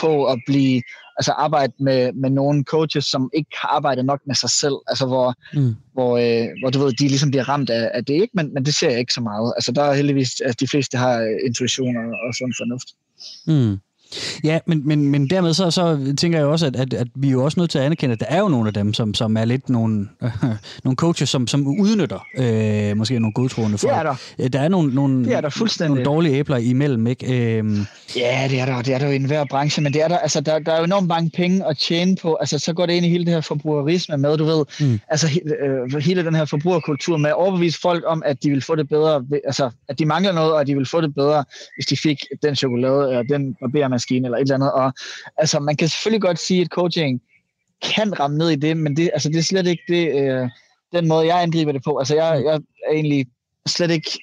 på 0.00 0.24
at 0.26 0.38
blive, 0.46 0.82
altså 1.16 1.32
arbejde 1.32 1.72
med, 1.80 2.12
med 2.12 2.30
nogle 2.30 2.64
coaches, 2.64 3.04
som 3.04 3.30
ikke 3.34 3.50
har 3.62 3.68
arbejdet 3.68 4.04
nok 4.04 4.20
med 4.26 4.34
sig 4.34 4.50
selv, 4.50 4.74
altså 4.86 5.06
hvor, 5.06 5.34
mm. 5.54 5.74
hvor, 5.92 6.18
øh, 6.18 6.48
hvor 6.62 6.70
du 6.70 6.78
ved, 6.78 6.92
de 6.92 7.08
ligesom 7.08 7.30
bliver 7.30 7.48
ramt 7.48 7.70
af, 7.70 7.90
af 7.94 8.04
det, 8.04 8.14
ikke? 8.14 8.30
Men, 8.34 8.54
men 8.54 8.64
det 8.64 8.74
ser 8.74 8.90
jeg 8.90 8.98
ikke 8.98 9.14
så 9.14 9.20
meget. 9.20 9.52
Altså 9.56 9.72
der 9.72 9.82
er 9.82 9.94
heldigvis, 9.94 10.40
at 10.40 10.60
de 10.60 10.68
fleste 10.68 10.98
har 10.98 11.38
intuition 11.46 11.96
og, 11.96 12.04
og 12.26 12.34
sund 12.34 12.52
fornuft. 12.58 12.88
Mm. 13.46 13.78
Ja, 14.44 14.58
men, 14.66 14.88
men, 14.88 15.08
men 15.08 15.30
dermed 15.30 15.54
så, 15.54 15.70
så 15.70 16.14
tænker 16.18 16.38
jeg 16.38 16.46
også, 16.46 16.66
at, 16.66 16.76
at, 16.76 16.94
at 16.94 17.06
vi 17.14 17.28
er 17.28 17.32
jo 17.32 17.44
også 17.44 17.60
nødt 17.60 17.70
til 17.70 17.78
at 17.78 17.84
anerkende, 17.84 18.12
at 18.12 18.20
der 18.20 18.26
er 18.26 18.40
jo 18.40 18.48
nogle 18.48 18.68
af 18.68 18.74
dem, 18.74 18.94
som, 18.94 19.14
som 19.14 19.36
er 19.36 19.44
lidt 19.44 19.68
nogle, 19.68 20.08
øh, 20.22 20.30
nogle 20.84 20.96
coaches, 20.96 21.28
som, 21.28 21.46
som 21.46 21.66
udnytter 21.66 22.26
øh, 22.38 22.96
måske 22.96 23.18
nogle 23.18 23.32
godtroende 23.32 23.78
folk. 23.78 23.92
Det 23.92 23.98
er 23.98 24.02
der. 24.02 24.14
Øh, 24.38 24.52
der 24.52 24.60
er 24.60 24.68
nogle, 24.68 24.94
nogle, 24.94 25.24
det 25.24 25.34
er 25.34 25.40
der 25.40 25.50
fuldstændig. 25.50 25.88
nogle 25.88 26.04
dårlige 26.04 26.34
æbler 26.34 26.56
imellem, 26.56 27.06
ikke? 27.06 27.26
Øh, 27.26 27.78
ja, 28.16 28.46
det 28.50 28.60
er 28.60 28.66
der. 28.66 28.82
Det 28.82 28.94
er 28.94 28.98
der 28.98 29.06
jo 29.06 29.12
i 29.12 29.16
enhver 29.16 29.44
branche, 29.44 29.82
men 29.82 29.92
det 29.92 30.02
er 30.02 30.08
der, 30.08 30.18
altså, 30.18 30.40
der, 30.40 30.58
der 30.58 30.72
er 30.72 30.78
jo 30.78 30.84
enormt 30.84 31.06
mange 31.06 31.30
penge 31.36 31.68
at 31.68 31.78
tjene 31.78 32.16
på. 32.22 32.34
Altså, 32.34 32.58
så 32.58 32.72
går 32.72 32.86
det 32.86 32.92
ind 32.92 33.06
i 33.06 33.08
hele 33.08 33.24
det 33.24 33.32
her 33.32 33.40
forbrugerisme 33.40 34.16
med, 34.16 34.36
du 34.36 34.44
ved, 34.44 34.64
mm. 34.80 35.00
altså 35.08 35.26
he, 35.26 35.40
øh, 35.64 36.02
hele 36.02 36.24
den 36.24 36.34
her 36.34 36.44
forbrugerkultur 36.44 37.16
med 37.16 37.30
at 37.30 37.36
overbevise 37.36 37.80
folk 37.80 38.04
om, 38.06 38.22
at 38.26 38.42
de 38.42 38.50
vil 38.50 38.62
få 38.62 38.74
det 38.74 38.88
bedre, 38.88 39.24
altså, 39.44 39.70
at 39.88 39.98
de 39.98 40.06
mangler 40.06 40.32
noget, 40.32 40.52
og 40.52 40.60
at 40.60 40.66
de 40.66 40.76
vil 40.76 40.86
få 40.86 41.00
det 41.00 41.14
bedre, 41.14 41.44
hvis 41.76 41.86
de 41.86 41.96
fik 41.96 42.18
den 42.42 42.56
chokolade, 42.56 43.08
eller 43.08 43.22
den 43.22 43.54
barbermaskine, 43.54 44.01
eller 44.10 44.38
et 44.38 44.42
eller 44.42 44.54
andet. 44.54 44.72
Og 44.72 44.92
altså, 45.36 45.60
man 45.60 45.76
kan 45.76 45.88
selvfølgelig 45.88 46.22
godt 46.22 46.38
sige, 46.38 46.60
at 46.60 46.68
coaching 46.68 47.22
kan 47.82 48.20
ramme 48.20 48.38
ned 48.38 48.50
i 48.50 48.56
det, 48.56 48.76
men 48.76 48.96
det, 48.96 49.10
altså, 49.12 49.28
det 49.28 49.38
er 49.38 49.42
slet 49.42 49.66
ikke 49.66 49.82
det, 49.88 50.22
øh, 50.22 50.48
den 50.92 51.08
måde, 51.08 51.26
jeg 51.26 51.42
angriber 51.42 51.72
det 51.72 51.82
på. 51.84 51.98
Altså, 51.98 52.14
jeg, 52.14 52.42
jeg 52.44 52.54
er 52.54 52.92
egentlig 52.92 53.26
slet 53.66 53.90
ikke 53.90 54.18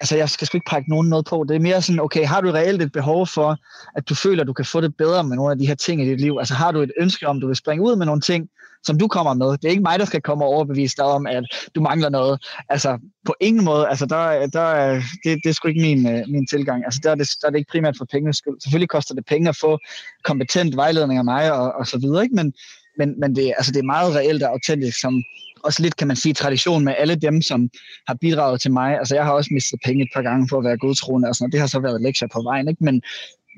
altså 0.00 0.16
jeg 0.16 0.28
skal 0.28 0.46
sgu 0.46 0.56
ikke 0.56 0.70
pakke 0.70 0.90
nogen 0.90 1.08
noget 1.08 1.26
på. 1.26 1.44
Det 1.48 1.56
er 1.56 1.60
mere 1.60 1.82
sådan, 1.82 2.00
okay, 2.00 2.26
har 2.26 2.40
du 2.40 2.50
reelt 2.50 2.82
et 2.82 2.92
behov 2.92 3.26
for, 3.26 3.56
at 3.96 4.08
du 4.08 4.14
føler, 4.14 4.42
at 4.42 4.46
du 4.46 4.52
kan 4.52 4.64
få 4.64 4.80
det 4.80 4.96
bedre 4.96 5.24
med 5.24 5.36
nogle 5.36 5.52
af 5.52 5.58
de 5.58 5.66
her 5.66 5.74
ting 5.74 6.02
i 6.02 6.08
dit 6.08 6.20
liv? 6.20 6.36
Altså 6.38 6.54
har 6.54 6.72
du 6.72 6.80
et 6.80 6.92
ønske 7.00 7.28
om, 7.28 7.40
du 7.40 7.46
vil 7.46 7.56
springe 7.56 7.84
ud 7.84 7.96
med 7.96 8.06
nogle 8.06 8.20
ting, 8.20 8.48
som 8.82 8.98
du 8.98 9.08
kommer 9.08 9.34
med? 9.34 9.46
Det 9.46 9.64
er 9.64 9.70
ikke 9.70 9.82
mig, 9.82 9.98
der 9.98 10.04
skal 10.04 10.22
komme 10.22 10.44
og 10.44 10.48
overbevise 10.48 10.96
dig 10.96 11.04
om, 11.04 11.26
at 11.26 11.44
du 11.74 11.80
mangler 11.80 12.08
noget. 12.08 12.46
Altså 12.68 12.98
på 13.26 13.34
ingen 13.40 13.64
måde. 13.64 13.88
Altså 13.88 14.06
der, 14.06 14.46
der, 14.46 14.94
det, 15.24 15.38
det 15.44 15.48
er 15.48 15.52
sgu 15.52 15.68
ikke 15.68 15.80
min, 15.80 16.08
øh, 16.08 16.24
min 16.28 16.46
tilgang. 16.46 16.84
Altså 16.84 17.00
der 17.02 17.10
er, 17.10 17.14
det, 17.14 17.28
der 17.40 17.46
er 17.46 17.50
det 17.50 17.58
ikke 17.58 17.70
primært 17.70 17.96
for 17.98 18.04
pengenes 18.04 18.36
skyld. 18.36 18.60
Selvfølgelig 18.60 18.88
koster 18.88 19.14
det 19.14 19.26
penge 19.26 19.48
at 19.48 19.56
få 19.56 19.78
kompetent 20.24 20.76
vejledning 20.76 21.18
af 21.18 21.24
mig 21.24 21.52
og, 21.52 21.72
og 21.72 21.86
så 21.86 21.98
videre, 21.98 22.22
ikke? 22.22 22.34
Men, 22.34 22.52
men, 22.98 23.20
men 23.20 23.36
det, 23.36 23.52
altså 23.56 23.72
det 23.72 23.78
er 23.78 23.92
meget 23.96 24.14
reelt 24.14 24.42
og 24.42 24.50
autentisk, 24.50 25.00
som, 25.00 25.22
også 25.64 25.82
lidt, 25.82 25.96
kan 25.96 26.06
man 26.06 26.16
sige, 26.16 26.34
tradition 26.34 26.84
med 26.84 26.94
alle 26.98 27.14
dem, 27.14 27.42
som 27.42 27.70
har 28.06 28.14
bidraget 28.14 28.60
til 28.60 28.72
mig. 28.72 28.98
Altså, 28.98 29.14
jeg 29.14 29.24
har 29.24 29.32
også 29.32 29.50
mistet 29.52 29.80
penge 29.84 30.02
et 30.02 30.08
par 30.14 30.22
gange 30.22 30.48
for 30.48 30.58
at 30.58 30.64
være 30.64 30.78
godtroende, 30.78 31.28
og 31.28 31.34
sådan, 31.34 31.46
og 31.46 31.52
det 31.52 31.60
har 31.60 31.66
så 31.66 31.80
været 31.80 32.02
lektier 32.02 32.28
på 32.28 32.42
vejen, 32.42 32.68
ikke? 32.68 32.84
Men, 32.84 33.02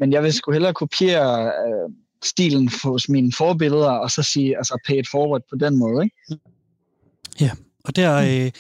men 0.01 0.13
jeg 0.13 0.23
vil 0.23 0.33
sgu 0.33 0.53
hellere 0.53 0.75
kopiere 0.75 1.47
øh, 1.47 1.91
stilen 2.25 2.71
hos 2.85 3.09
mine 3.09 3.33
forbilleder, 3.39 3.91
og 3.91 4.11
så 4.11 4.23
sige, 4.23 4.57
altså, 4.57 4.79
pay 4.87 4.95
it 4.95 5.09
forward 5.11 5.43
på 5.51 5.57
den 5.57 5.79
måde, 5.79 6.05
ikke? 6.05 6.17
Ja, 7.41 7.51
og 7.85 7.97
der, 7.97 8.17
øh, 8.17 8.51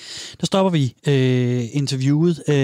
der 0.41 0.47
stopper 0.47 0.71
vi 0.71 0.95
øh, 1.09 1.65
interviewet. 1.73 2.43
Øh, 2.49 2.55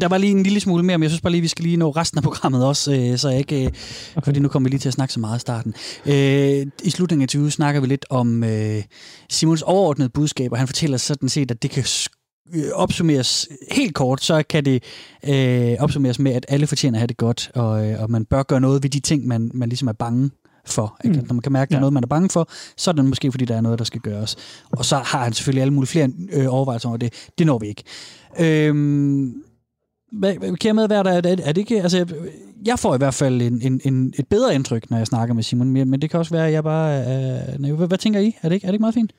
der 0.00 0.08
var 0.08 0.18
lige 0.18 0.30
en 0.30 0.42
lille 0.42 0.60
smule 0.60 0.82
mere, 0.82 0.98
men 0.98 1.02
jeg 1.02 1.10
synes 1.10 1.20
bare 1.20 1.32
lige, 1.32 1.42
vi 1.42 1.48
skal 1.48 1.64
lige 1.64 1.76
nå 1.76 1.90
resten 1.90 2.18
af 2.18 2.24
programmet 2.24 2.66
også, 2.66 2.94
øh, 2.94 3.18
så 3.18 3.28
jeg 3.28 3.38
ikke, 3.38 3.62
øh, 3.62 3.66
okay. 3.66 4.24
fordi 4.24 4.40
nu 4.40 4.48
kommer 4.48 4.68
vi 4.68 4.70
lige 4.70 4.80
til 4.80 4.88
at 4.88 4.94
snakke 4.94 5.14
så 5.14 5.20
meget 5.20 5.36
i 5.36 5.40
starten. 5.40 5.74
Øh, 6.06 6.66
I 6.82 6.90
slutningen 6.90 7.22
af 7.22 7.24
interviewet 7.24 7.52
snakker 7.52 7.80
vi 7.80 7.86
lidt 7.86 8.06
om 8.10 8.44
øh, 8.44 8.82
Simons 9.30 9.62
overordnede 9.62 10.08
budskab, 10.08 10.52
og 10.52 10.58
han 10.58 10.66
fortæller 10.66 10.96
sådan 10.96 11.28
set, 11.28 11.50
at 11.50 11.62
det 11.62 11.70
kan 11.70 11.84
øh, 12.54 12.70
opsummeres 12.74 13.48
helt 13.72 13.94
kort, 13.94 14.24
så 14.24 14.42
kan 14.48 14.64
det 14.64 14.82
øh, 15.28 15.76
opsummeres 15.78 16.18
med, 16.18 16.32
at 16.32 16.46
alle 16.48 16.66
fortjener 16.66 16.96
at 16.96 17.00
have 17.00 17.06
det 17.06 17.16
godt, 17.16 17.50
og, 17.54 17.86
øh, 17.86 18.02
og 18.02 18.10
man 18.10 18.24
bør 18.24 18.42
gøre 18.42 18.60
noget 18.60 18.82
ved 18.82 18.90
de 18.90 19.00
ting, 19.00 19.26
man, 19.26 19.50
man 19.54 19.68
ligesom 19.68 19.88
er 19.88 19.92
bange 19.92 20.30
for. 20.66 20.96
Ikke? 21.04 21.20
Mm. 21.20 21.26
Når 21.26 21.34
man 21.34 21.42
kan 21.42 21.52
mærke, 21.52 21.68
at 21.68 21.70
der 21.70 21.76
er 21.76 21.80
noget, 21.80 21.92
man 21.92 22.02
er 22.02 22.08
bange 22.08 22.28
for, 22.28 22.48
så 22.76 22.90
er 22.90 22.92
det 22.92 23.04
måske, 23.04 23.32
fordi 23.32 23.44
der 23.44 23.56
er 23.56 23.60
noget, 23.60 23.78
der 23.78 23.84
skal 23.84 24.00
gøres. 24.00 24.36
Og 24.70 24.84
så 24.84 24.96
har 24.96 25.24
han 25.24 25.32
selvfølgelig 25.32 25.60
alle 25.60 25.74
mulige 25.74 25.88
flere 25.88 26.10
øh, 26.32 26.46
overvejelser 26.48 26.88
over 26.88 26.98
det. 26.98 27.28
Det 27.38 27.46
når 27.46 27.58
vi 27.58 27.66
ikke. 27.66 27.84
Øhm, 28.40 29.42
hvad, 30.12 30.34
kan 30.34 30.68
jeg 30.68 30.74
med 30.74 30.88
være 30.88 31.02
der? 31.02 31.10
Er 31.10 31.20
det, 31.20 31.40
er 31.44 31.52
det 31.52 31.58
ikke, 31.58 31.82
altså, 31.82 31.98
jeg, 31.98 32.06
jeg 32.66 32.78
får 32.78 32.94
i 32.94 32.98
hvert 32.98 33.14
fald 33.14 33.42
en, 33.42 33.60
en, 33.62 33.80
en, 33.84 34.14
et 34.18 34.28
bedre 34.28 34.54
indtryk, 34.54 34.90
når 34.90 34.96
jeg 34.96 35.06
snakker 35.06 35.34
med 35.34 35.42
Simon, 35.42 35.70
men 35.70 36.02
det 36.02 36.10
kan 36.10 36.18
også 36.18 36.34
være, 36.34 36.46
at 36.46 36.52
jeg 36.52 36.64
bare... 36.64 37.00
Øh, 37.00 37.76
hvad, 37.76 37.88
hvad 37.88 37.98
tænker 37.98 38.20
I? 38.20 38.36
Er 38.42 38.48
det 38.48 38.54
ikke, 38.54 38.64
er 38.64 38.68
det 38.68 38.74
ikke 38.74 38.82
meget 38.82 38.94
fint? 38.94 39.12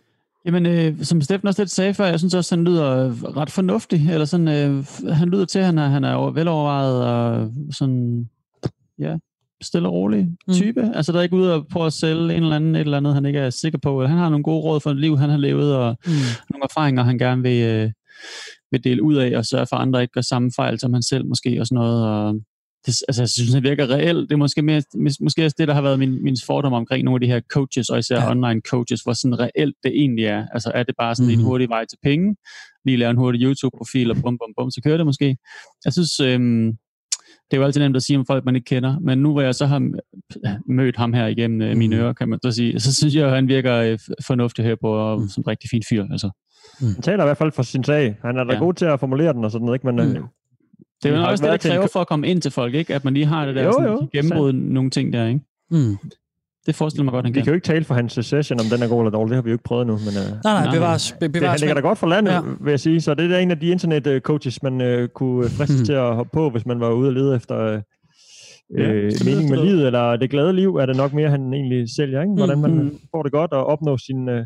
Jamen, 0.46 0.66
øh, 0.66 1.04
som 1.04 1.22
Steffen 1.22 1.48
også 1.48 1.62
lidt 1.62 1.72
sagde 1.72 1.94
før, 1.94 2.06
jeg 2.06 2.20
synes 2.20 2.34
også, 2.34 2.56
han 2.56 2.64
lyder 2.64 3.14
ret 3.38 3.50
fornuftig. 3.50 4.10
Eller 4.12 4.26
sådan, 4.26 4.48
øh, 4.48 4.86
han 5.14 5.30
lyder 5.30 5.46
til, 5.46 5.60
at 5.60 5.66
han 5.66 5.78
er, 5.78 5.88
han 5.88 6.04
er 6.04 6.32
velovervejet 6.32 7.06
og 7.06 7.52
sådan, 7.72 8.30
ja, 9.00 9.16
stille 9.66 9.88
og 9.88 9.94
rolig 9.94 10.28
mm. 10.48 10.54
type. 10.54 10.82
Mm. 10.82 10.92
Altså, 10.96 11.12
der 11.12 11.20
er 11.20 11.24
ikke 11.24 11.36
ude 11.36 11.66
på 11.72 11.86
at 11.86 11.94
sælge 11.94 12.24
en 12.24 12.44
eller 12.44 12.56
anden, 12.56 12.76
et 12.76 12.80
eller 12.80 12.98
andet, 12.98 13.14
han 13.14 13.26
ikke 13.26 13.40
er 13.40 13.50
sikker 13.50 13.80
på. 13.80 14.06
Han 14.06 14.18
har 14.18 14.30
nogle 14.30 14.44
gode 14.44 14.62
råd 14.62 14.80
for 14.80 14.90
et 14.90 14.98
liv, 14.98 15.18
han 15.18 15.30
har 15.30 15.38
levet, 15.38 15.76
og 15.76 15.98
mm. 16.06 16.12
nogle 16.50 16.64
erfaringer, 16.64 17.04
han 17.04 17.18
gerne 17.18 17.42
vil, 17.42 17.64
øh, 17.64 17.92
vil 18.72 18.84
dele 18.84 19.04
ud 19.04 19.16
af, 19.16 19.38
og 19.38 19.46
sørge 19.46 19.66
for, 19.70 19.76
at 19.76 19.82
andre 19.82 20.02
ikke 20.02 20.12
gør 20.12 20.22
samme 20.22 20.52
fejl 20.56 20.80
som 20.80 20.94
han 20.94 21.04
selv 21.04 21.26
måske, 21.26 21.60
og 21.60 21.68
sådan 21.68 21.76
noget. 21.76 22.08
Og 22.08 22.34
det, 22.86 22.96
altså, 23.08 23.22
jeg 23.22 23.30
synes, 23.30 23.52
det 23.52 23.64
virker 23.64 23.90
reelt. 23.90 24.30
Det 24.30 24.36
er 24.36 24.38
måske, 24.38 24.62
mere, 24.62 24.84
måske 25.22 25.46
også 25.46 25.56
det, 25.58 25.68
der 25.68 25.74
har 25.74 25.82
været 25.82 26.00
min, 26.00 26.24
min 26.24 26.38
fordom 26.46 26.74
omkring 26.74 27.04
nogle 27.04 27.16
af 27.16 27.22
de 27.22 27.28
her 27.28 27.42
coaches, 27.54 27.90
og 27.90 28.00
især 28.00 28.16
ja. 28.16 28.32
online 28.32 28.62
coaches, 28.68 29.02
hvor 29.02 29.14
sådan 29.14 29.40
reelt 29.40 29.76
det 29.84 29.92
egentlig 29.96 30.26
er. 30.26 30.48
Altså, 30.54 30.72
er 30.76 30.84
det 30.84 30.96
bare 30.98 31.16
sådan 31.16 31.28
mm-hmm. 31.28 31.42
en 31.42 31.46
hurtig 31.46 31.70
vej 31.70 31.86
til 31.86 31.98
penge? 32.04 32.36
Lige 32.86 32.98
lave 32.98 33.12
en 33.12 33.18
hurtig 33.18 33.42
YouTube-profil, 33.42 34.12
og 34.12 34.18
bum, 34.18 34.38
bum, 34.38 34.54
bum, 34.58 34.72
så 34.72 34.82
kører 34.84 34.98
det 34.98 35.06
måske. 35.06 35.38
Jeg 35.86 35.94
synes, 35.94 36.20
øhm, 36.20 36.72
det 37.52 37.58
er 37.58 37.62
jo 37.62 37.66
altid 37.66 37.82
nemt 37.82 37.96
at 37.96 38.04
sige 38.04 38.18
om 38.18 38.26
folk, 38.26 38.46
man 38.46 38.56
ikke 38.56 38.66
kender, 38.66 39.00
men 39.00 39.18
nu 39.18 39.32
hvor 39.32 39.42
jeg 39.42 39.56
så 39.56 39.66
har 39.66 39.92
mødt 40.72 40.98
ham 40.98 41.14
her 41.14 41.28
igennem 41.28 41.72
mm. 41.72 41.78
mine 41.78 41.96
ører, 41.96 42.14
kan 42.14 42.30
man 42.30 42.40
så 42.44 42.52
sige, 42.52 42.80
så 42.80 42.96
synes 42.96 43.16
jeg, 43.16 43.26
at 43.28 43.36
han 43.36 43.48
virker 43.48 43.76
øh, 43.76 44.00
fornuftig 44.26 44.66
her 44.66 44.76
på, 44.82 44.88
og 44.88 45.22
mm. 45.22 45.28
som 45.28 45.42
en 45.42 45.48
rigtig 45.48 45.70
fin 45.70 45.82
fyr. 45.90 46.06
Altså. 46.12 46.30
Mm. 46.82 46.88
Han 46.88 47.02
taler 47.02 47.24
i 47.24 47.28
hvert 47.28 47.38
fald 47.38 47.52
for 47.52 47.64
sin 47.64 47.84
sag. 47.84 48.18
Han 48.26 48.38
er 48.38 48.44
da 48.44 48.54
ja. 48.54 48.60
god 48.60 48.74
til 48.74 48.86
at 48.86 49.00
formulere 49.00 49.34
den 49.34 49.46
og 49.46 49.52
sådan 49.52 49.66
noget, 49.66 49.76
ikke? 49.76 49.88
Men, 49.88 50.00
øh, 50.00 50.08
mm. 50.08 50.28
Det 51.04 51.12
er 51.12 51.18
jo 51.18 51.24
også 51.24 51.44
det, 51.44 51.64
der 51.64 51.70
kræver 51.70 51.88
for 51.94 52.00
at 52.00 52.08
komme 52.08 52.28
ind 52.28 52.42
til 52.42 52.52
folk, 52.52 52.74
ikke? 52.74 52.96
At 52.96 53.04
man 53.04 53.14
lige 53.14 53.26
har 53.26 53.46
det 53.46 53.56
der 53.56 53.64
jo, 53.64 53.72
sådan, 53.72 53.90
jo, 53.90 54.08
gennembrud 54.14 54.54
nogle 54.54 54.90
ting 54.90 55.14
der, 55.14 55.28
ikke? 55.28 55.42
Mm. 55.72 55.98
Det 56.66 56.76
forestiller 56.76 57.04
mig 57.04 57.12
godt, 57.12 57.26
han 57.26 57.34
vi 57.34 57.40
kan. 57.40 57.44
kan 57.44 57.52
jo 57.52 57.56
ikke 57.56 57.66
tale 57.66 57.86
for 57.86 57.94
hans 57.94 58.14
session, 58.14 58.60
om 58.60 58.66
den 58.66 58.84
er 58.84 58.88
god 58.88 59.00
eller 59.00 59.12
dårlig. 59.12 59.30
Det 59.30 59.36
har 59.36 59.42
vi 59.42 59.50
jo 59.50 59.54
ikke 59.54 59.64
prøvet 59.64 59.88
nu. 59.88 59.94
Men, 59.94 60.08
uh, 60.08 60.44
nej, 60.44 60.66
nej, 60.66 60.74
bevares. 60.74 61.16
Be, 61.20 61.30
bevares 61.30 61.42
det, 61.42 61.50
han 61.50 61.60
ligger 61.60 61.74
da 61.74 61.88
godt 61.88 61.98
for 61.98 62.08
landet, 62.08 62.32
ja. 62.32 62.42
vil 62.62 62.72
jeg 62.72 62.80
sige. 62.80 63.02
Så 63.02 63.14
det 63.14 63.32
er 63.32 63.38
en 63.38 63.52
af 63.52 63.60
de 63.60 63.68
internet-coaches, 63.68 64.64
man 64.64 64.82
uh, 64.82 65.08
kunne 65.08 65.50
fristes 65.50 65.80
mm. 65.80 65.86
til 65.86 65.94
at 65.94 66.16
hoppe 66.16 66.30
på, 66.34 66.50
hvis 66.50 66.66
man 66.66 66.80
var 66.80 66.92
ude 66.92 67.10
og 67.10 67.14
lede 67.14 67.36
efter 67.36 67.76
uh, 67.76 67.82
ja, 68.78 68.92
øh, 68.92 69.12
mening 69.26 69.50
med 69.50 69.58
livet, 69.66 69.86
eller 69.86 70.16
det 70.16 70.30
glade 70.30 70.54
liv, 70.54 70.76
er 70.76 70.86
det 70.86 70.96
nok 70.96 71.14
mere, 71.14 71.30
han 71.30 71.54
egentlig 71.54 71.96
sælger. 71.96 72.22
Ikke? 72.22 72.34
Hvordan 72.34 72.62
man 72.62 72.72
mm. 72.72 73.00
får 73.12 73.24
det 73.24 73.32
godt 73.32 73.52
og 73.52 73.66
opnår 73.66 73.98
sin, 73.98 74.30
uh, 74.30 74.46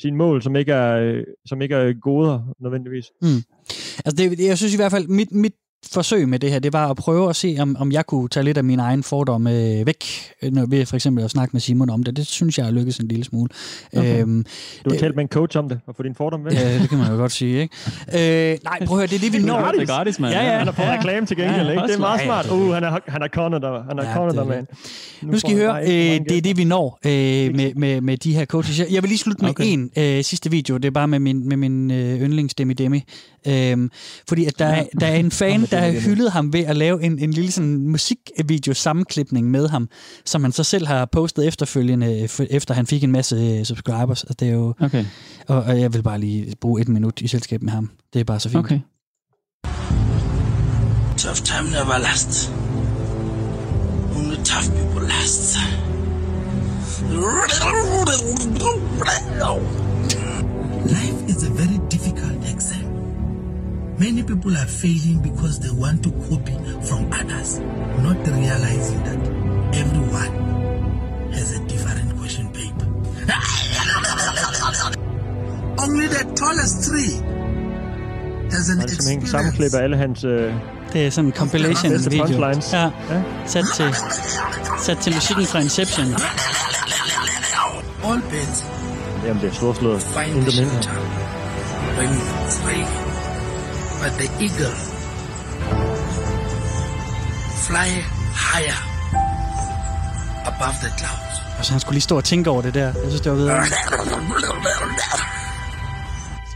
sin 0.00 0.16
mål, 0.16 0.42
som 0.42 0.56
ikke 0.56 0.72
er, 0.72 1.12
uh, 1.12 1.20
som 1.46 1.62
ikke 1.62 1.74
er 1.74 2.00
goder 2.00 2.54
nødvendigvis. 2.60 3.06
Mm. 3.22 3.28
Altså 4.04 4.14
det, 4.18 4.46
jeg 4.46 4.58
synes 4.58 4.74
i 4.74 4.76
hvert 4.76 4.92
fald, 4.92 5.08
mit, 5.08 5.32
mit 5.32 5.52
forsøg 5.92 6.28
med 6.28 6.38
det 6.38 6.50
her, 6.50 6.58
det 6.58 6.72
var 6.72 6.90
at 6.90 6.96
prøve 6.96 7.28
at 7.28 7.36
se, 7.36 7.56
om, 7.60 7.76
om 7.78 7.92
jeg 7.92 8.06
kunne 8.06 8.28
tage 8.28 8.44
lidt 8.44 8.58
af 8.58 8.64
min 8.64 8.78
egen 8.78 9.02
fordomme 9.02 9.50
væk, 9.86 10.04
når 10.42 10.66
vi 10.66 10.84
for 10.84 10.94
eksempel 10.94 11.24
at 11.24 11.30
snakke 11.30 11.52
med 11.52 11.60
Simon 11.60 11.90
om 11.90 12.02
det. 12.02 12.16
Det 12.16 12.26
synes 12.26 12.58
jeg 12.58 12.66
har 12.66 12.72
lykkes 12.72 12.98
en 12.98 13.08
lille 13.08 13.24
smule. 13.24 13.48
Okay. 13.96 14.20
Øhm, 14.20 14.44
du 14.44 14.90
har 14.90 14.90
det, 14.90 15.00
talt 15.00 15.16
med 15.16 15.24
en 15.24 15.28
coach 15.28 15.58
om 15.58 15.68
det, 15.68 15.80
og 15.86 15.96
få 15.96 16.02
din 16.02 16.14
fordomme 16.14 16.46
væk? 16.46 16.54
Ja, 16.54 16.78
det 16.78 16.88
kan 16.88 16.98
man 16.98 17.10
jo 17.10 17.16
godt 17.16 17.32
sige, 17.32 17.60
ikke? 17.60 17.74
Øh, 18.52 18.58
nej, 18.64 18.86
prøv 18.86 18.96
at 18.96 19.00
høre, 19.00 19.06
det 19.06 19.14
er 19.14 19.20
det, 19.20 19.32
vi 19.32 19.38
når. 19.46 19.72
Det 19.72 19.82
er 19.82 19.86
gratis, 19.86 20.20
mand. 20.20 20.34
Ja, 20.34 20.44
ja. 20.52 20.58
Han 20.58 20.68
er 20.68 20.72
på 20.72 20.82
ja. 20.82 20.96
reklame 20.96 21.26
til 21.26 21.36
gengæld, 21.36 21.66
ja, 21.66 21.72
ikke? 21.72 21.82
Det 21.82 21.94
er 21.94 21.98
meget 21.98 22.20
smart. 22.20 22.50
Uh, 22.50 22.74
han 22.74 22.84
er, 22.84 22.98
han 23.06 23.22
er 23.22 23.28
corner 23.28 23.58
der, 23.58 23.82
han 23.88 23.98
er 23.98 24.08
ja, 24.08 24.14
corner 24.14 24.32
der, 24.32 24.44
man. 24.44 24.66
Nu, 25.22 25.30
nu 25.30 25.38
skal 25.38 25.52
I 25.52 25.54
høre, 25.54 25.82
øh, 25.82 26.20
det 26.28 26.36
er 26.36 26.42
det, 26.42 26.56
vi 26.56 26.64
når 26.64 26.98
øh, 27.06 27.10
med, 27.56 27.74
med, 27.74 28.00
med 28.00 28.16
de 28.16 28.34
her 28.34 28.44
coaches. 28.44 28.90
Jeg 28.90 29.02
vil 29.02 29.08
lige 29.08 29.18
slutte 29.18 29.42
med 29.42 29.50
okay. 29.50 29.64
en 29.66 29.90
øh, 29.98 30.24
sidste 30.24 30.50
video. 30.50 30.76
Det 30.76 30.84
er 30.84 30.90
bare 30.90 31.08
med 31.08 31.18
min, 31.18 31.48
med 31.48 31.56
min 31.56 31.90
øh, 31.90 32.20
yndlings 32.20 32.54
Demi 32.54 32.74
Demi. 32.74 33.02
Øh, 33.46 33.90
fordi 34.28 34.44
at 34.44 34.58
der, 34.58 34.68
ja. 34.68 34.84
der 35.00 35.06
er 35.06 35.14
en 35.14 35.30
fan, 35.30 35.60
der 35.76 35.92
har 35.92 36.00
hyldet 36.00 36.32
ham 36.32 36.52
ved 36.52 36.60
at 36.60 36.76
lave 36.76 37.02
en, 37.02 37.18
en 37.18 37.30
lille 37.30 37.52
sådan 37.52 37.78
musikvideo 37.78 38.74
sammenklipning 38.74 39.50
med 39.50 39.68
ham, 39.68 39.88
som 40.24 40.42
han 40.42 40.52
så 40.52 40.64
selv 40.64 40.86
har 40.86 41.04
postet 41.12 41.46
efterfølgende, 41.46 42.28
efter 42.50 42.74
han 42.74 42.86
fik 42.86 43.04
en 43.04 43.12
masse 43.12 43.36
øh, 43.36 43.64
subscribers. 43.64 44.24
Og 44.24 44.40
det 44.40 44.48
er 44.48 44.52
jo, 44.52 44.74
okay. 44.80 45.04
og, 45.48 45.62
og 45.62 45.80
jeg 45.80 45.94
vil 45.94 46.02
bare 46.02 46.20
lige 46.20 46.54
bruge 46.60 46.80
et 46.80 46.88
minut 46.88 47.20
i 47.20 47.28
selskab 47.28 47.62
med 47.62 47.72
ham. 47.72 47.90
Det 48.12 48.20
er 48.20 48.24
bare 48.24 48.40
så 48.40 48.48
fint. 48.48 48.58
Okay. 48.58 48.80
Tough 51.16 51.40
time 51.44 51.70
never 51.70 51.98
last. 51.98 52.52
Only 54.16 54.36
tough 54.36 54.68
people 54.76 55.08
last. 55.08 55.56
Life 60.86 61.30
is 61.30 61.42
a 61.42 61.50
very. 61.50 61.95
Many 63.98 64.22
people 64.22 64.54
are 64.62 64.70
failing 64.82 65.18
because 65.22 65.54
they 65.64 65.70
want 65.82 65.98
to 66.06 66.10
copy 66.28 66.54
from 66.88 67.02
others, 67.20 67.50
not 68.06 68.18
realizing 68.38 69.00
that 69.08 69.20
everyone 69.82 70.32
has 71.32 71.48
a 71.58 71.60
different 71.72 72.08
question 72.18 72.46
paper. 72.58 72.86
Only 75.84 76.06
the 76.08 76.22
tallest 76.40 76.76
tree 76.88 77.14
has 78.54 78.68
an 78.70 78.80
experience. 78.82 79.30
sammenklipper 79.30 79.78
alle 79.78 79.96
hans 79.96 80.24
øh, 80.24 80.54
Det 80.92 81.06
er 81.06 81.10
sådan 81.10 81.24
en 81.30 81.32
compilation 81.32 81.92
Bedste 81.92 82.10
video. 82.10 82.26
punchlines. 82.26 82.72
Ja. 82.72 82.90
Ja. 83.10 83.22
Sat 83.46 83.64
til, 83.76 83.94
sat 84.82 84.98
til 84.98 85.14
musikken 85.14 85.46
fra 85.46 85.58
Inception. 85.60 86.06
All 88.04 88.20
birds 88.30 88.64
Jamen, 89.26 89.42
det 89.42 89.50
er 89.50 89.54
storslået. 89.54 90.02
find 90.02 90.30
the 90.30 90.38
Intet 90.38 90.58
mindre. 90.58 90.82
shelter 90.82 91.00
when 91.98 92.08
it's 92.08 92.66
raining. 92.66 93.15
But 94.06 94.14
the 94.22 94.30
eagle 94.44 94.74
fly 97.66 97.88
higher 98.46 98.78
above 100.50 100.76
the 100.82 100.90
clouds. 100.98 101.34
Og 101.58 101.64
så 101.64 101.72
han 101.72 101.80
skulle 101.80 101.94
lige 101.94 102.02
stå 102.02 102.16
og 102.16 102.24
tænke 102.24 102.50
over 102.50 102.62
det 102.62 102.74
der. 102.74 102.84
Jeg 102.84 102.94
synes, 103.08 103.20
det 103.20 103.32
var 103.32 103.38
videre. 103.38 103.62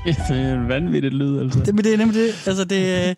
Det 0.04 0.16
er 0.30 0.54
en 0.54 0.68
vanvittigt 0.68 1.14
lyd, 1.14 1.40
altså. 1.40 1.60
Det, 1.60 1.74
men 1.74 1.84
det 1.84 1.92
er 1.92 1.96
nemlig 1.96 2.20
det. 2.22 2.34
Altså, 2.46 2.64
det, 2.64 2.76
øh, 2.76 3.14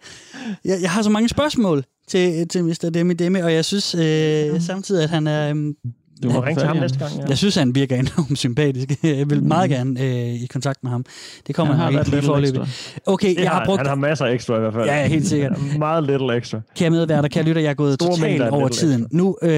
jeg, 0.64 0.78
jeg 0.82 0.90
har 0.90 1.02
så 1.02 1.10
mange 1.10 1.28
spørgsmål 1.28 1.84
til, 2.08 2.48
til 2.48 2.64
Mr. 2.64 2.90
Demi 2.94 3.14
Demi, 3.14 3.40
og 3.40 3.54
jeg 3.54 3.64
synes 3.64 3.94
øh, 3.94 4.60
samtidig, 4.60 5.02
at 5.02 5.10
han 5.10 5.26
er... 5.26 5.54
Øh, 5.54 5.74
Du 6.22 6.28
må 6.30 6.34
Ja, 6.34 6.40
ringe 6.46 6.60
til 6.60 6.68
ham 6.68 6.76
næste 6.76 6.98
gang. 6.98 7.12
Ja. 7.18 7.22
Jeg 7.28 7.38
synes, 7.38 7.54
han 7.54 7.74
virker 7.74 7.96
enormt 7.96 8.38
sympatisk. 8.38 8.88
Jeg 9.02 9.30
vil 9.30 9.42
meget 9.42 9.70
gerne 9.70 10.00
øh, 10.00 10.34
i 10.42 10.46
kontakt 10.46 10.82
med 10.82 10.90
ham. 10.90 11.04
Det 11.46 11.54
kommer 11.54 11.74
Han 11.74 11.84
han 11.84 11.94
har 11.94 12.04
lidt 12.14 12.24
forløbig. 12.24 12.60
ekstra. 12.60 12.66
Okay, 13.06 13.28
Det 13.28 13.42
jeg 13.42 13.50
har, 13.50 13.58
har 13.58 13.64
brugt... 13.66 13.78
Han 13.78 13.86
har 13.86 13.94
masser 13.94 14.24
af 14.26 14.32
ekstra 14.32 14.56
i 14.56 14.60
hvert 14.60 14.72
fald. 14.74 14.84
Ja, 14.84 15.06
helt 15.06 15.26
sikkert. 15.26 15.58
Meget 15.78 16.04
little 16.04 16.36
extra. 16.36 16.60
Kære 16.76 16.90
medværter, 16.90 17.28
kære 17.28 17.44
lytter, 17.44 17.62
jeg 17.62 17.70
er 17.70 17.74
gået 17.74 17.98
totalt 17.98 18.42
over 18.42 18.62
lidt 18.68 18.72
tiden. 18.72 19.06
Nu, 19.10 19.36
øh, 19.42 19.50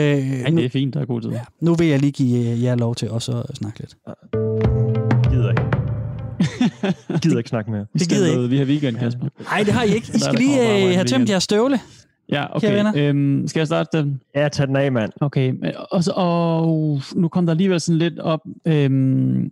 nu, 0.50 0.56
det 0.56 0.64
er 0.64 0.68
fint, 0.70 0.94
der 0.94 1.00
er 1.00 1.04
god 1.06 1.20
tid. 1.20 1.30
nu 1.60 1.74
vil 1.74 1.86
jeg 1.86 1.98
lige 2.00 2.12
give 2.12 2.50
øh, 2.52 2.62
jer 2.62 2.74
lov 2.76 2.94
til 2.94 3.10
også 3.10 3.42
at 3.48 3.56
snakke 3.56 3.78
lidt. 3.80 3.94
Gider 5.32 5.50
ikke. 5.50 5.62
Gider 7.22 7.38
ikke 7.38 7.48
snakke 7.50 7.70
mere. 7.70 7.86
Det 7.98 8.08
gider 8.08 8.26
jeg 8.26 8.36
ikke. 8.36 8.48
Vi 8.48 8.58
har 8.58 8.64
weekend, 8.64 8.96
Kasper. 8.96 9.26
Nej, 9.50 9.62
det 9.62 9.72
har 9.74 9.82
I 9.82 9.94
ikke. 9.94 10.10
I 10.14 10.18
skal 10.18 10.34
lige 10.34 10.86
øh, 10.88 10.94
have 10.94 11.04
tømt 11.04 11.30
jeres 11.30 11.42
støvle. 11.42 11.78
Ja, 12.28 12.56
okay. 12.56 12.84
Øhm, 12.96 13.48
skal 13.48 13.60
jeg 13.60 13.66
starte 13.66 13.98
den? 13.98 14.20
Ja, 14.34 14.48
tag 14.48 14.66
den 14.66 14.76
af, 14.76 14.92
mand. 14.92 15.12
Okay, 15.20 15.54
og, 15.90 16.04
så, 16.04 16.12
og 16.16 17.00
nu 17.14 17.28
kom 17.28 17.46
der 17.46 17.52
alligevel 17.52 17.80
sådan 17.80 17.98
lidt 17.98 18.18
op. 18.18 18.40
Øhm, 18.66 19.50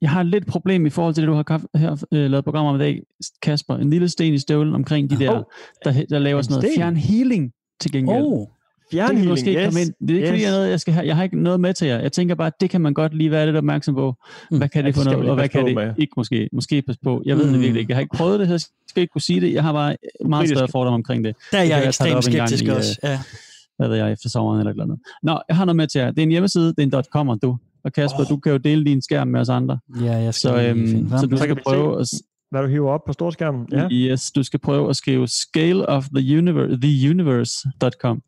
jeg 0.00 0.10
har 0.10 0.20
et 0.20 0.26
lidt 0.26 0.46
problem 0.46 0.86
i 0.86 0.90
forhold 0.90 1.14
til 1.14 1.22
det, 1.22 1.28
du 1.28 1.34
har 1.34 1.44
kaf- 1.50 1.78
her, 1.78 2.04
øh, 2.12 2.30
lavet 2.30 2.44
programmer 2.44 2.70
om 2.70 2.76
i 2.76 2.78
dag, 2.78 3.02
Kasper. 3.42 3.76
En 3.76 3.90
lille 3.90 4.08
sten 4.08 4.34
i 4.34 4.38
støvlen 4.38 4.74
omkring 4.74 5.10
de 5.10 5.18
der, 5.18 5.36
Åh, 5.36 5.42
der, 5.84 6.04
der 6.10 6.18
laver 6.18 6.42
sådan 6.42 6.54
noget 6.60 6.76
fjern 6.76 6.96
healing 6.96 7.52
til 7.80 7.92
gengæld. 7.92 8.22
Oh, 8.22 8.46
det 8.84 8.90
kan 8.90 8.98
Fjernhealing, 8.98 9.28
måske 9.28 9.54
yes. 9.54 9.64
komme 9.64 9.80
ind. 9.80 9.92
Det 10.08 10.10
er 10.10 10.14
ikke, 10.16 10.28
fordi 10.28 10.38
yes. 10.38 10.42
jeg, 10.44 10.52
er 10.52 10.56
noget, 10.56 10.70
jeg, 10.70 10.80
skal 10.80 10.94
have, 10.94 11.06
jeg 11.06 11.16
har 11.16 11.22
ikke 11.22 11.42
noget 11.42 11.60
med 11.60 11.74
til 11.74 11.88
jer. 11.88 11.98
Jeg 11.98 12.12
tænker 12.12 12.34
bare, 12.34 12.46
at 12.46 12.52
det 12.60 12.70
kan 12.70 12.80
man 12.80 12.94
godt 12.94 13.14
lige 13.14 13.30
være 13.30 13.46
lidt 13.46 13.56
opmærksom 13.56 13.94
på. 13.94 14.14
Mm. 14.50 14.56
Hvad 14.58 14.68
kan 14.68 14.82
Ja, 14.82 14.86
det 14.86 14.94
det 14.94 15.04
for 15.04 15.10
noget, 15.10 15.28
og 15.28 15.34
hvad 15.34 15.48
kan 15.48 15.66
det 15.66 15.74
med. 15.74 15.94
ikke 15.98 16.12
måske? 16.16 16.48
Måske 16.52 16.82
passe 16.82 17.00
på. 17.04 17.22
Jeg 17.26 17.36
ved 17.36 17.44
det 17.44 17.52
Mm. 17.54 17.60
virkelig 17.60 17.80
ikke. 17.80 17.90
Jeg 17.90 17.96
har 17.96 18.00
ikke 18.00 18.16
prøvet 18.16 18.40
det, 18.40 18.48
så 18.48 18.52
jeg 18.52 18.60
skal 18.88 19.00
ikke 19.00 19.12
kunne 19.12 19.22
sige 19.22 19.40
det. 19.40 19.52
Jeg 19.52 19.62
har 19.62 19.72
bare 19.72 19.96
meget 20.26 20.48
større 20.48 20.68
fordom 20.68 20.94
omkring 20.94 21.24
det. 21.24 21.36
der 21.52 21.58
er 21.58 21.62
Det 21.62 21.68
jeg 21.68 21.76
jeg 21.76 21.82
det 21.82 21.88
ekstremt 21.88 22.24
skeptisk 22.24 22.64
i, 22.64 22.68
øh, 22.68 22.76
også. 22.76 22.98
Ja. 23.02 23.20
hvad 23.76 23.88
ved 23.88 23.96
jeg, 23.96 24.12
efter 24.12 24.28
sommeren 24.28 24.58
eller 24.60 24.70
et 24.70 24.74
eller 24.74 24.84
andet. 24.84 24.98
Nå, 25.22 25.40
jeg 25.48 25.56
har 25.56 25.64
noget 25.64 25.76
med 25.76 25.86
til 25.86 25.98
jer. 25.98 26.10
Det 26.10 26.18
er 26.18 26.22
en 26.22 26.30
hjemmeside, 26.30 26.66
det 26.78 26.94
er 26.94 26.98
en 26.98 27.04
.com, 27.12 27.28
og 27.28 27.38
du. 27.42 27.56
Og 27.84 27.92
Kasper, 27.92 28.20
oh. 28.20 28.26
du 28.28 28.36
kan 28.36 28.52
jo 28.52 28.58
dele 28.58 28.84
din 28.84 29.02
skærm 29.02 29.28
med 29.28 29.40
os 29.40 29.48
andre. 29.48 29.78
ja, 30.00 30.12
jeg 30.12 30.34
skal 30.34 30.50
Så, 30.50 30.62
øhm, 30.62 31.08
så 31.20 31.26
du 31.26 31.36
skal 31.36 31.56
prøve 31.66 32.00
at, 32.00 32.06
Hvad 32.50 32.62
du 32.62 32.68
hiver 32.68 32.90
op 32.90 33.00
på 33.06 33.12
storskærmen. 33.12 33.66
Ja. 33.72 33.88
yes, 33.90 34.30
du 34.30 34.42
skal 34.42 34.60
prøve 34.60 34.90
at 34.90 34.96
skrive 34.96 35.28
scale 35.28 35.86
of 35.88 36.06
the 36.16 36.38
universe, 36.38 36.76
theuniverse.com. 36.80 38.22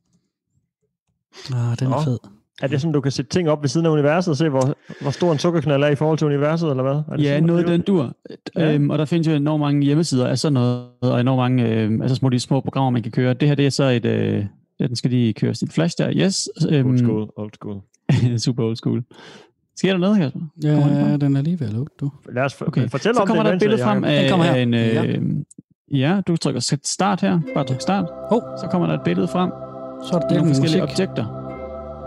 Ah, 1.54 1.78
den 1.80 1.92
er 1.92 2.04
fed. 2.04 2.18
Er 2.62 2.66
det 2.66 2.80
sådan, 2.80 2.92
du 2.92 3.00
kan 3.00 3.12
sætte 3.12 3.30
ting 3.30 3.48
op 3.50 3.62
ved 3.62 3.68
siden 3.68 3.86
af 3.86 3.90
universet 3.90 4.30
og 4.30 4.36
se, 4.36 4.48
hvor, 4.48 4.74
hvor 5.02 5.10
stor 5.10 5.32
en 5.32 5.38
sukkerknald 5.38 5.82
er 5.82 5.88
i 5.88 5.94
forhold 5.94 6.18
til 6.18 6.26
universet, 6.26 6.70
eller 6.70 6.82
hvad? 6.82 6.92
Er 6.94 7.16
det 7.16 7.22
Ja, 7.24 7.28
sådan, 7.28 7.42
noget 7.44 7.66
den 7.66 7.80
dur. 7.80 8.12
Ja. 8.56 8.74
Øhm, 8.74 8.90
og 8.90 8.98
der 8.98 9.04
findes 9.04 9.28
jo 9.28 9.32
enormt 9.32 9.60
mange 9.60 9.82
hjemmesider 9.84 10.26
af 10.26 10.38
sådan 10.38 10.52
noget, 10.52 10.86
og 11.02 11.20
enormt 11.20 11.38
mange 11.38 11.68
øh, 11.68 11.98
altså 12.02 12.14
små, 12.14 12.28
de 12.28 12.40
små 12.40 12.60
programmer, 12.60 12.90
man 12.90 13.02
kan 13.02 13.12
køre. 13.12 13.34
Det 13.34 13.48
her, 13.48 13.54
det 13.54 13.66
er 13.66 13.70
så 13.70 13.84
et... 13.84 14.04
Øh, 14.04 14.44
ja, 14.80 14.86
den 14.86 14.96
skal 14.96 15.10
lige 15.10 15.32
køres 15.32 15.62
i 15.62 15.64
et 15.64 15.72
flash 15.72 15.94
der. 15.98 16.12
Yes. 16.16 16.48
Øhm, 16.70 16.88
Old 16.90 16.98
school, 16.98 17.28
old 17.36 17.50
school. 17.54 17.80
super 18.38 18.64
old 18.64 18.76
school. 18.76 19.02
Sker 19.76 19.92
der 19.92 19.98
noget, 19.98 20.18
Kasper? 20.18 20.40
Kommer 20.64 20.86
den 20.88 20.96
Ja, 20.96 21.02
frem? 21.12 21.20
den 21.20 21.36
er 21.36 21.42
lige 21.42 21.60
ved 21.60 21.66
at 21.66 21.72
lukke, 21.72 21.92
du. 22.00 22.10
Lad 22.32 22.42
os 22.44 22.54
f- 22.54 22.66
Okay. 22.66 22.88
fortælle 22.88 23.14
så 23.14 23.20
om 23.20 23.26
kommer 23.26 23.42
det. 23.42 23.50
der 23.50 23.56
et 23.56 23.60
billede 23.60 23.82
frem 23.82 24.04
af, 24.04 24.20
Den 24.22 24.30
kommer 24.30 24.46
her. 24.46 24.52
af 24.54 24.62
en... 24.62 24.74
Ja. 24.74 25.04
Øh, 25.06 25.22
ja, 26.00 26.20
du 26.26 26.36
trykker 26.36 26.60
sæt 26.60 26.86
start 26.86 27.20
her. 27.20 27.40
Bare 27.54 27.64
tryk 27.64 27.80
start. 27.80 28.04
Hov. 28.30 28.42
Så 28.60 28.68
kommer 28.70 28.86
der 28.88 28.94
et 28.94 29.00
billede 29.04 29.28
frem. 29.28 29.50
Så 30.02 30.14
er 30.14 30.18
det 30.18 30.28
Det 30.30 30.34
er 30.36 30.40
nogle 30.40 30.54
forskellige 30.54 30.82
musik. 30.82 30.94
objekter. 31.00 31.42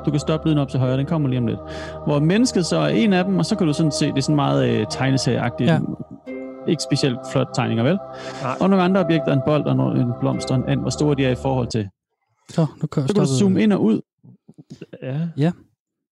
Du 0.05 0.11
kan 0.11 0.19
stoppe 0.19 0.47
lyden 0.47 0.57
op 0.59 0.69
til 0.69 0.79
højre, 0.79 0.97
den 0.97 1.05
kommer 1.05 1.29
lige 1.29 1.39
om 1.39 1.47
lidt. 1.47 1.59
Hvor 2.05 2.19
mennesket 2.19 2.65
så 2.65 2.77
er 2.77 2.87
en 2.87 3.13
af 3.13 3.23
dem, 3.25 3.39
og 3.39 3.45
så 3.45 3.55
kan 3.55 3.67
du 3.67 3.73
sådan 3.73 3.91
se, 3.91 4.05
det 4.05 4.17
er 4.17 4.21
sådan 4.21 4.35
meget 4.35 4.69
øh, 4.69 4.85
tegneserieagtigt. 4.89 5.67
Ja. 5.69 5.73
Ja. 5.73 5.79
Ikke 6.67 6.83
specielt 6.83 7.17
flot 7.31 7.47
tegninger, 7.55 7.83
vel? 7.83 7.97
Nej. 8.43 8.55
Og 8.59 8.69
nogle 8.69 8.83
andre 8.83 9.01
objekter, 9.01 9.33
en 9.33 9.41
bold 9.45 9.65
og 9.65 9.97
en 9.97 10.07
blomst 10.19 10.51
og 10.51 10.57
en 10.57 10.63
and, 10.67 10.79
hvor 10.79 10.89
store 10.89 11.15
de 11.15 11.25
er 11.25 11.31
i 11.31 11.35
forhold 11.35 11.67
til. 11.67 11.89
Så, 12.49 12.65
nu 12.81 12.87
kan 12.87 13.07
Så 13.07 13.13
kan 13.13 13.23
du 13.23 13.29
zoome 13.39 13.63
ind 13.63 13.73
og 13.73 13.83
ud, 13.83 14.01
Ja. 15.37 15.51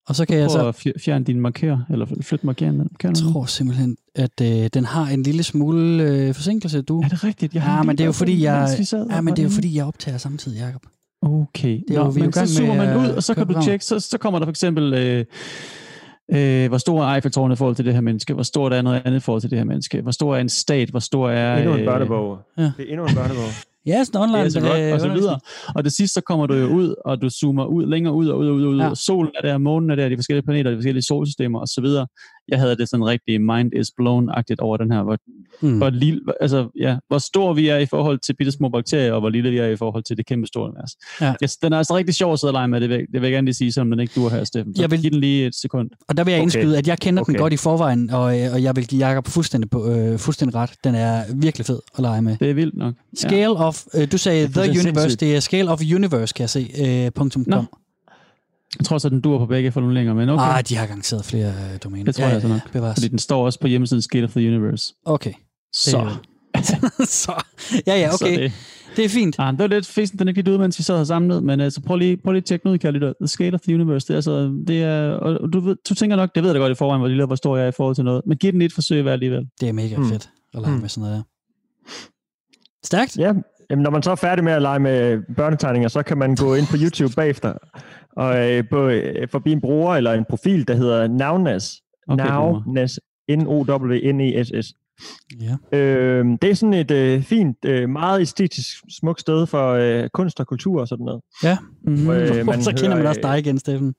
Og 0.07 0.15
så 0.15 0.25
kan 0.25 0.38
jeg 0.38 0.51
så... 0.51 0.91
fjerne 1.05 1.25
din 1.25 1.39
markør, 1.41 1.78
eller 1.89 2.05
flytte 2.21 2.45
markeringen. 2.45 2.89
Jeg 3.03 3.13
tror 3.15 3.45
simpelthen, 3.45 3.97
at 4.15 4.41
øh, 4.41 4.69
den 4.73 4.86
har 4.86 5.05
en 5.07 5.23
lille 5.23 5.43
smule 5.43 6.03
øh, 6.03 6.34
forsinkelse, 6.34 6.82
du. 6.82 7.01
Er 7.01 7.07
det 7.07 7.23
rigtigt? 7.23 7.53
Jeg 7.53 7.61
har 7.61 7.73
Ja, 7.75 7.82
en 7.82 7.88
men 7.88 7.97
det 7.97 8.03
er 8.03 8.05
jo 8.05 8.11
fordi, 8.11 8.43
jeg, 8.43 8.69
ja, 9.11 9.21
men 9.21 9.34
det 9.34 9.39
er 9.39 9.43
jo 9.43 9.49
fordi, 9.49 9.75
jeg 9.75 9.86
optager 9.86 10.17
samtidig, 10.17 10.59
Jacob. 10.59 10.82
Okay. 11.22 11.82
Det 11.88 11.95
er 11.95 12.03
Nå, 12.03 12.09
er 12.09 12.13
men 12.13 12.34
så 12.34 12.45
zoomer 12.45 12.76
man 12.76 12.97
ud, 12.97 13.09
at 13.09 13.15
og 13.15 13.24
så 13.24 13.34
kan 13.34 13.47
du 13.47 13.61
tjekke, 13.61 13.86
så, 13.86 13.99
så 13.99 14.18
kommer 14.18 14.39
der 14.39 14.45
for 14.45 14.49
eksempel, 14.49 14.93
øh, 14.93 15.26
øh, 16.34 16.68
hvor 16.70 16.78
stor 16.78 17.03
er 17.03 17.15
Eiffeltårnet 17.15 17.55
i 17.55 17.57
forhold 17.57 17.76
til 17.76 17.86
det 17.86 17.93
her 17.93 18.01
menneske, 18.01 18.34
hvor 18.34 18.43
stort 18.43 18.74
er 18.74 18.82
noget 18.82 19.01
andet 19.05 19.18
i 19.18 19.24
forhold 19.24 19.41
til 19.41 19.49
det 19.49 19.57
her 19.57 19.65
menneske, 19.65 20.01
hvor 20.01 20.11
stor 20.11 20.36
er 20.36 20.39
en 20.39 20.49
stat, 20.49 20.89
hvor 20.89 20.99
stor 20.99 21.30
er... 21.30 21.57
Endnu 21.57 21.74
en 21.74 21.80
øh, 21.80 21.86
børnebog. 21.86 22.39
Ja. 22.57 22.63
Det 22.63 22.74
er 22.80 22.91
endnu 22.91 23.05
en 23.05 23.15
børnebog. 23.15 23.49
Ja, 23.88 24.03
sådan 24.03 24.22
online. 24.22 24.38
Ja, 24.38 24.49
så 24.49 24.61
godt, 24.61 24.82
øh, 24.82 24.93
og 24.93 24.99
så 24.99 25.09
videre. 25.09 25.39
Og 25.76 25.84
det 25.84 25.93
sidste, 25.93 26.13
så 26.13 26.22
kommer 26.22 26.45
du 26.47 26.53
jo 26.53 26.68
ud, 26.68 26.95
og 27.05 27.22
du 27.22 27.30
zoomer 27.30 27.65
ud, 27.65 27.86
længere 27.86 28.13
ud 28.13 28.28
og 28.28 28.38
ud 28.38 28.47
og 28.47 28.55
ud 28.55 28.63
og 28.63 28.70
ud. 28.70 28.78
Ja. 28.78 28.95
Solen 28.95 29.32
er 29.38 29.41
der, 29.41 29.57
månen 29.57 29.89
er 29.89 29.95
der, 29.95 30.09
de 30.09 30.18
forskellige 30.18 30.45
planeter, 30.45 30.72
de 30.72 30.78
forskellige 30.78 31.03
solsystemer 31.03 31.59
og 31.59 31.68
så 31.68 31.82
videre. 31.82 32.07
Jeg 32.49 32.59
havde 32.59 32.75
det 32.75 32.89
sådan 32.89 33.05
rigtig 33.05 33.41
mind 33.41 33.71
is 33.75 33.87
blown-agtigt 34.01 34.59
over 34.59 34.77
den 34.77 34.91
her, 34.91 35.03
hvor, 35.03 35.17
Mm. 35.61 35.77
hvor, 35.77 35.89
lille, 35.89 36.21
altså, 36.41 36.69
ja, 36.79 36.97
hvor 37.07 37.17
stor 37.17 37.53
vi 37.53 37.67
er 37.67 37.77
i 37.77 37.85
forhold 37.85 38.19
til 38.19 38.33
bitte 38.33 38.51
små 38.51 38.69
bakterier, 38.69 39.13
og 39.13 39.19
hvor 39.19 39.29
lille 39.29 39.49
vi 39.49 39.57
er 39.57 39.67
i 39.67 39.75
forhold 39.75 40.03
til 40.03 40.17
det 40.17 40.25
kæmpe 40.25 40.47
store 40.47 40.63
univers. 40.69 40.91
Ja. 41.21 41.33
Yes, 41.43 41.57
den 41.57 41.73
er 41.73 41.77
altså 41.77 41.95
rigtig 41.97 42.15
sjov 42.15 42.33
at 42.33 42.39
sidde 42.39 42.49
og 42.51 42.53
lege 42.53 42.67
med, 42.67 42.81
det 42.81 42.89
vil, 42.89 42.97
det 42.99 43.07
vil 43.13 43.21
jeg 43.21 43.31
gerne 43.31 43.45
lige 43.45 43.55
sige, 43.55 43.71
selvom 43.71 43.89
den 43.91 43.99
ikke 43.99 44.13
duer 44.15 44.29
her, 44.29 44.43
Steffen. 44.43 44.75
Så 44.75 44.81
Jeg 44.81 44.91
vil- 44.91 45.01
giv 45.01 45.11
den 45.11 45.19
lige 45.19 45.45
et 45.47 45.55
sekund. 45.55 45.89
Og 46.07 46.17
der 46.17 46.23
vil 46.23 46.31
jeg 46.31 46.39
Okay. 46.39 46.43
indskyde, 46.43 46.77
at 46.77 46.87
jeg 46.87 46.97
kender 46.99 47.23
den 47.23 47.35
Okay. 47.35 47.39
godt 47.41 47.53
i 47.53 47.57
forvejen, 47.57 48.09
og, 48.09 48.39
øh, 48.41 48.53
og 48.53 48.63
jeg 48.63 48.75
vil 48.75 48.87
give 48.87 49.07
Jacob 49.07 49.27
fuldstændig, 49.27 49.69
på, 49.69 49.89
øh, 49.91 50.17
fuldstændig 50.19 50.55
ret. 50.55 50.71
Den 50.83 50.95
er 50.95 51.23
virkelig 51.35 51.65
fed 51.65 51.79
at 51.97 52.01
lege 52.01 52.21
med. 52.21 52.37
Det 52.37 52.49
er 52.49 52.53
vildt 52.53 52.77
nok. 52.77 52.93
Scale 53.15 53.49
of, 53.49 53.83
øh, 53.95 54.11
du 54.11 54.17
sagde 54.17 54.43
er 54.43 54.47
The 54.47 54.61
Universe, 54.61 54.83
sindssygt. 55.01 55.19
det 55.19 55.35
er 55.35 55.39
Scale 55.39 55.71
of 55.71 55.81
Universe, 55.95 56.33
kan 56.33 56.41
jeg 56.41 56.49
se, 56.49 56.69
øh, 57.05 57.11
punktum 57.11 57.43
Nå, 57.47 57.55
.com. 57.55 57.67
Jeg 58.80 58.86
tror 58.86 58.97
så, 58.97 59.09
den 59.09 59.22
duer 59.22 59.38
på 59.39 59.45
begge 59.45 59.72
formuleringer, 59.72 60.13
men 60.13 60.30
okay. 60.30 60.43
Ah, 60.57 60.63
de 60.70 60.76
har 60.76 60.86
garanteret 60.88 61.26
flere 61.26 61.47
øh, 61.49 61.80
domæner. 61.84 62.05
Det 62.05 62.15
tror 62.15 62.24
jeg 62.26 62.34
altså 62.34 62.47
nok. 62.47 62.72
Bevares. 62.72 62.95
Fordi 62.95 63.07
den 63.07 63.20
står 63.20 63.45
også 63.45 63.59
på 63.59 63.68
hjemmesiden 63.68 64.01
Scale 64.01 64.24
of 64.24 64.32
the 64.32 64.47
Universe. 64.47 64.93
Okay. 65.05 65.34
Så. 65.74 66.09
så. 67.24 67.43
Ja, 67.88 67.95
ja, 67.99 68.11
Så 68.11 68.26
okay. 68.26 68.43
det, 68.43 68.51
Det 68.95 69.05
er 69.05 69.09
fint. 69.09 69.36
Ah, 69.39 69.51
det 69.53 69.59
var 69.59 69.68
lidt 69.68 69.86
fisk, 69.88 70.13
den 70.20 70.28
ikke 70.28 70.41
lige 70.41 70.51
ude, 70.51 70.59
mens 70.59 70.80
vi 70.80 70.84
sad 70.84 70.95
og 70.99 71.07
samlet, 71.07 71.43
men 71.43 71.59
altså, 71.59 71.82
prøv 71.82 71.97
lige, 71.97 72.18
prøv 72.18 72.32
lige 72.32 72.41
at 72.41 72.45
tjekke 72.45 72.63
den 72.63 72.72
ud, 72.72 72.78
kære 72.78 72.91
lytter. 72.91 73.13
The 73.22 73.28
Scale 73.28 73.53
of 73.53 73.59
the 73.61 73.76
Universe, 73.76 74.07
det 74.07 74.13
er 74.13 74.15
altså, 74.18 74.63
det 74.68 74.84
er, 74.84 75.09
og 75.11 75.53
du, 75.53 75.59
ved, 75.59 75.76
du 75.89 75.95
tænker 75.95 76.15
nok, 76.15 76.36
det 76.36 76.43
ved 76.43 76.49
jeg 76.49 76.55
da 76.55 76.59
godt 76.59 76.72
i 76.72 76.76
forvejen, 76.76 76.99
hvor 76.99 77.07
lille 77.07 77.26
hvor 77.26 77.36
stor 77.36 77.57
jeg 77.57 77.63
er 77.65 77.70
i 77.70 77.72
forhold 77.78 77.95
til 77.95 78.03
noget, 78.03 78.22
men 78.28 78.38
giv 78.38 78.51
den 78.51 78.61
et 78.61 78.74
forsøg 78.74 79.01
hver 79.01 79.13
alligevel. 79.13 79.47
Det 79.61 79.70
er 79.70 79.74
mega 79.74 79.97
Mm. 79.97 80.09
fedt 80.09 80.30
at 80.53 80.61
lege 80.61 80.76
Mm. 80.76 80.82
med 80.82 80.89
sådan 80.89 81.01
noget 81.01 81.15
der. 81.15 81.24
Stærkt. 82.84 83.18
Ja, 83.18 83.34
jamen, 83.70 83.84
når 83.84 83.89
man 83.91 84.03
så 84.03 84.11
er 84.11 84.15
færdig 84.15 84.43
med 84.43 84.53
at 84.53 84.61
lege 84.61 84.80
med 84.80 85.20
børnetegninger, 85.36 85.89
så 85.89 86.03
kan 86.03 86.18
man 86.18 86.36
gå 86.36 86.55
ind 86.55 86.68
på 86.68 86.76
YouTube 86.84 87.13
bagefter 87.15 87.53
og 88.18 88.51
øh, 88.51 88.63
på, 88.70 88.88
øh, 88.88 89.28
forbi 89.32 89.51
en 89.51 89.61
bruger 89.61 89.95
eller 89.95 90.13
en 90.13 90.26
profil, 90.30 90.68
der 90.68 90.76
hedder 90.76 91.07
Nownes. 91.07 91.82
Okay, 92.07 92.26
Nownes. 92.28 92.99
N-O-W-N-E-S-S. 93.32 94.74
Ja. 95.41 95.78
Øh, 95.78 96.26
det 96.41 96.49
er 96.49 96.53
sådan 96.53 96.74
et 96.74 96.91
øh, 96.91 97.22
fint, 97.22 97.57
øh, 97.65 97.89
meget 97.89 98.22
æstetisk 98.22 98.68
smukt 98.99 99.22
sted 99.22 99.45
for 99.47 99.72
øh, 99.72 100.09
kunst 100.13 100.39
og 100.39 100.47
kultur 100.47 100.80
og 100.82 100.88
sådan 100.88 101.05
noget. 101.05 101.22
Ja. 101.43 101.57
Mm-hmm. 101.88 102.09
Øh, 102.09 102.45
Man 102.45 102.61
så 102.63 102.74
kender 102.76 102.95
man 102.97 103.05
også 103.07 103.20
øh, 103.20 103.30
dig 103.32 103.39
igen, 103.39 103.57
Steffen. 103.59 103.93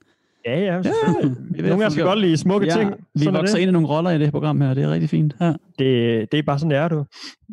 Ja, 0.47 0.61
ja. 0.61 0.83
selvfølgelig. 0.83 1.37
vi 1.51 1.59
ved 1.59 1.65
at 1.65 1.69
Nogle 1.69 1.85
af 1.85 1.89
os 1.89 1.93
få 1.93 1.97
kan 1.97 2.05
gjort- 2.05 2.15
godt 2.15 2.21
lide 2.21 2.37
smukke 2.37 2.67
ja, 2.67 2.73
ting. 2.75 2.91
vi 3.15 3.19
Sådan 3.25 3.35
er 3.35 3.39
vokser 3.39 3.59
ind 3.59 3.69
i 3.69 3.73
nogle 3.73 3.89
roller 3.89 4.11
i 4.11 4.15
det 4.15 4.23
her 4.27 4.31
program 4.31 4.61
her, 4.61 4.75
det 4.75 4.85
er 4.85 4.91
rigtig 4.91 5.11
fint. 5.11 5.35
det, 5.79 6.33
det 6.33 6.39
er 6.39 6.43
bare 6.47 6.59
sådan, 6.59 6.71
det 6.71 6.79
er, 6.79 6.89
du. 6.89 7.05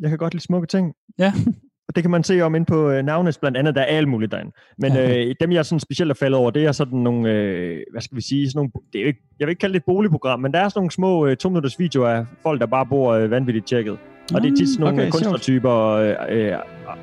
Jeg 0.01 0.09
kan 0.09 0.17
godt 0.17 0.33
lide 0.33 0.43
smukke 0.43 0.67
ting. 0.67 0.93
Ja. 1.19 1.33
Og 1.87 1.95
det 1.95 2.03
kan 2.03 2.11
man 2.11 2.23
se 2.23 2.41
om 2.41 2.55
ind 2.55 2.65
på 2.65 2.89
øh, 2.89 3.03
navnet, 3.05 3.37
blandt 3.41 3.57
andet, 3.57 3.75
der 3.75 3.81
er 3.81 3.85
alt 3.85 4.07
muligt 4.07 4.31
derinde. 4.31 4.51
Men 4.79 4.93
Ja. 4.93 5.25
øh, 5.25 5.35
dem, 5.41 5.51
jeg 5.51 5.65
sådan 5.65 5.79
specielt 5.79 6.11
er 6.11 6.15
faldet 6.15 6.39
over, 6.39 6.51
det 6.51 6.65
er 6.65 6.71
sådan 6.71 6.99
nogle, 6.99 7.31
øh, 7.31 7.79
hvad 7.91 8.01
skal 8.01 8.15
vi 8.15 8.21
sige, 8.21 8.49
sådan 8.49 8.57
nogle, 8.57 8.71
det 8.93 8.99
er 8.99 9.01
jo 9.01 9.07
ikke, 9.07 9.19
jeg 9.39 9.47
vil 9.47 9.51
ikke 9.51 9.59
kalde 9.59 9.73
det 9.73 9.79
et 9.79 9.85
boligprogram, 9.85 10.39
men 10.39 10.51
der 10.53 10.59
er 10.59 10.69
sådan 10.69 10.79
nogle 10.79 10.91
små 10.91 11.25
øh, 11.25 11.37
to-minutters 11.37 11.79
videoer 11.79 12.09
af 12.09 12.25
folk, 12.43 12.61
der 12.61 12.67
bare 12.67 12.85
bor 12.85 13.13
øh, 13.13 13.31
vanvittigt 13.31 13.67
tjekket. 13.67 13.97
Og 14.33 14.41
det 14.41 14.51
er 14.51 14.55
tit 14.55 14.69
sådan 14.69 14.79
nogle 14.79 14.93
Okay, 14.93 15.01
okay, 15.01 15.11
sjovt. 15.11 15.11
kunstnertyper 15.23 15.69
og 15.69 16.05
øh, 16.07 16.15
øh, 16.29 16.53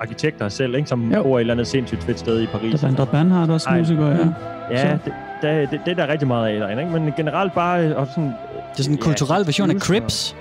arkitekter 0.00 0.48
selv, 0.48 0.74
ikke, 0.74 0.88
som 0.88 1.12
Jo. 1.12 1.22
bor 1.22 1.36
et 1.36 1.40
eller 1.40 1.54
andet 1.54 1.66
sindssygt 1.66 2.02
fedt 2.02 2.18
sted 2.18 2.42
i 2.42 2.46
Paris. 2.46 2.80
Der 2.80 2.86
er 2.86 2.90
Vandre 2.90 3.06
Bernhardt 3.06 3.50
også 3.50 3.68
Ej. 3.68 3.78
musiker, 3.78 4.06
ja. 4.08 4.16
Ja, 4.70 4.98
det, 5.04 5.12
det, 5.42 5.70
det, 5.70 5.80
det 5.84 5.90
er 5.90 5.94
der 6.06 6.12
rigtig 6.12 6.28
meget 6.28 6.48
af 6.48 6.60
derinde, 6.60 6.82
ikke? 6.82 7.00
men 7.00 7.12
generelt 7.16 7.54
bare 7.54 7.88
øh, 7.88 7.96
og 7.96 8.06
sådan, 8.06 8.24
Det 8.24 8.78
er 8.78 8.82
sådan 8.82 8.94
en 8.94 9.02
kulturel 9.02 9.46
version 9.46 9.70
af 9.70 9.74
Crips. 9.80 10.36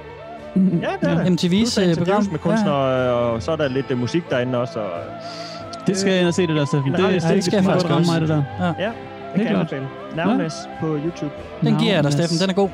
Ja, 0.55 0.61
det 1.01 1.09
er 1.09 1.23
det. 1.23 1.43
MTV's 1.43 1.61
Udsagn 1.61 1.89
øh, 1.89 1.95
til 1.95 2.05
program. 2.05 2.27
med 2.31 2.39
kunstnere, 2.39 2.87
ja. 2.87 3.11
og 3.11 3.43
så 3.43 3.51
er 3.51 3.55
der 3.55 3.67
lidt 3.67 3.91
uh, 3.91 3.97
musik 3.97 4.29
derinde 4.29 4.57
også, 4.57 4.79
og 4.79 4.91
Det 5.87 5.97
skal 5.97 6.11
jeg 6.11 6.19
ind 6.19 6.27
og 6.27 6.33
se, 6.33 6.47
det 6.47 6.55
der, 6.55 6.65
Steffen. 6.65 6.91
Det, 6.91 6.99
det 6.99 7.23
det 7.23 7.43
skal 7.43 7.55
jeg 7.55 7.63
faktisk 7.63 7.91
også. 7.91 8.11
mig, 8.11 8.21
det 8.21 8.29
der. 8.29 8.43
Ja, 8.79 8.91
det 9.33 9.35
kan 9.35 9.45
jeg 9.45 9.55
anbefale. 9.55 9.87
Navnless 10.15 10.55
på 10.79 10.87
YouTube. 10.87 11.31
Den 11.61 11.75
giver 11.79 11.93
jeg 11.93 12.03
dig. 12.03 12.13
Steffen. 12.13 12.37
Den 12.37 12.49
er 12.49 12.53
god. 12.53 12.69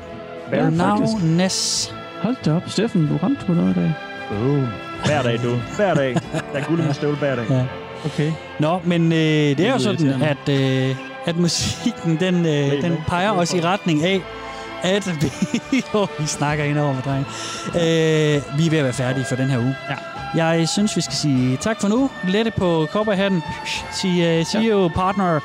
Very. 0.50 0.70
Navness. 0.70 1.94
Hold 2.22 2.36
da 2.44 2.56
op, 2.56 2.62
Steffen, 2.66 3.08
du 3.08 3.16
ramte 3.22 3.44
på 3.46 3.52
noget 3.52 3.76
i 3.76 3.80
dag. 3.80 3.92
Boom. 4.28 4.66
Hver 5.04 5.22
dag, 5.22 5.38
du. 5.42 5.56
Hver 5.76 5.94
dag. 5.94 6.14
Der 6.52 6.58
er 6.58 6.64
guld 6.64 6.82
med 6.82 6.94
støvle 6.94 7.16
hver 7.18 7.36
dag. 7.36 7.44
Ja. 7.50 7.64
Okay. 8.04 8.32
Nå, 8.58 8.80
men 8.84 9.12
øh, 9.12 9.18
det 9.18 9.60
er 9.60 9.72
jo 9.72 9.78
sådan, 9.78 10.22
at, 10.22 10.48
øh, 10.50 10.96
at 11.26 11.36
musikken, 11.36 12.16
den, 12.20 12.46
øh, 12.46 12.82
den 12.82 12.96
peger 13.06 13.30
os 13.30 13.54
i 13.54 13.60
retning 13.60 14.04
af, 14.04 14.20
at 14.82 15.06
vi... 15.22 15.32
jo, 15.94 16.06
vi 16.18 16.26
snakker 16.26 16.64
ind 16.64 16.78
over, 16.78 17.00
dreng. 17.00 17.26
Øh, 17.66 18.58
vi 18.58 18.66
er 18.66 18.70
ved 18.70 18.78
at 18.78 18.84
være 18.84 18.92
færdige 18.92 19.24
for 19.24 19.36
den 19.36 19.50
her 19.50 19.58
uge. 19.58 19.76
Ja. 19.90 19.96
Jeg 20.46 20.68
synes, 20.68 20.96
vi 20.96 21.00
skal 21.00 21.14
sige 21.16 21.56
tak 21.56 21.80
for 21.80 21.88
nu. 21.88 22.10
Lette 22.28 22.50
på 22.50 22.86
cowboyhatten. 22.92 23.42
Sige 23.92 24.40
uh, 24.40 24.46
see 24.46 24.62
Ja. 24.62 24.68
you, 24.70 24.88
partner. 24.88 25.40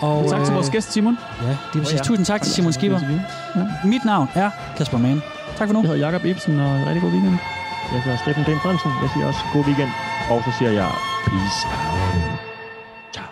Og, 0.00 0.30
Tak 0.30 0.44
til 0.44 0.54
vores 0.54 0.66
øh, 0.66 0.72
gæst, 0.72 0.92
Simon. 0.92 1.18
Ja, 1.42 1.48
det 1.48 1.56
er 1.74 1.78
præcis. 1.78 1.98
ja. 1.98 2.02
Tusind 2.02 2.26
tak 2.26 2.42
til 2.42 2.52
Simon 2.52 2.72
Skipper. 2.72 3.00
Ja. 3.56 3.62
Mit 3.88 4.04
navn 4.04 4.28
er 4.34 4.50
Kasper 4.76 4.98
Mann. 4.98 5.22
Tak 5.56 5.68
for 5.68 5.72
nu. 5.74 5.80
Jeg 5.80 5.88
hedder 5.90 6.06
Jakob 6.06 6.24
Ibsen, 6.24 6.60
og 6.60 6.86
rigtig 6.86 7.02
god 7.02 7.10
weekend. 7.10 7.38
Jeg 7.92 8.02
hedder 8.02 8.18
Steffen 8.18 8.44
Den 8.44 8.60
Fransen. 8.60 8.90
Jeg 9.02 9.10
siger 9.14 9.26
også 9.26 9.40
god 9.52 9.64
weekend. 9.64 9.90
Og 10.30 10.42
så 10.44 10.50
siger 10.58 10.70
jeg 10.70 10.90
peace 11.26 11.66
out. 11.66 13.22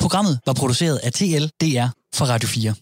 Programmet 0.00 0.38
var 0.46 0.52
produceret 0.52 0.96
af 1.02 1.12
TLDR 1.12 1.86
for 2.14 2.24
Radio 2.24 2.48
4. 2.48 2.74